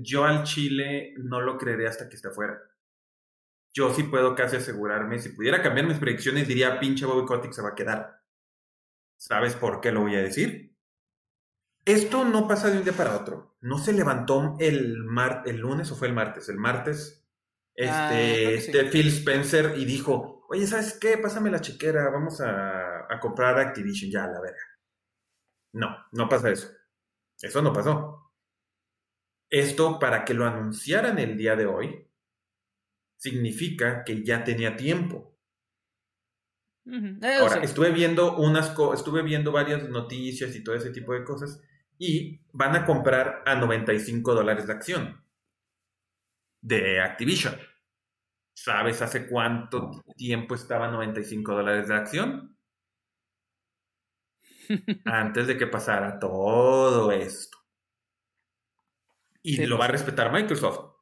Yo 0.00 0.24
al 0.24 0.44
Chile 0.44 1.14
no 1.18 1.40
lo 1.40 1.58
creeré 1.58 1.88
hasta 1.88 2.08
que 2.08 2.16
esté 2.16 2.30
fuera. 2.30 2.58
Yo 3.72 3.92
sí 3.92 4.04
puedo 4.04 4.34
casi 4.34 4.56
asegurarme, 4.56 5.18
si 5.18 5.30
pudiera 5.30 5.62
cambiar 5.62 5.86
mis 5.86 5.98
predicciones, 5.98 6.48
diría, 6.48 6.80
pinche 6.80 7.04
Bobby 7.04 7.26
Kotick 7.26 7.52
se 7.52 7.62
va 7.62 7.70
a 7.70 7.74
quedar. 7.74 8.22
¿Sabes 9.16 9.54
por 9.54 9.80
qué 9.80 9.92
lo 9.92 10.00
voy 10.00 10.16
a 10.16 10.22
decir? 10.22 10.69
Esto 11.84 12.24
no 12.24 12.46
pasa 12.46 12.70
de 12.70 12.78
un 12.78 12.84
día 12.84 12.92
para 12.92 13.16
otro. 13.16 13.56
No 13.60 13.78
se 13.78 13.92
levantó 13.92 14.56
el, 14.60 14.98
mar 15.04 15.42
el 15.46 15.56
lunes 15.58 15.90
o 15.90 15.96
fue 15.96 16.08
el 16.08 16.14
martes. 16.14 16.48
El 16.48 16.56
martes, 16.58 17.26
Ah, 17.82 18.12
este, 18.14 18.56
sí. 18.56 18.72
este 18.72 18.84
Phil 18.86 19.08
Spencer 19.08 19.74
y 19.76 19.84
dijo, 19.84 20.46
oye, 20.48 20.66
¿sabes 20.66 20.98
qué? 21.00 21.18
Pásame 21.18 21.50
la 21.50 21.60
chequera, 21.60 22.08
vamos 22.10 22.40
a, 22.40 23.12
a 23.12 23.20
comprar 23.20 23.58
Activision 23.58 24.10
ya, 24.10 24.26
la 24.26 24.40
verga. 24.40 24.62
No, 25.72 25.88
no 26.12 26.28
pasa 26.28 26.50
eso. 26.50 26.68
Eso 27.40 27.62
no 27.62 27.72
pasó. 27.72 28.32
Esto, 29.50 29.98
para 30.00 30.24
que 30.24 30.34
lo 30.34 30.44
anunciaran 30.44 31.18
el 31.20 31.36
día 31.36 31.54
de 31.54 31.66
hoy, 31.66 32.08
significa 33.16 34.02
que 34.04 34.24
ya 34.24 34.42
tenía 34.42 34.76
tiempo. 34.76 35.38
Ahora, 37.38 37.56
sí. 37.56 37.60
estuve 37.62 37.90
viendo 37.92 38.36
unas 38.36 38.70
co- 38.70 38.94
estuve 38.94 39.22
viendo 39.22 39.52
varias 39.52 39.88
noticias 39.88 40.54
y 40.54 40.62
todo 40.62 40.74
ese 40.76 40.90
tipo 40.90 41.12
de 41.14 41.24
cosas 41.24 41.60
y 42.00 42.40
van 42.52 42.74
a 42.74 42.84
comprar 42.84 43.44
a 43.46 43.54
95 43.54 44.34
dólares 44.34 44.66
la 44.66 44.74
acción 44.74 45.22
de 46.62 47.00
Activision. 47.00 47.54
¿Sabes 48.54 49.02
hace 49.02 49.26
cuánto 49.28 49.90
tiempo 50.16 50.54
estaba 50.54 50.86
a 50.86 50.90
95 50.92 51.52
dólares 51.54 51.88
de 51.88 51.94
acción? 51.96 52.56
Antes 55.04 55.46
de 55.46 55.58
que 55.58 55.66
pasara 55.66 56.18
todo 56.18 57.12
esto. 57.12 57.58
Y 59.42 59.56
Sí, 59.56 59.66
lo 59.66 59.76
pues 59.76 59.78
va 59.78 59.84
a 59.84 59.88
sí. 59.88 59.88
respetar 59.88 60.32
Microsoft. 60.32 60.94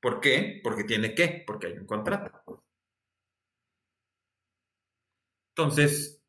¿Por 0.00 0.20
qué? 0.20 0.60
Porque 0.62 0.84
tiene 0.84 1.14
que, 1.14 1.42
porque 1.46 1.68
hay 1.68 1.78
un 1.78 1.86
contrato. 1.86 2.30
Entonces, 5.56 6.21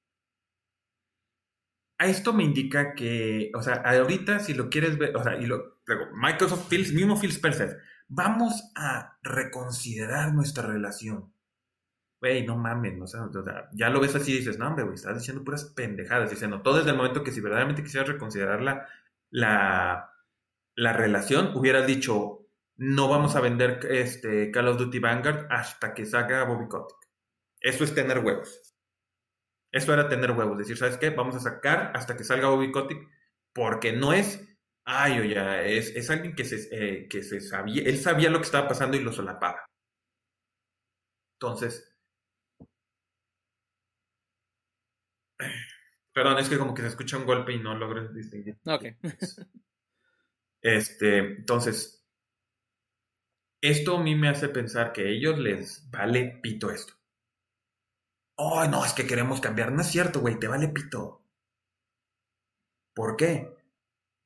esto 2.05 2.33
me 2.33 2.43
indica 2.43 2.93
que, 2.95 3.51
o 3.55 3.61
sea, 3.61 3.75
ahorita 3.75 4.39
si 4.39 4.53
lo 4.53 4.69
quieres 4.69 4.97
ver, 4.97 5.15
o 5.15 5.23
sea, 5.23 5.35
y 5.37 5.45
lo, 5.45 5.79
luego, 5.85 6.05
Microsoft, 6.15 6.67
Phil, 6.69 6.93
mismo 6.93 7.19
Phil 7.19 7.31
Spencer, 7.31 7.79
vamos 8.07 8.71
a 8.75 9.17
reconsiderar 9.23 10.33
nuestra 10.33 10.67
relación. 10.67 11.33
Güey, 12.21 12.45
no 12.45 12.57
mames, 12.57 13.01
o 13.01 13.07
sea, 13.07 13.25
o 13.25 13.43
sea, 13.43 13.69
ya 13.73 13.89
lo 13.89 13.99
ves 13.99 14.15
así 14.15 14.31
y 14.31 14.37
dices, 14.37 14.57
no, 14.57 14.67
hombre, 14.67 14.83
güey, 14.83 14.95
estás 14.95 15.17
diciendo 15.17 15.43
puras 15.43 15.65
pendejadas, 15.65 16.29
diciendo, 16.29 16.61
todo 16.61 16.77
desde 16.77 16.91
el 16.91 16.97
momento 16.97 17.23
que 17.23 17.31
si 17.31 17.41
verdaderamente 17.41 17.83
quisieras 17.83 18.09
reconsiderar 18.09 18.61
la, 18.61 18.87
la, 19.29 20.09
la 20.75 20.93
relación, 20.93 21.51
hubieras 21.55 21.85
dicho, 21.85 22.47
no 22.77 23.09
vamos 23.09 23.35
a 23.35 23.41
vender 23.41 23.79
este 23.89 24.51
Call 24.51 24.69
of 24.69 24.77
Duty 24.77 24.99
Vanguard 24.99 25.47
hasta 25.49 25.93
que 25.93 26.05
salga 26.05 26.45
Bobby 26.45 26.67
Kotick. 26.67 26.97
Eso 27.59 27.83
es 27.83 27.93
tener 27.93 28.19
huevos. 28.19 28.72
Eso 29.73 29.93
era 29.93 30.07
tener 30.07 30.31
huevos, 30.31 30.57
decir, 30.57 30.77
¿sabes 30.77 30.97
qué? 30.97 31.09
Vamos 31.09 31.35
a 31.35 31.41
sacar 31.41 31.91
hasta 31.95 32.15
que 32.15 32.23
salga 32.23 32.47
Bobby 32.49 32.71
Kotick, 32.71 33.09
porque 33.53 33.91
no 33.93 34.13
es, 34.13 34.41
ay, 34.85 35.19
oye, 35.19 35.77
es, 35.77 35.89
es 35.95 36.09
alguien 36.11 36.35
que 36.35 36.45
se, 36.45 36.69
eh, 36.71 37.07
que 37.09 37.23
se 37.23 37.41
sabía, 37.41 37.83
él 37.83 37.97
sabía 37.99 38.29
lo 38.29 38.39
que 38.39 38.45
estaba 38.45 38.67
pasando 38.69 38.97
y 38.97 39.01
lo 39.01 39.11
solapaba. 39.11 39.65
Entonces, 41.39 41.93
perdón, 46.13 46.39
es 46.39 46.49
que 46.49 46.57
como 46.57 46.73
que 46.73 46.81
se 46.81 46.89
escucha 46.89 47.17
un 47.17 47.25
golpe 47.25 47.53
y 47.53 47.59
no 47.59 47.75
logro 47.75 48.07
distinguir. 48.09 48.57
Ok. 48.65 48.85
Este, 50.63 51.19
entonces, 51.19 52.03
esto 53.61 53.97
a 53.97 54.03
mí 54.03 54.13
me 54.13 54.29
hace 54.29 54.47
pensar 54.49 54.93
que 54.93 55.01
a 55.01 55.09
ellos 55.09 55.39
les 55.39 55.89
vale 55.89 56.39
pito 56.43 56.69
esto. 56.69 56.93
Oh, 58.37 58.65
no, 58.67 58.83
es 58.85 58.93
que 58.93 59.05
queremos 59.07 59.41
cambiar. 59.41 59.71
No 59.71 59.81
es 59.81 59.87
cierto, 59.87 60.19
güey, 60.21 60.39
te 60.39 60.47
vale 60.47 60.67
pito. 60.69 61.21
¿Por 62.95 63.15
qué? 63.17 63.55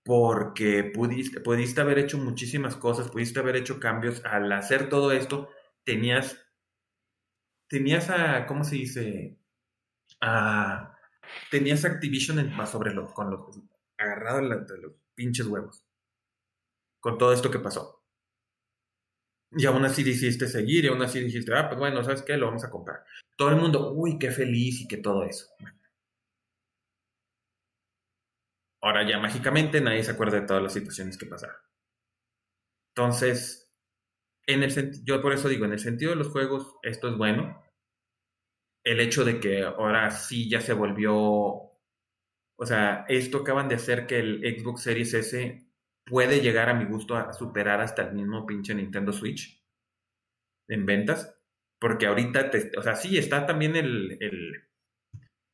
Porque 0.04 0.84
pudiste, 0.94 1.42
pudiste 1.42 1.82
haber 1.82 2.00
hecho 2.00 2.18
muchísimas 2.18 2.76
cosas, 2.76 3.10
pudiste 3.10 3.40
haber 3.40 3.58
hecho 3.58 3.80
cambios. 3.80 4.24
Al 4.26 4.52
hacer 4.52 4.90
todo 4.90 5.12
esto, 5.12 5.50
tenías, 5.84 6.38
tenías 7.70 8.10
a, 8.10 8.46
¿cómo 8.46 8.64
se 8.64 8.76
dice? 8.76 9.40
A, 10.22 10.98
tenías 11.52 11.86
Activision 11.86 12.40
en, 12.40 12.54
más 12.56 12.72
sobre 12.72 12.94
los, 12.94 13.14
con 13.14 13.30
los, 13.32 13.60
agarrado 13.98 14.40
de, 14.42 14.78
los 14.78 14.94
pinches 15.16 15.48
huevos. 15.48 15.84
Con 17.00 17.18
todo 17.18 17.34
esto 17.34 17.52
que 17.52 17.60
pasó. 17.60 17.97
Y 19.52 19.66
aún 19.66 19.86
así 19.86 20.04
decidiste 20.04 20.48
seguir, 20.48 20.86
y 20.86 20.88
aún 20.88 21.02
así 21.02 21.20
dijiste, 21.20 21.54
ah, 21.56 21.68
pues 21.70 21.80
bueno, 21.80 22.04
¿sabes 22.04 22.22
qué? 22.22 22.36
Lo 22.38 22.48
vamos 22.48 22.66
a 22.66 22.70
comprar. 22.70 23.04
Todo 23.38 23.50
el 23.50 23.56
mundo, 23.56 23.94
uy, 23.94 24.20
qué 24.20 24.32
feliz 24.32 24.82
y 24.82 24.88
que 24.88 24.98
todo 24.98 25.24
eso. 25.24 25.48
Ahora 28.82 29.08
ya 29.08 29.20
mágicamente 29.20 29.82
nadie 29.82 30.04
se 30.04 30.12
acuerda 30.12 30.40
de 30.40 30.48
todas 30.48 30.64
las 30.64 30.74
situaciones 30.74 31.18
que 31.18 31.26
pasaron. 31.26 31.58
Entonces, 32.96 33.72
en 34.48 34.64
el 34.64 35.04
yo 35.04 35.22
por 35.22 35.34
eso 35.34 35.50
digo, 35.50 35.66
en 35.66 35.74
el 35.74 35.80
sentido 35.80 36.12
de 36.12 36.18
los 36.18 36.30
juegos, 36.30 36.76
esto 36.84 37.10
es 37.10 37.18
bueno. 37.18 37.64
El 38.84 39.00
hecho 39.02 39.26
de 39.26 39.40
que 39.40 39.64
ahora 39.64 40.10
sí 40.12 40.50
ya 40.50 40.62
se 40.62 40.74
volvió, 40.74 41.14
o 41.16 42.66
sea, 42.66 43.06
esto 43.10 43.40
acaban 43.40 43.68
de 43.68 43.76
hacer 43.76 44.08
que 44.08 44.20
el 44.20 44.42
Xbox 44.60 44.82
Series 44.84 45.14
S 45.14 45.67
puede 46.08 46.40
llegar 46.40 46.70
a 46.70 46.74
mi 46.74 46.86
gusto 46.86 47.16
a 47.16 47.34
superar 47.34 47.82
hasta 47.82 48.04
el 48.04 48.16
mismo 48.16 48.46
pinche 48.46 48.74
Nintendo 48.74 49.12
Switch 49.12 49.64
en 50.70 50.86
ventas. 50.86 51.34
Porque 51.80 52.08
ahorita, 52.08 52.50
o 52.78 52.82
sea, 52.82 52.96
sí 52.96 53.18
está 53.18 53.46
también 53.46 53.76
el, 53.76 54.18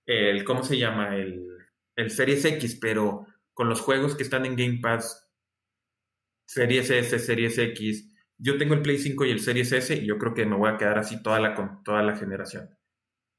el, 0.05 0.43
¿cómo 0.45 0.63
se 0.63 0.77
llama? 0.77 1.17
El, 1.17 1.57
el 1.97 2.11
Series 2.11 2.45
X, 2.45 2.77
pero 2.79 3.27
con 3.53 3.67
los 3.67 3.81
juegos 3.81 4.15
que 4.15 4.23
están 4.23 4.45
en 4.45 4.55
Game 4.55 4.79
Pass, 4.81 5.29
Series 6.47 6.89
S, 6.89 7.19
Series 7.19 7.57
X, 7.57 8.09
yo 8.37 8.57
tengo 8.57 8.73
el 8.73 8.81
Play 8.81 8.99
5 8.99 9.25
y 9.25 9.31
el 9.31 9.39
Series 9.41 9.71
S 9.73 9.95
y 9.95 10.05
yo 10.05 10.17
creo 10.17 10.33
que 10.33 10.45
me 10.45 10.55
voy 10.55 10.69
a 10.69 10.77
quedar 10.77 10.97
así 10.97 11.21
toda 11.21 11.41
la, 11.41 11.81
toda 11.83 12.01
la 12.03 12.15
generación. 12.15 12.69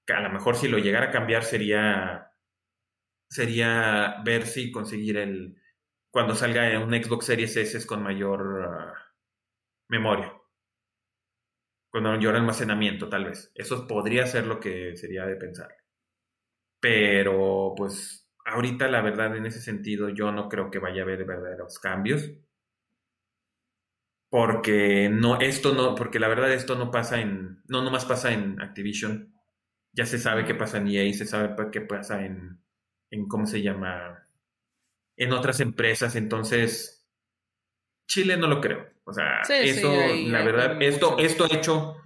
A 0.08 0.20
lo 0.20 0.30
mejor 0.30 0.56
si 0.56 0.68
lo 0.68 0.78
llegara 0.78 1.06
a 1.06 1.10
cambiar 1.10 1.42
sería, 1.42 2.32
sería 3.30 4.22
ver 4.24 4.46
si 4.46 4.70
conseguir 4.70 5.16
el, 5.16 5.56
cuando 6.14 6.36
salga 6.36 6.78
un 6.78 6.92
Xbox 6.94 7.26
Series 7.26 7.56
S 7.56 7.84
con 7.88 8.00
mayor 8.00 8.68
ah, 8.70 8.94
memoria, 9.88 10.32
con 11.90 12.04
mayor 12.04 12.36
almacenamiento 12.36 13.08
tal 13.08 13.24
vez. 13.24 13.50
Eso 13.56 13.88
podría 13.88 14.24
ser 14.28 14.46
lo 14.46 14.60
que 14.60 14.96
sería 14.96 15.26
de 15.26 15.34
pensar. 15.34 15.74
Pero 16.80 17.74
pues 17.76 18.30
ahorita 18.44 18.86
la 18.86 19.02
verdad 19.02 19.34
en 19.36 19.46
ese 19.46 19.60
sentido 19.60 20.08
yo 20.08 20.30
no 20.30 20.48
creo 20.48 20.70
que 20.70 20.78
vaya 20.78 21.00
a 21.00 21.04
haber 21.04 21.24
verdaderos 21.24 21.80
cambios. 21.80 22.30
Porque 24.30 25.08
no, 25.10 25.40
esto 25.40 25.74
no, 25.74 25.96
porque 25.96 26.20
la 26.20 26.28
verdad 26.28 26.52
esto 26.52 26.76
no 26.76 26.92
pasa 26.92 27.20
en, 27.20 27.60
no 27.66 27.82
nomás 27.82 28.04
pasa 28.04 28.32
en 28.32 28.62
Activision. 28.62 29.34
Ya 29.92 30.06
se 30.06 30.20
sabe 30.20 30.44
qué 30.44 30.54
pasa 30.54 30.78
en 30.78 30.86
EA, 30.86 31.12
se 31.12 31.26
sabe 31.26 31.56
qué 31.72 31.80
pasa 31.80 32.24
en, 32.24 32.62
en 33.10 33.26
¿cómo 33.26 33.46
se 33.46 33.62
llama? 33.62 34.23
En 35.16 35.32
otras 35.32 35.60
empresas. 35.60 36.16
Entonces, 36.16 37.06
Chile 38.10 38.36
no 38.36 38.46
lo 38.46 38.60
creo. 38.60 38.86
O 39.04 39.12
sea, 39.12 39.44
Sí, 39.44 39.54
sí, 39.62 39.68
eso, 39.78 39.90
ahí- 39.90 40.28
la 40.28 40.42
verdad, 40.44 40.82
esto, 40.82 41.12
mucho. 41.12 41.22
esto 41.24 41.44
ha 41.44 41.54
hecho 41.56 41.96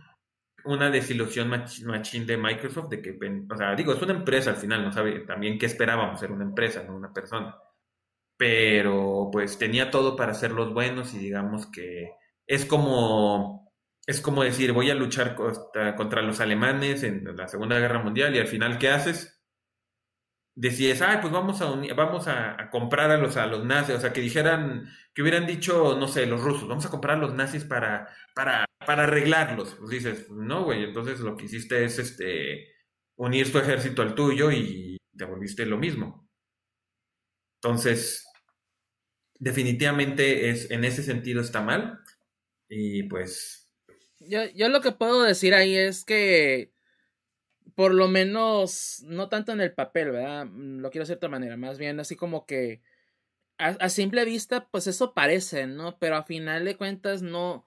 una 0.65 0.91
desilusión 0.91 1.49
mach- 1.51 1.83
machín 1.85 2.27
de 2.27 2.37
Microsoft 2.37 2.89
de 2.91 3.01
que, 3.01 3.17
o 3.51 3.57
sea, 3.57 3.75
digo, 3.75 3.93
es 3.95 4.03
una 4.03 4.13
empresa 4.15 4.51
al 4.51 4.57
final, 4.57 4.83
no 4.85 4.93
sabe 4.93 5.21
también 5.21 5.59
qué 5.59 5.67
esperábamos, 5.67 6.21
ser 6.21 6.33
una 6.33 6.45
empresa, 6.45 6.83
no 6.85 6.97
una 6.97 7.13
persona. 7.13 7.57
Pero 8.37 9.31
pues 9.33 9.59
tenía 9.59 9.91
todo 9.91 10.15
para 10.17 10.35
ser 10.35 10.53
los 10.53 10.73
buenos 10.73 11.15
y 11.15 11.19
digamos 11.19 11.67
que 11.67 12.13
es 12.47 12.65
como 12.65 13.73
es 14.07 14.21
como 14.23 14.43
decir, 14.43 14.73
voy 14.73 14.91
a 14.91 14.95
luchar 14.95 15.35
contra, 15.35 15.95
contra 15.95 16.23
los 16.23 16.41
alemanes 16.41 17.03
en 17.03 17.37
la 17.37 17.47
Segunda 17.47 17.79
Guerra 17.79 18.03
Mundial 18.03 18.35
y 18.35 18.39
al 18.39 18.47
final 18.47 18.79
¿qué 18.79 18.89
haces? 18.89 19.38
Decides, 20.61 21.03
ay, 21.03 21.19
pues 21.21 21.33
vamos 21.33 21.61
a 21.63 21.67
vamos 21.95 22.27
a, 22.27 22.61
a 22.61 22.69
comprar 22.69 23.13
a 23.13 23.17
los 23.17 23.37
a 23.37 23.47
los 23.47 23.65
nazis, 23.65 23.95
o 23.95 24.01
sea, 24.01 24.13
que 24.13 24.21
dijeran, 24.21 24.89
que 25.15 25.23
hubieran 25.23 25.47
dicho, 25.47 25.97
no 25.97 26.09
sé, 26.09 26.27
los 26.27 26.41
rusos, 26.41 26.69
vamos 26.69 26.85
a 26.85 26.91
comprar 26.91 27.17
a 27.17 27.21
los 27.21 27.33
nazis 27.33 27.63
para 27.63 28.09
para 28.35 28.65
para 28.85 29.05
arreglarlos. 29.05 29.77
Pues 29.77 29.91
dices, 29.91 30.29
no, 30.31 30.65
güey, 30.65 30.83
entonces 30.83 31.21
lo 31.21 31.37
que 31.37 31.45
hiciste 31.45 31.85
es 31.85 32.01
este 32.01 32.73
unir 33.17 33.53
tu 33.53 33.59
ejército 33.59 34.03
al 34.03 34.17
tuyo 34.17 34.51
y 34.51 34.97
te 35.17 35.25
volviste 35.25 35.65
lo 35.65 35.79
mismo. 35.79 36.29
Entonces, 37.63 38.27
definitivamente 39.39 40.51
es, 40.51 40.73
en 40.73 40.85
ese 40.85 41.05
sentido 41.05 41.41
está 41.41 41.63
mal. 41.63 42.01
Y 42.69 43.05
pues. 43.05 43.71
Yo, 44.19 44.41
yo 44.55 44.69
lo 44.69 44.81
que 44.81 44.91
puedo 44.91 45.23
decir 45.23 45.55
ahí 45.55 45.77
es 45.77 46.05
que 46.05 46.73
por 47.79 47.95
lo 47.95 48.09
menos, 48.09 49.05
no 49.07 49.29
tanto 49.29 49.53
en 49.53 49.61
el 49.61 49.73
papel, 49.73 50.11
¿verdad? 50.11 50.47
Mm, 50.47 50.81
lo 50.81 50.91
quiero 50.91 51.05
decir 51.05 51.15
de 51.15 51.19
otra 51.19 51.29
manera, 51.29 51.57
más 51.57 51.79
bien 51.79 52.01
así 52.01 52.17
como 52.17 52.45
que 52.45 52.83
a, 53.57 53.89
simple 53.89 54.25
vista, 54.25 54.69
pues 54.69 54.89
eso 54.89 55.15
parece, 55.15 55.69
¿no? 55.69 55.97
Pero 56.01 56.17
a 56.17 56.25
final 56.25 56.65
de 56.65 56.77
cuentas, 56.77 57.23
no. 57.23 57.65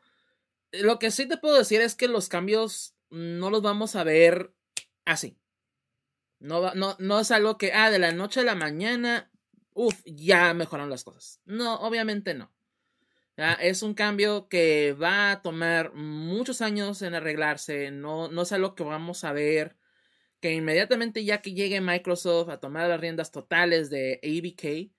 Lo 0.73 0.99
que 0.99 1.11
sí 1.11 1.29
te 1.29 1.37
puedo 1.37 1.57
decir 1.57 1.79
es 1.79 1.95
que 1.95 2.09
los 2.09 2.27
cambios 2.27 2.93
no 3.09 3.49
los 3.49 3.61
vamos 3.61 3.95
a 3.95 4.03
ver 4.03 4.53
así. 5.05 5.37
No, 6.39 6.73
no, 6.73 6.97
no 6.99 7.21
es 7.21 7.31
algo 7.31 7.57
que, 7.57 7.71
ah, 7.71 7.89
de 7.89 7.99
la 7.99 8.11
noche 8.11 8.41
a 8.41 8.43
la 8.43 8.55
mañana, 8.55 9.31
uff, 9.73 10.01
ya 10.05 10.53
mejoran 10.53 10.89
las 10.89 11.05
cosas. 11.05 11.39
No, 11.45 11.75
obviamente 11.75 12.33
no. 12.33 12.51
Es 13.61 13.81
un 13.81 13.93
cambio 13.93 14.49
que 14.49 14.91
va 14.91 15.31
a 15.31 15.41
tomar 15.41 15.93
muchos 15.93 16.61
años 16.61 17.01
en 17.01 17.15
arreglarse. 17.15 17.91
No, 17.91 18.27
no 18.27 18.41
es 18.41 18.51
algo 18.51 18.75
que 18.75 18.83
vamos 18.83 19.23
a 19.23 19.31
ver 19.31 19.79
que 20.41 20.53
inmediatamente 20.53 21.23
ya 21.23 21.41
que 21.41 21.53
llegue 21.53 21.79
Microsoft 21.81 22.49
a 22.49 22.59
tomar 22.59 22.89
las 22.89 22.99
riendas 22.99 23.31
totales 23.31 23.89
de 23.89 24.19
ABK, 24.23 24.91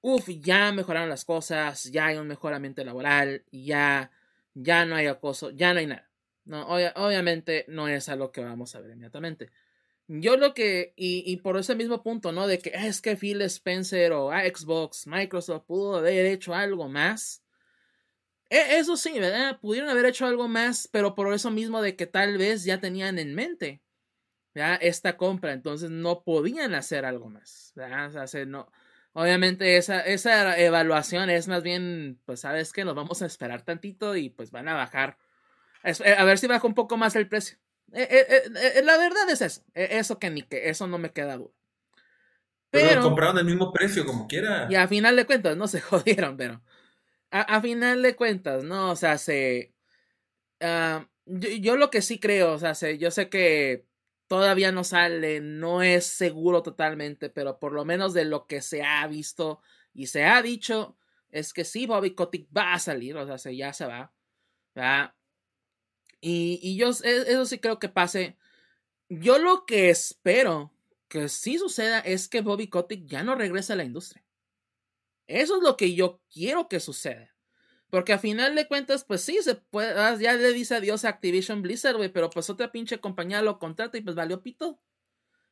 uff, 0.00 0.28
ya 0.40 0.72
mejoraron 0.72 1.10
las 1.10 1.24
cosas, 1.24 1.84
ya 1.92 2.06
hay 2.06 2.16
un 2.16 2.26
mejoramiento 2.26 2.82
laboral, 2.82 3.44
ya, 3.52 4.10
ya 4.54 4.86
no 4.86 4.96
hay 4.96 5.06
acoso, 5.06 5.50
ya 5.50 5.74
no 5.74 5.80
hay 5.80 5.86
nada. 5.86 6.10
No, 6.44 6.66
obviamente 6.66 7.64
no 7.68 7.88
es 7.88 8.08
algo 8.08 8.32
que 8.32 8.40
vamos 8.40 8.74
a 8.74 8.80
ver 8.80 8.92
inmediatamente. 8.92 9.50
Yo 10.08 10.36
lo 10.36 10.54
que, 10.54 10.94
y, 10.96 11.36
por 11.38 11.56
ese 11.58 11.74
mismo 11.74 12.02
punto, 12.02 12.30
¿no? 12.32 12.46
De 12.46 12.58
que 12.60 12.72
ah, 12.76 12.86
es 12.86 13.00
que 13.02 13.16
Phil 13.16 13.42
Spencer 13.42 14.12
o 14.12 14.30
Xbox, 14.30 15.06
Microsoft 15.08 15.64
pudo 15.66 15.96
haber 15.96 16.26
hecho 16.26 16.54
algo 16.54 16.88
más. 16.88 17.42
E, 18.48 18.78
eso 18.78 18.96
sí, 18.96 19.18
¿verdad? 19.18 19.58
Pudieron 19.60 19.90
haber 19.90 20.06
hecho 20.06 20.24
algo 20.26 20.46
más, 20.46 20.88
pero 20.92 21.16
por 21.16 21.34
eso 21.34 21.50
mismo 21.50 21.82
de 21.82 21.96
que 21.96 22.06
tal 22.06 22.38
vez 22.38 22.64
ya 22.64 22.80
tenían 22.80 23.18
en 23.18 23.34
mente 23.34 23.82
esta 24.56 25.16
compra, 25.16 25.52
entonces 25.52 25.90
no 25.90 26.22
podían 26.22 26.74
hacer 26.74 27.04
algo 27.04 27.28
más. 27.28 27.74
O 27.76 28.26
sea, 28.26 28.44
no, 28.46 28.70
obviamente 29.12 29.76
esa, 29.76 30.00
esa 30.00 30.58
evaluación 30.58 31.30
es 31.30 31.48
más 31.48 31.62
bien, 31.62 32.18
pues 32.24 32.40
sabes 32.40 32.72
que 32.72 32.84
nos 32.84 32.94
vamos 32.94 33.22
a 33.22 33.26
esperar 33.26 33.62
tantito 33.62 34.16
y 34.16 34.30
pues 34.30 34.50
van 34.50 34.68
a 34.68 34.74
bajar. 34.74 35.18
Eh, 35.84 36.14
a 36.16 36.24
ver 36.24 36.38
si 36.38 36.46
baja 36.46 36.66
un 36.66 36.74
poco 36.74 36.96
más 36.96 37.16
el 37.16 37.28
precio. 37.28 37.58
Eh, 37.92 38.08
eh, 38.10 38.82
la 38.82 38.96
verdad 38.96 39.30
es 39.30 39.42
eso, 39.42 39.62
eso 39.74 40.18
que 40.18 40.30
ni 40.30 40.42
que, 40.42 40.68
eso 40.68 40.86
no 40.86 40.98
me 40.98 41.12
queda 41.12 41.36
duda. 41.36 41.52
Pero, 42.70 43.00
compraron 43.02 43.38
el 43.38 43.44
mismo 43.44 43.72
precio 43.72 44.04
como 44.04 44.26
quiera. 44.26 44.66
Y 44.68 44.74
a 44.74 44.88
final 44.88 45.16
de 45.16 45.24
cuentas, 45.24 45.56
no 45.56 45.68
se 45.68 45.80
jodieron, 45.82 46.36
pero 46.36 46.62
a, 47.30 47.60
final 47.60 48.02
de 48.02 48.16
cuentas, 48.16 48.64
no, 48.64 48.90
o 48.90 48.96
sea, 48.96 49.18
se... 49.18 49.74
Ah, 50.60 51.06
yo, 51.26 51.50
yo, 51.50 51.76
lo 51.76 51.90
que 51.90 52.02
sí 52.02 52.18
creo, 52.18 52.52
o 52.52 52.58
sea, 52.58 52.74
se, 52.74 52.98
yo 52.98 53.10
sé 53.10 53.28
que 53.28 53.84
todavía 54.26 54.72
no 54.72 54.84
sale, 54.84 55.40
no 55.40 55.82
es 55.82 56.06
seguro 56.06 56.62
totalmente, 56.62 57.30
pero 57.30 57.58
por 57.58 57.72
lo 57.72 57.84
menos 57.84 58.14
de 58.14 58.24
lo 58.24 58.46
que 58.46 58.62
se 58.62 58.82
ha 58.82 59.06
visto 59.06 59.60
y 59.94 60.08
se 60.08 60.24
ha 60.24 60.42
dicho, 60.42 60.96
es 61.30 61.52
que 61.52 61.64
sí, 61.64 61.86
Bobby 61.86 62.14
Kotick 62.14 62.48
va 62.56 62.74
a 62.74 62.78
salir, 62.78 63.16
o 63.16 63.38
sea, 63.38 63.52
ya 63.52 63.72
se 63.72 63.86
va. 63.86 64.12
Y, 66.20 66.58
y 66.62 66.76
yo, 66.76 66.90
e, 67.04 67.32
eso 67.32 67.46
sí 67.46 67.58
creo 67.58 67.78
que 67.78 67.88
pase. 67.88 68.36
Yo 69.08 69.38
lo 69.38 69.64
que 69.66 69.90
espero 69.90 70.72
que 71.08 71.28
sí 71.28 71.58
suceda 71.58 72.00
es 72.00 72.28
que 72.28 72.40
Bobby 72.40 72.68
Kotick 72.68 73.06
ya 73.06 73.22
no 73.22 73.34
regrese 73.34 73.72
a 73.72 73.76
la 73.76 73.84
industria. 73.84 74.24
Eso 75.26 75.56
es 75.56 75.62
lo 75.62 75.76
que 75.76 75.94
yo 75.94 76.20
quiero 76.32 76.68
que 76.68 76.80
suceda. 76.80 77.35
Porque 77.90 78.12
a 78.12 78.18
final 78.18 78.54
de 78.54 78.66
cuentas, 78.66 79.04
pues 79.04 79.22
sí, 79.22 79.38
se 79.42 79.54
puede, 79.54 79.98
ah, 79.98 80.16
ya 80.18 80.34
le 80.34 80.52
dice 80.52 80.74
adiós 80.74 81.04
a 81.04 81.10
Activision 81.10 81.62
Blizzard, 81.62 81.96
güey, 81.96 82.08
pero 82.08 82.30
pues 82.30 82.50
otra 82.50 82.72
pinche 82.72 82.98
compañía 82.98 83.42
lo 83.42 83.58
contrata 83.58 83.96
y 83.96 84.00
pues 84.02 84.16
valió 84.16 84.42
pito 84.42 84.80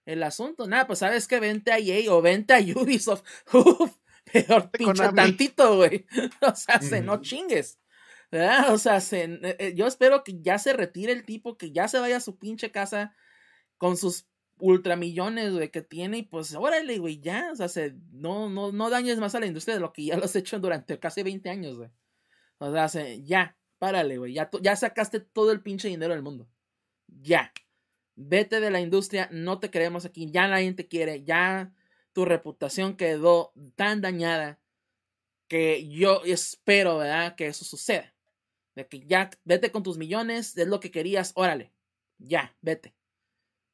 el 0.05 0.23
asunto. 0.23 0.67
Nada, 0.67 0.87
pues 0.87 0.99
sabes 0.99 1.29
que 1.29 1.41
vente 1.41 1.73
a 1.73 1.79
EA 1.79 2.13
o 2.13 2.23
vente 2.23 2.55
a 2.55 2.59
Ubisoft. 2.59 3.25
Uf, 3.53 3.97
peor 4.33 4.71
pinche 4.71 5.09
tantito, 5.13 5.77
güey. 5.77 6.07
O 6.43 6.55
sea, 6.55 6.81
se 6.81 7.01
no 7.01 7.21
chingues. 7.21 7.79
O 8.69 8.79
sea, 8.79 9.01
se, 9.01 9.25
eh, 9.25 9.57
eh, 9.61 9.75
yo 9.77 9.87
espero 9.87 10.25
que 10.25 10.41
ya 10.41 10.59
se 10.59 10.73
retire 10.73 11.13
el 11.13 11.25
tipo, 11.25 11.57
que 11.57 11.71
ya 11.71 11.87
se 11.87 12.01
vaya 12.01 12.17
a 12.17 12.21
su 12.21 12.37
pinche 12.37 12.73
casa 12.73 13.15
con 13.79 13.97
sus 13.97 14.27
ultramillones, 14.59 15.53
güey, 15.53 15.71
que 15.71 15.83
tiene 15.83 16.19
y 16.19 16.23
pues 16.23 16.55
órale, 16.55 16.99
güey, 16.99 17.21
ya, 17.21 17.51
o 17.53 17.57
sea, 17.57 17.69
se, 17.69 17.95
no, 18.13 18.49
no, 18.51 18.73
no 18.73 18.91
dañes 18.91 19.19
más 19.19 19.35
a 19.35 19.41
la 19.41 19.47
industria 19.47 19.75
de 19.75 19.81
lo 19.81 19.93
que 19.93 20.05
ya 20.07 20.17
lo 20.17 20.25
has 20.25 20.37
hecho 20.37 20.59
durante 20.59 20.99
casi 20.99 21.23
20 21.23 21.49
años, 21.51 21.77
güey. 21.77 21.91
O 22.71 22.89
sea, 22.89 23.15
ya, 23.17 23.57
párale, 23.79 24.19
güey. 24.19 24.35
Ya, 24.35 24.51
ya 24.63 24.77
sacaste 24.77 25.21
todo 25.21 25.53
el 25.53 25.63
pinche 25.63 25.89
dinero 25.89 26.15
del 26.15 26.23
mundo. 26.23 26.49
Ya. 27.07 27.53
Vete 28.17 28.61
de 28.61 28.71
la 28.71 28.81
industria, 28.81 29.29
no 29.33 29.59
te 29.59 29.71
queremos 29.71 30.05
aquí, 30.05 30.31
ya 30.31 30.47
nadie 30.47 30.73
te 30.73 30.87
quiere, 30.87 31.25
ya 31.25 31.73
tu 32.13 32.25
reputación 32.25 32.97
quedó 32.97 33.53
tan 33.75 34.01
dañada 34.01 34.61
que 35.49 35.89
yo 35.89 36.23
espero, 36.25 36.99
¿verdad? 36.99 37.35
Que 37.35 37.49
eso 37.49 37.65
suceda. 37.65 38.15
De 38.75 38.87
que 38.87 39.01
ya, 39.01 39.31
vete 39.45 39.71
con 39.73 39.83
tus 39.83 39.99
millones, 39.99 40.57
es 40.57 40.67
lo 40.69 40.81
que 40.81 40.91
querías, 40.91 41.33
órale, 41.35 41.73
ya, 42.19 42.57
vete. 42.61 42.95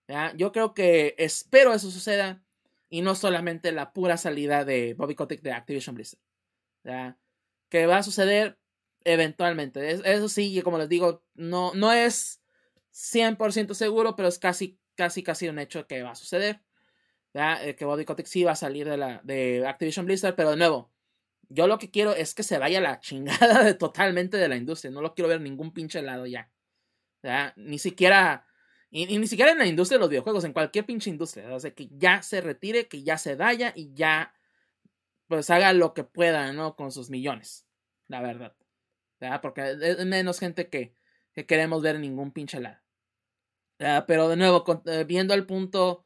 ¿Ya? 0.09 0.35
Yo 0.37 0.53
creo 0.53 0.75
que 0.75 1.15
espero 1.19 1.73
eso 1.73 1.91
suceda 1.91 2.43
y 2.89 3.03
no 3.03 3.15
solamente 3.15 3.73
la 3.73 3.93
pura 3.93 4.17
salida 4.17 4.65
de 4.65 4.95
Bobby 4.95 5.15
Kotick 5.15 5.43
de 5.43 5.53
Activision 5.53 5.95
Blizzard. 5.95 6.21
¿Ya? 6.85 7.19
Que 7.69 7.87
va 7.87 7.99
a 7.99 8.03
suceder, 8.03 8.59
Eventualmente. 9.05 9.91
Eso 9.91 10.29
sí, 10.29 10.61
como 10.63 10.79
les 10.79 10.89
digo, 10.89 11.25
no, 11.35 11.73
no 11.75 11.93
es 11.93 12.43
100% 12.93 13.75
seguro, 13.75 14.17
pero 14.17 14.29
es 14.29 14.39
casi, 14.39 14.79
casi, 14.95 15.23
casi 15.23 15.49
un 15.49 15.59
hecho 15.59 15.87
que 15.87 16.03
va 16.03 16.11
a 16.11 16.15
suceder. 16.15 16.61
Eh, 17.33 17.77
que 17.77 17.85
Bobby 17.85 18.05
sí 18.25 18.45
va 18.45 18.53
a 18.53 18.57
salir 18.57 18.89
de, 18.89 18.97
la, 18.97 19.21
de 19.23 19.67
Activision 19.67 20.05
Blizzard, 20.05 20.35
pero 20.35 20.51
de 20.51 20.57
nuevo, 20.57 20.91
yo 21.49 21.67
lo 21.67 21.79
que 21.79 21.91
quiero 21.91 22.13
es 22.13 22.35
que 22.35 22.43
se 22.43 22.59
vaya 22.59 22.81
la 22.81 23.01
chingada 23.01 23.63
de, 23.65 23.75
totalmente 23.75 24.37
de 24.37 24.49
la 24.49 24.57
industria. 24.57 24.91
No 24.91 25.01
lo 25.01 25.15
quiero 25.15 25.29
ver 25.29 25.41
ningún 25.41 25.73
pinche 25.73 26.03
lado 26.03 26.27
ya. 26.27 26.51
Ni 27.57 27.79
siquiera. 27.79 28.47
Y, 28.91 29.19
ni 29.19 29.27
siquiera 29.27 29.53
en 29.53 29.59
la 29.59 29.67
industria 29.67 29.99
de 29.99 30.01
los 30.01 30.11
videojuegos, 30.11 30.45
en 30.45 30.53
cualquier 30.53 30.87
pinche 30.87 31.11
industria. 31.11 31.45
Que 31.75 31.89
ya 31.93 32.23
se 32.23 32.41
retire, 32.41 32.89
que 32.89 33.03
ya 33.03 33.19
se 33.19 33.37
vaya 33.37 33.73
y 33.75 33.93
ya. 33.95 34.35
Pues 35.29 35.51
haga 35.51 35.73
lo 35.73 35.95
que 35.95 36.03
pueda, 36.03 36.53
¿no? 36.53 36.75
Con 36.75 36.91
sus 36.91 37.11
millones. 37.11 37.67
La 38.09 38.21
verdad. 38.21 38.55
Porque 39.43 39.77
es 39.81 40.05
menos 40.07 40.39
gente 40.39 40.69
que, 40.69 40.95
queremos 41.47 41.83
ver 41.83 41.97
en 41.97 42.03
ningún 42.03 42.33
pinche 42.33 42.61
lado. 42.61 42.79
Pero 43.79 44.29
de 44.29 44.37
nuevo, 44.37 44.65
eh, 44.87 45.05
viendo 45.05 45.33
el 45.35 45.47
punto 45.47 46.05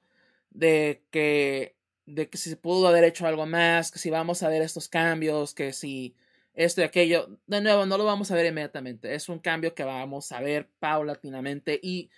de 0.51 1.05
que, 1.11 1.77
de 2.07 2.29
que 2.29 2.39
si 2.39 2.51
se 2.51 2.57
pudo 2.57 2.87
haber 2.87 3.05
hecho 3.05 3.27
algo 3.27 3.47
más, 3.47 3.91
que 3.91 3.99
si 3.99 4.11
vamos 4.11 4.43
a 4.43 4.49
ver 4.49 4.63
estos 4.63 4.89
cambios, 4.89 5.55
que 5.55 5.73
si 5.73 6.15
esto 6.55 6.81
y 6.81 6.85
aquello, 6.85 7.39
de 7.47 7.61
nuevo, 7.61 7.85
no 7.85 7.99
lo 7.99 8.05
vamos 8.05 8.31
a 8.31 8.37
ver 8.37 8.47
inmediatamente. 8.47 9.15
Es 9.15 9.29
un 9.29 9.41
cambio 9.41 9.75
que 9.75 9.85
vamos 9.85 10.31
a 10.31 10.41
ver 10.41 10.71
paulatinamente 10.79 11.79
y, 11.83 12.11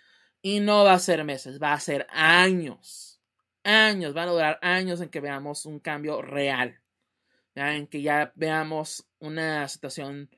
y 0.42 0.60
no 0.60 0.84
va 0.84 0.92
a 0.92 0.98
ser 0.98 1.24
meses, 1.24 1.60
va 1.60 1.72
a 1.72 1.80
ser 1.80 2.06
años. 2.10 3.20
Años, 3.64 4.14
van 4.14 4.28
a 4.28 4.32
durar 4.32 4.58
años 4.62 5.00
en 5.00 5.08
que 5.08 5.20
veamos 5.20 5.66
un 5.66 5.80
cambio 5.80 6.20
real. 6.22 6.80
En 7.54 7.86
que 7.86 8.02
ya 8.02 8.32
veamos 8.36 9.08
una 9.18 9.66
situación 9.68 10.28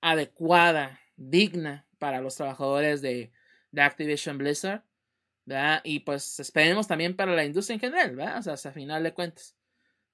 adecuada, 0.00 1.00
digna 1.16 1.86
para 1.98 2.20
los 2.20 2.36
trabajadores 2.36 3.02
de, 3.02 3.32
Activision 3.76 4.38
Blizzard, 4.38 4.82
¿verdad? 5.44 5.80
Y 5.84 6.00
pues 6.00 6.40
esperemos 6.40 6.88
también 6.88 7.14
para 7.14 7.34
la 7.34 7.44
industria 7.44 7.74
en 7.74 7.80
general, 7.80 8.16
¿verdad? 8.16 8.38
O 8.38 8.42
sea, 8.42 8.54
hasta 8.54 8.72
final 8.72 9.02
de 9.02 9.12
cuentas. 9.14 9.54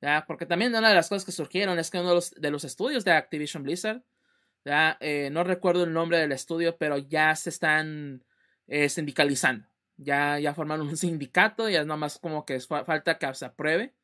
¿verdad? 0.00 0.24
Porque 0.26 0.44
también 0.44 0.74
una 0.74 0.88
de 0.88 0.94
las 0.94 1.08
cosas 1.08 1.24
que 1.24 1.32
surgieron 1.32 1.78
es 1.78 1.90
que 1.90 1.98
uno 1.98 2.20
de 2.36 2.50
los, 2.50 2.64
estudios 2.64 3.04
de 3.04 3.12
Activision 3.12 3.62
Blizzard. 3.62 4.02
Eh, 5.00 5.28
no 5.30 5.44
recuerdo 5.44 5.84
el 5.84 5.92
nombre 5.92 6.18
del 6.18 6.32
estudio, 6.32 6.76
pero 6.76 6.98
ya 6.98 7.34
se 7.36 7.50
están 7.50 8.24
eh, 8.66 8.88
sindicalizando. 8.88 9.66
Ya, 9.96 10.38
ya 10.38 10.52
formaron 10.52 10.88
un 10.88 10.96
sindicato, 10.98 11.68
ya 11.68 11.84
nada 11.84 11.96
más 11.96 12.18
como 12.18 12.44
que 12.44 12.60
falta 12.60 13.18
que 13.18 13.34
se 13.34 13.46
apruebe. 13.46 13.94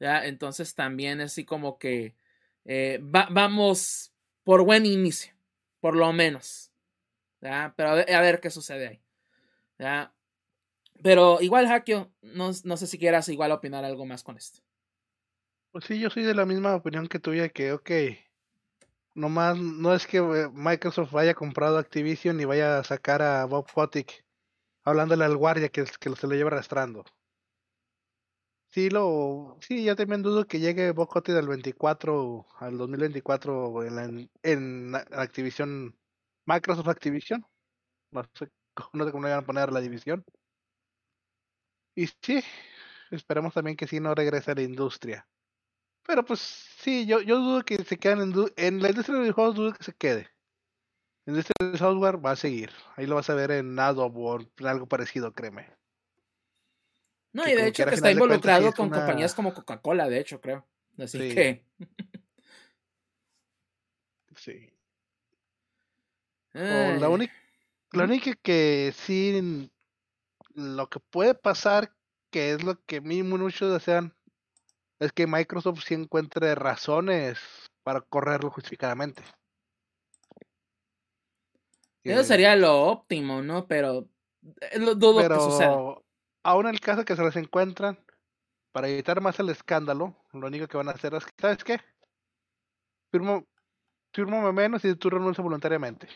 ¿verdad? 0.00 0.26
Entonces 0.26 0.74
también 0.74 1.20
así 1.20 1.44
como 1.44 1.78
que 1.78 2.16
eh, 2.64 2.98
vamos 3.02 4.12
por 4.48 4.64
buen 4.64 4.86
inicio, 4.86 5.34
por 5.78 5.94
lo 5.94 6.10
menos. 6.14 6.72
Pero 7.38 7.90
a 7.90 8.20
ver, 8.22 8.40
qué 8.40 8.48
sucede 8.48 9.02
ahí. 9.78 10.10
Pero 11.02 11.42
igual, 11.42 11.66
Hakio, 11.66 12.10
no, 12.22 12.52
no, 12.64 12.76
sé 12.78 12.86
si 12.86 12.98
quieras 12.98 13.28
igual 13.28 13.52
opinar 13.52 13.84
algo 13.84 14.06
más 14.06 14.22
con 14.22 14.38
esto. 14.38 14.60
Pues 15.70 15.84
sí, 15.84 16.00
yo 16.00 16.08
soy 16.08 16.22
de 16.22 16.34
la 16.34 16.46
misma 16.46 16.74
opinión 16.74 17.08
que 17.08 17.18
tuya, 17.18 17.50
que 17.50 17.74
ok, 17.74 17.90
nomás 19.14 19.58
no 19.58 19.94
es 19.94 20.06
que 20.06 20.16
eh, 20.16 20.48
Microsoft 20.50 21.12
vaya 21.12 21.34
comprado 21.34 21.76
Activision 21.76 22.40
y 22.40 22.46
vaya 22.46 22.78
a 22.78 22.84
sacar 22.84 23.20
a 23.20 23.44
Bob 23.44 23.70
Kotick 23.70 24.24
hablándole 24.82 25.26
al 25.26 25.36
guardia 25.36 25.68
que, 25.68 25.84
que 25.84 26.16
se 26.16 26.26
lo 26.26 26.34
lleva 26.34 26.48
arrastrando. 26.52 27.04
Sí, 28.70 28.90
lo, 28.90 29.56
sí, 29.60 29.84
yo 29.84 29.96
también 29.96 30.22
dudo 30.22 30.46
que 30.46 30.60
llegue 30.60 30.92
Bocote 30.92 31.32
del 31.32 31.48
24 31.48 32.46
al 32.58 32.76
2024 32.76 33.84
en, 33.84 33.96
la, 33.96 34.28
en 34.42 34.94
Activision, 34.94 35.96
Microsoft 36.46 36.88
Activision. 36.88 37.44
No 38.10 38.24
sé, 38.34 38.50
no 38.92 39.04
sé 39.06 39.12
cómo 39.12 39.24
le 39.24 39.30
van 39.30 39.40
a 39.40 39.46
poner 39.46 39.72
la 39.72 39.80
división. 39.80 40.24
Y 41.94 42.06
sí, 42.22 42.42
esperemos 43.10 43.54
también 43.54 43.76
que 43.76 43.86
sí 43.86 44.00
no 44.00 44.14
regrese 44.14 44.52
a 44.52 44.54
la 44.54 44.62
industria. 44.62 45.26
Pero 46.06 46.24
pues 46.24 46.40
sí, 46.40 47.06
yo, 47.06 47.20
yo 47.20 47.38
dudo 47.38 47.64
que 47.64 47.84
se 47.84 47.98
queden 47.98 48.32
en, 48.56 48.82
la 48.82 48.88
industria 48.90 49.16
de 49.16 49.22
videojuegos, 49.22 49.56
dudo 49.56 49.72
que 49.74 49.84
se 49.84 49.94
quede. 49.94 50.28
La 51.26 51.32
industria 51.32 51.70
de 51.72 51.78
software 51.78 52.24
va 52.24 52.32
a 52.32 52.36
seguir. 52.36 52.70
Ahí 52.96 53.06
lo 53.06 53.16
vas 53.16 53.30
a 53.30 53.34
ver 53.34 53.50
en 53.52 53.78
Adobe 53.78 54.20
o 54.20 54.66
algo 54.66 54.86
parecido, 54.88 55.32
créeme. 55.32 55.77
No, 57.32 57.46
y 57.46 57.54
de 57.54 57.68
hecho 57.68 57.84
que 57.84 57.94
está 57.94 58.10
involucrado 58.10 58.72
con 58.72 58.90
compañías 58.90 59.34
como 59.34 59.52
Coca-Cola, 59.52 60.08
de 60.08 60.20
hecho, 60.20 60.40
creo. 60.40 60.66
Así 60.98 61.18
que. 61.18 61.64
sí. 64.36 64.72
la 66.52 67.08
única, 67.08 67.34
la 67.92 68.04
única 68.04 68.34
que 68.34 68.92
sí, 68.96 69.70
lo 70.54 70.88
que 70.88 71.00
puede 71.00 71.34
pasar, 71.34 71.92
que 72.30 72.52
es 72.52 72.62
lo 72.62 72.82
que 72.84 73.00
mí 73.00 73.22
muchos 73.22 73.72
desean, 73.72 74.14
es 74.98 75.12
que 75.12 75.26
Microsoft 75.26 75.84
sí 75.84 75.94
encuentre 75.94 76.54
razones 76.54 77.38
para 77.82 78.00
correrlo 78.00 78.50
justificadamente. 78.50 79.22
Eso 82.04 82.24
sería 82.24 82.56
lo 82.56 82.84
óptimo, 82.84 83.42
¿no? 83.42 83.66
Pero 83.66 84.08
eh, 84.60 84.78
lo 84.78 84.94
dudo 84.94 85.28
que 85.28 85.34
suceda 85.34 85.76
aún 86.48 86.66
en 86.66 86.74
el 86.74 86.80
caso 86.80 87.04
que 87.04 87.14
se 87.14 87.22
les 87.22 87.36
encuentran, 87.36 87.98
para 88.72 88.88
evitar 88.88 89.20
más 89.20 89.38
el 89.38 89.50
escándalo, 89.50 90.16
lo 90.32 90.46
único 90.46 90.66
que 90.66 90.78
van 90.78 90.88
a 90.88 90.92
hacer 90.92 91.12
es 91.12 91.24
que, 91.26 91.32
¿sabes 91.38 91.62
qué? 91.62 91.78
Firmo, 93.12 93.46
firmo 94.14 94.50
menos 94.52 94.82
y 94.84 94.94
tú 94.94 95.10
renuncias 95.10 95.44
voluntariamente. 95.44 96.08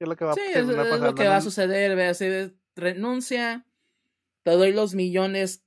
Es 0.00 0.08
lo 0.08 0.16
que 0.16 0.24
va, 0.24 0.34
sí, 0.34 0.40
es, 0.52 0.66
lo 0.66 1.14
que 1.14 1.28
va 1.28 1.36
a 1.36 1.40
suceder, 1.40 1.94
ve, 1.94 2.08
así 2.08 2.26
renuncia, 2.74 3.64
te 4.42 4.50
doy 4.50 4.72
los 4.72 4.94
millones 4.94 5.62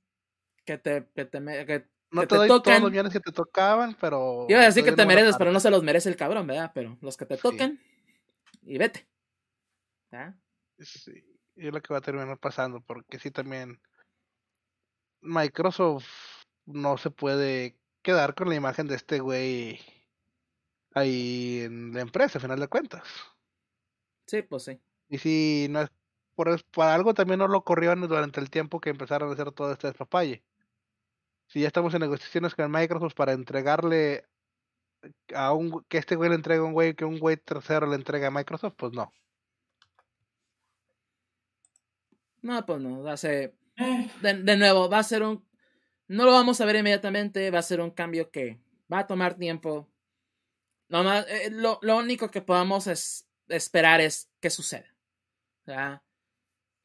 que 0.66 0.76
te, 0.76 1.08
que 1.14 1.24
te, 1.24 1.38
que, 1.64 1.88
no 2.10 2.26
te, 2.26 2.36
doy 2.36 2.48
todos 2.48 2.80
los 2.80 2.90
millones 2.90 3.12
que 3.14 3.20
te 3.20 3.32
tocaban, 3.32 3.96
pero... 3.98 4.44
Iba 4.50 4.60
a 4.60 4.64
decir 4.64 4.84
que 4.84 4.92
te 4.92 5.06
mereces, 5.06 5.36
pero 5.38 5.50
no 5.50 5.60
se 5.60 5.70
los 5.70 5.82
merece 5.82 6.10
el 6.10 6.16
cabrón, 6.16 6.46
¿verdad? 6.46 6.72
Pero 6.74 6.98
los 7.00 7.16
que 7.16 7.24
te 7.24 7.38
tocan 7.38 7.80
y 8.62 8.76
vete. 8.76 9.08
¿Ah? 10.12 10.34
Sí 10.78 11.35
es 11.56 11.72
lo 11.72 11.80
que 11.80 11.92
va 11.92 11.98
a 11.98 12.02
terminar 12.02 12.38
pasando, 12.38 12.80
porque 12.80 13.18
sí 13.18 13.30
también 13.30 13.80
Microsoft 15.20 16.06
no 16.66 16.98
se 16.98 17.10
puede 17.10 17.76
quedar 18.02 18.34
con 18.34 18.48
la 18.48 18.54
imagen 18.54 18.86
de 18.86 18.96
este 18.96 19.20
güey 19.20 19.80
ahí 20.94 21.60
en 21.64 21.92
la 21.92 22.00
empresa, 22.00 22.38
a 22.38 22.42
final 22.42 22.60
de 22.60 22.68
cuentas. 22.68 23.02
Sí, 24.26 24.42
pues 24.42 24.64
sí. 24.64 24.80
Y 25.08 25.18
si 25.18 25.66
no 25.70 25.82
es 25.82 25.90
por, 26.34 26.62
por 26.66 26.86
algo 26.86 27.14
también 27.14 27.38
no 27.38 27.48
lo 27.48 27.64
corrieron 27.64 28.00
durante 28.02 28.40
el 28.40 28.50
tiempo 28.50 28.80
que 28.80 28.90
empezaron 28.90 29.30
a 29.30 29.32
hacer 29.32 29.52
todo 29.52 29.72
este 29.72 29.88
despapalle. 29.88 30.44
Si 31.46 31.60
ya 31.60 31.68
estamos 31.68 31.94
en 31.94 32.00
negociaciones 32.00 32.54
con 32.54 32.70
Microsoft 32.70 33.14
para 33.14 33.32
entregarle 33.32 34.26
a 35.34 35.52
un 35.52 35.84
que 35.88 35.98
este 35.98 36.16
güey 36.16 36.30
le 36.30 36.36
entregue 36.36 36.60
a 36.60 36.64
un 36.64 36.72
güey 36.72 36.94
que 36.94 37.04
un 37.04 37.18
güey 37.18 37.36
tercero 37.36 37.86
le 37.86 37.96
entregue 37.96 38.26
a 38.26 38.30
Microsoft, 38.30 38.74
pues 38.76 38.92
no. 38.92 39.12
No, 42.46 42.64
pues 42.64 42.80
no, 42.80 43.02
va 43.02 43.14
a 43.14 43.16
ser. 43.16 43.56
Eh. 43.76 44.08
De, 44.22 44.56
nuevo, 44.56 44.88
va 44.88 45.00
a 45.00 45.02
ser 45.02 45.24
un. 45.24 45.44
No 46.06 46.24
lo 46.24 46.30
vamos 46.30 46.60
a 46.60 46.64
ver 46.64 46.76
inmediatamente, 46.76 47.50
va 47.50 47.58
a 47.58 47.62
ser 47.62 47.80
un 47.80 47.90
cambio 47.90 48.30
que 48.30 48.60
va 48.90 49.00
a 49.00 49.06
tomar 49.08 49.34
tiempo. 49.36 49.88
Nomás, 50.88 51.26
eh, 51.28 51.50
lo, 51.50 51.80
lo, 51.82 51.96
único 51.96 52.30
que 52.30 52.42
podamos 52.42 52.86
es 52.86 53.28
esperar 53.48 54.00
es 54.00 54.30
que 54.40 54.50
suceda. 54.50 54.86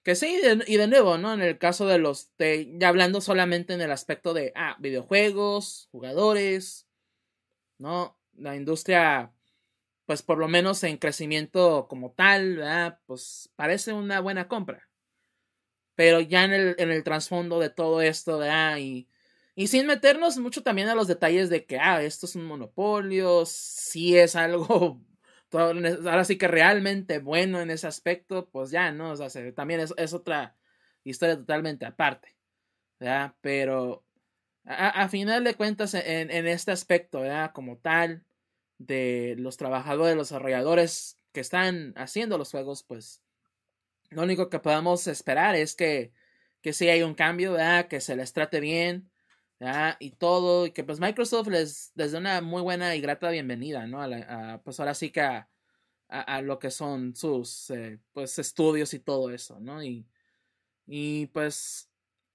Que 0.01 0.15
sí, 0.15 0.41
y 0.65 0.77
de 0.77 0.87
nuevo, 0.87 1.19
¿no? 1.19 1.31
En 1.31 1.41
el 1.41 1.59
caso 1.59 1.85
de 1.85 1.99
los. 1.99 2.35
De, 2.37 2.75
ya 2.79 2.89
hablando 2.89 3.21
solamente 3.21 3.73
en 3.75 3.81
el 3.81 3.91
aspecto 3.91 4.33
de. 4.33 4.53
Ah, 4.55 4.77
videojuegos, 4.79 5.89
jugadores. 5.91 6.87
¿No? 7.77 8.17
La 8.33 8.55
industria. 8.55 9.31
Pues 10.07 10.23
por 10.23 10.39
lo 10.39 10.47
menos 10.47 10.83
en 10.83 10.97
crecimiento 10.97 11.87
como 11.87 12.13
tal, 12.13 12.57
¿verdad? 12.57 12.99
Pues 13.05 13.51
parece 13.55 13.93
una 13.93 14.19
buena 14.21 14.47
compra. 14.47 14.90
Pero 16.01 16.19
ya 16.19 16.45
en 16.45 16.53
el, 16.53 16.75
en 16.79 16.89
el 16.89 17.03
trasfondo 17.03 17.59
de 17.59 17.69
todo 17.69 18.01
esto, 18.01 18.39
de, 18.39 18.49
ah, 18.49 18.79
y, 18.79 19.07
sin 19.67 19.85
meternos 19.85 20.39
mucho 20.39 20.63
también 20.63 20.89
a 20.89 20.95
los 20.95 21.07
detalles 21.07 21.51
de 21.51 21.63
que, 21.67 21.77
ah, 21.77 22.01
esto 22.01 22.25
es 22.25 22.35
un 22.35 22.43
monopolio, 22.45 23.45
si 23.45 24.17
es 24.17 24.35
algo, 24.35 24.99
ahora 25.51 26.25
sí 26.25 26.39
que 26.39 26.47
realmente 26.47 27.19
bueno 27.19 27.61
en 27.61 27.69
ese 27.69 27.85
aspecto, 27.85 28.49
pues 28.49 28.71
ya, 28.71 28.91
¿no? 28.91 29.13
También 29.53 29.81
es, 29.81 29.93
es, 29.95 30.13
otra 30.13 30.57
historia 31.03 31.37
totalmente 31.37 31.85
aparte. 31.85 32.35
Pero 33.41 34.03
a, 34.65 35.07
final 35.07 35.43
de 35.43 35.53
cuentas, 35.53 35.93
en, 35.93 36.31
en 36.31 36.47
este 36.47 36.71
aspecto, 36.71 37.21
¿verdad? 37.21 37.51
Como 37.53 37.77
tal, 37.77 38.25
de 38.79 39.35
los 39.37 39.55
trabajadores, 39.57 40.15
los 40.15 40.29
desarrolladores 40.29 41.17
que 41.31 41.41
están 41.41 41.93
haciendo 41.95 42.39
los 42.39 42.49
juegos, 42.49 42.81
pues 42.81 43.21
lo 44.11 44.23
único 44.23 44.49
que 44.49 44.59
podemos 44.59 45.07
esperar 45.07 45.55
es 45.55 45.75
que, 45.75 46.13
que 46.61 46.73
sí 46.73 46.89
hay 46.89 47.01
un 47.01 47.15
cambio, 47.15 47.53
¿verdad? 47.53 47.87
que 47.87 48.01
se 48.01 48.15
les 48.15 48.33
trate 48.33 48.59
bien 48.59 49.09
y 49.99 50.11
todo, 50.11 50.65
y 50.65 50.71
que 50.71 50.83
pues 50.83 50.99
Microsoft 50.99 51.47
les, 51.47 51.91
les 51.95 52.11
dé 52.11 52.17
una 52.17 52.41
muy 52.41 52.61
buena 52.61 52.95
y 52.95 53.01
grata 53.01 53.29
bienvenida, 53.29 53.85
¿no? 53.85 54.01
A, 54.01 54.61
pues 54.63 54.79
ahora 54.79 54.95
sí 54.95 55.11
que 55.11 55.21
a, 55.21 55.47
a, 56.09 56.41
lo 56.41 56.57
que 56.57 56.71
son 56.71 57.15
sus 57.15 57.69
eh, 57.69 57.99
pues 58.11 58.39
estudios 58.39 58.93
y 58.95 58.99
todo 58.99 59.29
eso, 59.29 59.59
¿no? 59.59 59.83
Y, 59.83 60.07
y 60.87 61.27
pues, 61.27 61.91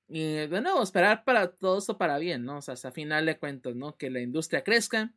y 0.07 0.47
de 0.47 0.61
nuevo, 0.61 0.83
esperar 0.83 1.25
para 1.25 1.53
todo 1.53 1.79
esto 1.79 1.99
para 1.99 2.19
bien, 2.19 2.45
¿no? 2.45 2.59
O 2.59 2.63
sea, 2.63 2.75
hasta 2.75 2.93
final 2.93 3.27
de 3.27 3.39
cuentas, 3.39 3.75
¿no? 3.75 3.97
Que 3.97 4.09
la 4.09 4.21
industria 4.21 4.63
crezca 4.63 5.13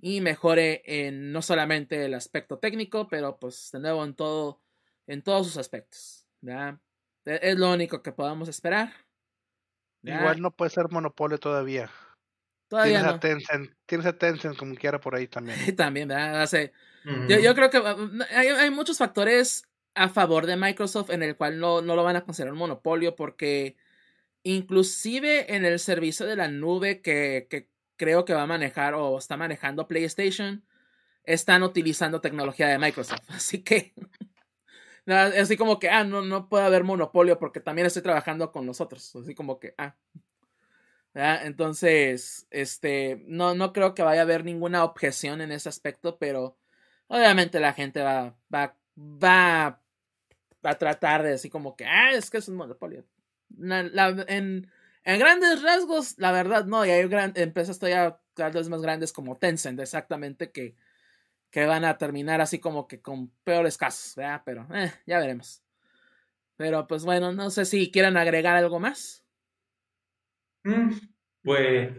y 0.00 0.20
mejore 0.20 0.82
en 0.84 1.30
no 1.30 1.42
solamente 1.42 2.04
el 2.04 2.14
aspecto 2.14 2.58
técnico, 2.58 3.06
pero 3.06 3.38
pues 3.38 3.70
de 3.72 3.78
nuevo 3.78 4.04
en 4.04 4.14
todo 4.14 4.63
en 5.06 5.22
todos 5.22 5.46
sus 5.46 5.56
aspectos. 5.56 6.26
E, 6.46 7.38
es 7.42 7.58
lo 7.58 7.72
único 7.72 8.02
que 8.02 8.12
podamos 8.12 8.48
esperar. 8.48 8.92
Igual 10.02 10.40
no 10.40 10.50
puede 10.50 10.70
ser 10.70 10.90
monopolio 10.90 11.38
todavía. 11.38 11.90
Todavía 12.68 12.98
tienes 12.98 13.10
no. 13.10 13.16
A 13.16 13.20
Tencent, 13.20 13.70
tienes 13.86 14.06
a 14.06 14.18
Tencent 14.18 14.56
como 14.56 14.74
quiera 14.74 15.00
por 15.00 15.14
ahí 15.14 15.28
también. 15.28 15.58
también, 15.76 16.08
¿verdad? 16.08 16.48
yo, 17.28 17.38
yo, 17.38 17.54
creo 17.54 17.70
que 17.70 17.78
uh, 17.78 18.22
hay, 18.30 18.48
hay, 18.48 18.70
muchos 18.70 18.98
factores 18.98 19.68
a 19.94 20.08
favor 20.08 20.46
de 20.46 20.56
Microsoft 20.56 21.10
en 21.10 21.22
el 21.22 21.36
cual 21.36 21.58
no, 21.58 21.82
no 21.82 21.94
lo 21.96 22.04
van 22.04 22.16
a 22.16 22.24
considerar 22.24 22.52
un 22.52 22.58
monopolio 22.58 23.14
porque 23.14 23.76
inclusive 24.42 25.54
en 25.54 25.64
el 25.64 25.78
servicio 25.78 26.26
de 26.26 26.36
la 26.36 26.48
nube 26.48 27.00
que, 27.00 27.46
que 27.48 27.68
creo 27.96 28.24
que 28.24 28.34
va 28.34 28.42
a 28.42 28.46
manejar 28.46 28.94
o 28.94 29.18
está 29.18 29.36
manejando 29.36 29.88
PlayStation, 29.88 30.64
están 31.24 31.62
utilizando 31.62 32.20
tecnología 32.20 32.68
de 32.68 32.78
Microsoft. 32.78 33.22
Así 33.28 33.62
que 33.62 33.94
así 35.06 35.56
como 35.56 35.78
que, 35.78 35.90
ah, 35.90 36.04
no, 36.04 36.22
no 36.22 36.48
puede 36.48 36.64
haber 36.64 36.84
monopolio 36.84 37.38
porque 37.38 37.60
también 37.60 37.86
estoy 37.86 38.02
trabajando 38.02 38.52
con 38.52 38.66
nosotros. 38.66 39.14
Así 39.16 39.34
como 39.34 39.58
que, 39.58 39.74
ah. 39.78 39.96
Entonces, 41.14 42.46
este, 42.50 43.22
no, 43.26 43.54
no 43.54 43.72
creo 43.72 43.94
que 43.94 44.02
vaya 44.02 44.22
a 44.22 44.24
haber 44.24 44.44
ninguna 44.44 44.82
objeción 44.82 45.40
en 45.40 45.52
ese 45.52 45.68
aspecto, 45.68 46.18
pero 46.18 46.58
obviamente 47.06 47.60
la 47.60 47.72
gente 47.72 48.02
va, 48.02 48.36
va, 48.52 48.76
va, 48.98 49.80
a 50.62 50.78
tratar 50.78 51.22
de 51.22 51.34
así 51.34 51.50
como 51.50 51.76
que, 51.76 51.84
ah, 51.84 52.12
es 52.12 52.30
que 52.30 52.38
es 52.38 52.48
un 52.48 52.56
monopolio. 52.56 53.04
en, 53.60 54.70
en 55.04 55.18
grandes 55.18 55.62
rasgos, 55.62 56.18
la 56.18 56.32
verdad, 56.32 56.64
no, 56.64 56.84
y 56.84 56.90
hay 56.90 57.06
gran, 57.06 57.32
empresas 57.36 57.78
todavía 57.78 58.18
cada 58.34 58.50
vez 58.50 58.68
más 58.68 58.82
grandes 58.82 59.12
como 59.12 59.36
Tencent, 59.36 59.78
exactamente, 59.78 60.50
que 60.50 60.74
que 61.54 61.66
van 61.66 61.84
a 61.84 61.96
terminar 61.98 62.40
así 62.40 62.58
como 62.58 62.88
que 62.88 63.00
con 63.00 63.28
peores 63.44 63.78
casos, 63.78 64.16
¿verdad? 64.16 64.42
Pero 64.44 64.66
eh, 64.74 64.90
ya 65.06 65.20
veremos. 65.20 65.62
Pero 66.56 66.88
pues 66.88 67.04
bueno, 67.04 67.30
no 67.30 67.48
sé 67.50 67.64
si 67.64 67.92
quieran 67.92 68.16
agregar 68.16 68.56
algo 68.56 68.80
más. 68.80 69.24
Mm, 70.64 70.90
pues 71.44 71.92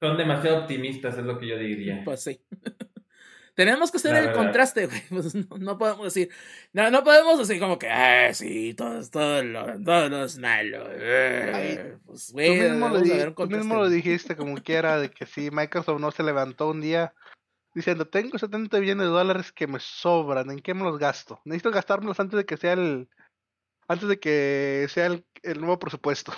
son 0.00 0.18
demasiado 0.18 0.62
optimistas, 0.62 1.16
es 1.16 1.22
lo 1.22 1.38
que 1.38 1.46
yo 1.46 1.58
diría. 1.58 2.02
Pues 2.04 2.24
sí. 2.24 2.44
Tenemos 3.54 3.92
que 3.92 3.98
hacer 3.98 4.16
el 4.16 4.32
contraste, 4.32 4.86
güey. 4.86 5.02
Pues 5.10 5.32
no, 5.60 5.78
podemos 5.78 6.12
decir, 6.12 6.30
no, 6.72 6.90
no 6.90 7.04
podemos 7.04 7.38
decir 7.38 7.60
como 7.60 7.78
que, 7.78 7.88
ah, 7.88 8.34
sí, 8.34 8.74
todo, 8.74 9.00
todo, 9.10 9.44
lo, 9.44 9.80
todo 9.80 10.24
es 10.24 10.38
malo. 10.38 10.88
Eh, 10.90 11.98
pues, 12.04 12.32
güey, 12.32 12.58
tú 12.58 12.64
mismo, 12.64 12.88
lo, 12.88 13.34
tú 13.34 13.46
mismo 13.46 13.76
lo 13.76 13.88
dijiste 13.88 14.34
como 14.34 14.56
quiera, 14.56 14.98
de 14.98 15.08
que 15.08 15.24
si 15.24 15.52
Microsoft 15.52 16.00
no 16.00 16.10
se 16.10 16.24
levantó 16.24 16.68
un 16.68 16.80
día 16.80 17.14
diciendo, 17.74 18.08
tengo 18.08 18.38
70 18.38 18.80
millones 18.80 19.06
de 19.06 19.12
dólares 19.12 19.52
que 19.52 19.66
me 19.66 19.78
sobran, 19.80 20.50
¿en 20.50 20.60
qué 20.60 20.74
me 20.74 20.84
los 20.84 20.98
gasto? 20.98 21.40
Necesito 21.44 21.70
gastármelos 21.70 22.18
antes 22.20 22.36
de 22.36 22.44
que 22.44 22.56
sea 22.56 22.72
el, 22.74 23.08
antes 23.88 24.08
de 24.08 24.18
que 24.20 24.86
sea 24.90 25.06
el, 25.06 25.24
el 25.42 25.60
nuevo 25.60 25.78
presupuesto. 25.78 26.32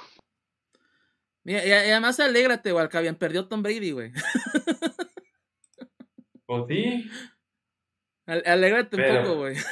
Mira, 1.44 1.64
y, 1.66 1.72
además 1.72 2.20
alégrate, 2.20 2.72
Walcavian, 2.72 3.16
perdió 3.16 3.48
Tom 3.48 3.62
Brady, 3.62 3.90
güey. 3.92 4.12
Pues 6.46 6.64
sí. 6.68 7.10
Al- 8.26 8.42
Alégrate 8.46 8.96
un 8.96 9.22
poco, 9.24 9.36
güey. 9.38 9.56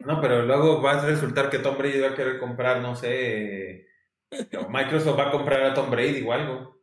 No, 0.00 0.22
pero 0.22 0.42
luego 0.42 0.80
va 0.80 0.92
a 1.02 1.04
resultar 1.04 1.50
que 1.50 1.58
Tom 1.58 1.76
Brady 1.76 2.00
va 2.00 2.08
a 2.08 2.14
querer 2.14 2.38
comprar, 2.38 2.80
no 2.80 2.96
sé. 2.96 3.88
o 4.58 4.70
Microsoft 4.70 5.18
va 5.18 5.28
a 5.28 5.30
comprar 5.30 5.62
a 5.64 5.74
Tom 5.74 5.90
Brady 5.90 6.22
o 6.26 6.32
algo. 6.32 6.80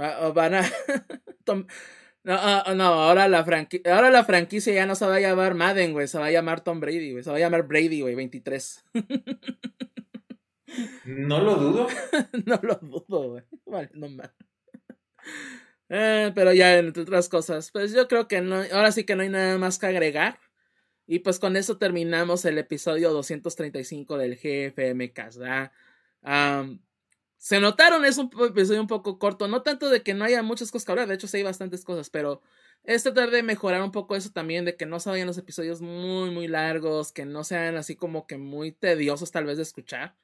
Va- 0.00 0.26
o 0.26 0.32
van 0.32 0.54
a. 0.54 0.62
Tom- 1.44 1.66
No, 2.28 2.34
ah, 2.38 2.74
no, 2.76 2.84
ahora 2.84 3.26
la, 3.26 3.42
franqui- 3.42 3.80
ahora 3.88 4.10
la 4.10 4.22
franquicia 4.22 4.74
ya 4.74 4.84
no 4.84 4.94
se 4.94 5.06
va 5.06 5.14
a 5.14 5.20
llamar 5.20 5.54
Madden, 5.54 5.94
güey. 5.94 6.06
Se 6.08 6.18
va 6.18 6.26
a 6.26 6.30
llamar 6.30 6.60
Tom 6.62 6.78
Brady, 6.78 7.12
güey. 7.12 7.24
Se 7.24 7.30
va 7.30 7.36
a 7.36 7.40
llamar 7.40 7.66
Brady, 7.66 8.02
güey, 8.02 8.14
23. 8.14 8.84
No 11.06 11.40
lo 11.40 11.54
dudo. 11.56 11.86
no 12.44 12.60
lo 12.62 12.74
dudo, 12.82 13.30
güey. 13.30 13.42
Vale, 13.64 13.88
no 13.94 14.10
más. 14.10 14.30
Eh, 15.88 16.30
pero 16.34 16.52
ya, 16.52 16.76
entre 16.76 17.02
otras 17.04 17.30
cosas, 17.30 17.70
pues 17.70 17.94
yo 17.94 18.06
creo 18.08 18.28
que 18.28 18.42
no, 18.42 18.56
ahora 18.74 18.92
sí 18.92 19.04
que 19.04 19.16
no 19.16 19.22
hay 19.22 19.30
nada 19.30 19.56
más 19.56 19.78
que 19.78 19.86
agregar. 19.86 20.38
Y 21.06 21.20
pues 21.20 21.38
con 21.38 21.56
eso 21.56 21.78
terminamos 21.78 22.44
el 22.44 22.58
episodio 22.58 23.10
235 23.10 24.18
del 24.18 24.38
¿verdad? 25.38 25.72
Am, 26.20 26.80
se 27.38 27.60
notaron, 27.60 28.04
es 28.04 28.18
un 28.18 28.30
episodio 28.46 28.80
un 28.80 28.88
poco 28.88 29.18
corto, 29.18 29.48
no 29.48 29.62
tanto 29.62 29.88
de 29.88 30.02
que 30.02 30.12
no 30.12 30.24
haya 30.24 30.42
muchas 30.42 30.70
cosas 30.70 30.84
que 30.84 30.92
hablar, 30.92 31.08
de 31.08 31.14
hecho 31.14 31.28
sí 31.28 31.38
hay 31.38 31.44
bastantes 31.44 31.84
cosas, 31.84 32.10
pero 32.10 32.42
es 32.82 33.04
tratar 33.04 33.30
de 33.30 33.42
mejorar 33.42 33.82
un 33.82 33.92
poco 33.92 34.16
eso 34.16 34.30
también, 34.30 34.64
de 34.64 34.76
que 34.76 34.86
no 34.86 34.98
se 34.98 35.10
vayan 35.10 35.26
los 35.26 35.38
episodios 35.38 35.80
muy, 35.80 36.30
muy 36.30 36.48
largos, 36.48 37.12
que 37.12 37.24
no 37.24 37.44
sean 37.44 37.76
así 37.76 37.96
como 37.96 38.26
que 38.26 38.38
muy 38.38 38.72
tediosos 38.72 39.30
tal 39.30 39.44
vez 39.44 39.56
de 39.56 39.62
escuchar, 39.62 40.16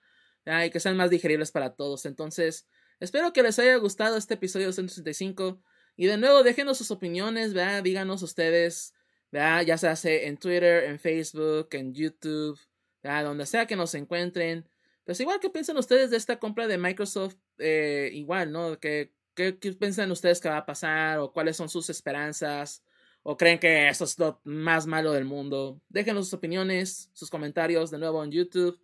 ¿verdad? 0.44 0.64
y 0.64 0.70
que 0.70 0.80
sean 0.80 0.96
más 0.96 1.10
digeribles 1.10 1.52
para 1.52 1.74
todos. 1.74 2.04
Entonces, 2.04 2.66
espero 3.00 3.32
que 3.32 3.42
les 3.42 3.58
haya 3.58 3.76
gustado 3.76 4.16
este 4.16 4.34
episodio 4.34 4.72
165. 4.72 5.60
Y 5.96 6.06
de 6.06 6.16
nuevo, 6.16 6.42
déjenos 6.42 6.78
sus 6.78 6.90
opiniones, 6.90 7.54
¿verdad? 7.54 7.82
díganos 7.82 8.22
ustedes, 8.22 8.94
ya 9.30 9.78
se 9.78 9.88
hace 9.88 10.26
en 10.26 10.36
Twitter, 10.36 10.84
en 10.84 10.98
Facebook, 10.98 11.68
en 11.72 11.94
YouTube, 11.94 12.58
donde 13.02 13.46
sea 13.46 13.66
que 13.66 13.76
nos 13.76 13.94
encuentren. 13.94 14.68
Pues 15.04 15.20
igual 15.20 15.40
que 15.40 15.50
piensan 15.50 15.76
ustedes 15.76 16.10
de 16.10 16.16
esta 16.16 16.38
compra 16.38 16.66
de 16.66 16.78
Microsoft, 16.78 17.36
eh, 17.58 18.10
igual, 18.12 18.52
¿no? 18.52 18.78
¿Qué, 18.78 19.12
qué, 19.34 19.58
qué 19.58 19.72
piensan 19.72 20.10
ustedes 20.10 20.40
que 20.40 20.48
va 20.48 20.58
a 20.58 20.66
pasar? 20.66 21.18
¿O 21.18 21.32
cuáles 21.32 21.56
son 21.56 21.68
sus 21.68 21.90
esperanzas? 21.90 22.82
¿O 23.22 23.36
creen 23.36 23.58
que 23.58 23.88
eso 23.88 24.04
es 24.04 24.18
lo 24.18 24.40
más 24.44 24.86
malo 24.86 25.12
del 25.12 25.24
mundo? 25.24 25.80
Déjenos 25.88 26.26
sus 26.26 26.34
opiniones, 26.34 27.10
sus 27.12 27.30
comentarios 27.30 27.90
de 27.90 27.98
nuevo 27.98 28.22
en 28.22 28.30
YouTube, 28.30 28.78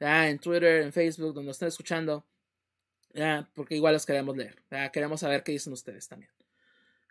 en 0.00 0.38
Twitter, 0.38 0.82
en 0.82 0.92
Facebook, 0.92 1.34
donde 1.34 1.50
estén 1.50 1.68
escuchando. 1.68 2.26
Porque 3.54 3.76
igual 3.76 3.94
los 3.94 4.06
queremos 4.06 4.36
leer. 4.36 4.62
Queremos 4.92 5.20
saber 5.20 5.42
qué 5.42 5.52
dicen 5.52 5.72
ustedes 5.72 6.08
también. 6.08 6.30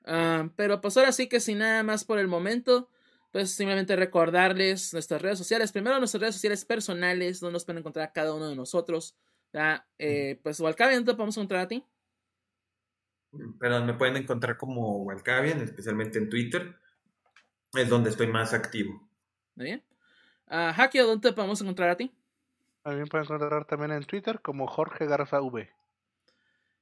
Ah, 0.05 0.49
pero 0.55 0.81
pues 0.81 0.97
ahora 0.97 1.11
sí 1.11 1.27
que 1.27 1.39
sin 1.39 1.59
nada 1.59 1.83
más 1.83 2.03
por 2.03 2.17
el 2.17 2.27
momento, 2.27 2.89
pues 3.31 3.51
simplemente 3.51 3.95
recordarles 3.95 4.93
nuestras 4.93 5.21
redes 5.21 5.37
sociales. 5.37 5.71
Primero 5.71 5.97
nuestras 5.99 6.21
redes 6.21 6.35
sociales 6.35 6.65
personales, 6.65 7.39
donde 7.39 7.53
nos 7.53 7.65
pueden 7.65 7.79
encontrar 7.79 8.07
a 8.07 8.11
cada 8.11 8.33
uno 8.33 8.49
de 8.49 8.55
nosotros. 8.55 9.17
¿verdad? 9.51 9.85
Eh, 9.97 10.39
pues 10.43 10.59
Walcavian, 10.59 10.99
¿dónde 10.99 11.13
te 11.13 11.15
podemos 11.15 11.37
encontrar 11.37 11.61
a 11.61 11.67
ti? 11.67 11.85
Pero 13.59 13.83
me 13.85 13.93
pueden 13.93 14.17
encontrar 14.17 14.57
como 14.57 15.03
Walcavian, 15.03 15.61
especialmente 15.61 16.19
en 16.19 16.29
Twitter. 16.29 16.75
Es 17.73 17.87
donde 17.87 18.09
estoy 18.09 18.27
más 18.27 18.53
activo. 18.53 19.09
¿Muy 19.55 19.65
bien? 19.65 19.83
Ah, 20.47 20.73
Hakio, 20.75 21.07
¿dónde 21.07 21.29
te 21.29 21.35
podemos 21.35 21.61
encontrar 21.61 21.89
a 21.89 21.95
ti? 21.95 22.11
A 22.83 22.91
mí 22.91 22.97
me 22.97 23.05
pueden 23.05 23.25
encontrar 23.25 23.65
también 23.65 23.91
en 23.91 24.03
Twitter 24.03 24.41
como 24.41 24.67
Jorge 24.67 25.05
Garza 25.05 25.41
V. 25.41 25.69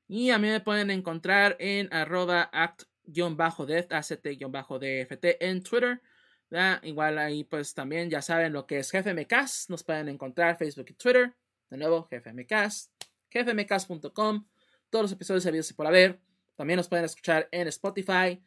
Y 0.08 0.32
a 0.32 0.40
mí 0.40 0.48
me 0.48 0.60
pueden 0.60 0.90
encontrar 0.90 1.56
en 1.60 1.94
arroba 1.94 2.50
act-deft, 2.52 3.92
act-dft 3.92 5.38
en 5.40 5.62
Twitter. 5.62 6.02
¿Verdad? 6.50 6.82
Igual 6.84 7.18
ahí 7.18 7.44
pues 7.44 7.74
también 7.74 8.10
ya 8.10 8.22
saben 8.22 8.54
lo 8.54 8.66
que 8.66 8.80
es 8.80 8.92
GFMcast. 8.92 9.70
Nos 9.70 9.84
pueden 9.84 10.10
encontrar 10.10 10.58
Facebook 10.58 10.88
y 10.90 10.94
Twitter. 10.94 11.36
De 11.70 11.78
nuevo, 11.78 12.08
GFMcast. 12.10 12.92
gfmcast.com. 13.32 14.48
Todos 14.90 15.04
los 15.04 15.12
episodios 15.12 15.46
habidos 15.46 15.70
y 15.72 15.74
por 15.74 15.88
haber. 15.88 16.20
También 16.56 16.78
nos 16.78 16.90
pueden 16.90 17.06
escuchar 17.06 17.48
en 17.52 17.70
Spotify, 17.70 18.44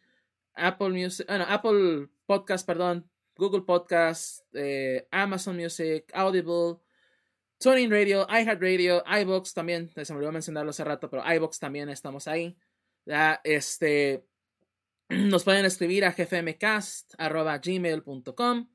Apple 0.55 0.91
Music, 0.91 1.27
bueno, 1.27 1.47
Apple 1.49 2.09
Podcast, 2.27 2.67
perdón, 2.67 3.09
Google 3.37 3.63
Podcast, 3.63 4.45
eh, 4.53 5.09
Amazon 5.11 5.57
Music, 5.57 6.11
Audible, 6.13 6.77
Tuning 7.59 7.91
Radio, 7.91 8.27
iHeartRadio, 8.29 9.03
iBox 9.23 9.55
también, 9.55 9.91
se 9.95 10.13
me 10.13 10.19
olvidó 10.19 10.33
mencionarlo 10.33 10.71
hace 10.71 10.85
rato, 10.85 11.09
pero 11.09 11.23
iBox 11.33 11.59
también 11.59 11.89
estamos 11.89 12.29
ahí. 12.29 12.55
Este, 13.45 14.27
nos 15.31 15.45
pueden 15.45 15.67
escribir 15.67 16.05
a 16.05 16.13
gfmcast.gmail.com 16.13 18.69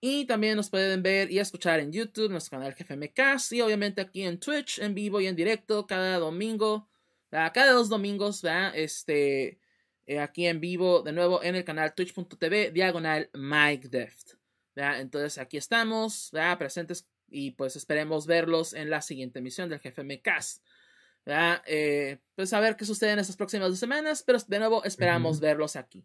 y 0.00 0.24
también 0.26 0.56
nos 0.56 0.68
pueden 0.68 1.02
ver 1.02 1.30
y 1.30 1.38
escuchar 1.38 1.78
en 1.80 1.92
YouTube, 1.92 2.30
nuestro 2.30 2.58
canal 2.58 2.74
GFMcast 2.74 3.52
y 3.52 3.62
obviamente 3.62 4.02
aquí 4.02 4.24
en 4.24 4.38
Twitch, 4.38 4.80
en 4.80 4.94
vivo 4.94 5.18
y 5.20 5.28
en 5.28 5.36
directo, 5.36 5.86
cada 5.86 6.18
domingo, 6.18 6.88
cada 7.30 7.72
dos 7.72 7.88
domingos, 7.88 8.42
¿verdad? 8.42 8.76
este, 8.76 9.60
eh, 10.06 10.18
aquí 10.18 10.46
en 10.46 10.60
vivo, 10.60 11.00
de 11.02 11.12
nuevo 11.12 11.42
en 11.42 11.54
el 11.54 11.64
canal 11.64 11.94
twitch.tv, 11.94 12.72
diagonal 12.72 13.30
Mike 13.32 13.88
Deft. 13.88 14.34
Entonces 14.74 15.38
aquí 15.38 15.56
estamos, 15.56 16.32
presentes 16.58 17.08
y 17.28 17.52
pues 17.52 17.76
esperemos 17.76 18.26
verlos 18.26 18.74
en 18.74 18.90
la 18.90 19.00
siguiente 19.00 19.38
emisión 19.38 19.70
del 19.70 19.80
GFM 19.80 20.20
Cast. 20.20 20.58
¿verdad? 20.58 20.71
Eh, 21.24 22.18
pues 22.34 22.52
a 22.52 22.60
ver 22.60 22.76
qué 22.76 22.84
sucede 22.84 23.12
en 23.12 23.18
estas 23.20 23.36
próximas 23.36 23.68
dos 23.68 23.78
semanas, 23.78 24.22
pero 24.22 24.38
de 24.46 24.58
nuevo 24.58 24.84
esperamos 24.84 25.40
verlos 25.40 25.76
aquí. 25.76 26.04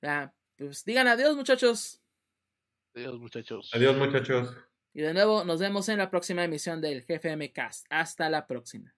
¿verdad? 0.00 0.32
Pues 0.56 0.84
digan 0.84 1.08
adiós 1.08 1.36
muchachos. 1.36 2.00
Adiós, 2.94 3.18
muchachos. 3.18 3.70
Adiós, 3.72 3.96
muchachos. 3.96 4.56
Y 4.92 5.02
de 5.02 5.14
nuevo 5.14 5.44
nos 5.44 5.60
vemos 5.60 5.88
en 5.88 5.98
la 5.98 6.10
próxima 6.10 6.44
emisión 6.44 6.80
del 6.80 7.04
GFM 7.04 7.52
Cast. 7.52 7.86
Hasta 7.90 8.28
la 8.28 8.46
próxima. 8.46 8.94